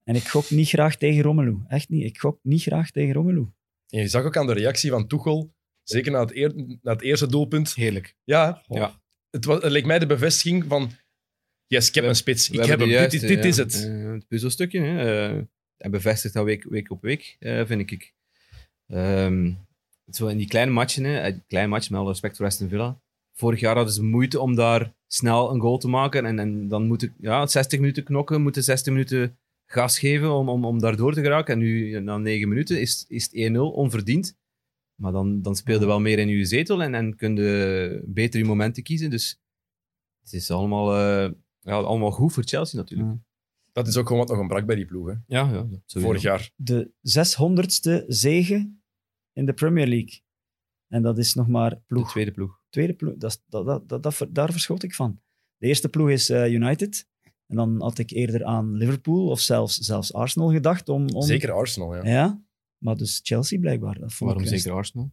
En 0.04 0.16
ik 0.16 0.28
gok 0.28 0.50
niet 0.50 0.68
graag 0.68 0.98
tegen 0.98 1.22
Romelu. 1.24 1.58
Echt 1.68 1.90
niet. 1.90 2.04
Ik 2.04 2.18
gok 2.18 2.40
niet 2.42 2.62
graag 2.62 2.92
tegen 2.92 3.14
Romelu. 3.14 3.48
En 3.90 4.00
je 4.00 4.08
zag 4.08 4.24
ook 4.26 4.38
aan 4.38 4.48
de 4.48 4.54
reactie 4.54 4.90
van 4.90 5.08
Tuchel, 5.08 5.54
zeker 5.84 6.12
na 6.12 6.20
het, 6.20 6.36
eer- 6.36 6.78
na 6.82 6.92
het 6.92 7.02
eerste 7.02 7.28
doelpunt. 7.28 7.74
Heerlijk. 7.76 8.16
Ja, 8.24 8.64
Ja. 8.68 9.02
het, 9.30 9.46
was, 9.46 9.62
het 9.64 9.72
leek 9.72 9.86
mij 9.86 10.00
de 10.00 10.06
bevestiging 10.06 10.64
van... 10.68 10.92
Yes, 11.68 11.88
ik 11.88 11.94
heb 11.96 12.04
We- 12.04 12.10
een 12.10 12.16
spits. 12.16 12.50
Ik 12.50 12.64
heb 12.66 12.80
hem. 12.80 13.10
Dit, 13.10 13.22
dit 13.22 13.46
is 13.46 13.58
het. 13.58 13.86
Eh, 13.86 14.12
het 14.12 14.28
puzzelstukje. 14.28 14.80
Hè. 14.82 15.28
Eh, 15.38 15.42
hij 15.78 15.90
bevestigt 15.90 16.34
dat 16.34 16.46
week, 16.46 16.64
week 16.64 16.92
op 16.92 17.02
week, 17.02 17.36
eh, 17.40 17.66
vind 17.66 17.92
ik. 17.92 18.14
Ehm, 18.88 19.54
zo 20.12 20.28
in 20.28 20.38
die 20.38 20.48
kleine 20.48 20.72
matchen, 20.72 21.04
hè, 21.04 21.20
eh, 21.20 21.38
kleine 21.48 21.70
matchen 21.70 21.92
met 21.92 22.02
alle 22.02 22.10
respect 22.10 22.38
voor 22.38 22.46
Aston 22.46 22.70
Villa. 22.70 23.02
Vorig 23.34 23.60
jaar 23.60 23.76
hadden 23.76 23.94
ze 23.94 24.04
moeite 24.04 24.40
om 24.40 24.56
daar 24.56 24.94
snel 25.08 25.52
een 25.52 25.60
goal 25.60 25.78
te 25.78 25.88
maken. 25.88 26.26
En, 26.26 26.40
en 26.40 26.68
dan 26.68 26.88
moeten 26.88 27.16
ja, 27.20 27.48
60 27.48 27.80
minuten 27.80 28.04
knokken, 28.04 28.42
moeten 28.42 28.64
60 28.64 28.94
minuten 28.94 29.38
gas 29.66 30.00
geven 30.00 30.32
om, 30.32 30.50
om, 30.50 30.66
om 30.66 30.80
daar 30.80 30.96
door 30.96 31.14
te 31.14 31.22
geraken. 31.22 31.54
En 31.54 31.60
nu, 31.60 32.00
na 32.00 32.18
9 32.18 32.50
minuten, 32.50 32.82
is, 32.82 33.06
is 33.08 33.24
het 33.32 33.52
1-0 33.52 33.58
onverdiend. 33.60 34.38
Maar 34.96 35.12
dan, 35.12 35.42
dan 35.42 35.56
speel 35.56 35.80
je 35.80 35.86
wel 35.86 36.00
meer 36.00 36.20
in 36.20 36.28
je 36.28 36.46
zetel 36.46 36.84
en, 36.84 36.94
en 36.94 37.16
kun 37.16 37.36
je 37.36 38.02
beter 38.06 38.40
je 38.40 38.46
momenten 38.46 38.84
kiezen. 38.84 39.10
Dus 39.10 39.40
het 40.24 40.34
is 40.34 40.52
allemaal, 40.52 40.96
eh, 40.96 41.32
ja, 41.60 41.76
allemaal 41.76 42.12
goed 42.12 42.34
voor 42.34 42.44
Chelsea 42.44 42.80
natuurlijk. 42.80 43.10
Ja. 43.10 43.33
Dat 43.74 43.88
is 43.88 43.98
ook 43.98 44.08
gewoon 44.08 44.22
wat 44.22 44.30
nog 44.32 44.40
ontbrak 44.40 44.66
bij 44.66 44.76
die 44.76 44.86
ploeg. 44.86 45.08
Hè. 45.08 45.14
Ja, 45.28 45.52
ja. 45.52 45.68
Vorig 45.86 46.22
jaar. 46.22 46.52
De 46.56 46.92
600ste 47.02 48.06
zege 48.08 48.74
in 49.34 49.46
de 49.46 49.54
Premier 49.54 49.88
League. 49.88 50.22
En 50.88 51.02
dat 51.02 51.18
is 51.18 51.34
nog 51.34 51.48
maar 51.48 51.70
De 51.70 51.82
ploeg. 51.88 52.10
tweede 52.12 52.32
ploeg. 52.32 52.62
tweede 52.70 52.94
ploeg. 52.94 53.14
Dat, 53.18 53.44
dat, 53.48 53.66
dat, 53.66 53.90
dat, 53.90 54.04
dat- 54.04 54.28
daar 54.30 54.52
verschoot 54.52 54.84
ik 54.84 54.94
van. 54.96 55.22
De 55.58 55.68
eerste 55.68 55.90
ploeg 55.90 56.10
is 56.10 56.30
eh, 56.30 56.52
United. 56.52 57.08
En 57.48 57.56
dan 57.56 57.82
had 57.82 57.98
ik 57.98 58.10
eerder 58.10 58.44
aan 58.46 58.76
Liverpool 58.76 59.28
of 59.30 59.40
zelfs, 59.40 59.78
zelfs 59.78 60.14
Arsenal 60.14 60.52
gedacht. 60.52 60.90
Om, 60.90 61.10
om... 61.10 61.22
Zeker 61.22 61.52
Arsenal, 61.52 61.96
ja. 61.96 62.04
Ja, 62.04 62.44
maar 62.78 62.98
dus 62.98 63.20
Chelsea 63.24 63.60
blijkbaar. 63.60 64.00
Dat 64.00 64.14
vond 64.14 64.30
Waarom 64.32 64.54
ik 64.54 64.60
zeker 64.60 64.78
Arsenal? 64.78 65.12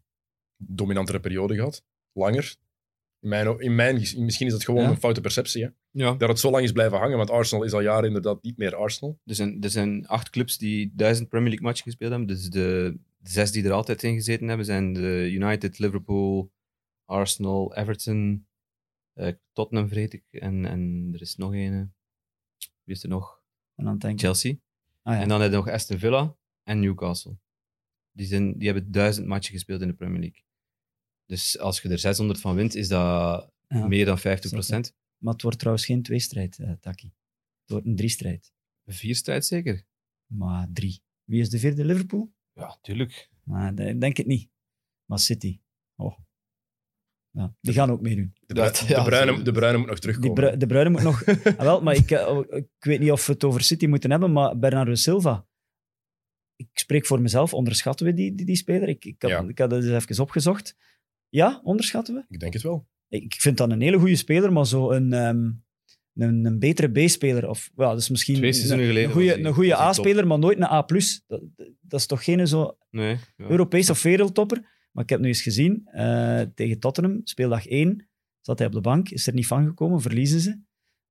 Dominantere 0.56 1.20
periode 1.20 1.54
gehad. 1.54 1.84
Langer. 2.12 2.56
In 3.20 3.28
mijn, 3.28 3.58
in 3.58 3.74
mijn, 3.74 3.94
misschien 3.94 4.46
is 4.46 4.52
dat 4.52 4.64
gewoon 4.64 4.82
Ja. 4.82 4.88
een 4.88 4.96
foute 4.96 5.20
perceptie. 5.20 5.62
Hè? 5.62 5.68
Ja. 5.90 6.14
Dat 6.14 6.28
het 6.28 6.38
zo 6.38 6.50
lang 6.50 6.64
is 6.64 6.72
blijven 6.72 6.98
hangen, 6.98 7.16
want 7.16 7.30
Arsenal 7.30 7.64
is 7.64 7.72
al 7.72 7.80
jaren 7.80 8.06
inderdaad 8.06 8.42
niet 8.42 8.56
meer 8.56 8.74
Arsenal. 8.74 9.18
Er 9.24 9.34
zijn, 9.34 9.62
er 9.62 9.70
zijn 9.70 10.06
acht 10.06 10.30
clubs 10.30 10.58
die 10.58 10.92
duizend 10.94 11.28
Premier 11.28 11.48
League 11.48 11.66
matchen 11.66 11.84
gespeeld 11.84 12.10
hebben. 12.10 12.28
Dus 12.28 12.48
de, 12.50 12.98
de 13.18 13.30
zes 13.30 13.52
die 13.52 13.64
er 13.64 13.72
altijd 13.72 14.02
in 14.02 14.14
gezeten 14.14 14.48
hebben 14.48 14.66
zijn 14.66 14.92
de 14.92 15.28
United, 15.32 15.78
Liverpool, 15.78 16.52
Arsenal, 17.04 17.74
Everton, 17.74 18.46
eh, 19.12 19.32
Tottenham 19.52 19.88
vergeet 19.88 20.12
ik. 20.12 20.24
En, 20.30 20.64
en 20.66 21.10
er 21.14 21.20
is 21.20 21.36
nog 21.36 21.52
een. 21.54 21.92
Wie 22.84 22.94
is 22.94 23.02
er 23.02 23.08
nog? 23.08 23.42
En 23.74 23.84
dan 23.84 23.98
denk 23.98 24.14
ik, 24.14 24.20
Chelsea. 24.20 24.54
ah, 25.02 25.14
ja. 25.14 25.20
En 25.20 25.28
dan 25.28 25.40
heb 25.40 25.50
je 25.50 25.56
nog 25.56 25.68
Aston 25.68 25.98
Villa 25.98 26.36
en 26.62 26.80
Newcastle. 26.80 27.36
Die, 28.12 28.26
zijn, 28.26 28.58
die 28.58 28.70
hebben 28.70 28.90
duizend 28.92 29.26
matchen 29.26 29.52
gespeeld 29.52 29.80
in 29.80 29.88
de 29.88 29.94
Premier 29.94 30.20
League. 30.20 30.42
Dus 31.30 31.58
als 31.58 31.80
je 31.80 31.88
er 31.88 31.98
600 31.98 32.40
van 32.40 32.54
wint, 32.54 32.74
is 32.74 32.88
dat 32.88 33.50
Ja. 33.68 33.86
meer 33.86 34.04
dan 34.04 34.18
50% 34.18 34.94
Maar 35.18 35.32
het 35.32 35.42
wordt 35.42 35.58
trouwens 35.58 35.86
geen 35.86 36.02
tweestrijd, 36.02 36.58
eh 36.58 36.72
Taki. 36.80 37.06
Het 37.60 37.70
wordt 37.70 37.86
een 37.86 37.96
driestrijd. 37.96 38.52
Vier 38.86 39.14
strijd 39.14 39.44
zeker? 39.46 39.84
Maar 40.26 40.68
drie. 40.72 41.02
Wie 41.24 41.40
is 41.40 41.50
de 41.50 41.58
vierde? 41.58 41.84
Liverpool? 41.84 42.32
Ja, 42.52 42.78
tuurlijk. 42.82 43.30
Maar 43.44 43.78
ik 43.80 44.00
denk 44.00 44.16
het 44.16 44.26
niet. 44.26 44.48
Maar 45.04 45.18
City. 45.18 45.60
Oh. 45.96 46.18
Ja, 47.30 47.54
die 47.60 47.72
gaan 47.74 47.90
ook 47.90 48.00
meedoen. 48.00 48.34
De, 48.46 48.54
Dat- 48.54 48.76
de, 48.76 48.86
ja, 48.88 49.04
bruine, 49.04 49.42
de 49.42 49.52
Bruine 49.52 49.78
moet 49.78 49.86
nog 49.88 49.98
terugkomen. 49.98 50.34
Bru- 50.34 50.56
de 50.56 50.66
Bruyne 50.66 50.90
moet 50.90 51.02
nog... 51.02 51.24
Ah, 51.44 51.56
wel, 51.56 51.82
maar 51.82 51.94
ik, 51.94 52.10
eh, 52.10 52.38
ik 52.50 52.68
weet 52.78 53.00
niet 53.00 53.10
of 53.10 53.26
we 53.26 53.32
het 53.32 53.44
over 53.44 53.62
City 53.62 53.86
moeten 53.86 54.10
hebben, 54.10 54.32
maar 54.32 54.58
Bernardo 54.58 54.94
Silva. 54.94 55.46
Ik 56.56 56.68
spreek 56.72 57.06
voor 57.06 57.20
mezelf. 57.20 57.54
Onderschatten 57.54 58.06
we 58.06 58.14
die, 58.14 58.34
die, 58.34 58.46
die 58.46 58.56
speler? 58.56 58.88
Ik, 58.88 59.04
ik, 59.04 59.22
had, 59.22 59.30
Ja. 59.30 59.42
ik 59.48 59.58
had 59.58 59.70
het 59.70 59.84
eens 59.84 60.04
even 60.04 60.22
opgezocht. 60.24 60.76
Ja, 61.30 61.60
onderschatten 61.64 62.14
we? 62.14 62.24
Ik 62.28 62.40
denk 62.40 62.52
het 62.52 62.62
wel. 62.62 62.86
Ik 63.08 63.34
vind 63.34 63.56
dat 63.56 63.70
een 63.70 63.80
hele 63.80 63.98
goede 63.98 64.16
speler, 64.16 64.52
maar 64.52 64.66
zo 64.66 64.90
een, 64.90 65.12
ehm, 65.12 65.50
een, 66.14 66.44
een 66.44 66.58
betere 66.58 66.88
B-speler. 67.04 67.48
Of 67.48 67.70
ja, 67.76 67.94
dus 67.94 68.08
misschien 68.08 68.44
een, 68.44 68.96
een 68.96 69.10
goede, 69.10 69.38
een 69.38 69.54
goede 69.54 69.76
A-speler, 69.76 70.26
maar 70.26 70.38
nooit 70.38 70.56
een 70.56 70.64
A+. 70.64 70.86
Dat, 71.26 71.42
dat 71.80 72.00
is 72.00 72.06
toch 72.06 72.24
geen 72.24 72.46
zo 72.46 72.76
Nee. 72.90 73.16
Ja. 73.36 73.48
Europees 73.48 73.90
of 73.90 74.02
wereldtopper. 74.02 74.78
Maar 74.92 75.04
ik 75.04 75.10
heb 75.10 75.20
nu 75.20 75.26
eens 75.26 75.42
gezien, 75.42 75.86
eh, 75.86 76.40
tegen 76.54 76.78
Tottenham, 76.78 77.20
speeldag 77.24 77.66
1, 77.66 78.08
zat 78.40 78.58
hij 78.58 78.66
op 78.66 78.72
de 78.72 78.80
bank, 78.80 79.08
is 79.08 79.26
er 79.26 79.34
niet 79.34 79.46
van 79.46 79.66
gekomen, 79.66 80.00
verliezen 80.00 80.40
ze. 80.40 80.60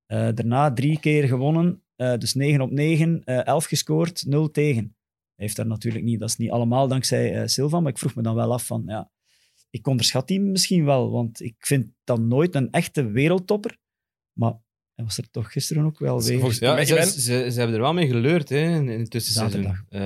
Eh, 0.06 0.28
daarna 0.34 0.72
drie 0.72 1.00
keer 1.00 1.28
gewonnen, 1.28 1.82
eh, 1.96 2.16
dus 2.16 2.34
9 2.34 2.60
op 2.60 2.70
9, 2.70 3.24
eh 3.24 3.46
11 3.46 3.64
gescoord, 3.64 4.26
0 4.26 4.50
tegen. 4.50 4.96
Hij 5.34 5.44
heeft 5.48 5.56
daar 5.56 5.66
natuurlijk 5.66 6.04
niet, 6.04 6.20
dat 6.20 6.28
is 6.28 6.36
niet 6.36 6.50
allemaal 6.50 6.88
dankzij 6.88 7.40
eh, 7.40 7.46
Silva, 7.46 7.80
maar 7.80 7.90
ik 7.90 7.98
vroeg 7.98 8.14
me 8.14 8.22
dan 8.22 8.34
wel 8.34 8.52
af 8.52 8.66
van, 8.66 8.82
ja, 8.86 9.10
ik 9.70 9.86
onderschat 9.86 10.28
die 10.28 10.40
misschien 10.40 10.84
wel, 10.84 11.10
want 11.10 11.40
ik 11.42 11.54
vind 11.58 11.86
dan 12.04 12.28
nooit 12.28 12.54
een 12.54 12.70
echte 12.70 13.10
wereldtopper, 13.10 13.76
maar 14.38 14.52
hij 14.94 15.04
was 15.04 15.18
er 15.18 15.30
toch 15.30 15.52
gisteren 15.52 15.84
ook 15.84 15.98
wel 15.98 16.22
weer. 16.22 16.38
Volgens- 16.38 16.58
Ja, 16.58 16.84
ze, 16.84 17.20
ze, 17.20 17.20
ze 17.50 17.58
hebben 17.58 17.76
er 17.76 17.82
wel 17.82 17.92
mee 17.92 18.06
geleurd 18.08 18.48
hè, 18.48 18.74
in, 18.76 18.88
het 18.88 19.10
tussenseizoen. 19.10 19.64
Eh, 19.88 20.00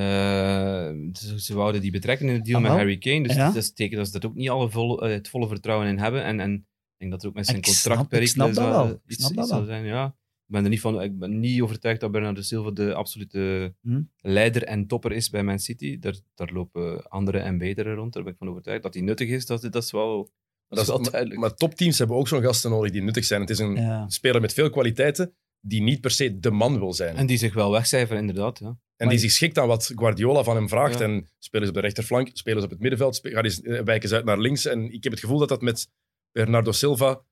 ze, 1.13 1.41
ze 1.41 1.55
wouden 1.55 1.81
die 1.81 1.91
betrekken 1.91 2.29
in 2.29 2.35
het 2.35 2.45
deal 2.45 2.57
Ah, 2.57 2.63
met 2.63 2.71
wel? 2.71 2.81
Harry 2.81 2.99
Kane. 2.99 3.23
Dus 3.23 3.37
Ja. 3.37 3.47
dat 3.47 3.57
is 3.57 3.73
teken 3.73 3.97
dat 3.97 4.07
ze 4.07 4.13
dat 4.13 4.25
ook 4.27 4.35
niet 4.35 4.49
alle 4.51 4.71
vol, 4.71 5.03
eh, 5.07 5.13
het 5.13 5.29
volle 5.29 5.49
vertrouwen 5.49 5.89
in 5.89 5.99
hebben. 5.99 6.25
En, 6.25 6.41
en 6.41 6.53
ik 6.55 6.65
denk 6.99 7.11
dat 7.11 7.23
er 7.23 7.29
ook 7.29 7.35
met 7.35 7.47
zijn 7.47 7.65
snap- 7.65 7.75
contract 7.97 8.23
ik 8.23 8.29
snap 8.29 8.47
dat 8.47 8.57
zou- 8.57 8.71
wel. 8.71 8.89
Ik 8.91 9.01
iets, 9.07 9.25
snap 9.25 9.35
dat 9.35 9.45
iets 9.45 9.49
zal 9.53 9.59
wel. 9.65 9.69
zijn. 9.69 9.85
Ja. 9.85 10.17
Ik 10.47 10.51
ben 10.55 10.65
er 10.65 10.71
niet 10.71 10.81
van. 10.81 11.03
Ik 11.03 11.19
ben 11.19 11.41
niet 11.41 11.61
overtuigd 11.63 12.01
dat 12.01 12.11
Bernardo 12.13 12.41
Silva 12.41 12.71
de 12.71 12.95
absolute 12.95 13.75
Hm. 13.81 14.03
leider 14.17 14.63
en 14.65 14.87
topper 14.87 15.13
is 15.13 15.31
bij 15.31 15.43
Man 15.43 15.59
City. 15.59 15.99
Daar, 15.99 16.15
daar 16.35 16.51
lopen 16.53 17.09
andere 17.09 17.39
en 17.39 17.59
betere 17.59 17.95
rond. 17.95 18.13
Daar 18.13 18.23
ben 18.23 18.33
ik 18.33 18.39
van 18.39 18.49
overtuigd. 18.49 18.83
Dat 18.83 18.95
hij 18.95 19.03
nuttig 19.03 19.29
is, 19.29 19.47
dat, 19.47 19.63
dat 19.63 19.83
is 19.83 19.91
wel, 19.91 20.31
dat 20.69 20.79
is 20.79 20.87
wel 20.87 20.99
maar- 20.99 21.11
duidelijk. 21.11 21.41
Maar 21.41 21.55
topteams 21.55 21.99
hebben 21.99 22.17
ook 22.17 22.29
zo'n 22.29 22.43
gasten 22.43 22.71
nodig 22.71 22.91
die 22.93 23.03
nuttig 23.03 23.25
zijn. 23.25 23.41
Het 23.41 23.51
is 23.51 23.59
een 23.59 23.75
Ja. 23.75 24.09
speler 24.09 24.41
met 24.41 24.53
veel 24.53 24.71
kwaliteiten 24.71 25.35
die 25.61 25.83
niet 25.83 26.01
per 26.01 26.11
se 26.11 26.39
de 26.39 26.51
man 26.51 26.79
wil 26.79 26.93
zijn. 26.93 27.17
en 27.17 27.27
die 27.27 27.37
zich 27.37 27.55
wel 27.55 27.71
wegcijferen, 27.71 28.21
inderdaad. 28.21 28.59
Ja. 28.59 28.67
En 28.67 28.77
Maar- 28.97 29.09
die 29.09 29.19
zich 29.19 29.31
schikt 29.31 29.59
aan 29.59 29.69
wat 29.69 29.93
Guardiola 29.95 30.43
van 30.43 30.57
hem 30.57 30.69
vraagt. 30.69 30.99
Ja. 30.99 31.05
En 31.05 31.29
spelen 31.39 31.67
ze 31.67 31.73
op 31.73 31.79
de 31.79 31.85
rechterflank, 31.85 32.31
spelen 32.33 32.59
ze 32.59 32.65
op 32.65 32.71
het 32.71 32.81
middenveld, 32.81 33.17
spe- 33.17 33.31
gaan 33.31 33.45
eens, 33.45 33.61
eh, 33.63 33.81
wijken 33.83 34.09
ze 34.09 34.15
uit 34.15 34.25
naar 34.25 34.39
links. 34.39 34.65
En 34.67 34.93
ik 34.93 35.03
heb 35.03 35.13
het 35.13 35.21
gevoel 35.21 35.39
dat 35.39 35.49
dat 35.49 35.63
met 35.63 35.89
Bernardo 36.33 36.73
Silva 36.73 37.25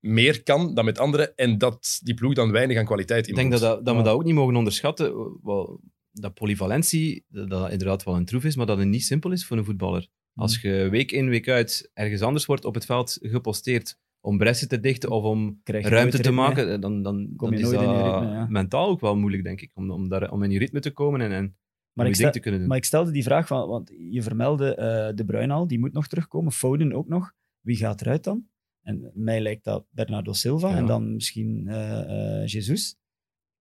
meer 0.00 0.42
kan 0.42 0.74
dan 0.74 0.84
met 0.84 0.98
anderen. 0.98 1.36
En 1.36 1.58
dat 1.58 2.00
die 2.02 2.14
ploeg 2.14 2.34
dan 2.34 2.52
weinig 2.52 2.78
aan 2.78 2.84
kwaliteit 2.84 3.28
Ik 3.28 3.34
denk 3.34 3.50
dat, 3.50 3.60
dat, 3.60 3.84
dat 3.84 3.96
we 3.96 4.02
dat 4.02 4.14
ook 4.14 4.24
niet 4.24 4.34
mogen 4.34 4.56
onderschatten. 4.56 5.38
Wel, 5.42 5.80
dat 6.10 6.34
polyvalentie, 6.34 7.24
dat, 7.28 7.50
dat 7.50 7.70
inderdaad 7.70 8.04
wel 8.04 8.16
een 8.16 8.24
troef 8.24 8.44
is, 8.44 8.56
maar 8.56 8.66
dat 8.66 8.78
het 8.78 8.88
niet 8.88 9.04
simpel 9.04 9.32
is 9.32 9.46
voor 9.46 9.56
een 9.56 9.64
voetballer. 9.64 10.08
Als 10.34 10.60
je 10.60 10.88
week 10.90 11.12
in, 11.12 11.28
week 11.28 11.48
uit 11.48 11.90
ergens 11.94 12.22
anders 12.22 12.46
wordt 12.46 12.64
op 12.64 12.74
het 12.74 12.84
veld 12.84 13.18
geposteerd 13.20 13.98
om 14.20 14.38
bressen 14.38 14.68
te 14.68 14.80
dichten 14.80 15.10
of 15.10 15.24
om 15.24 15.60
ruimte 15.64 16.18
te 16.18 16.30
maken, 16.30 16.80
dan, 16.80 17.02
dan, 17.02 17.32
Kom 17.36 17.50
dan 17.50 17.58
je 17.58 17.64
is 17.64 17.70
nooit 17.70 17.86
in 17.86 17.94
dat 17.94 18.04
ritme, 18.04 18.34
ja. 18.34 18.46
mentaal 18.48 18.88
ook 18.88 19.00
wel 19.00 19.16
moeilijk, 19.16 19.44
denk 19.44 19.60
ik, 19.60 19.70
om, 19.74 19.90
om, 19.90 20.08
daar, 20.08 20.30
om 20.30 20.42
in 20.42 20.50
je 20.50 20.58
ritme 20.58 20.80
te 20.80 20.90
komen 20.90 21.20
en, 21.20 21.32
en 21.32 21.56
Maar 21.92 22.06
ik, 22.06 22.14
stel, 22.14 22.30
te 22.30 22.40
kunnen 22.40 22.60
doen. 22.60 22.68
maar 22.68 22.78
ik 22.78 22.84
stelde 22.84 23.10
die 23.10 23.22
vraag, 23.22 23.46
van, 23.46 23.68
want 23.68 23.92
je 24.10 24.22
vermeldde 24.22 24.74
eh, 24.74 25.14
De 25.14 25.24
Bruyne 25.24 25.52
al, 25.52 25.66
die 25.66 25.78
moet 25.78 25.92
nog 25.92 26.06
terugkomen. 26.06 26.52
Foden 26.52 26.92
ook 26.92 27.08
nog. 27.08 27.32
Wie 27.60 27.76
gaat 27.76 28.00
eruit 28.00 28.24
dan? 28.24 28.46
En 28.86 29.10
mij 29.14 29.40
lijkt 29.40 29.64
dat 29.64 29.84
Bernardo 29.90 30.32
Silva 30.32 30.68
Ja. 30.70 30.76
en 30.76 30.86
dan 30.86 31.14
misschien 31.14 31.68
eh 31.68 32.40
eh 32.40 32.46
Jesus. 32.46 32.96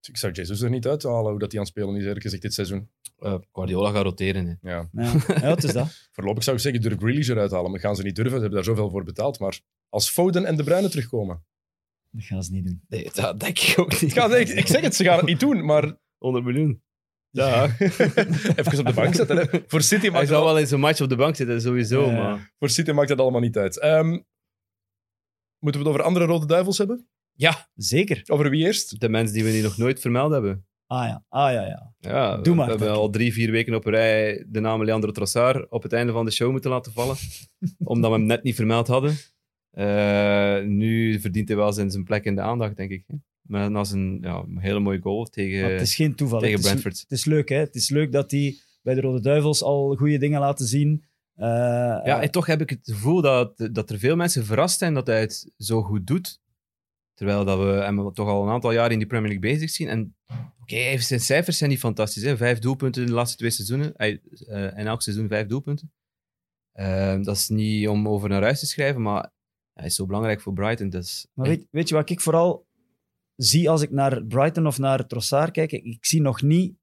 Ik 0.08 0.18
zou 0.18 0.34
Jesus 0.34 0.62
er 0.62 0.70
niet 0.70 0.88
uithalen 0.88 1.30
hoe 1.30 1.40
dat 1.40 1.52
hij 1.52 1.60
aan 1.60 1.66
het 1.66 1.76
spelen 1.78 1.96
is, 1.96 2.04
eerlijk 2.04 2.22
gezegd, 2.22 2.42
dit 2.42 2.54
seizoen. 2.54 2.90
Eh, 3.18 3.36
Guardiola 3.52 3.92
gaat 3.92 4.04
roteren. 4.04 4.46
Hè. 4.62 4.70
Ja. 4.72 4.90
Ja, 4.92 5.14
ja 5.28 5.50
het 5.50 5.64
is 5.64 5.74
dat. 5.74 5.88
Voorlopig 6.12 6.44
zou 6.44 6.56
ik 6.56 6.62
zeggen, 6.62 6.82
durf 6.82 6.98
Grealish 6.98 7.30
eruit 7.30 7.52
halen. 7.52 7.72
Maar 7.72 7.80
gaan 7.80 7.96
ze 7.96 8.04
niet 8.04 8.16
durven, 8.16 8.34
ze 8.34 8.40
hebben 8.40 8.56
daar 8.64 8.76
zoveel 8.76 8.90
voor 8.90 9.04
betaald. 9.04 9.40
Maar 9.40 9.60
als 9.90 10.10
Foden 10.10 10.46
en 10.46 10.56
De 10.56 10.64
Bruyne 10.64 10.90
terugkomen... 10.90 11.46
Dat 12.12 12.24
gaan 12.24 12.44
ze 12.44 12.52
niet 12.52 12.66
doen. 12.66 12.82
Nee, 12.88 13.10
dat 13.14 13.40
denk 13.40 13.60
ik 13.60 13.80
ook 13.80 14.02
niet. 14.02 14.16
Nee, 14.16 14.40
ik, 14.40 14.50
ik 14.50 14.68
zeg 14.68 14.82
het, 14.82 14.96
ze 14.96 15.04
gaan 15.04 15.18
het 15.18 15.26
niet 15.26 15.40
doen. 15.40 15.66
Maar 15.66 15.98
100 16.18 16.46
miljoen. 16.46 16.82
Ja. 17.30 17.64
even 18.56 18.80
op 18.80 18.86
de 18.86 18.94
bank 18.96 19.16
zetten. 19.16 19.38
Hè. 19.38 19.46
Voor, 19.68 19.82
City 19.82 20.02
Hij 20.02 20.12
maakt 20.12 20.28
zou 20.28 20.40
het, 20.40 20.48
al- 20.48 20.54
wel 20.54 20.58
in 20.62 20.68
zo'n 20.68 20.80
match 20.80 21.02
op 21.02 21.10
de 21.10 21.16
bank 21.16 21.36
zitten, 21.36 21.62
sowieso. 21.62 22.06
Ja. 22.12 22.12
Maar... 22.24 22.54
voor 22.60 22.70
City 22.70 22.92
maakt 22.92 23.08
dat 23.08 23.20
allemaal 23.20 23.42
niet 23.42 23.58
uit. 23.58 23.80
Ehm, 23.80 24.20
moeten 25.60 25.82
we 25.82 25.88
het 25.88 25.96
over 25.98 26.02
andere 26.08 26.26
Rode 26.26 26.46
Duivels 26.46 26.78
hebben? 26.78 27.08
Ja, 27.34 27.70
Zeker. 27.76 28.22
Over 28.26 28.50
wie 28.50 28.66
eerst? 28.66 29.00
de 29.00 29.10
mensen 29.10 29.36
die 29.36 29.44
we 29.44 29.50
hier 29.50 29.64
nog 29.64 29.78
nooit 29.78 30.00
vermeld 30.00 30.32
hebben. 30.32 30.66
Ah 30.88 31.08
ja, 31.08 31.24
ah 31.30 31.52
ja, 31.52 31.66
ja. 31.68 31.94
Ja, 32.00 32.38
Doe 32.38 32.56
maar, 32.56 32.66
we 32.66 32.72
hebben 32.72 32.92
al 32.92 33.10
drie, 33.10 33.34
vier 33.34 33.52
weken 33.52 33.74
op 33.74 33.86
een 33.86 33.92
rij 33.92 34.46
de 34.48 34.60
naam 34.60 34.84
Leandro 34.84 35.12
Trossard 35.12 35.72
op 35.72 35.84
het 35.84 35.94
einde 35.94 36.12
van 36.12 36.26
de 36.26 36.32
show 36.32 36.52
moeten 36.52 36.70
laten 36.70 36.92
vallen. 36.92 37.16
omdat 37.84 38.12
we 38.12 38.18
hem 38.18 38.26
net 38.26 38.44
niet 38.44 38.56
vermeld 38.56 38.88
hadden. 38.88 39.16
Eh, 39.72 40.62
nu 40.64 41.20
verdient 41.20 41.48
hij 41.48 41.58
wel 41.58 41.74
zijn, 41.74 41.92
zijn 41.92 42.04
plek 42.04 42.26
in 42.26 42.36
de 42.36 42.42
aandacht, 42.42 42.78
denk 42.78 42.92
ik. 42.92 43.04
hè. 43.08 43.16
Maar 43.42 43.72
na 43.72 43.84
zijn 43.84 44.18
ja, 44.22 44.44
een 44.48 44.60
hele 44.60 44.80
mooie 44.80 45.00
goal 45.02 45.26
tegen, 45.26 45.62
Maar 45.62 45.72
het 45.72 45.82
is 45.82 45.96
geen 45.96 46.16
toeval. 46.16 46.40
tegen 46.40 46.56
het, 46.56 46.64
is, 46.66 46.70
Brentford. 46.70 47.00
het 47.00 47.12
is 47.12 47.26
leuk, 47.26 47.50
hè. 47.50 47.56
Het 47.58 47.76
is 47.76 47.90
leuk 47.90 48.12
dat 48.12 48.32
hij 48.32 48.56
bij 48.82 48.94
de 48.94 49.02
Rode 49.02 49.20
Duivels 49.22 49.64
al 49.64 49.96
goede 49.96 50.18
dingen 50.18 50.40
laten 50.40 50.66
zien. 50.66 51.04
Eh, 51.36 51.46
Ja, 52.06 52.22
en 52.22 52.32
toch 52.32 52.46
heb 52.46 52.62
ik 52.62 52.70
het 52.70 52.80
gevoel 52.84 53.22
dat, 53.22 53.70
dat 53.72 53.90
er 53.90 54.00
veel 54.00 54.16
mensen 54.16 54.46
verrast 54.46 54.78
zijn 54.78 54.94
dat 54.94 55.08
hij 55.08 55.20
het 55.20 55.52
zo 55.58 55.82
goed 55.82 56.08
doet. 56.08 56.40
Terwijl 57.14 57.46
dat 57.46 57.58
we 57.60 57.66
hem 57.66 58.14
toch 58.14 58.28
al 58.28 58.44
een 58.44 58.50
aantal 58.54 58.72
jaar 58.72 58.92
in 58.92 58.98
die 58.98 59.08
Premier 59.08 59.30
League 59.32 59.52
bezig 59.52 59.70
zien. 59.70 59.88
En 59.88 60.16
oké, 60.62 60.76
heeft- 60.76 61.08
zijn 61.08 61.20
cijfers 61.20 61.58
zijn 61.58 61.70
niet 61.70 61.80
fantastisch. 61.80 62.24
Hè? 62.24 62.38
Vijf 62.38 62.60
doelpunten 62.60 63.02
in 63.02 63.08
de 63.08 63.14
laatste 63.14 63.38
twee 63.38 63.50
seizoenen. 63.50 63.94
Hij, 63.96 64.22
eh, 64.48 64.64
in 64.78 64.88
elk 64.88 65.02
seizoen 65.02 65.28
vijf 65.28 65.48
doelpunten. 65.48 65.94
Eh, 66.72 67.22
dat 67.22 67.36
is 67.36 67.50
niet 67.50 67.88
om 67.88 68.08
over 68.08 68.30
naar 68.30 68.42
huis 68.42 68.60
te 68.60 68.66
schrijven, 68.66 69.02
maar 69.02 69.32
hij 69.74 69.86
is 69.86 69.96
zo 69.96 70.06
belangrijk 70.06 70.42
voor 70.42 70.54
Brighton. 70.54 70.90
Is 70.90 71.28
Maar 71.34 71.48
weet, 71.48 71.68
weet 71.72 71.90
je 71.90 71.96
wat 71.96 72.10
ik 72.10 72.22
vooral 72.22 72.68
zie 73.36 73.70
als 73.70 73.82
ik 73.82 73.92
naar 73.92 74.24
Brighton 74.26 74.68
of 74.68 74.78
naar 74.78 75.08
Trossard 75.08 75.52
kijk? 75.52 75.72
Ik, 75.72 75.84
ik 75.84 76.06
zie 76.06 76.22
nog 76.22 76.42
niet 76.42 76.76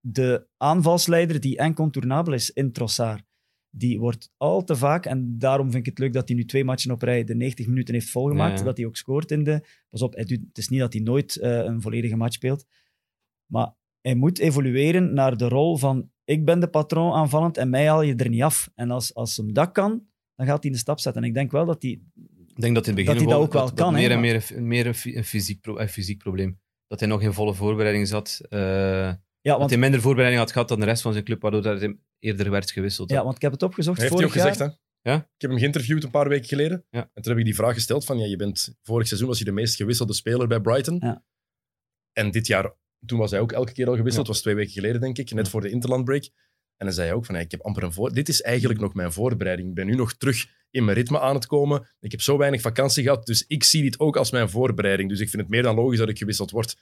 de 0.00 0.46
aanvalsleider 0.56 1.40
die 1.40 1.58
incontournabel 1.58 2.32
is 2.32 2.50
in 2.50 2.72
Trossard. 2.72 3.24
Die 3.74 3.98
wordt 4.00 4.30
al 4.36 4.64
te 4.64 4.76
vaak, 4.76 5.06
en 5.06 5.38
daarom 5.38 5.70
vind 5.70 5.86
ik 5.86 5.90
het 5.90 5.98
leuk 5.98 6.12
dat 6.12 6.28
hij 6.28 6.36
nu 6.36 6.44
twee 6.44 6.64
matchen 6.64 6.90
op 6.90 7.02
rij 7.02 7.24
de 7.24 7.34
90 7.34 7.66
minuten 7.66 7.94
heeft 7.94 8.10
volgemaakt, 8.10 8.58
Ja, 8.58 8.64
dat 8.64 8.76
hij 8.76 8.86
ook 8.86 8.96
scoort 8.96 9.30
in 9.30 9.44
de... 9.44 9.60
Pas 9.90 10.02
op, 10.02 10.14
het 10.14 10.40
is 10.58 10.68
niet 10.68 10.80
dat 10.80 10.92
hij 10.92 11.02
nooit 11.02 11.36
eh, 11.36 11.50
een 11.58 11.80
volledige 11.82 12.16
match 12.16 12.34
speelt, 12.34 12.66
maar 13.46 13.74
hij 14.00 14.14
moet 14.14 14.38
evolueren 14.38 15.14
naar 15.14 15.36
de 15.36 15.48
rol 15.48 15.76
van 15.76 16.10
ik 16.24 16.44
ben 16.44 16.60
de 16.60 16.68
patroon 16.68 17.12
aanvallend 17.12 17.56
en 17.56 17.70
mij 17.70 17.86
haal 17.88 18.02
je 18.02 18.14
er 18.14 18.28
niet 18.28 18.42
af. 18.42 18.70
En 18.74 18.90
als, 18.90 19.14
als 19.14 19.36
hem 19.36 19.52
dat 19.52 19.72
kan, 19.72 20.02
dan 20.34 20.46
gaat 20.46 20.62
hij 20.62 20.72
een 20.72 20.78
stap 20.78 21.00
zetten. 21.00 21.22
En 21.22 21.28
ik 21.28 21.34
denk 21.34 21.50
wel 21.50 21.66
dat 21.66 21.82
hij... 21.82 21.90
Ik 22.54 22.60
denk 22.60 22.74
dat 22.74 22.86
in 22.86 22.94
het 22.96 23.04
begin 23.04 23.20
Dat 23.20 23.30
dat 23.32 23.42
ook 23.42 23.52
wel 23.52 23.72
kan, 23.72 23.92
meer 23.94 24.08
hè, 24.08 24.14
en 24.14 24.20
meer, 24.20 24.44
een- 24.54 24.66
meer 24.66 24.86
een, 24.86 25.16
een, 25.16 25.24
fysiek, 25.24 25.60
pro- 25.60 25.78
een 25.78 25.88
fysiek 25.88 26.18
probleem. 26.18 26.60
Dat 26.86 27.00
hij 27.00 27.08
nog 27.08 27.22
in 27.22 27.32
volle 27.32 27.54
voorbereiding 27.54 28.08
zat. 28.08 28.40
eh, 28.48 28.60
Ja, 28.60 29.16
dat 29.40 29.58
want, 29.58 29.70
hij 29.70 29.78
minder 29.78 30.00
voorbereiding 30.00 30.42
had 30.42 30.52
gehad 30.52 30.68
dan 30.68 30.80
de 30.80 30.86
rest 30.86 31.02
van 31.02 31.12
zijn 31.12 31.24
club, 31.24 31.42
waardoor 31.42 31.62
dat 31.62 31.80
hij 31.80 31.96
eerder 32.22 32.50
werd 32.50 32.70
gewisseld. 32.70 33.10
ja, 33.10 33.22
want 33.24 33.36
ik 33.36 33.42
heb 33.42 33.52
het 33.52 33.62
opgezocht 33.62 34.00
Heeft 34.00 34.14
hij 34.14 34.24
ook 34.24 34.34
jaar. 34.34 34.42
gezegd, 34.46 34.58
hè? 34.70 34.76
Ja? 35.10 35.16
Ik 35.16 35.40
heb 35.40 35.50
hem 35.50 35.58
geïnterviewd 35.58 36.04
een 36.04 36.10
paar 36.10 36.28
weken 36.28 36.48
geleden. 36.48 36.84
Ja. 36.90 37.00
En 37.14 37.22
toen 37.22 37.30
heb 37.32 37.38
ik 37.38 37.44
die 37.44 37.54
vraag 37.54 37.74
gesteld 37.74 38.04
van, 38.04 38.18
ja, 38.18 38.26
je 38.26 38.36
bent, 38.36 38.76
vorig 38.82 39.06
seizoen 39.06 39.28
was 39.28 39.38
je 39.38 39.44
de 39.44 39.52
meest 39.52 39.76
gewisselde 39.76 40.12
speler 40.14 40.46
bij 40.48 40.60
Brighton. 40.60 40.96
Ja. 41.00 41.24
En 42.12 42.30
dit 42.30 42.46
jaar, 42.46 42.74
toen 43.06 43.18
was 43.18 43.30
hij 43.30 43.40
ook 43.40 43.52
elke 43.52 43.72
keer 43.72 43.88
al 43.88 43.96
gewisseld. 43.96 44.26
Ja. 44.26 44.32
was 44.32 44.42
twee 44.42 44.54
weken 44.54 44.72
geleden, 44.72 45.00
denk 45.00 45.18
ik, 45.18 45.32
net 45.32 45.44
Ja. 45.44 45.50
voor 45.50 45.60
de 45.60 45.70
interlandbreak. 45.70 46.24
En 46.76 46.86
dan 46.88 46.92
zei 46.92 47.06
hij 47.08 47.16
ook 47.16 47.26
van, 47.26 47.34
ja, 47.34 47.40
ik 47.40 47.50
heb 47.50 47.60
amper 47.60 47.82
een 47.82 47.92
voor... 47.92 48.12
Dit 48.12 48.28
is 48.28 48.42
eigenlijk 48.42 48.80
nog 48.80 48.94
mijn 48.94 49.12
voorbereiding. 49.12 49.68
Ik 49.68 49.74
ben 49.74 49.86
nu 49.86 49.94
nog 49.94 50.14
terug 50.14 50.46
in 50.70 50.84
mijn 50.84 50.96
ritme 50.96 51.20
aan 51.20 51.34
het 51.34 51.46
komen. 51.46 51.88
Ik 52.00 52.10
heb 52.10 52.20
zo 52.20 52.38
weinig 52.38 52.60
vakantie 52.60 53.02
gehad, 53.02 53.26
dus 53.26 53.44
ik 53.46 53.64
zie 53.64 53.82
dit 53.82 53.98
ook 54.00 54.16
als 54.16 54.30
mijn 54.30 54.48
voorbereiding. 54.48 55.08
Dus 55.08 55.20
ik 55.20 55.28
vind 55.28 55.42
het 55.42 55.50
meer 55.50 55.62
dan 55.62 55.74
logisch 55.74 55.98
dat 55.98 56.08
ik 56.08 56.18
gewisseld 56.18 56.50
word. 56.50 56.76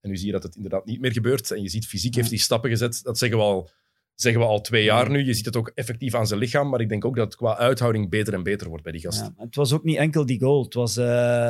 En 0.00 0.10
nu 0.10 0.16
zie 0.16 0.26
je 0.26 0.32
dat 0.32 0.42
het 0.42 0.54
inderdaad 0.56 0.84
niet 0.84 1.00
meer 1.00 1.12
gebeurt. 1.12 1.50
En 1.50 1.62
je 1.62 1.68
ziet, 1.68 1.86
fysiek 1.86 2.14
heeft 2.14 2.28
hij 2.30 2.38
stappen 2.38 2.70
gezet. 2.70 3.02
Dat 3.02 3.18
zeggen 3.18 3.38
we 3.38 3.44
al, 3.44 3.70
zeggen 4.20 4.40
we 4.42 4.46
al 4.48 4.60
twee 4.60 4.84
jaar 4.84 5.10
nu. 5.10 5.24
Je 5.24 5.34
ziet 5.34 5.44
het 5.44 5.56
ook 5.56 5.72
effectief 5.74 6.14
aan 6.14 6.26
zijn 6.26 6.40
lichaam. 6.40 6.68
Maar 6.68 6.80
ik 6.80 6.88
denk 6.88 7.04
ook 7.04 7.16
dat 7.16 7.24
het 7.24 7.36
qua 7.36 7.56
uithouding 7.56 8.10
beter 8.10 8.34
en 8.34 8.42
beter 8.42 8.68
wordt 8.68 8.82
bij 8.82 8.92
die 8.92 9.00
gast. 9.00 9.20
Ja, 9.20 9.32
het 9.36 9.54
was 9.54 9.72
ook 9.72 9.84
niet 9.84 9.96
enkel 9.96 10.26
die 10.26 10.40
goal. 10.40 10.62
Het 10.64 10.74
was, 10.74 10.96
eh, 10.96 11.46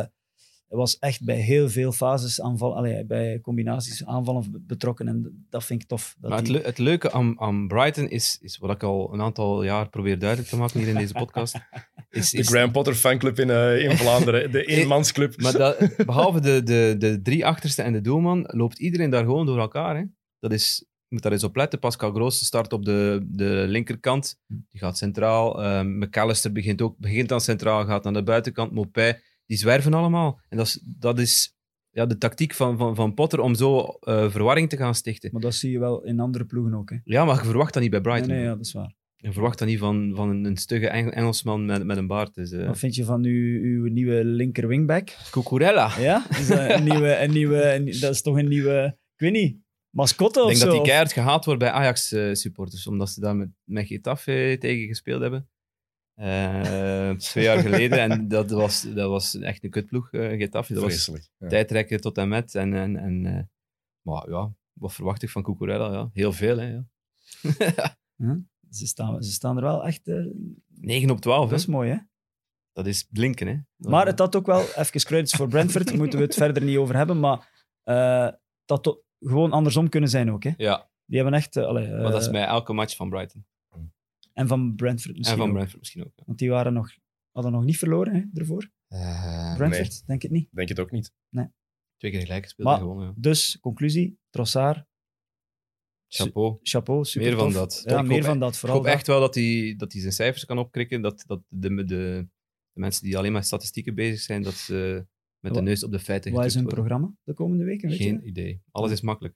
het 0.69 0.79
was 0.79 0.99
echt 0.99 1.25
bij 1.25 1.37
heel 1.37 1.69
veel 1.69 1.93
fases 1.93 2.41
aanval, 2.41 2.77
allee, 2.77 3.05
bij 3.05 3.39
combinaties 3.43 4.05
aanvallen 4.07 4.65
betrokken. 4.67 5.09
En 5.09 5.47
dat 5.51 5.65
vind 5.65 5.83
ik 5.83 5.89
tof. 5.89 6.17
Dat 6.21 6.31
Maar 6.31 6.39
het, 6.39 6.47
die- 6.49 6.57
le- 6.57 6.63
het 6.65 6.79
leuke 6.79 7.13
aan, 7.13 7.41
aan 7.41 7.69
Brighton 7.69 8.09
is, 8.09 8.39
is, 8.41 8.59
wat 8.59 8.71
ik 8.71 8.83
al 8.83 9.13
een 9.15 9.21
aantal 9.21 9.63
jaar 9.63 9.89
probeer 9.89 10.19
duidelijk 10.19 10.49
te 10.51 10.57
maken 10.57 10.79
hier 10.81 10.89
in 10.89 10.95
deze 10.97 11.13
podcast, 11.13 11.55
is, 12.11 12.31
De 12.31 12.39
is 12.39 12.49
Graham 12.49 12.73
Potter 12.73 12.95
fanclub 12.95 13.39
in, 13.39 13.51
eh, 13.51 13.85
in 13.85 13.97
Vlaanderen. 13.97 14.51
De 14.51 14.65
eenmansclub. 14.77 15.41
Maar 15.41 15.53
dat, 15.53 15.97
behalve 16.07 16.41
de, 16.41 16.63
de, 16.63 16.95
de 16.99 17.21
drie 17.23 17.47
achterste 17.47 17.83
en 17.83 17.93
de 17.93 18.01
doelman, 18.01 18.45
loopt 18.47 18.79
iedereen 18.79 19.11
daar 19.11 19.25
gewoon 19.25 19.47
door 19.47 19.59
elkaar. 19.59 19.97
Hè? 19.97 20.03
Dat 20.41 20.53
is, 20.53 20.85
moet 21.11 21.23
daar 21.23 21.33
eens 21.33 21.45
op 21.45 21.57
letten. 21.57 21.79
Pascal 21.79 22.13
Gross 22.13 22.45
start 22.45 22.73
op 22.73 22.85
de, 22.85 23.21
de 23.29 23.65
linkerkant. 23.69 24.39
Die 24.47 24.81
gaat 24.81 24.99
centraal. 24.99 25.63
Ehm 25.63 25.99
McAllister 25.99 26.53
begint 26.53 26.83
ook 26.83 26.99
begint 26.99 27.33
aan 27.33 27.41
centraal, 27.41 27.85
gaat 27.85 28.05
naar 28.05 28.13
de 28.13 28.23
buitenkant. 28.23 28.73
Mopé, 28.73 29.19
die 29.47 29.57
zwerven 29.57 29.95
allemaal. 29.95 30.41
En 30.49 30.57
dat 30.57 30.67
is, 30.67 30.81
dat 30.85 31.19
is 31.19 31.55
ja, 31.91 32.07
de 32.07 32.19
tactiek 32.19 32.55
van, 32.55 32.79
van, 32.79 32.95
van 32.95 33.15
Potter 33.15 33.41
om 33.41 33.55
zo 33.55 33.79
eh, 33.81 34.31
verwarring 34.31 34.69
te 34.69 34.77
gaan 34.77 34.95
stichten. 34.95 35.31
Maar 35.33 35.41
dat 35.41 35.55
zie 35.55 35.71
je 35.71 35.79
wel 35.79 36.05
in 36.05 36.21
andere 36.21 36.45
ploegen 36.45 36.75
ook. 36.75 36.91
Hè. 36.91 36.97
Ja, 37.05 37.25
maar 37.25 37.35
je 37.39 37.45
verwacht 37.45 37.73
dat 37.73 37.83
niet 37.83 37.91
bij 37.91 38.01
Brighton. 38.01 38.29
nee, 38.29 38.43
ja, 38.43 38.55
dat 38.57 38.67
is 38.67 38.73
waar. 38.73 38.95
Je 39.17 39.33
verwacht 39.33 39.59
dat 39.59 39.69
niet 39.69 39.79
van, 39.79 40.13
van 40.15 40.29
een, 40.29 40.45
een 40.45 40.57
stugge 40.57 40.89
Engel- 40.89 41.13
Engelsman 41.13 41.65
met, 41.65 41.85
met 41.85 41.97
een 41.97 42.07
baard. 42.07 42.35
Dus, 42.35 42.51
eh 42.53 42.67
Wat 42.67 42.79
vind 42.79 42.95
je 42.95 43.05
van 43.05 43.25
uw, 43.25 43.63
uw 43.63 43.87
nieuwe 43.93 44.25
linker 44.25 44.69
wingback? 44.69 45.09
Cucurella. 45.31 45.99
Ja? 45.99 46.27
Is 46.31 46.47
dat, 46.49 46.71
een 46.71 46.85
nieuwe, 46.91 47.17
een 47.19 47.31
nieuwe, 47.31 47.75
een- 47.75 47.85
dat 48.01 48.15
is 48.15 48.23
toch 48.23 48.39
een 48.39 48.49
nieuwe, 48.49 48.97
ik 49.15 49.21
weet 49.21 49.33
niet, 49.33 49.57
mascotte 49.91 50.39
Ik 50.41 50.45
of 50.45 50.51
denk 50.51 50.61
zo? 50.61 50.67
dat 50.67 50.75
die 50.77 50.85
keihard 50.85 51.13
gehaald 51.13 51.45
wordt 51.45 51.61
bij 51.61 51.71
Ajax-supporters, 51.71 52.87
omdat 52.87 53.11
ze 53.11 53.21
daar 53.21 53.37
met, 53.37 53.49
met 53.65 53.87
Getafe 53.87 54.57
tegen 54.61 54.87
gespeeld 54.87 55.21
hebben. 55.21 55.49
Eh, 56.15 57.11
twee 57.31 57.45
jaar 57.45 57.59
geleden. 57.59 57.99
En 57.99 58.29
dat 58.29 58.51
was, 58.51 58.83
dat 58.95 59.09
was 59.09 59.35
echt 59.39 59.65
een 59.65 59.71
kutploeg, 59.71 60.13
eh 60.13 60.39
Getafe. 60.39 60.73
Dat 60.75 60.83
was 60.83 60.93
Vreselijk. 60.93 61.29
Ja. 61.39 61.49
tijdrekken 61.49 62.01
tot 62.01 62.19
en 62.19 62.29
met. 62.29 62.55
En, 62.55 62.75
en, 62.75 62.97
en, 62.97 63.27
eh, 63.27 63.43
maar 64.01 64.31
ja, 64.31 64.53
wat 64.73 64.93
verwacht 64.93 65.23
ik 65.23 65.31
van 65.31 65.43
Cucurella? 65.43 65.93
Ja? 65.93 66.11
Heel 66.13 66.33
veel, 66.33 66.59
hè. 66.59 66.67
Ja. 66.67 66.85
Ze, 68.71 68.87
staan, 68.87 69.23
ze 69.23 69.33
staan 69.33 69.57
er 69.57 69.63
wel 69.63 69.85
echt... 69.87 70.09
eh, 70.09 70.25
9 70.69 71.11
op 71.11 71.21
12, 71.21 71.45
hè. 71.45 71.51
dat 71.51 71.59
is 71.59 71.67
mooi, 71.67 71.91
hè? 71.91 71.97
Dat 72.73 72.87
is 72.87 73.03
blinken, 73.11 73.47
hè. 73.47 73.57
Dat- 73.77 73.91
Maar 73.91 74.07
het 74.07 74.19
had 74.19 74.37
ook 74.37 74.47
wel, 74.47 74.61
even 74.61 75.01
credits 75.01 75.33
voor 75.37 75.49
Brentford, 75.49 75.95
moeten 75.97 76.19
we 76.19 76.25
het 76.25 76.35
verder 76.35 76.63
niet 76.63 76.77
over 76.77 76.97
hebben, 76.97 77.21
maar 77.21 77.69
eh, 77.83 78.29
dat 78.65 79.03
gewoon 79.21 79.53
andersom 79.53 79.89
kunnen 79.89 80.11
zijn 80.11 80.31
ook. 80.31 80.43
Hè? 80.43 80.53
Ja, 80.57 80.91
Die 81.05 81.21
hebben 81.21 81.35
echt... 81.39 81.57
eh, 81.57 81.65
allee, 81.65 81.89
maar 81.91 82.11
dat 82.11 82.21
is 82.21 82.27
eh, 82.27 82.33
bij 82.33 82.45
elke 82.45 82.73
match 82.73 82.97
van 82.97 83.09
Brighton. 83.11 83.45
En 84.33 84.49
van 84.49 84.75
Brentford 84.75 85.17
misschien 85.17 85.39
en 85.39 85.43
van 85.43 85.49
ook. 85.49 85.55
Brentford 85.55 85.79
misschien 85.81 86.05
ook. 86.05 86.13
ja. 86.17 86.23
Want 86.27 86.39
die 86.39 86.51
waren 86.51 86.73
nog, 86.73 86.91
hadden 87.31 87.53
nog 87.53 87.65
niet 87.65 87.79
verloren 87.79 88.15
hè, 88.15 88.41
ervoor. 88.41 88.71
Eh, 88.89 89.57
Brentford, 89.57 90.07
denk 90.07 90.23
ik 90.23 90.31
niet. 90.31 90.49
Denk 90.53 90.69
het 90.69 90.81
ook 90.81 90.91
niet. 90.91 91.13
twee 91.97 92.11
keer 92.13 92.21
gelijk 92.21 92.43
gespeeld 92.43 92.69
Maar- 92.69 92.77
en 92.77 92.83
gewonnen, 92.83 93.07
ja. 93.07 93.13
Dus, 93.17 93.59
conclusie, 93.61 94.19
Trossard, 94.31 94.85
Chapeau. 96.09 96.59
chapeau, 96.63 97.05
super 97.05 97.29
Meer 97.29 97.37
van 97.39 97.47
tof. 97.53 97.57
dat. 97.61 97.83
Ja, 97.87 97.99
Ik 97.99 98.07
meer 98.07 98.17
hoop 98.17 98.25
van 98.25 98.39
dat. 98.39 98.53
Ik 98.53 98.59
Vooral 98.59 98.77
hoop 98.77 98.87
dat. 98.87 98.95
echt 98.95 99.07
wel 99.07 99.21
dat 99.21 99.35
hij, 99.35 99.75
dat 99.77 99.93
hij 99.93 100.01
zijn 100.01 100.13
cijfers 100.13 100.45
kan 100.45 100.59
opkrikken. 100.59 101.03
Dat, 101.03 101.25
dat 101.27 101.43
de, 101.49 101.75
de, 101.75 101.85
de, 101.85 102.29
mensen 102.73 103.05
die 103.05 103.19
alleen 103.19 103.33
met 103.33 103.47
statistieken 103.47 103.95
bezig 103.95 104.21
zijn, 104.21 104.43
dat 104.43 104.55
ze 104.55 105.07
met 105.41 105.55
de 105.55 105.63
neus 105.63 105.85
op 105.85 105.93
de 105.93 105.99
feiten 105.99 106.33
Wat 106.33 106.45
is 106.45 106.55
hun 106.55 106.67
programma 106.67 107.13
de 107.23 107.35
komende 107.35 107.65
weken? 107.65 107.89
Weet 107.89 107.99
Geen 107.99 108.21
je? 108.23 108.27
idee. 108.29 108.63
Alles 108.71 108.91
is 108.91 109.01
makkelijk. 109.01 109.35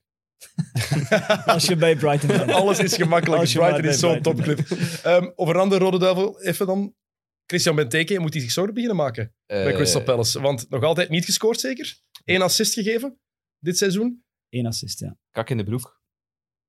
Als 1.47 1.67
je 1.67 1.77
bij 1.77 1.97
Brighton 1.97 2.29
bent. 2.29 2.51
Alles 2.61 2.79
is 2.79 2.95
gemakkelijk. 2.97 3.41
Als 3.41 3.53
je 3.53 3.59
maar 3.59 3.69
Brighton 3.69 3.91
is 3.93 3.99
zo'n 3.99 4.21
topclub. 4.23 4.59
Ehm, 5.03 5.31
over 5.35 5.55
een 5.55 5.61
andere 5.61 5.85
rode 5.85 5.99
duivel, 5.99 6.41
even 6.43 6.67
dan. 6.67 6.95
Christian 7.47 7.77
Benteke, 7.77 8.19
moet 8.19 8.33
hij 8.33 8.43
zich 8.43 8.51
zorgen 8.51 8.75
beginnen 8.75 8.99
maken 8.99 9.35
bij 9.47 9.67
Eh, 9.67 9.75
Crystal 9.75 10.03
Palace? 10.03 10.41
Want 10.41 10.71
nog 10.71 10.83
altijd 10.83 11.09
niet 11.09 11.25
gescoord, 11.25 11.61
zeker? 11.61 12.01
Eén 12.25 12.43
assist 12.43 12.75
gegeven 12.75 13.19
dit 13.59 13.77
seizoen. 13.79 14.25
Eén 14.49 14.67
assist, 14.67 14.99
ja. 15.01 15.17
Kak 15.31 15.51
in 15.51 15.57
de 15.57 15.65
broek. 15.65 16.03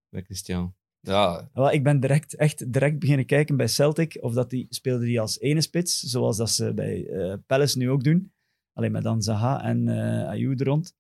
Bij 0.10 0.22
Christian. 0.22 0.76
Ja, 1.00 1.50
Wel, 1.54 1.72
ik 1.72 1.84
ben 1.84 2.00
direct, 2.00 2.36
echt 2.36 2.74
direct 2.74 3.00
beginnen 3.00 3.26
kijken 3.26 3.58
bij 3.58 3.68
Celtic 3.68 4.18
of 4.22 4.34
dat 4.34 4.50
die 4.50 4.66
speelde 4.70 5.06
die 5.06 5.20
als 5.22 5.40
ene 5.40 5.62
spits, 5.62 6.00
zoals 6.00 6.38
dat 6.38 6.50
ze 6.50 6.74
bij 6.74 7.08
eh 7.08 7.34
Palace 7.48 7.78
nu 7.78 7.90
ook 7.90 8.04
doen. 8.04 8.34
Alleen 8.78 8.92
met 8.92 9.04
dan 9.04 9.22
Zaha 9.22 9.64
en 9.64 9.88
eh 9.88 10.28
Ayew 10.30 10.60
er 10.60 10.66
rond. 10.66 10.96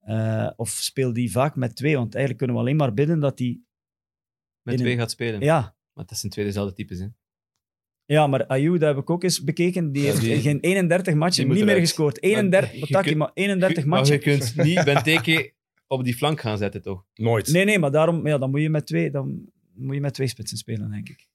Eh, 0.00 0.50
of 0.56 0.68
speelde 0.70 1.14
die 1.14 1.30
vaak 1.30 1.56
met 1.56 1.76
twee? 1.76 1.94
Want 1.96 2.14
eigenlijk 2.14 2.36
kunnen 2.38 2.56
we 2.56 2.62
alleen 2.62 2.76
maar 2.76 2.94
bidden 2.94 3.20
dat 3.20 3.36
die... 3.36 3.66
met 4.62 4.76
twee 4.78 4.92
een- 4.92 4.98
gaat 4.98 5.10
spelen. 5.10 5.40
Ja, 5.40 5.76
Maar 5.92 6.04
dat 6.06 6.18
zijn 6.18 6.32
twee 6.32 6.44
dezelfde 6.44 6.74
types. 6.74 6.98
Hè. 6.98 7.06
ja 8.04 8.26
maar 8.26 8.46
Ayew, 8.46 8.80
dat 8.80 8.94
heb 8.94 9.02
ik 9.02 9.10
ook 9.10 9.22
eens 9.22 9.44
bekeken. 9.44 9.92
Die 9.92 10.02
Ja, 10.02 10.08
heeft 10.08 10.20
die- 10.20 10.40
geen 10.40 10.60
31 10.60 11.14
matchen 11.14 11.48
niet 11.48 11.64
meer 11.64 11.76
gescoord. 11.78 12.22
Maar 12.22 12.30
31, 12.30 12.72
je 12.72 12.80
Bataki, 12.80 13.06
kunt- 13.06 13.18
maar 13.18 13.30
31 13.34 13.84
maar 13.84 14.04
je 14.06 14.10
matchen. 14.12 14.20
kunt 14.38 14.56
niet 14.66 14.84
Benteke 14.84 15.52
op 15.86 16.04
die 16.04 16.14
flank 16.14 16.40
gaan 16.40 16.58
zetten, 16.58 16.82
toch? 16.82 17.06
Nooit. 17.14 17.48
Nee, 17.52 17.64
nee, 17.64 17.78
maar 17.78 17.90
daarom 17.90 18.26
ja, 18.26 18.38
dan 18.38 18.50
moet 18.50 18.60
je 18.60 18.70
met 18.70 18.86
twee, 18.86 19.10
dan 19.10 19.50
moet 19.74 19.94
je 19.94 20.00
met 20.00 20.14
twee 20.14 20.26
spitsen 20.28 20.58
spelen, 20.58 20.90
denk 20.90 21.08
ik. 21.08 21.16
Nee, 21.16 21.26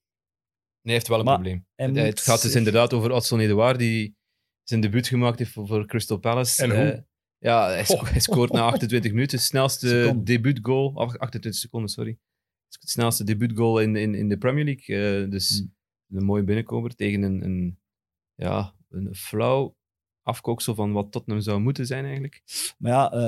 hij 0.81 0.93
heeft 0.93 1.07
wel 1.07 1.19
een 1.19 1.25
Maar 1.25 1.33
probleem. 1.33 1.65
hij 1.75 1.85
Het, 1.85 1.95
moet 1.95 2.03
het 2.05 2.19
gaat 2.21 2.41
dus 2.41 2.55
inderdaad 2.55 2.93
over 2.93 3.11
Adson 3.11 3.39
Eduard, 3.39 3.79
die 3.79 4.17
zijn 4.69 4.81
debuut 4.81 5.07
gemaakt 5.07 5.39
heeft 5.39 5.51
voor, 5.51 5.67
voor 5.67 5.85
Crystal 5.85 6.17
Palace. 6.17 6.63
En 6.63 6.69
hoe? 6.69 6.79
Eh, 6.91 6.99
ja, 7.37 7.67
hij, 7.67 7.83
sco- 7.83 7.93
Oh. 7.93 8.09
hij 8.09 8.19
scoort 8.19 8.51
na 8.51 8.61
28 8.71 9.11
minuten. 9.11 9.39
Snelste 9.39 10.19
debuutgoal. 10.23 10.97
ach, 10.97 11.17
28 11.17 11.61
seconden, 11.61 11.89
sorry. 11.89 12.17
Het 12.79 12.89
snelste 12.89 13.23
debuutgoal 13.23 13.79
in, 13.81 13.95
in, 13.95 14.15
in 14.15 14.29
de 14.29 14.37
Premier 14.37 14.65
League. 14.65 15.21
Eh, 15.23 15.29
dus 15.29 15.57
Hmm. 16.07 16.17
een 16.17 16.25
mooie 16.25 16.43
binnenkomer 16.43 16.95
tegen 16.95 17.21
een, 17.21 17.43
een, 17.43 17.79
ja, 18.35 18.75
een 18.89 19.15
flauw 19.15 19.77
afkooksel 20.23 20.75
van 20.75 20.91
wat 20.91 21.11
Tottenham 21.11 21.43
zou 21.43 21.59
moeten 21.59 21.85
zijn 21.85 22.03
eigenlijk. 22.03 22.41
Maar 22.77 22.91
ja, 22.91 23.11
eh, 23.11 23.19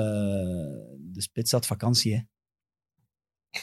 de 0.98 1.20
spits 1.22 1.52
had 1.52 1.66
vakantie, 1.66 2.14
hè. 2.14 2.20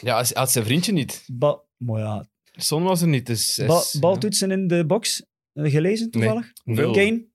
Ja, 0.00 0.16
hij 0.16 0.26
had 0.32 0.50
zijn 0.50 0.64
vriendje 0.64 0.92
niet. 0.92 1.24
Ba 1.32 1.62
maar 1.76 2.00
ja, 2.00 2.28
Son 2.52 2.82
was 2.82 3.00
er 3.02 3.08
niet. 3.08 3.26
Dus 3.26 3.62
ba 3.66 3.82
baltoetsen 4.00 4.50
in 4.50 4.66
de 4.66 4.86
box, 4.86 5.26
gelezen 5.54 6.10
toevallig? 6.10 6.52
Nul. 6.64 6.92
Kane? 6.92 7.28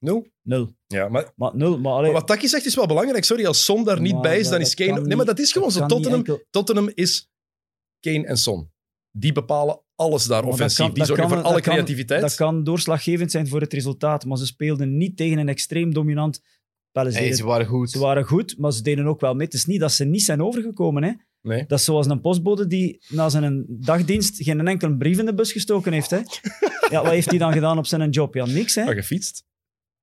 Nul? 0.00 0.26
Nul. 0.42 0.74
Ja, 0.86 1.08
maar, 1.08 1.32
Maar 1.36 1.56
nul, 1.56 1.78
maar 1.78 1.92
allee, 1.92 2.10
maar 2.10 2.18
wat 2.20 2.26
Taki 2.28 2.48
zegt 2.48 2.66
is 2.66 2.74
wel 2.74 2.86
belangrijk. 2.86 3.24
Sorry, 3.24 3.46
als 3.46 3.64
Son 3.64 3.84
daar 3.84 4.00
niet 4.00 4.12
maar 4.12 4.22
bij 4.22 4.38
is, 4.38 4.48
dan 4.48 4.60
is 4.60 4.74
Kane... 4.74 4.92
kan 4.94 5.06
Nee, 5.06 5.16
maar 5.16 5.26
dat 5.26 5.38
is 5.38 5.52
gewoon 5.52 5.70
zo. 5.70 5.86
Tottenham, 5.86 6.18
enkel- 6.18 6.42
Tottenham 6.50 6.90
is 6.94 7.30
Kane 8.00 8.26
en 8.26 8.36
Son. 8.36 8.70
Die 9.10 9.32
bepalen 9.32 9.80
alles 9.94 10.24
daar 10.26 10.42
Maar 10.42 10.52
offensief. 10.52 10.86
kan- 10.86 10.94
die 10.94 11.04
zorgen 11.04 11.24
kan- 11.26 11.34
voor 11.34 11.44
alle 11.44 11.54
dat 11.54 11.62
kan- 11.64 11.72
creativiteit. 11.72 12.20
Dat 12.20 12.34
kan 12.34 12.64
doorslaggevend 12.64 13.30
zijn 13.30 13.48
voor 13.48 13.60
het 13.60 13.72
resultaat, 13.72 14.24
maar 14.24 14.36
ze 14.36 14.46
speelden 14.46 14.96
niet 14.96 15.16
tegen 15.16 15.38
een 15.38 15.48
extreem 15.48 15.94
dominant 15.94 16.40
Palace. 16.92 17.34
Ze 17.34 17.44
waren 17.44 17.66
goed. 17.66 17.90
Ze 17.90 17.98
waren 17.98 18.24
goed, 18.24 18.58
maar 18.58 18.72
ze 18.72 18.82
deden 18.82 19.06
ook 19.06 19.20
wel 19.20 19.34
mee. 19.34 19.44
Het 19.44 19.54
is 19.54 19.64
niet 19.66 19.80
dat 19.80 19.92
ze 19.92 20.04
niet 20.04 20.22
zijn 20.22 20.42
overgekomen. 20.42 21.02
Hè? 21.02 21.12
Nee. 21.42 21.64
Dat 21.66 21.78
is 21.78 21.84
zoals 21.84 22.06
een 22.06 22.20
postbode 22.20 22.66
die 22.66 23.02
na 23.08 23.28
zijn 23.28 23.64
dagdienst 23.68 24.42
geen 24.42 24.66
enkele 24.68 24.96
brief 24.96 25.18
in 25.18 25.26
de 25.26 25.34
bus 25.34 25.52
gestoken 25.52 25.92
heeft. 25.92 26.10
Hè? 26.10 26.18
Ja, 26.90 27.02
wat 27.02 27.10
heeft 27.12 27.30
hij 27.30 27.38
dan 27.38 27.52
gedaan 27.52 27.78
op 27.78 27.86
zijn 27.86 28.10
job? 28.10 28.34
Ja, 28.34 28.46
niks. 28.46 28.74
Hè? 28.74 28.84
Maar 28.84 28.94
gefietst. 28.94 29.44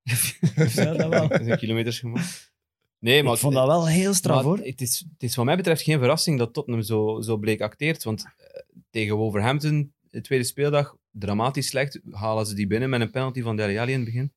Ja, 0.74 0.94
dat 0.94 1.10
wel. 1.10 1.30
Er 1.30 1.44
zijn 1.44 1.58
kilometers 1.58 2.00
gemaakt. 2.00 2.52
Nee, 3.00 3.24
maar 3.24 3.34
ik 3.34 3.40
vond 3.40 3.54
dat 3.54 3.68
wel 3.68 3.88
heel 3.88 4.14
straf, 4.14 4.44
hoor. 4.44 4.58
Het 4.58 4.82
is, 4.82 5.06
het 5.12 5.24
is 5.24 5.36
wat 5.36 5.46
mij 5.46 5.56
betreft 5.56 5.82
geen 5.82 6.00
verrassing 6.00 6.38
dat 6.38 6.54
Tottenham 6.54 6.84
zo, 6.84 7.22
zo 7.22 7.38
bleek 7.38 7.62
acteert. 7.62 8.04
Want 8.04 8.24
eh, 8.24 8.62
tegen 8.90 9.16
Wolverhampton, 9.16 9.94
de 10.10 10.22
tweede 10.22 10.46
speeldag, 10.46 10.96
dramatisch 11.12 11.68
slecht, 11.68 12.00
halen 12.12 12.46
ze 12.46 12.56
die 12.56 12.68
binnen 12.68 12.90
met 12.90 13.02
een 13.02 13.12
penalty 13.12 13.42
van 13.42 13.56
Dele 13.56 13.80
Alli 13.80 13.92
in 13.92 14.00
het 14.00 14.06
begin. 14.06 14.34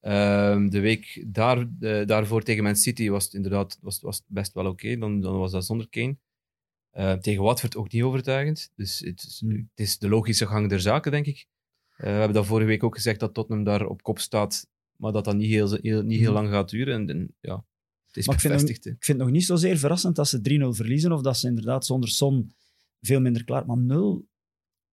Ehm, 0.00 0.68
de 0.68 0.80
week 0.80 1.24
daar, 1.26 1.66
daarvoor 2.06 2.42
tegen 2.42 2.62
Man 2.62 2.76
City 2.76 3.08
was 3.08 3.24
het 3.24 3.34
inderdaad 3.34 3.78
was, 3.80 4.00
was 4.00 4.22
best 4.26 4.52
wel 4.52 4.66
oké. 4.66 4.96
Dan, 4.96 5.20
dan 5.20 5.38
was 5.38 5.52
dat 5.52 5.64
zonder 5.64 5.88
Kane. 5.88 6.16
Eh, 6.90 7.12
tegen 7.12 7.42
Watford 7.42 7.76
ook 7.76 7.92
niet 7.92 8.02
overtuigend. 8.02 8.70
Dus 8.76 8.98
het 8.98 9.22
is, 9.22 9.40
Hmm. 9.40 9.70
het 9.74 9.86
is 9.86 9.98
de 9.98 10.08
logische 10.08 10.46
gang 10.46 10.68
der 10.68 10.80
zaken, 10.80 11.10
denk 11.10 11.26
ik. 11.26 11.46
Eh, 11.96 12.04
we 12.04 12.08
hebben 12.08 12.32
dat 12.32 12.46
vorige 12.46 12.66
week 12.66 12.82
ook 12.82 12.94
gezegd 12.94 13.20
dat 13.20 13.34
Tottenham 13.34 13.64
daar 13.64 13.86
op 13.86 14.02
kop 14.02 14.18
staat, 14.18 14.66
maar 15.02 15.12
dat 15.12 15.24
dat 15.24 15.36
niet 15.36 15.50
heel, 15.50 15.78
heel, 15.80 16.02
niet 16.02 16.18
heel 16.18 16.26
Hmm. 16.26 16.34
lang 16.34 16.48
gaat 16.48 16.70
duren. 16.70 16.94
En, 16.94 17.08
en 17.10 17.34
ja, 17.40 17.64
het 18.06 18.16
is 18.16 18.26
Maar 18.26 18.34
ik 18.34 18.40
vind 18.40 18.52
bevestigd. 18.54 18.86
Ik 18.86 19.04
vind 19.04 19.18
het 19.18 19.26
nog 19.26 19.36
niet 19.36 19.44
zozeer 19.44 19.78
verrassend 19.78 20.16
dat 20.16 20.28
ze 20.28 20.38
3-0 20.38 20.76
verliezen 20.76 21.12
of 21.12 21.20
dat 21.22 21.36
ze 21.38 21.46
inderdaad 21.46 21.86
zonder 21.86 22.08
Son 22.08 22.52
veel 23.00 23.20
minder 23.20 23.44
klaar... 23.44 23.66
Maar 23.66 23.76
nul 23.78 24.26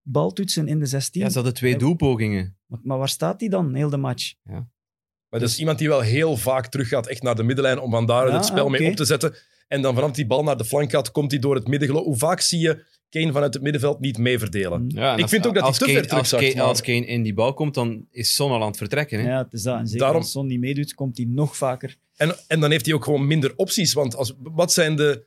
baltoetsen 0.02 0.68
in 0.68 0.80
de 0.80 0.86
16. 0.86 1.22
Ja, 1.22 1.28
ze 1.30 1.34
hadden 1.36 1.54
twee 1.54 1.72
Ja. 1.72 1.78
doelpogingen. 1.78 2.58
maar, 2.66 2.80
maar 2.84 2.98
waar 2.98 3.10
staat 3.10 3.40
die 3.40 3.50
dan, 3.50 3.74
heel 3.74 3.90
de 3.90 3.98
match? 3.98 4.34
Maar 4.44 5.40
dat 5.40 5.50
is 5.50 5.60
iemand 5.60 5.78
die 5.80 5.88
wel 5.88 6.02
heel 6.02 6.38
vaak 6.38 6.68
teruggaat 6.68 7.08
echt 7.08 7.22
naar 7.22 7.36
de 7.36 7.44
middenlijn 7.44 7.80
om 7.80 7.92
van 7.92 8.06
daar 8.06 8.28
Ja, 8.28 8.34
het 8.34 8.46
spel 8.46 8.70
mee 8.70 8.82
oké. 8.82 8.90
op 8.90 8.96
te 8.96 9.06
zetten. 9.06 9.36
En 9.70 9.82
dan 9.82 9.96
vanaf 9.96 10.12
die 10.12 10.26
bal 10.28 10.44
naar 10.44 10.58
de 10.58 10.66
flank 10.66 10.92
gaat, 10.92 11.12
komt 11.12 11.32
hij 11.32 11.40
door 11.40 11.56
het 11.56 11.68
midden. 11.68 11.90
Hoe 11.90 12.18
vaak 12.18 12.40
zie 12.40 12.60
je 12.60 12.86
Kane 13.10 13.32
vanuit 13.32 13.54
het 13.54 13.64
middenveld 13.64 14.00
niet 14.00 14.18
mee 14.18 14.40
verdelen? 14.40 14.82
Mm. 14.82 14.90
Ja, 14.90 15.16
Ik 15.16 15.22
als- 15.22 15.32
vind 15.32 15.48
ook 15.48 15.54
dat 15.54 15.64
hij 15.64 15.72
te 15.74 15.80
Kane, 15.80 15.92
ver 15.94 16.08
terugzakt, 16.08 16.44
Als 16.44 16.52
Kane, 16.52 16.62
maar- 16.64 16.72
als 16.72 16.82
Kane 16.82 17.06
in 17.06 17.24
die 17.24 17.34
bal 17.34 17.54
komt, 17.54 17.74
dan 17.74 18.06
is 18.12 18.36
Son 18.36 18.52
al 18.52 18.62
aan 18.62 18.68
het 18.68 18.78
vertrekken. 18.78 19.20
Hè? 19.20 19.30
Ja, 19.30 19.38
het 19.44 19.54
is 19.54 19.62
dat. 19.64 19.78
En 19.80 19.86
zeker 19.86 20.00
Daarom- 20.00 20.22
als 20.22 20.32
Son 20.32 20.48
niet 20.48 20.60
meedoet, 20.60 20.94
komt 20.94 21.18
hij 21.18 21.26
nog 21.30 21.58
vaker. 21.58 21.96
En, 22.16 22.36
en 22.48 22.60
dan 22.60 22.72
heeft 22.72 22.86
hij 22.86 22.96
ook 22.96 23.04
gewoon 23.04 23.28
minder 23.28 23.54
opties. 23.56 23.94
Want 23.94 24.16
als, 24.16 24.34
wat 24.40 24.74
zijn 24.74 24.96
de, 24.96 25.26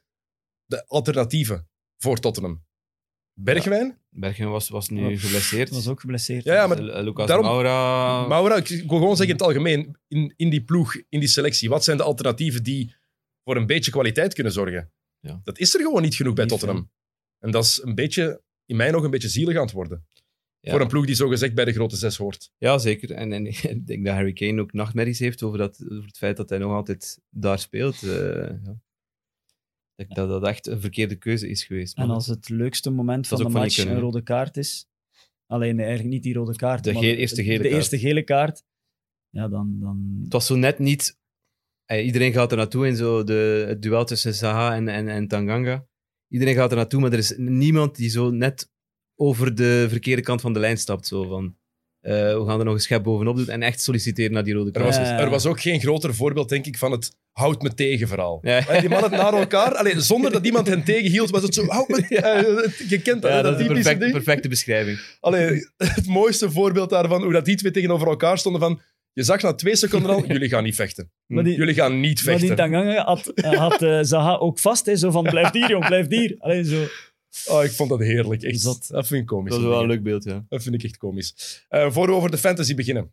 de 0.67 0.87
alternatieven 0.87 1.69
voor 1.99 2.19
Tottenham? 2.19 2.63
Bergwijn? 3.35 3.99
Bergen 4.11 4.51
was, 4.51 4.69
was 4.69 4.89
nu 4.89 5.19
geblesseerd. 5.19 5.71
was 5.71 5.89
ook 5.89 6.01
geblesseerd. 6.01 6.45
Ja, 6.45 6.55
ja, 6.55 6.67
maar 6.67 6.79
Eh, 6.89 7.03
Lucas 7.05 7.27
daarom- 7.27 7.47
Moura... 7.47 8.27
Maura, 8.27 8.57
ik 8.57 8.69
wil 8.69 8.79
gewoon 8.99 9.17
zeggen 9.17 9.27
in 9.27 9.33
het 9.33 9.43
algemeen, 9.43 9.97
in, 10.09 10.33
in 10.37 10.51
die 10.51 10.65
ploeg, 10.65 10.95
in 11.09 11.21
die 11.21 11.29
selectie, 11.29 11.69
wat 11.69 11.85
zijn 11.85 11.97
de 11.97 12.03
alternatieven 12.03 12.63
die 12.63 12.95
voor 13.45 13.57
een 13.57 13.67
beetje 13.67 13.91
kwaliteit 13.91 14.35
kunnen 14.35 14.53
zorgen? 14.53 14.93
Ja. 15.21 15.41
Dat 15.45 15.59
is 15.59 15.75
er 15.75 15.81
gewoon 15.81 16.03
niet 16.03 16.15
genoeg 16.15 16.35
bij 16.35 16.45
Niet 16.45 16.53
Tottenham. 16.53 16.91
En 17.39 17.51
dat 17.51 17.65
is 17.65 17.83
een 17.83 17.95
beetje, 17.95 18.43
in 18.67 18.77
mij 18.77 18.91
nog 18.91 19.03
een 19.05 19.11
beetje 19.11 19.29
zielig 19.29 19.57
aan 19.57 19.63
het 19.63 19.73
worden. 19.73 20.07
Ja. 20.61 20.71
Voor 20.71 20.81
een 20.81 20.89
ploeg 20.89 21.07
die 21.07 21.15
zogezegd 21.15 21.55
bij 21.55 21.65
de 21.65 21.73
grote 21.73 21.97
zes 21.97 22.17
hoort. 22.17 22.51
Ja, 22.59 22.79
zeker. 22.79 23.11
En, 23.13 23.33
en 23.33 23.47
ik 23.77 23.87
denk 23.87 24.05
dat 24.05 24.15
Harry 24.15 24.33
Kane 24.33 24.61
ook 24.61 24.73
nachtmerries 24.73 25.19
heeft 25.19 25.43
over, 25.43 25.59
dat, 25.59 25.85
over 25.91 26.05
het 26.07 26.17
feit 26.17 26.37
dat 26.37 26.49
hij 26.49 26.59
nog 26.59 26.73
altijd 26.73 27.21
daar 27.29 27.59
speelt. 27.59 28.03
Eh, 28.03 28.09
ja. 28.65 28.77
Ik 29.97 30.09
denk 30.09 30.15
dat 30.15 30.29
dat 30.29 30.47
echt 30.51 30.67
een 30.67 30.81
verkeerde 30.81 31.17
keuze 31.17 31.49
is 31.49 31.65
geweest. 31.65 31.97
En 31.97 32.11
als 32.11 32.27
het 32.27 32.49
leukste 32.49 32.91
moment 32.91 33.29
van 33.29 33.37
de 33.39 33.43
van 33.43 33.53
match 33.53 33.79
een 33.79 33.99
rode 34.01 34.23
kaart 34.23 34.57
is, 34.57 34.87
alleen 35.47 35.79
eigenlijk 35.79 36.09
niet 36.09 36.23
die 36.23 36.35
rode 36.35 36.57
kaart, 36.57 36.85
De 36.85 36.93
maar 36.93 37.03
ge- 37.03 37.17
eerste 37.17 37.43
gele 37.43 37.57
de 37.57 37.63
kaart. 37.63 37.75
eerste 37.75 37.99
gele 37.99 38.23
kaart, 38.23 38.63
ja, 39.29 39.49
dan... 39.49 39.77
dan 39.81 40.21
Het 40.25 40.33
was 40.33 40.47
zo 40.47 40.55
net 40.55 40.79
niet... 40.79 41.21
eh, 41.99 42.07
iedereen 42.07 42.33
gaat 42.33 42.51
er 42.51 42.57
naartoe 42.57 42.87
in 42.87 42.97
zo 42.97 43.25
de, 43.25 43.65
het 43.69 43.83
duel 43.83 44.05
tussen 44.05 44.35
Saha 44.35 44.75
en, 44.75 44.89
en, 44.89 45.09
en 45.09 45.29
Tanganga. 45.29 45.87
Iedereen 46.29 46.55
gaat 46.55 46.71
er 46.71 46.77
naartoe, 46.77 47.01
maar 47.01 47.13
er 47.13 47.19
is 47.19 47.35
niemand 47.37 47.97
die 47.97 48.11
zo 48.11 48.31
net 48.31 48.71
over 49.17 49.55
de 49.55 49.87
verkeerde 49.89 50.23
kant 50.23 50.41
van 50.41 50.53
de 50.53 50.59
lijn 50.59 50.77
stapt. 50.77 51.07
Zo 51.07 51.29
van, 51.29 51.57
eh, 52.01 52.13
we 52.13 52.45
gaan 52.47 52.59
er 52.59 52.65
nog 52.65 52.75
een 52.75 52.81
schep 52.81 53.03
bovenop 53.03 53.37
doen 53.37 53.49
en 53.49 53.63
echt 53.63 53.83
solliciteren 53.83 54.33
naar 54.33 54.45
die 54.45 54.55
rode 54.55 54.71
Er 54.71 54.81
kaart. 54.81 54.97
was, 54.97 55.09
er 55.09 55.31
was 55.31 55.47
ook 55.47 55.61
geen 55.61 55.81
groter 55.81 56.15
voorbeeld, 56.15 56.49
denk 56.49 56.67
ik, 56.67 56.79
van 56.79 56.93
het 56.93 57.17
houd 57.33 57.63
me 57.63 57.75
tegen 57.75 58.09
verhaal. 58.09 58.39
Ja. 58.43 58.81
Die 58.81 58.89
mannen 58.89 59.11
naar 59.11 59.35
elkaar, 59.35 59.75
allee, 59.75 60.01
zonder 60.01 60.33
dat 60.33 60.45
iemand 60.45 60.67
hen 60.67 60.85
tegenhield, 60.85 61.31
was 61.31 61.43
het 61.43 61.55
zo, 61.55 61.67
houd 61.67 61.89
me... 61.89 61.97
eh, 62.09 62.89
je 62.89 63.03
kent 63.03 63.23
dat, 63.23 63.31
Ja, 63.31 63.37
hè, 63.37 63.43
dat 63.43 63.61
is 63.61 63.67
een 63.67 63.73
perfect, 63.73 64.13
perfecte 64.13 64.49
beschrijving. 64.49 64.99
Allee, 65.21 65.71
het 65.77 66.07
mooiste 66.07 66.51
voorbeeld 66.51 66.91
daarvan, 66.91 67.23
hoe 67.23 67.33
dat 67.33 67.45
die 67.45 67.57
twee 67.57 67.73
tegenover 67.73 68.09
elkaar 68.09 68.39
stonden 68.39 68.61
van... 68.61 68.81
Je 69.13 69.23
zag 69.23 69.43
na 69.43 69.55
twee 69.55 69.77
seconden 69.77 70.11
al, 70.11 70.27
jullie 70.33 70.49
gaan 70.49 70.65
niet 70.65 70.75
vechten. 70.75 71.13
Die- 71.27 71.55
Jullie 71.57 71.75
gaan 71.75 72.01
niet 72.01 72.25
Maar 72.25 72.39
die 72.39 72.47
vechten. 72.49 72.57
Tanganga 72.71 73.05
had, 73.05 73.33
had 73.45 73.83
eh, 73.83 73.99
Zaha 74.03 74.37
ook 74.37 74.59
vast, 74.59 74.87
hè, 74.87 74.97
zo 74.97 75.11
van 75.11 75.23
blijf 75.23 75.53
hier, 75.53 75.69
jong, 75.71 75.87
blijf 75.87 76.09
hier. 76.09 76.35
Alleen 76.39 76.65
zo. 76.65 76.87
Oh, 77.47 77.65
ik 77.65 77.71
vond 77.71 77.89
dat 77.91 77.99
heerlijk, 78.01 78.43
echt. 78.43 78.61
Zot. 78.61 78.89
Dat 78.89 79.07
vind 79.07 79.21
ik 79.21 79.27
komisch. 79.27 79.51
Dat 79.53 79.61
is 79.63 79.67
wel 79.67 79.81
een 79.81 79.87
leuk 79.87 80.03
beeld, 80.03 80.25
ja. 80.25 80.45
Dat 80.49 80.63
vind 80.63 80.75
ik 80.75 80.83
echt 80.83 80.97
komisch. 80.97 81.65
Eh 81.69 81.91
voor 81.91 82.07
we 82.07 82.13
over 82.13 82.31
de 82.31 82.39
fantasy 82.39 82.75
beginnen. 82.75 83.13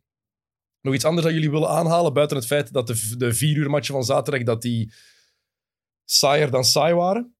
Nog 0.81 0.93
iets 0.93 1.05
anders 1.05 1.25
dat 1.25 1.35
jullie 1.35 1.51
willen 1.51 1.69
aanhalen, 1.69 2.13
buiten 2.13 2.37
het 2.37 2.45
feit 2.45 2.73
dat 2.73 2.87
de, 2.87 3.13
de 3.17 3.33
vier 3.33 3.55
uur 3.57 3.69
matchen 3.69 3.93
van 3.93 4.03
zaterdag 4.03 4.43
dat 4.43 4.61
die 4.61 4.93
saaier 6.05 6.51
dan 6.51 6.63
saai 6.65 6.93
waren. 6.93 7.35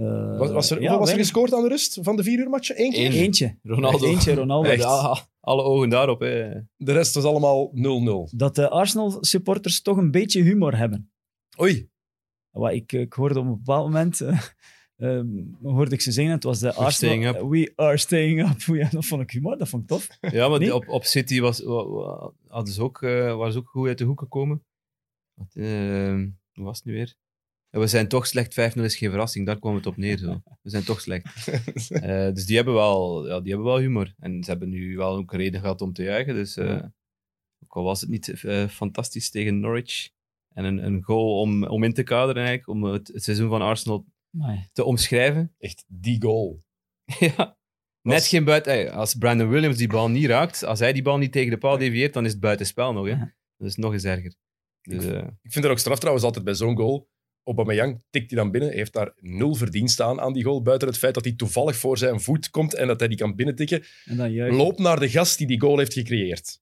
Eh, 0.00 0.38
Was, 0.38 0.50
was 0.50 0.70
er, 0.70 0.82
ja, 0.82 0.98
was 0.98 1.10
er 1.10 1.16
gescoord 1.16 1.54
aan 1.54 1.62
de 1.62 1.68
rust 1.68 1.98
van 2.02 2.16
de 2.16 2.22
vier 2.22 2.38
uur 2.38 2.48
matchen? 2.48 2.80
Eén 2.80 2.90
keer? 2.92 3.06
Eén. 3.06 3.12
Eentje. 3.12 3.58
Ronaldo. 3.62 4.06
Eentje, 4.06 4.34
Ronaldo. 4.34 4.68
Echt? 4.68 4.82
Ja, 4.82 5.26
alle 5.40 5.62
ogen 5.62 5.88
daarop. 5.88 6.20
Hè. 6.20 6.50
De 6.76 6.92
rest 6.92 7.14
was 7.14 7.24
allemaal 7.24 7.72
0-0. 8.30 8.36
Dat 8.36 8.54
de 8.54 8.68
Arsenal-supporters 8.68 9.82
toch 9.82 9.96
een 9.96 10.10
beetje 10.10 10.42
humor 10.42 10.76
hebben. 10.76 11.10
Oei. 11.60 11.88
Wat 12.50 12.72
ik, 12.72 12.92
ik 12.92 13.12
hoorde 13.12 13.38
op 13.38 13.44
een 13.44 13.50
bepaald 13.56 13.84
moment, 13.86 14.20
eh, 14.20 14.40
ehm, 14.96 15.26
hoorde 15.62 15.94
ik 15.94 16.00
ze 16.00 16.12
zingen, 16.12 16.32
het 16.32 16.42
was 16.44 16.58
de 16.58 16.68
Arsenal... 16.68 16.90
staying 16.90 17.26
up. 17.26 17.40
We 17.50 17.72
are 17.76 17.96
staying 17.96 18.48
up. 18.50 18.60
Ja, 18.76 18.88
dat 18.90 19.04
vond 19.04 19.22
ik 19.22 19.30
humor, 19.30 19.58
dat 19.58 19.68
vond 19.68 19.82
ik 19.82 19.88
tof. 19.88 20.08
Ja, 20.20 20.48
maar 20.48 20.58
Nee? 20.58 20.74
op, 20.74 20.88
op 20.88 21.04
City 21.04 21.40
was, 21.40 21.60
wa- 21.62 21.86
wa- 21.88 22.32
hadden 22.48 22.74
ze 22.74 22.82
ook, 22.82 23.02
eh, 23.02 23.36
waren 23.36 23.52
ze 23.52 23.58
ook 23.58 23.68
goed 23.68 23.88
uit 23.88 23.98
de 23.98 24.04
hoek 24.04 24.20
gekomen. 24.20 24.64
Wat, 25.34 25.52
hoe 25.54 26.64
was 26.64 26.76
het 26.76 26.84
nu 26.86 26.92
weer? 26.92 27.16
We 27.70 27.86
zijn 27.86 28.08
toch 28.08 28.26
slecht, 28.26 28.76
5-0 28.78 28.80
is 28.80 28.96
geen 28.96 29.10
verrassing, 29.10 29.46
daar 29.46 29.58
kwam 29.58 29.74
het 29.74 29.86
op 29.86 29.96
neer. 29.96 30.18
Zo. 30.18 30.42
We 30.62 30.70
zijn 30.70 30.84
toch 30.84 31.00
slecht. 31.00 31.26
Eh, 31.90 32.32
dus 32.32 32.46
die 32.46 32.56
hebben, 32.56 32.74
wel, 32.74 33.26
ja, 33.28 33.40
die 33.40 33.52
hebben 33.52 33.70
wel 33.72 33.78
humor. 33.78 34.14
En 34.18 34.44
ze 34.44 34.50
hebben 34.50 34.68
nu 34.68 34.96
wel 34.96 35.16
ook 35.16 35.32
een 35.32 35.38
reden 35.38 35.60
gehad 35.60 35.80
om 35.80 35.92
te 35.92 36.02
juichen. 36.02 36.34
Dus 36.34 36.56
eh, 36.56 36.82
ook 37.62 37.76
al 37.76 37.82
was 37.82 38.00
het 38.00 38.10
niet 38.10 38.44
eh, 38.44 38.68
fantastisch 38.68 39.30
tegen 39.30 39.60
Norwich. 39.60 40.10
En 40.54 40.64
een, 40.64 40.84
een 40.84 41.02
goal 41.02 41.40
om, 41.40 41.64
om 41.64 41.84
in 41.84 41.92
te 41.92 42.02
kaderen 42.02 42.44
eigenlijk, 42.44 42.68
om 42.68 42.92
het, 42.92 43.08
het 43.08 43.22
seizoen 43.24 43.48
van 43.48 43.62
Arsenal 43.62 44.06
te 44.72 44.84
omschrijven. 44.84 45.54
Echt 45.58 45.84
die 45.88 46.22
goal. 46.22 46.62
Ja. 47.18 47.58
Net 48.02 48.26
geen 48.26 48.44
buiten. 48.44 48.92
Als 48.92 49.14
Brandon 49.14 49.48
Williams 49.48 49.76
die 49.76 49.88
bal 49.88 50.08
niet 50.08 50.26
raakt, 50.26 50.64
als 50.64 50.78
hij 50.78 50.92
die 50.92 51.02
bal 51.02 51.18
niet 51.18 51.32
tegen 51.32 51.50
de 51.50 51.58
paal 51.58 51.78
devieert, 51.78 52.12
dan 52.12 52.24
is 52.24 52.32
het 52.32 52.40
buitenspel 52.40 52.92
nog. 52.92 53.04
Hè. 53.06 53.10
Ja. 53.10 53.34
Dat 53.56 53.68
is 53.68 53.76
nog 53.76 53.92
eens 53.92 54.04
erger. 54.04 54.34
Dus, 54.82 55.04
eh, 55.04 55.26
Ik 55.42 55.52
vind 55.52 55.64
er 55.64 55.70
ook 55.70 55.78
straf 55.78 55.98
trouwens 55.98 56.24
altijd 56.24 56.44
bij 56.44 56.54
zo'n 56.54 56.76
goal. 56.76 57.08
Aubameyang 57.56 58.02
tikt 58.10 58.30
hij 58.30 58.40
dan 58.40 58.50
binnen, 58.50 58.72
heeft 58.72 58.92
daar 58.92 59.12
nul 59.20 59.54
verdienst 59.54 60.00
aan 60.00 60.20
aan 60.20 60.32
die 60.32 60.44
goal, 60.44 60.62
buiten 60.62 60.88
het 60.88 60.98
feit 60.98 61.14
dat 61.14 61.24
hij 61.24 61.32
toevallig 61.32 61.76
voor 61.76 61.98
zijn 61.98 62.20
voet 62.20 62.50
komt 62.50 62.74
en 62.74 62.86
dat 62.86 62.98
hij 62.98 63.08
die 63.08 63.18
kan 63.18 63.34
binnentikken. 63.34 63.84
en 64.04 64.16
dan 64.16 64.32
juist. 64.32 64.56
Loop 64.56 64.78
naar 64.78 65.00
de 65.00 65.08
gast 65.10 65.38
die 65.38 65.46
die 65.46 65.60
goal 65.60 65.78
heeft 65.78 65.92
gecreëerd. 65.92 66.60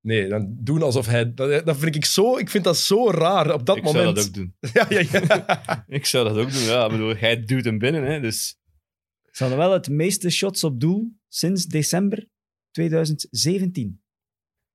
Nee, 0.00 0.28
dan 0.28 0.56
doen 0.60 0.82
alsof 0.82 1.06
hij... 1.06 1.34
Dat, 1.34 1.66
dat 1.66 1.76
vind 1.76 1.94
ik 1.94 2.04
zo... 2.04 2.38
Ik 2.38 2.50
vind 2.50 2.64
dat 2.64 2.76
zo 2.76 3.10
raar 3.10 3.54
op 3.54 3.66
dat 3.66 3.76
ik 3.76 3.82
moment. 3.82 4.04
zou 4.04 4.14
dat 4.14 4.26
ook 4.26 4.34
doen. 4.34 4.54
Ja, 4.72 4.86
ja, 4.88 5.20
ja. 5.28 5.84
Ik 5.98 6.06
zou 6.06 6.28
dat 6.28 6.36
ook 6.36 6.52
doen. 6.52 6.62
Ja, 6.62 6.84
ik 6.84 6.90
bedoel, 6.90 7.16
hij 7.16 7.44
duwt 7.44 7.64
hem 7.64 7.78
binnen. 7.78 8.04
Hè, 8.04 8.20
dus 8.20 8.58
Ze 9.30 9.42
hadden 9.42 9.58
wel 9.58 9.72
het 9.72 9.88
meeste 9.88 10.30
shots 10.30 10.64
op 10.64 10.80
doel 10.80 11.12
sinds 11.28 11.66
december 11.66 12.28
2017. 12.70 14.00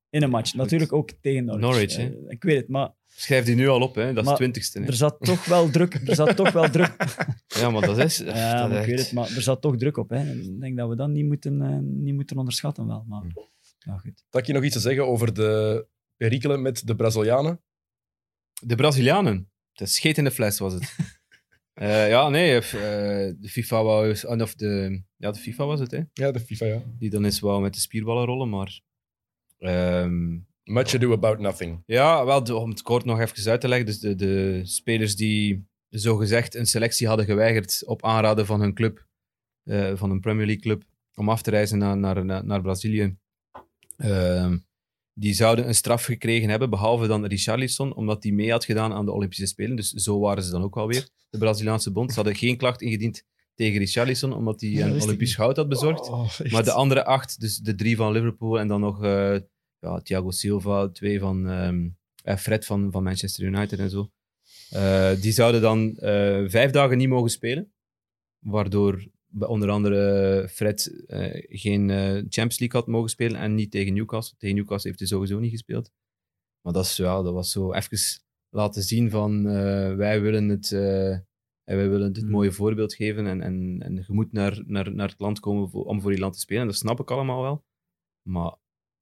In 0.10 0.24
een 0.24 0.30
match. 0.30 0.54
Natuurlijk 0.54 0.94
ook 0.94 1.12
tegen 1.22 1.46
Norwich. 1.46 1.62
Norwich, 1.70 1.96
hè? 1.96 2.04
Eh, 2.04 2.12
ik 2.28 2.44
weet 2.44 2.58
het, 2.58 2.68
maar 2.68 2.92
schrijf 3.22 3.46
die 3.46 3.56
nu 3.56 3.68
al 3.68 3.82
op. 3.82 3.96
Hè. 3.96 4.14
Dat 4.14 4.28
is 4.28 4.34
twintigste. 4.36 4.80
hè. 4.80 4.86
er 4.86 4.94
zat 4.94 5.18
toch 5.20 5.46
wel 5.46 5.70
druk. 5.70 5.94
Er 5.94 6.16
zat 6.16 6.36
toch 6.36 6.52
wel 6.52 6.70
druk. 6.70 6.96
Ja, 7.48 7.70
maar 7.70 7.82
dat 7.82 7.98
is... 7.98 8.18
Ja, 8.18 8.62
dat 8.62 8.70
maar 8.70 8.78
is 8.78 8.84
ik 8.84 8.90
weet 8.90 9.00
het, 9.00 9.12
maar 9.12 9.36
er 9.36 9.42
zat 9.42 9.62
toch 9.62 9.78
druk 9.78 9.98
op. 9.98 10.10
Hè. 10.10 10.16
En 10.16 10.44
Ik 10.44 10.60
denk 10.62 10.78
dat 10.78 10.90
we 10.90 10.96
dat 10.96 11.10
niet 11.10 11.26
moeten, 11.26 11.62
eh, 11.62 11.78
niet 11.82 12.14
moeten 12.16 12.38
onderschatten 12.38 12.88
wel. 12.88 13.06
Maar 13.08 13.22
Hm. 13.22 13.30
ja, 13.90 13.98
goed. 13.98 14.24
Dat 14.30 14.48
je 14.48 14.54
nog 14.54 14.64
iets 14.64 14.74
te 14.74 14.80
zeggen 14.82 15.08
over 15.08 15.34
de 15.34 15.86
perikelen 16.18 16.62
met 16.62 16.88
de 16.88 16.96
Brazilianen? 16.96 17.62
De 18.62 18.76
Brazilianen. 18.76 19.50
De 19.74 19.86
scheet 19.86 20.18
in 20.18 20.24
de 20.24 20.32
fles 20.32 20.60
was 20.60 20.74
het. 20.74 20.96
Eh, 21.74 22.10
ja, 22.10 22.30
nee. 22.30 22.56
eh, 22.56 22.62
de 23.40 23.50
FIFA 23.50 23.84
wou... 23.84 24.12
Of 24.42 24.56
de, 24.56 25.02
ja, 25.18 25.32
de 25.32 25.40
FIFA 25.40 25.66
was 25.66 25.80
het, 25.80 25.92
hè. 25.92 26.00
Ja, 26.14 26.32
de 26.32 26.40
FIFA, 26.40 26.66
ja. 26.66 26.82
Die 26.98 27.10
dan 27.10 27.24
eens 27.26 27.40
wou 27.40 27.62
met 27.62 27.74
de 27.74 27.80
spierballen 27.80 28.26
rollen, 28.26 28.50
maar... 28.50 28.82
ehm, 29.58 30.38
Much 30.72 30.96
ado 30.96 31.12
about 31.12 31.40
nothing. 31.40 31.84
Ja, 31.86 32.26
wel, 32.26 32.42
om 32.42 32.70
het 32.70 32.82
kort 32.82 33.06
nog 33.06 33.20
even 33.20 33.52
uit 33.52 33.62
te 33.62 33.68
leggen. 33.68 33.86
Dus 33.86 34.00
de, 34.00 34.16
de 34.16 34.62
spelers 34.64 35.16
die 35.16 35.66
zogezegd 35.90 36.56
een 36.56 36.66
selectie 36.66 37.08
hadden 37.08 37.26
geweigerd 37.26 37.84
op 37.86 38.04
aanraden 38.04 38.46
van 38.46 38.62
hun 38.62 38.74
club, 38.74 39.06
eh, 39.64 39.92
van 39.96 40.12
een 40.12 40.20
Premier 40.20 40.46
League 40.46 40.64
club, 40.64 40.84
om 41.16 41.30
af 41.30 41.42
te 41.42 41.50
reizen 41.50 41.78
naar, 41.78 41.98
naar, 41.98 42.26
naar, 42.26 42.46
naar 42.46 42.62
Brazilië, 42.62 43.18
ehm, 43.98 44.58
die 45.14 45.34
zouden 45.34 45.68
een 45.68 45.76
straf 45.76 46.04
gekregen 46.04 46.50
hebben, 46.50 46.70
behalve 46.70 47.08
dan 47.08 47.26
Richarlison, 47.26 47.96
omdat 47.96 48.24
hij 48.24 48.32
mee 48.32 48.52
had 48.52 48.66
gedaan 48.66 48.94
aan 48.94 49.06
de 49.06 49.12
Olympische 49.12 49.46
Spelen. 49.46 49.76
Dus 49.76 49.90
zo 49.90 50.20
waren 50.20 50.44
ze 50.44 50.52
dan 50.52 50.64
ook 50.64 50.78
alweer, 50.78 51.10
de 51.30 51.38
Braziliaanse 51.38 51.92
bond. 51.92 52.10
Ze 52.10 52.16
hadden 52.16 52.36
geen 52.36 52.58
klacht 52.58 52.82
ingediend 52.82 53.24
tegen 53.56 53.80
Richarlison, 53.80 54.34
omdat 54.34 54.62
hij 54.62 54.82
een 54.82 55.02
Olympisch 55.02 55.36
goud 55.36 55.56
had 55.56 55.70
bezorgd. 55.70 56.10
Oh. 56.10 56.40
Maar 56.52 56.64
de 56.64 56.72
andere 56.72 57.06
acht, 57.06 57.40
dus 57.40 57.58
de 57.58 57.76
drie 57.76 57.96
van 57.96 58.12
Liverpool 58.12 58.60
en 58.60 58.68
dan 58.68 58.80
nog 58.80 59.04
eh, 59.04 59.36
ja, 59.82 60.00
Thiago 60.02 60.32
Silva, 60.32 60.90
twee 60.90 61.20
van 61.20 61.48
ehm, 61.50 61.90
eh, 62.24 62.36
Fred 62.38 62.66
van, 62.66 62.92
van 62.92 63.04
Manchester 63.04 63.46
United 63.46 63.80
en 63.80 63.90
zo. 63.90 64.12
Eh, 64.70 65.22
die 65.22 65.32
zouden 65.32 65.62
dan 65.62 65.96
eh, 65.98 66.44
vijf 66.50 66.72
dagen 66.72 66.98
niet 66.98 67.10
mogen 67.10 67.30
spelen. 67.30 67.74
Waardoor 68.40 69.08
onder 69.40 69.70
andere 69.70 70.48
Fred 70.50 71.04
geen 71.50 71.90
Champions 72.30 72.60
League 72.60 72.80
had 72.80 72.88
mogen 72.88 73.10
spelen 73.10 73.40
en 73.42 73.56
niet 73.56 73.72
tegen 73.72 73.94
Newcastle. 73.94 74.38
Tegen 74.38 74.56
Newcastle 74.56 74.88
heeft 74.90 75.00
hij 75.02 75.08
sowieso 75.10 75.40
niet 75.40 75.52
gespeeld. 75.52 75.92
Maar 76.62 76.74
dat, 76.74 76.86
is, 76.86 76.96
ja, 76.96 77.22
dat 77.22 77.34
was 77.34 77.52
zo 77.52 77.74
even 77.74 77.98
laten 78.50 78.84
zien 78.84 79.10
van 79.10 79.44
wij 79.98 80.22
willen 80.22 80.50
het, 80.50 80.72
en 80.72 81.78
wij 81.78 81.90
willen 81.90 82.14
het 82.14 82.24
Mm. 82.24 82.30
mooie 82.30 82.52
voorbeeld 82.52 82.94
geven 82.94 83.28
en, 83.28 83.42
en, 83.42 83.82
en 83.82 83.96
je 83.96 84.14
moet 84.14 84.32
naar, 84.32 84.64
naar, 84.66 84.94
naar 84.96 85.10
het 85.10 85.20
land 85.20 85.40
komen 85.40 85.70
voor- 85.70 85.86
om 85.86 86.02
voor 86.02 86.12
je 86.12 86.20
land 86.20 86.34
te 86.34 86.40
spelen. 86.40 86.66
Dat 86.66 86.76
snap 86.76 87.00
ik 87.00 87.12
allemaal 87.12 87.42
wel. 87.42 87.66
Maar 88.28 88.56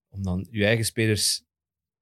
om 0.10 0.24
dan 0.24 0.48
je 0.52 0.66
eigen 0.66 0.86
spelers 0.86 1.44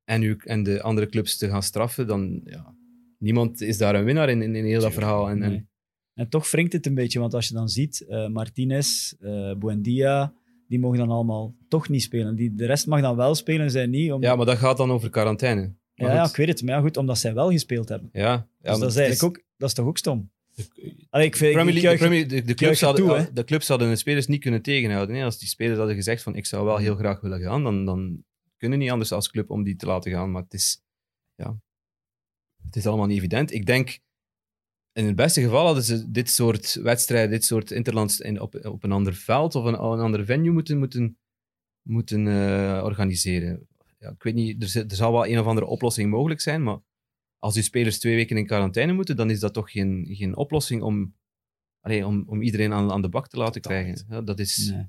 en, 0.04 0.22
uw, 0.22 0.36
en 0.38 0.64
de 0.64 0.82
andere 0.82 1.08
clubs 1.08 1.38
te 1.38 1.50
gaan 1.50 1.64
straffen, 1.64 2.08
dan 2.08 2.42
ja, 2.44 2.76
niemand 3.18 3.62
is 3.62 3.78
daar 3.78 3.96
een 3.96 4.04
winnaar 4.04 4.30
in, 4.30 4.42
in, 4.42 4.56
in 4.56 4.66
heel 4.66 4.82
dat 4.82 4.94
verhaal. 4.94 5.30
En, 5.30 5.44
en, 5.44 5.50
Nee. 5.50 5.68
En 6.14 6.30
toch 6.30 6.52
wringt 6.52 6.74
het 6.74 6.86
een 6.86 6.96
beetje, 6.96 7.20
want 7.20 7.34
als 7.34 7.48
je 7.48 7.54
dan 7.54 7.70
ziet, 7.70 8.02
eh, 8.02 8.28
Martinez, 8.28 9.14
eh 9.20 9.56
Buendia, 9.56 10.34
die 10.68 10.80
mogen 10.80 10.98
dan 10.98 11.10
allemaal 11.10 11.56
toch 11.68 11.90
niet 11.90 12.02
spelen. 12.02 12.36
Die, 12.36 12.56
de 12.56 12.66
rest 12.66 12.88
mag 12.88 13.02
dan 13.02 13.16
wel 13.16 13.36
spelen, 13.36 13.72
zij 13.72 13.86
niet. 13.86 14.12
Om... 14.12 14.22
Ja, 14.22 14.36
maar 14.36 14.46
dat 14.46 14.58
gaat 14.58 14.78
dan 14.78 14.92
over 14.92 15.10
quarantaine. 15.10 15.76
Ja, 15.94 16.28
ik 16.28 16.36
weet 16.36 16.48
het. 16.48 16.64
Maar 16.64 16.76
ja, 16.76 16.82
goed, 16.82 16.98
omdat 16.98 17.18
zij 17.18 17.34
wel 17.34 17.52
gespeeld 17.52 17.90
hebben. 17.90 18.10
Ja, 18.12 18.48
ja 18.62 18.72
dus 18.72 18.80
dat 18.80 18.90
is 18.90 18.96
eigenlijk 18.96 19.38
ook, 19.38 19.44
dat 19.58 19.70
is 19.70 19.76
toch 19.76 19.86
ook 19.86 19.98
stom? 19.98 20.32
Allee, 21.10 21.26
ik 21.26 21.36
vind, 21.36 21.54
Premier 21.54 21.74
League, 21.74 21.92
de, 21.92 21.98
Premier, 21.98 22.28
de, 22.28 22.42
de, 22.42 22.54
clubs 22.54 22.82
hadden, 22.82 23.06
toe, 23.06 23.34
de 23.34 23.44
clubs 23.44 23.68
hadden 23.68 23.90
de 23.90 23.96
spelers 23.96 24.28
niet 24.28 24.42
kunnen 24.42 24.62
tegenhouden. 24.62 25.16
hè. 25.16 25.24
Als 25.24 25.40
die 25.40 25.48
spelers 25.48 25.78
hadden 25.78 25.96
gezegd 25.96 26.24
van 26.24 26.36
ik 26.36 26.46
zou 26.46 26.66
wel 26.66 26.78
heel 26.78 26.96
graag 26.96 27.22
willen 27.22 27.42
gaan, 27.42 27.64
dan, 27.64 27.86
dan 27.86 28.24
kunnen 28.58 28.80
niet 28.80 28.92
anders 28.92 29.12
als 29.12 29.30
club 29.30 29.50
om 29.50 29.64
die 29.64 29.76
te 29.76 29.86
laten 29.86 30.12
gaan. 30.12 30.32
Maar 30.32 30.42
het 30.42 30.54
is, 30.54 30.84
ja, 31.36 31.60
het 32.64 32.76
is 32.76 32.88
allemaal 32.88 33.06
niet 33.06 33.18
evident. 33.18 33.54
Ik 33.54 33.66
denk, 33.66 34.00
in 34.92 35.06
het 35.06 35.16
beste 35.16 35.42
geval 35.42 35.66
hadden 35.66 35.84
ze 35.84 36.12
dit 36.12 36.30
soort 36.30 36.74
wedstrijden, 36.74 37.30
dit 37.30 37.46
soort 37.46 37.72
interlands 37.72 38.20
in, 38.20 38.42
op, 38.42 38.66
op 38.66 38.84
een 38.84 38.92
ander 38.92 39.14
veld 39.14 39.56
of 39.56 39.66
een, 39.66 39.74
een 39.74 40.00
andere 40.00 40.26
venue 40.26 40.52
moeten, 40.52 40.78
moeten, 40.78 41.18
moeten 41.82 42.28
eh, 42.28 42.82
organiseren. 42.84 43.68
Ja, 44.00 44.10
ik 44.10 44.24
weet 44.24 44.34
niet, 44.34 44.76
er, 44.76 44.86
er 44.90 44.96
zal 44.96 45.12
wel 45.12 45.28
een 45.28 45.40
of 45.40 45.46
andere 45.46 45.66
oplossing 45.66 46.10
mogelijk 46.10 46.42
zijn, 46.42 46.64
maar 46.64 46.80
als 47.40 47.54
die 47.54 47.64
spelers 47.64 48.00
twee 48.00 48.16
weken 48.16 48.38
in 48.38 48.46
quarantaine 48.46 48.94
moeten, 48.94 49.16
dan 49.16 49.30
is 49.30 49.40
dat 49.40 49.54
toch 49.54 49.72
geen, 49.72 50.06
geen 50.10 50.36
oplossing 50.36 50.82
om, 50.82 51.16
allee, 51.82 52.06
om, 52.06 52.24
om 52.28 52.42
iedereen 52.42 52.74
aan, 52.74 52.92
aan 52.92 53.02
de 53.02 53.10
bak 53.10 53.28
te 53.28 53.38
laten 53.38 53.62
Totaal 53.62 53.82
krijgen. 53.82 54.06
Ja, 54.10 54.22
dat 54.22 54.40
is 54.40 54.70
Nee. 54.70 54.86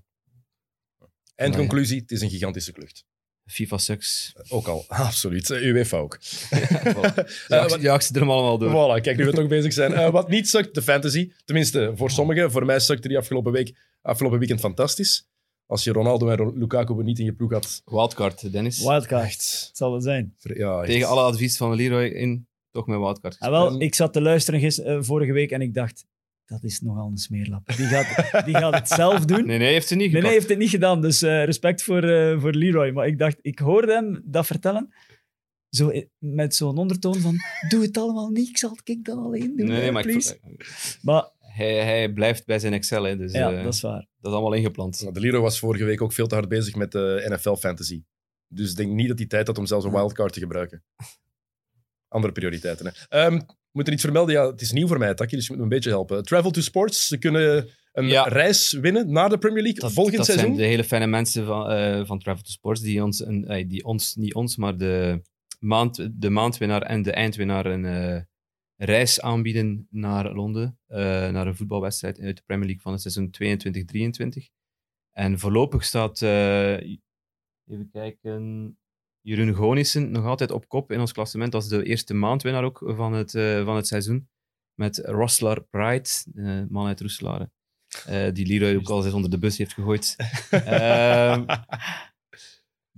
Eindconclusie, 1.34 2.01
het 2.01 2.11
is 2.11 2.20
een 2.20 2.30
gigantische 2.30 2.72
klucht. 2.72 3.05
FIFA 3.46 3.78
sucks. 3.78 4.32
Ook 4.49 4.66
al, 4.66 4.84
absoluut. 5.09 5.51
Eh, 5.51 5.62
UEFA 5.62 5.96
ook. 5.96 6.18
Ja, 7.49 7.76
ja, 7.80 7.94
ik 7.94 8.01
zit 8.01 8.16
er 8.16 8.22
allemaal 8.22 8.59
door. 8.59 8.70
Voilà, 8.70 9.03
kijk, 9.03 9.16
nu 9.16 9.24
we 9.24 9.32
toch 9.32 9.49
bezig 9.49 9.72
zijn. 9.72 9.92
Eh, 9.92 10.11
wat 10.11 10.28
niet 10.28 10.49
sukt, 10.49 10.74
de 10.74 10.82
fantasy. 10.82 11.32
Tenminste, 11.44 11.92
voor 11.94 12.11
sommigen. 12.11 12.51
Voor 12.51 12.64
mij 12.64 12.80
sukte 12.80 13.09
die 13.09 13.18
afgelopen, 13.18 13.53
week, 13.53 13.76
afgelopen 14.03 14.38
weekend 14.38 14.61
fantastisch. 14.61 15.28
Als 15.69 15.85
je 15.85 15.93
Ronaldo 15.93 16.29
en 16.29 16.59
Lukaku 16.59 17.03
niet 17.03 17.19
in 17.19 17.25
je 17.25 17.33
ploeg 17.33 17.53
had. 17.53 17.83
Wildcard, 17.85 18.53
Dennis. 18.53 18.83
Wildcard, 18.85 19.25
Echt. 19.25 19.64
het 19.69 19.77
zal 19.77 19.91
wel 19.91 20.01
zijn. 20.01 20.35
Ja. 20.39 20.85
Tegen 20.85 21.09
alle 21.09 21.21
advies 21.23 21.57
van 21.57 21.75
Leroy 21.75 22.05
in, 22.07 22.47
toch 22.71 22.87
met 22.87 22.99
wildcard. 22.99 23.37
Ah, 23.39 23.51
wel, 23.51 23.81
ik 23.81 23.95
zat 23.95 24.12
te 24.12 24.21
luisteren 24.21 24.61
gis- 24.61 24.81
eh, 24.81 24.99
vorige 25.01 25.33
week 25.33 25.51
en 25.51 25.61
ik 25.61 25.75
dacht, 25.75 26.05
dat 26.47 26.62
is 26.64 26.81
nogal 26.81 27.07
een 27.11 27.16
smeerlap. 27.19 27.66
Die 27.77 27.87
gaat, 27.87 28.45
die 28.45 28.55
gaat 28.55 28.75
het 28.75 28.89
zelf 28.89 29.25
doen. 29.25 29.47
Nee, 29.47 29.59
nee, 29.59 29.73
heeft 29.73 29.89
hij 29.89 29.99
niet 29.99 30.07
Nee, 30.12 30.14
nee, 30.21 30.31
hij 30.31 30.33
heeft 30.39 30.49
het 30.49 30.59
niet 30.59 30.71
gedaan. 30.71 31.01
Dus 31.01 31.23
eh, 31.23 31.45
respect 31.45 31.83
voor, 31.83 32.03
eh, 32.03 32.41
voor 32.41 32.53
Leroy. 32.53 32.91
Maar 32.91 33.07
ik 33.07 33.19
dacht, 33.19 33.37
ik 33.43 33.59
hoorde 33.59 33.93
hem 33.93 34.23
dat 34.25 34.47
vertellen. 34.47 34.93
Zo, 35.71 35.93
met 36.19 36.55
zo'n 36.55 36.79
ondertoon 36.79 37.14
van, 37.21 37.37
doe 37.69 37.83
het 37.83 37.97
allemaal 37.99 38.29
niet, 38.31 38.49
ik 38.49 38.59
zal 38.59 38.71
het 38.71 38.89
ik 38.89 39.05
dan 39.05 39.19
alleen 39.19 39.57
doen. 39.57 39.66
Nee, 39.66 39.81
nee, 39.81 39.93
maar 39.93 40.07
ik- 40.07 40.11
please. 40.11 40.39
Maar 41.03 41.31
hij, 41.59 41.85
hij 41.85 42.13
blijft 42.13 42.47
bij 42.47 42.59
zijn 42.59 42.73
Excel, 42.73 43.03
hè, 43.05 43.17
dus 43.17 43.33
ja, 43.33 43.53
eh, 43.53 43.65
dat 43.65 43.75
is 43.75 43.81
waar. 43.81 44.07
dat 44.21 44.31
is 44.33 44.39
allemaal 44.39 44.53
ingeplant. 44.53 45.15
De 45.15 45.21
Liro 45.21 45.41
was 45.41 45.59
vorige 45.59 45.85
week 45.85 46.03
ook 46.03 46.13
veel 46.13 46.27
te 46.27 46.35
hard 46.35 46.49
bezig 46.49 46.75
met 46.75 46.93
de 46.93 47.25
NFL 47.29 47.55
Fantasy. 47.55 48.03
Dus 48.49 48.71
ik 48.71 48.77
denk 48.77 48.91
niet 48.93 49.09
dat 49.09 49.19
hij 49.19 49.27
tijd 49.27 49.47
had 49.47 49.59
om 49.59 49.67
zelfs 49.67 49.85
een 49.85 49.91
wildcard 49.93 50.33
te 50.33 50.41
gebruiken. 50.41 50.85
Andere 52.09 52.33
prioriteiten. 52.33 52.87
Hè. 52.87 52.93
Ehm, 53.19 53.35
ik 53.35 53.45
moet 53.73 53.87
er 53.87 53.93
iets 53.93 54.03
vermelden. 54.03 54.35
Ja, 54.35 54.51
het 54.51 54.61
is 54.61 54.73
nieuw 54.73 54.87
voor 54.87 54.99
mij, 54.99 55.15
Takje, 55.15 55.37
dus 55.37 55.45
je 55.47 55.51
moet 55.51 55.59
me 55.59 55.65
een 55.69 55.75
beetje 55.75 55.91
helpen. 55.91 56.23
Travel 56.23 56.51
to 56.51 56.61
Sports. 56.61 57.07
Ze 57.07 57.19
kunnen 57.19 57.69
een 57.93 58.07
Ja. 58.07 58.23
reis 58.23 58.73
winnen 58.73 59.13
naar 59.13 59.29
de 59.29 59.39
Premier 59.39 59.63
League 59.63 59.81
Dat, 59.81 59.93
volgend 59.93 60.17
dat 60.17 60.27
seizoen. 60.27 60.47
zijn 60.47 60.59
de 60.59 60.67
hele 60.67 60.85
fijne 60.85 61.07
mensen 61.07 61.47
van, 61.47 61.71
eh, 61.71 62.05
van 62.07 62.19
Travel 62.19 62.43
to 62.43 62.51
Sports 62.51 62.81
die 62.81 63.03
ons, 63.05 63.27
een, 63.27 63.45
eh, 63.47 63.69
die 63.69 63.85
ons, 63.85 64.15
niet 64.15 64.35
ons, 64.35 64.57
maar 64.57 64.77
de, 64.77 65.23
maand, 65.61 66.09
de 66.13 66.31
maandwinnaar 66.31 66.83
en 66.83 67.03
de 67.03 67.13
eindwinnaar 67.13 67.67
een 67.67 67.85
eh, 67.85 68.21
reis 68.79 69.20
aanbieden 69.20 69.87
naar 69.91 70.33
Londen, 70.33 70.79
eh, 70.87 70.99
naar 71.31 71.47
een 71.47 71.57
voetbalwedstrijd 71.57 72.20
uit 72.20 72.37
de 72.37 72.43
Premier 72.47 72.66
League 72.66 72.83
van 72.83 72.93
het 72.93 73.01
seizoen 73.01 73.31
22-23. 73.31 74.49
En 75.12 75.39
voorlopig 75.39 75.85
staat, 75.85 76.22
eh, 76.22 76.72
even 77.66 77.89
kijken, 77.93 78.79
Jeroen 79.20 79.55
Gonissen 79.55 80.11
nog 80.11 80.24
altijd 80.24 80.51
op 80.51 80.68
kop 80.68 80.93
in 80.93 81.01
ons 81.01 81.12
klassement 81.12 81.55
als 81.55 81.68
de 81.68 81.85
eerste 81.85 82.14
maandwinnaar 82.14 82.64
ook 82.64 82.83
van 82.85 83.12
het, 83.12 83.35
eh, 83.35 83.64
van 83.64 83.76
het 83.76 83.87
seizoen. 83.87 84.29
Met 84.74 84.99
Roslar 84.99 85.62
Pride, 85.62 86.09
de 86.24 86.66
man 86.68 86.87
uit 86.87 87.01
Roeselare. 87.01 87.51
die 88.33 88.47
Leroy 88.47 88.76
ook 88.76 88.89
al 88.89 89.05
eens 89.05 89.14
onder 89.14 89.31
de 89.31 89.39
bus 89.39 89.59
heeft 89.59 89.72
gegooid. 89.72 90.16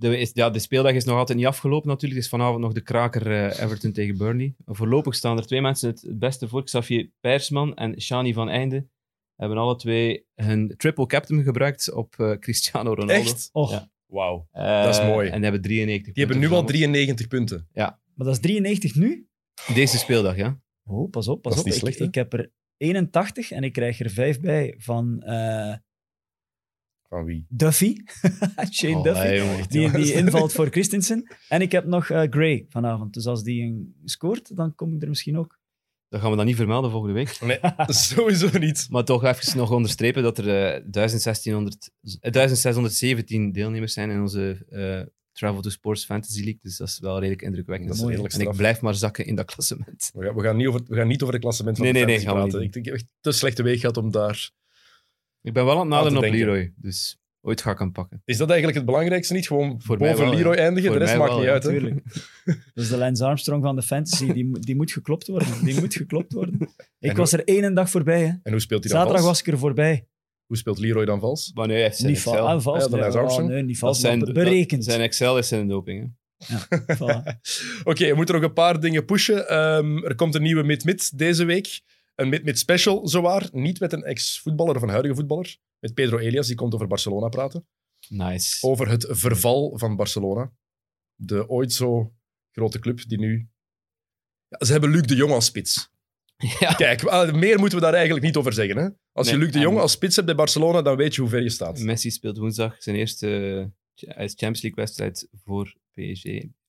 De, 0.01 0.17
is- 0.17 0.31
ja, 0.33 0.49
de 0.49 0.59
speeldag 0.59 0.93
is 0.93 1.03
nog 1.05 1.17
altijd 1.17 1.37
niet 1.37 1.47
afgelopen 1.47 1.87
natuurlijk. 1.87 2.13
Het 2.15 2.23
is 2.23 2.29
vanavond 2.37 2.59
nog 2.61 2.73
de 2.73 2.81
kraker 2.81 3.31
eh, 3.31 3.63
Everton 3.63 3.91
tegen 3.91 4.17
Burnley. 4.17 4.55
Voorlopig 4.65 5.15
staan 5.15 5.37
er 5.37 5.45
twee 5.45 5.61
mensen 5.61 5.89
het 5.89 6.05
beste 6.19 6.47
voor. 6.47 6.63
Xavier 6.63 7.09
Persman 7.19 7.75
en 7.75 8.01
Shani 8.01 8.33
van 8.33 8.49
Einde 8.49 8.87
hebben 9.35 9.57
alle 9.57 9.75
twee 9.75 10.25
hun 10.35 10.73
triple 10.77 11.05
captain 11.05 11.43
gebruikt 11.43 11.91
op 11.93 12.15
eh, 12.19 12.31
Cristiano 12.39 12.89
Ronaldo. 12.93 13.13
Echt? 13.13 13.49
Och, 13.51 13.71
Ja. 13.71 13.89
Wauw. 14.05 14.47
Eh, 14.51 14.83
Dat 14.83 14.95
is 14.95 15.01
mooi. 15.05 15.27
En 15.27 15.33
die 15.33 15.43
hebben 15.43 15.61
93 15.61 16.13
Die 16.13 16.25
hebben 16.25 16.41
nu 16.41 16.49
al 16.51 16.63
93 16.65 17.27
punten. 17.27 17.67
maar 17.73 17.99
dat 18.15 18.27
is 18.35 18.39
93 18.39 18.95
nu? 18.95 19.27
Deze 19.73 19.97
speeldag, 19.97 20.35
ja. 20.35 20.59
Oh, 20.83 21.09
pas 21.09 21.27
op, 21.27 21.41
pas 21.41 21.55
Dat 21.55 21.65
is 21.65 21.75
op. 21.75 21.81
niet 21.81 21.87
Ik, 21.89 21.95
slecht, 21.95 22.09
ik 22.09 22.15
heb 22.15 22.33
er 22.33 22.51
81 22.77 23.51
en 23.51 23.63
ik 23.63 23.73
krijg 23.73 23.99
er 23.99 24.09
5 24.09 24.39
bij 24.39 24.75
van 24.77 25.21
eh, 25.21 25.75
Van 27.11 27.25
wie? 27.25 27.45
Duffy. 27.49 27.95
Shane 28.71 28.95
Oh, 28.95 29.03
Duffy. 29.03 29.35
jongen. 29.35 29.69
Die, 29.69 29.91
die 29.91 30.13
invalt 30.13 30.53
voor 30.53 30.67
Christensen. 30.75 31.35
En 31.49 31.61
ik 31.61 31.71
heb 31.71 31.85
nog 31.85 32.09
eh, 32.09 32.21
Gray 32.29 32.65
vanavond. 32.69 33.13
Dus 33.13 33.25
als 33.25 33.43
die 33.43 33.63
een 33.63 33.95
scoort, 34.05 34.55
dan 34.55 34.75
kom 34.75 34.95
ik 34.95 35.01
er 35.01 35.09
misschien 35.09 35.37
ook. 35.37 35.59
Dat 36.09 36.21
gaan 36.21 36.29
we 36.29 36.35
dan 36.37 36.45
niet 36.45 36.55
vermelden 36.55 36.91
volgende 36.91 37.13
week. 37.15 37.39
Nee, 37.41 37.59
sowieso 37.87 38.57
niet. 38.57 38.87
Maar 38.89 39.03
toch 39.03 39.23
even 39.23 39.57
nog 39.57 39.71
onderstrepen 39.71 40.23
dat 40.23 40.37
er 40.37 40.47
eh, 40.75 40.81
1600, 40.91 41.89
eh, 42.01 42.31
1617 42.31 43.51
deelnemers 43.51 43.93
zijn 43.93 44.09
in 44.09 44.21
onze 44.21 44.65
eh, 44.69 45.13
Travel 45.31 45.61
to 45.61 45.69
Sports 45.69 46.05
Fantasy 46.05 46.35
League. 46.43 46.59
Dus 46.61 46.77
dat 46.77 46.87
is 46.87 46.99
wel 46.99 47.15
redelijk 47.19 47.41
indrukwekkend. 47.41 47.87
Dat 47.89 47.97
is 47.97 48.03
Mooi. 48.03 48.15
redelijk 48.15 48.43
en 48.43 48.49
ik 48.51 48.57
blijf 48.57 48.81
maar 48.81 48.95
zakken 48.95 49.25
in 49.25 49.35
dat 49.35 49.45
klassement. 49.45 50.09
We 50.13 50.23
gaan, 50.25 50.35
we 50.35 50.41
gaan, 50.41 50.57
niet, 50.57 50.67
over, 50.67 50.81
we 50.87 50.95
gaan 50.95 51.07
niet 51.07 51.21
over 51.21 51.33
het 51.33 51.43
klassement 51.43 51.77
van 51.77 51.85
Nee, 51.85 51.93
de 51.93 51.99
nee, 52.05 52.15
nee, 52.17 52.25
praten. 52.25 52.59
niet 52.59 52.75
Ik 52.75 52.83
denk 52.83 52.95
echt 52.95 53.05
te 53.19 53.31
slechte 53.31 53.63
week 53.63 53.79
gehad 53.79 53.97
om 53.97 54.11
daar... 54.11 54.51
Ik 55.41 55.53
ben 55.53 55.65
wel 55.65 55.79
aan 55.79 55.91
het 55.91 56.07
te 56.07 56.15
op 56.15 56.21
denken. 56.21 56.39
Leroy. 56.39 56.73
Dus 56.75 57.17
ooit 57.41 57.61
ga 57.61 57.71
ik 57.71 57.79
hem 57.79 57.91
pakken. 57.91 58.21
Is 58.25 58.37
dat 58.37 58.47
eigenlijk 58.47 58.77
het 58.77 58.87
belangrijkste 58.87 59.33
niet? 59.33 59.47
Gewoon 59.47 59.81
Voor 59.81 59.97
mij 59.97 60.09
boven 60.09 60.23
wel, 60.23 60.33
ja. 60.33 60.37
Leroy 60.39 60.55
eindigen? 60.55 60.89
Voor 60.89 60.99
de 60.99 61.05
rest 61.05 61.17
mij 61.17 61.27
maakt 61.27 61.31
wel, 61.31 61.39
niet 61.39 61.47
ja, 61.47 61.53
uit. 61.53 61.63
Hè? 61.63 61.69
Tuurlijk. 61.69 62.03
Dat 62.73 62.83
is 62.83 62.89
de 62.95 62.97
Lance 62.97 63.25
Armstrong 63.25 63.63
van 63.63 63.75
de 63.75 63.81
fantasy. 63.81 64.33
Die, 64.33 64.45
moet- 64.45 64.63
die 64.63 64.75
moet 64.75 64.91
geklopt 64.91 65.27
worden. 65.27 65.63
Die 65.63 65.79
moet 65.79 65.93
geklopt 65.93 66.33
worden. 66.33 66.59
Ik 66.99 67.09
En 67.09 67.15
was 67.15 67.31
er 67.33 67.43
één 67.43 67.73
dag 67.73 67.89
voorbij. 67.89 68.19
Hè. 68.21 68.33
En 68.43 68.51
hoe 68.51 68.59
speelt 68.59 68.83
hij 68.83 68.91
dan 68.93 69.01
Zaterdag 69.01 69.23
vals? 69.23 69.37
was 69.37 69.47
ik 69.47 69.53
er 69.53 69.59
voorbij. 69.59 70.07
Hoe 70.45 70.57
speelt 70.57 70.77
Leroy 70.79 71.05
dan 71.05 71.19
vals? 71.19 71.51
Maar 71.53 71.67
nee, 71.67 71.75
hij 71.75 71.85
heeft 71.85 71.97
zijn 71.97 72.07
Niet 72.11 72.17
Excel. 72.17 72.47
ah, 72.47 72.61
vals. 72.61 72.83
Ja, 72.83 72.89
de 72.89 72.91
nee, 72.91 73.01
Lance 73.01 73.17
oh, 73.17 73.23
Armstrong. 73.23 73.49
nee, 73.49 73.61
niet 73.61 73.69
Dat 73.69 73.77
vals, 73.79 73.99
zijn, 73.99 74.19
berekend. 74.19 74.83
zijn 74.83 75.01
Excel 75.01 75.37
is 75.37 75.47
zijn 75.47 75.67
doping. 75.67 75.99
Hè? 76.01 76.59
Voilà. 76.95 77.39
Oké, 77.83 78.07
we 78.09 78.15
moeten 78.15 78.35
nog 78.35 78.43
een 78.43 78.53
paar 78.53 78.79
dingen 78.79 79.05
pushen. 79.05 79.47
Ehm, 79.49 79.97
er 79.97 80.15
komt 80.15 80.35
een 80.35 80.41
nieuwe 80.41 80.63
Mid-Mid 80.63 81.17
deze 81.17 81.45
week. 81.45 81.81
Een 82.21 82.29
Mid-Mid 82.29 82.59
special, 82.59 83.07
zowaar. 83.07 83.49
Niet 83.51 83.79
met 83.79 83.93
een 83.93 84.03
ex-voetballer 84.03 84.75
of 84.75 84.81
een 84.81 84.89
huidige 84.89 85.15
voetballer. 85.15 85.57
Met 85.79 85.93
Pedro 85.93 86.17
Elias, 86.17 86.47
die 86.47 86.55
komt 86.55 86.73
over 86.73 86.87
Barcelona 86.87 87.29
praten. 87.29 87.67
Nice. 88.07 88.67
Over 88.67 88.89
het 88.89 89.05
verval 89.09 89.77
van 89.77 89.95
Barcelona. 89.95 90.53
De 91.15 91.49
ooit 91.49 91.73
zo 91.73 92.13
grote 92.51 92.79
club 92.79 93.07
die 93.07 93.19
nu... 93.19 93.49
Ja, 94.47 94.65
ze 94.65 94.71
hebben 94.71 94.89
Luc 94.89 95.01
de 95.01 95.15
Jong 95.15 95.31
als 95.31 95.45
spits. 95.45 95.89
Ja. 96.59 96.73
Kijk, 96.73 97.03
ah, 97.03 97.33
meer 97.33 97.59
moeten 97.59 97.77
we 97.77 97.83
daar 97.83 97.93
eigenlijk 97.93 98.25
niet 98.25 98.35
over 98.35 98.53
zeggen. 98.53 98.77
Hè? 98.77 98.89
Als 99.11 99.29
je 99.29 99.37
Luc 99.37 99.51
de 99.51 99.59
Jong 99.59 99.79
als 99.79 99.91
spits 99.91 100.15
hebt 100.15 100.27
bij 100.27 100.35
Barcelona, 100.35 100.81
dan 100.81 100.97
weet 100.97 101.15
je 101.15 101.21
hoe 101.21 101.29
ver 101.29 101.41
je 101.41 101.49
staat. 101.49 101.79
Messi 101.79 102.11
speelt 102.11 102.37
woensdag 102.37 102.83
zijn 102.83 102.95
eerste 102.95 103.27
eh, 103.95 104.27
Champions 104.27 104.61
League 104.61 104.83
wedstrijd 104.83 105.27
voor 105.43 105.75
PSG 105.93 106.25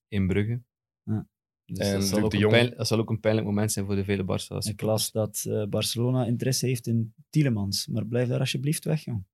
in 0.09 0.27
Brugge. 0.27 0.63
Ja. 1.03 1.29
Dus 1.75 1.87
En 1.87 1.99
dat, 1.99 2.09
zal 2.09 2.23
ook 2.23 2.31
de 2.31 2.37
een 2.37 2.43
Jong- 2.43 2.55
pijl- 2.55 2.75
dat 2.77 2.87
zal 2.87 2.99
ook 2.99 3.11
een 3.11 3.21
pijnlijk 3.21 3.47
moment 3.47 3.73
zijn 3.73 3.87
voor 3.87 3.95
de 3.95 4.05
vele 4.05 4.25
Barca's. 4.25 4.67
Ik 4.67 4.81
las 4.81 5.11
dat 5.11 5.45
eh, 5.49 5.65
Barcelona 5.67 6.27
interesse 6.27 6.67
heeft 6.67 6.87
in 6.87 7.15
Tielemans. 7.31 7.87
Maar 7.87 8.07
blijf 8.07 8.29
daar 8.29 8.41
alsjeblieft 8.41 8.85
weg, 8.85 9.05
jong. 9.05 9.25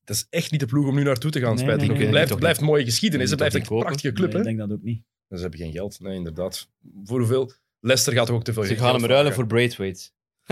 Het 0.00 0.10
is 0.10 0.26
echt 0.30 0.50
niet 0.50 0.60
de 0.60 0.66
ploeg 0.66 0.86
om 0.86 0.94
nu 0.94 1.02
naartoe 1.02 1.30
te 1.30 1.40
gaan, 1.40 1.54
Nee, 1.54 1.58
spijtig 1.58 1.78
nee, 1.86 1.86
genoeg. 1.86 1.96
nee, 1.98 2.06
Het 2.06 2.10
blijft, 2.14 2.30
toch 2.30 2.38
blijft 2.38 2.60
niet. 2.60 2.68
mooie 2.68 2.84
geschiedenis. 2.84 3.28
Het 3.28 3.38
blijft 3.38 3.54
een 3.54 3.66
kopen. 3.66 3.84
prachtige 3.86 4.12
club. 4.12 4.34
Ik 4.34 4.42
denk 4.42 4.58
dat 4.58 4.72
ook 4.72 4.82
niet. 4.82 5.02
Dus 5.28 5.38
ze 5.38 5.42
hebben 5.42 5.60
geen 5.60 5.72
geld. 5.72 6.00
Nee, 6.00 6.14
inderdaad. 6.16 6.70
Voor 7.04 7.18
hoeveel? 7.18 7.52
Leicester 7.80 8.12
gaat 8.14 8.26
toch 8.26 8.36
ook 8.36 8.44
te 8.44 8.52
veel 8.52 8.62
Ze 8.62 8.68
geld 8.68 8.80
gaan 8.80 8.94
hem 9.00 9.04
ruilen 9.10 9.32
voor 9.32 9.46
Braithwaite. 9.46 10.10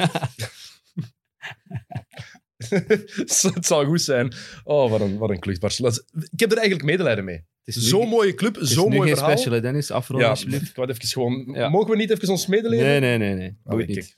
het 3.54 3.66
zal 3.66 3.84
goed 3.84 4.00
zijn. 4.02 4.32
Oh, 4.64 4.90
wat 4.90 5.00
een, 5.00 5.16
wat 5.18 5.30
een 5.30 5.38
club. 5.38 5.61
Barcelona. 5.61 5.94
Ik 6.30 6.40
heb 6.40 6.50
er 6.50 6.56
eigenlijk 6.59 6.86
medelijden 6.88 7.24
mee. 7.24 7.44
Het 7.64 7.76
is 7.76 7.82
Zo'n 7.88 8.09
mooie 8.09 8.34
club, 8.34 8.54
het 8.54 8.64
is 8.64 8.70
zo'n 8.72 8.88
nu 8.90 8.96
mooi 8.96 9.09
geen 9.09 9.16
verhaal. 9.18 9.36
special, 9.36 9.54
hè, 9.54 9.61
Dennis. 9.61 9.90
Afronden, 9.90 10.24
Ja, 10.26 10.30
alsjeblieft. 10.32 10.68
ik 10.68 10.76
wou 10.76 10.88
even 10.88 11.06
gewoon... 11.06 11.48
Ja. 11.52 11.68
Mogen 11.68 11.90
we 11.90 11.96
niet 11.96 12.11
even 12.11 12.28
ons 12.28 12.46
medelijden? 12.46 12.86
Nee, 12.86 13.00
nee, 13.00 13.18
nee. 13.18 13.34
nee. 13.34 13.56
Doe 13.64 13.78
het 13.80 13.88
niet. 13.88 14.16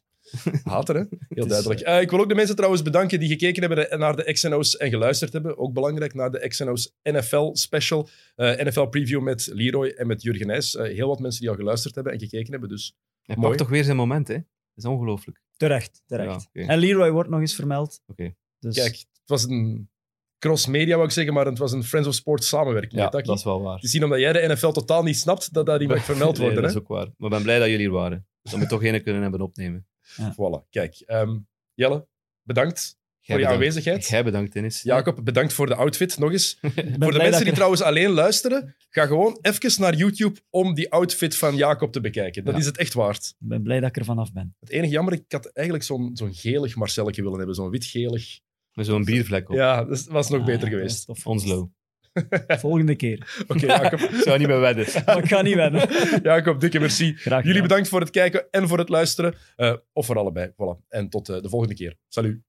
Hater, 0.64 0.94
hè? 0.94 1.00
Heel 1.28 1.44
is, 1.44 1.50
duidelijk. 1.50 1.80
Eh, 1.80 2.00
ik 2.00 2.10
wil 2.10 2.20
ook 2.20 2.28
de 2.28 2.34
mensen 2.34 2.54
trouwens 2.56 2.82
bedanken 2.82 3.20
die 3.20 3.28
gekeken 3.28 3.62
hebben 3.70 3.98
naar 3.98 4.16
de 4.16 4.32
XNO's 4.32 4.76
en 4.76 4.90
geluisterd 4.90 5.32
hebben. 5.32 5.58
Ook 5.58 5.72
belangrijk, 5.72 6.14
naar 6.14 6.30
de 6.30 6.48
XNO's 6.48 6.94
NFL 7.02 7.50
special. 7.52 8.08
eh, 8.36 8.50
NFL 8.66 8.84
preview 8.84 9.20
met 9.20 9.50
Leroy 9.52 9.88
en 9.88 10.06
met 10.06 10.22
Jurgen 10.22 10.46
Nijs. 10.46 10.76
Eh, 10.76 10.94
heel 10.94 11.08
wat 11.08 11.20
mensen 11.20 11.40
die 11.40 11.50
al 11.50 11.56
geluisterd 11.56 11.94
hebben 11.94 12.12
en 12.12 12.18
gekeken 12.18 12.50
hebben. 12.50 12.68
Dus 12.68 12.96
Hij 13.22 13.36
Mooi. 13.36 13.48
pakt 13.48 13.58
toch 13.58 13.68
weer 13.70 13.84
zijn 13.84 13.96
moment, 13.96 14.28
hè? 14.28 14.36
Dat 14.82 14.90
is 14.92 14.96
ongelooflijk. 14.98 15.42
Terecht, 15.56 16.02
terecht. 16.06 16.48
Ja. 16.52 16.66
En 16.66 16.78
Leroy 16.78 17.10
wordt 17.10 17.30
nog 17.30 17.40
eens 17.40 17.54
vermeld. 17.54 18.02
Oké. 18.06 18.34
Dus 18.58 18.76
kijk, 18.76 18.92
het 18.96 19.08
was 19.26 19.44
een 19.44 19.90
cross-media, 20.38 20.94
wou 20.94 21.06
ik 21.06 21.12
zeggen, 21.12 21.34
maar 21.34 21.46
het 21.46 21.58
was 21.58 21.72
een 21.72 21.84
Friends 21.84 22.08
of 22.08 22.14
Sports 22.14 22.48
samenwerking. 22.48 22.94
Ja, 23.00 23.08
dat 23.08 23.28
is 23.28 23.44
wel 23.44 23.62
waar. 23.62 23.74
Het 23.74 23.84
is 23.84 23.90
zien 23.90 24.04
omdat 24.04 24.18
jij 24.18 24.32
de 24.32 24.54
NFL 24.54 24.70
totaal 24.70 25.02
niet 25.02 25.16
snapt, 25.16 25.52
dat 25.52 25.66
dat 25.66 25.80
niet 25.80 25.88
mag 25.88 26.04
vermeld 26.12 26.32
Nee, 26.38 26.42
worden. 26.46 26.62
dat 26.62 26.72
hè? 26.72 26.76
is 26.76 26.82
ook 26.82 26.88
waar. 26.88 27.06
Maar 27.16 27.28
ik 27.30 27.34
ben 27.34 27.42
blij 27.42 27.58
dat 27.58 27.68
jullie 27.68 27.86
er 27.86 27.92
waren. 27.92 28.26
Dat 28.42 28.52
we 28.52 28.66
toch 28.66 28.84
een 28.84 29.02
kunnen 29.02 29.22
hebben 29.22 29.40
opnemen. 29.40 29.86
Voilà, 30.20 30.68
kijk. 30.70 30.94
ehm, 31.06 31.38
Jelle, 31.74 32.06
bedankt 32.42 32.98
voor 33.30 33.40
je 33.40 33.46
aanwezigheid. 33.48 34.06
Jij 34.08 34.24
bedankt, 34.24 34.52
Dennis. 34.52 34.82
Jacob, 34.82 35.24
bedankt 35.24 35.52
voor 35.52 35.66
de 35.66 35.74
outfit 35.74 36.18
nog 36.18 36.32
eens. 36.32 36.58
Voor 36.98 37.12
de 37.12 37.18
mensen 37.18 37.38
die 37.40 37.48
er- 37.48 37.54
trouwens 37.54 37.82
alleen 37.82 38.10
luisteren, 38.10 38.76
ga 38.90 39.06
gewoon 39.06 39.38
even 39.42 39.80
naar 39.80 39.94
YouTube 39.94 40.40
om 40.50 40.74
die 40.74 40.90
outfit 40.92 41.36
van 41.36 41.56
Jacob 41.56 41.92
te 41.92 42.00
bekijken. 42.00 42.44
Dat 42.44 42.54
Ja. 42.54 42.60
is 42.60 42.66
het 42.66 42.76
echt 42.78 42.94
waard. 42.94 43.24
ik 43.40 43.48
ben 43.48 43.62
blij 43.62 43.80
dat 43.80 43.88
ik 43.88 43.96
er 43.96 44.04
vanaf 44.04 44.32
ben. 44.32 44.54
Het 44.60 44.70
enige 44.70 44.92
jammer, 44.92 45.12
ik 45.12 45.24
had 45.28 45.46
eigenlijk 45.46 45.86
zo'n 45.86 46.10
zo'n 46.14 46.34
gelig 46.34 46.76
Marcelletje 46.76 47.22
willen 47.22 47.36
hebben. 47.38 47.54
Zo'n 47.54 47.70
wit-gelig. 47.70 48.38
Met 48.72 48.86
zo'n 48.86 49.04
biervlek 49.04 49.48
op. 49.50 49.56
Ja, 49.56 49.84
dat 49.84 50.04
was 50.06 50.28
nog 50.30 50.40
Ah, 50.40 50.46
beter 50.46 50.68
ja, 50.70 50.74
geweest. 50.74 51.06
dat 51.06 51.16
is 51.16 51.22
tof. 51.22 51.32
Onslow. 51.32 51.68
Volgende 52.48 52.96
keer. 52.96 53.34
Oké, 53.48 53.66
Jacob. 53.66 54.00
Ik 54.00 54.20
zou 54.22 54.38
niet 54.38 54.48
meer 54.48 54.60
wedden. 54.60 54.86
Ik 54.86 55.26
ga 55.28 55.42
niet 55.42 55.54
wennen. 55.54 55.88
Jacob, 56.22 56.60
dikke 56.60 56.78
merci. 56.78 57.12
Graag 57.16 57.44
Jullie 57.44 57.62
bedankt 57.62 57.88
voor 57.88 58.00
het 58.00 58.10
kijken 58.10 58.46
en 58.50 58.68
voor 58.68 58.78
het 58.78 58.88
luisteren. 58.88 59.34
Eh, 59.56 59.74
of 59.92 60.06
voor 60.06 60.18
allebei. 60.18 60.50
Voilà. 60.52 60.86
En 60.88 61.08
tot 61.08 61.28
eh, 61.28 61.40
de 61.42 61.48
volgende 61.48 61.74
keer. 61.74 61.96
Salut. 62.08 62.40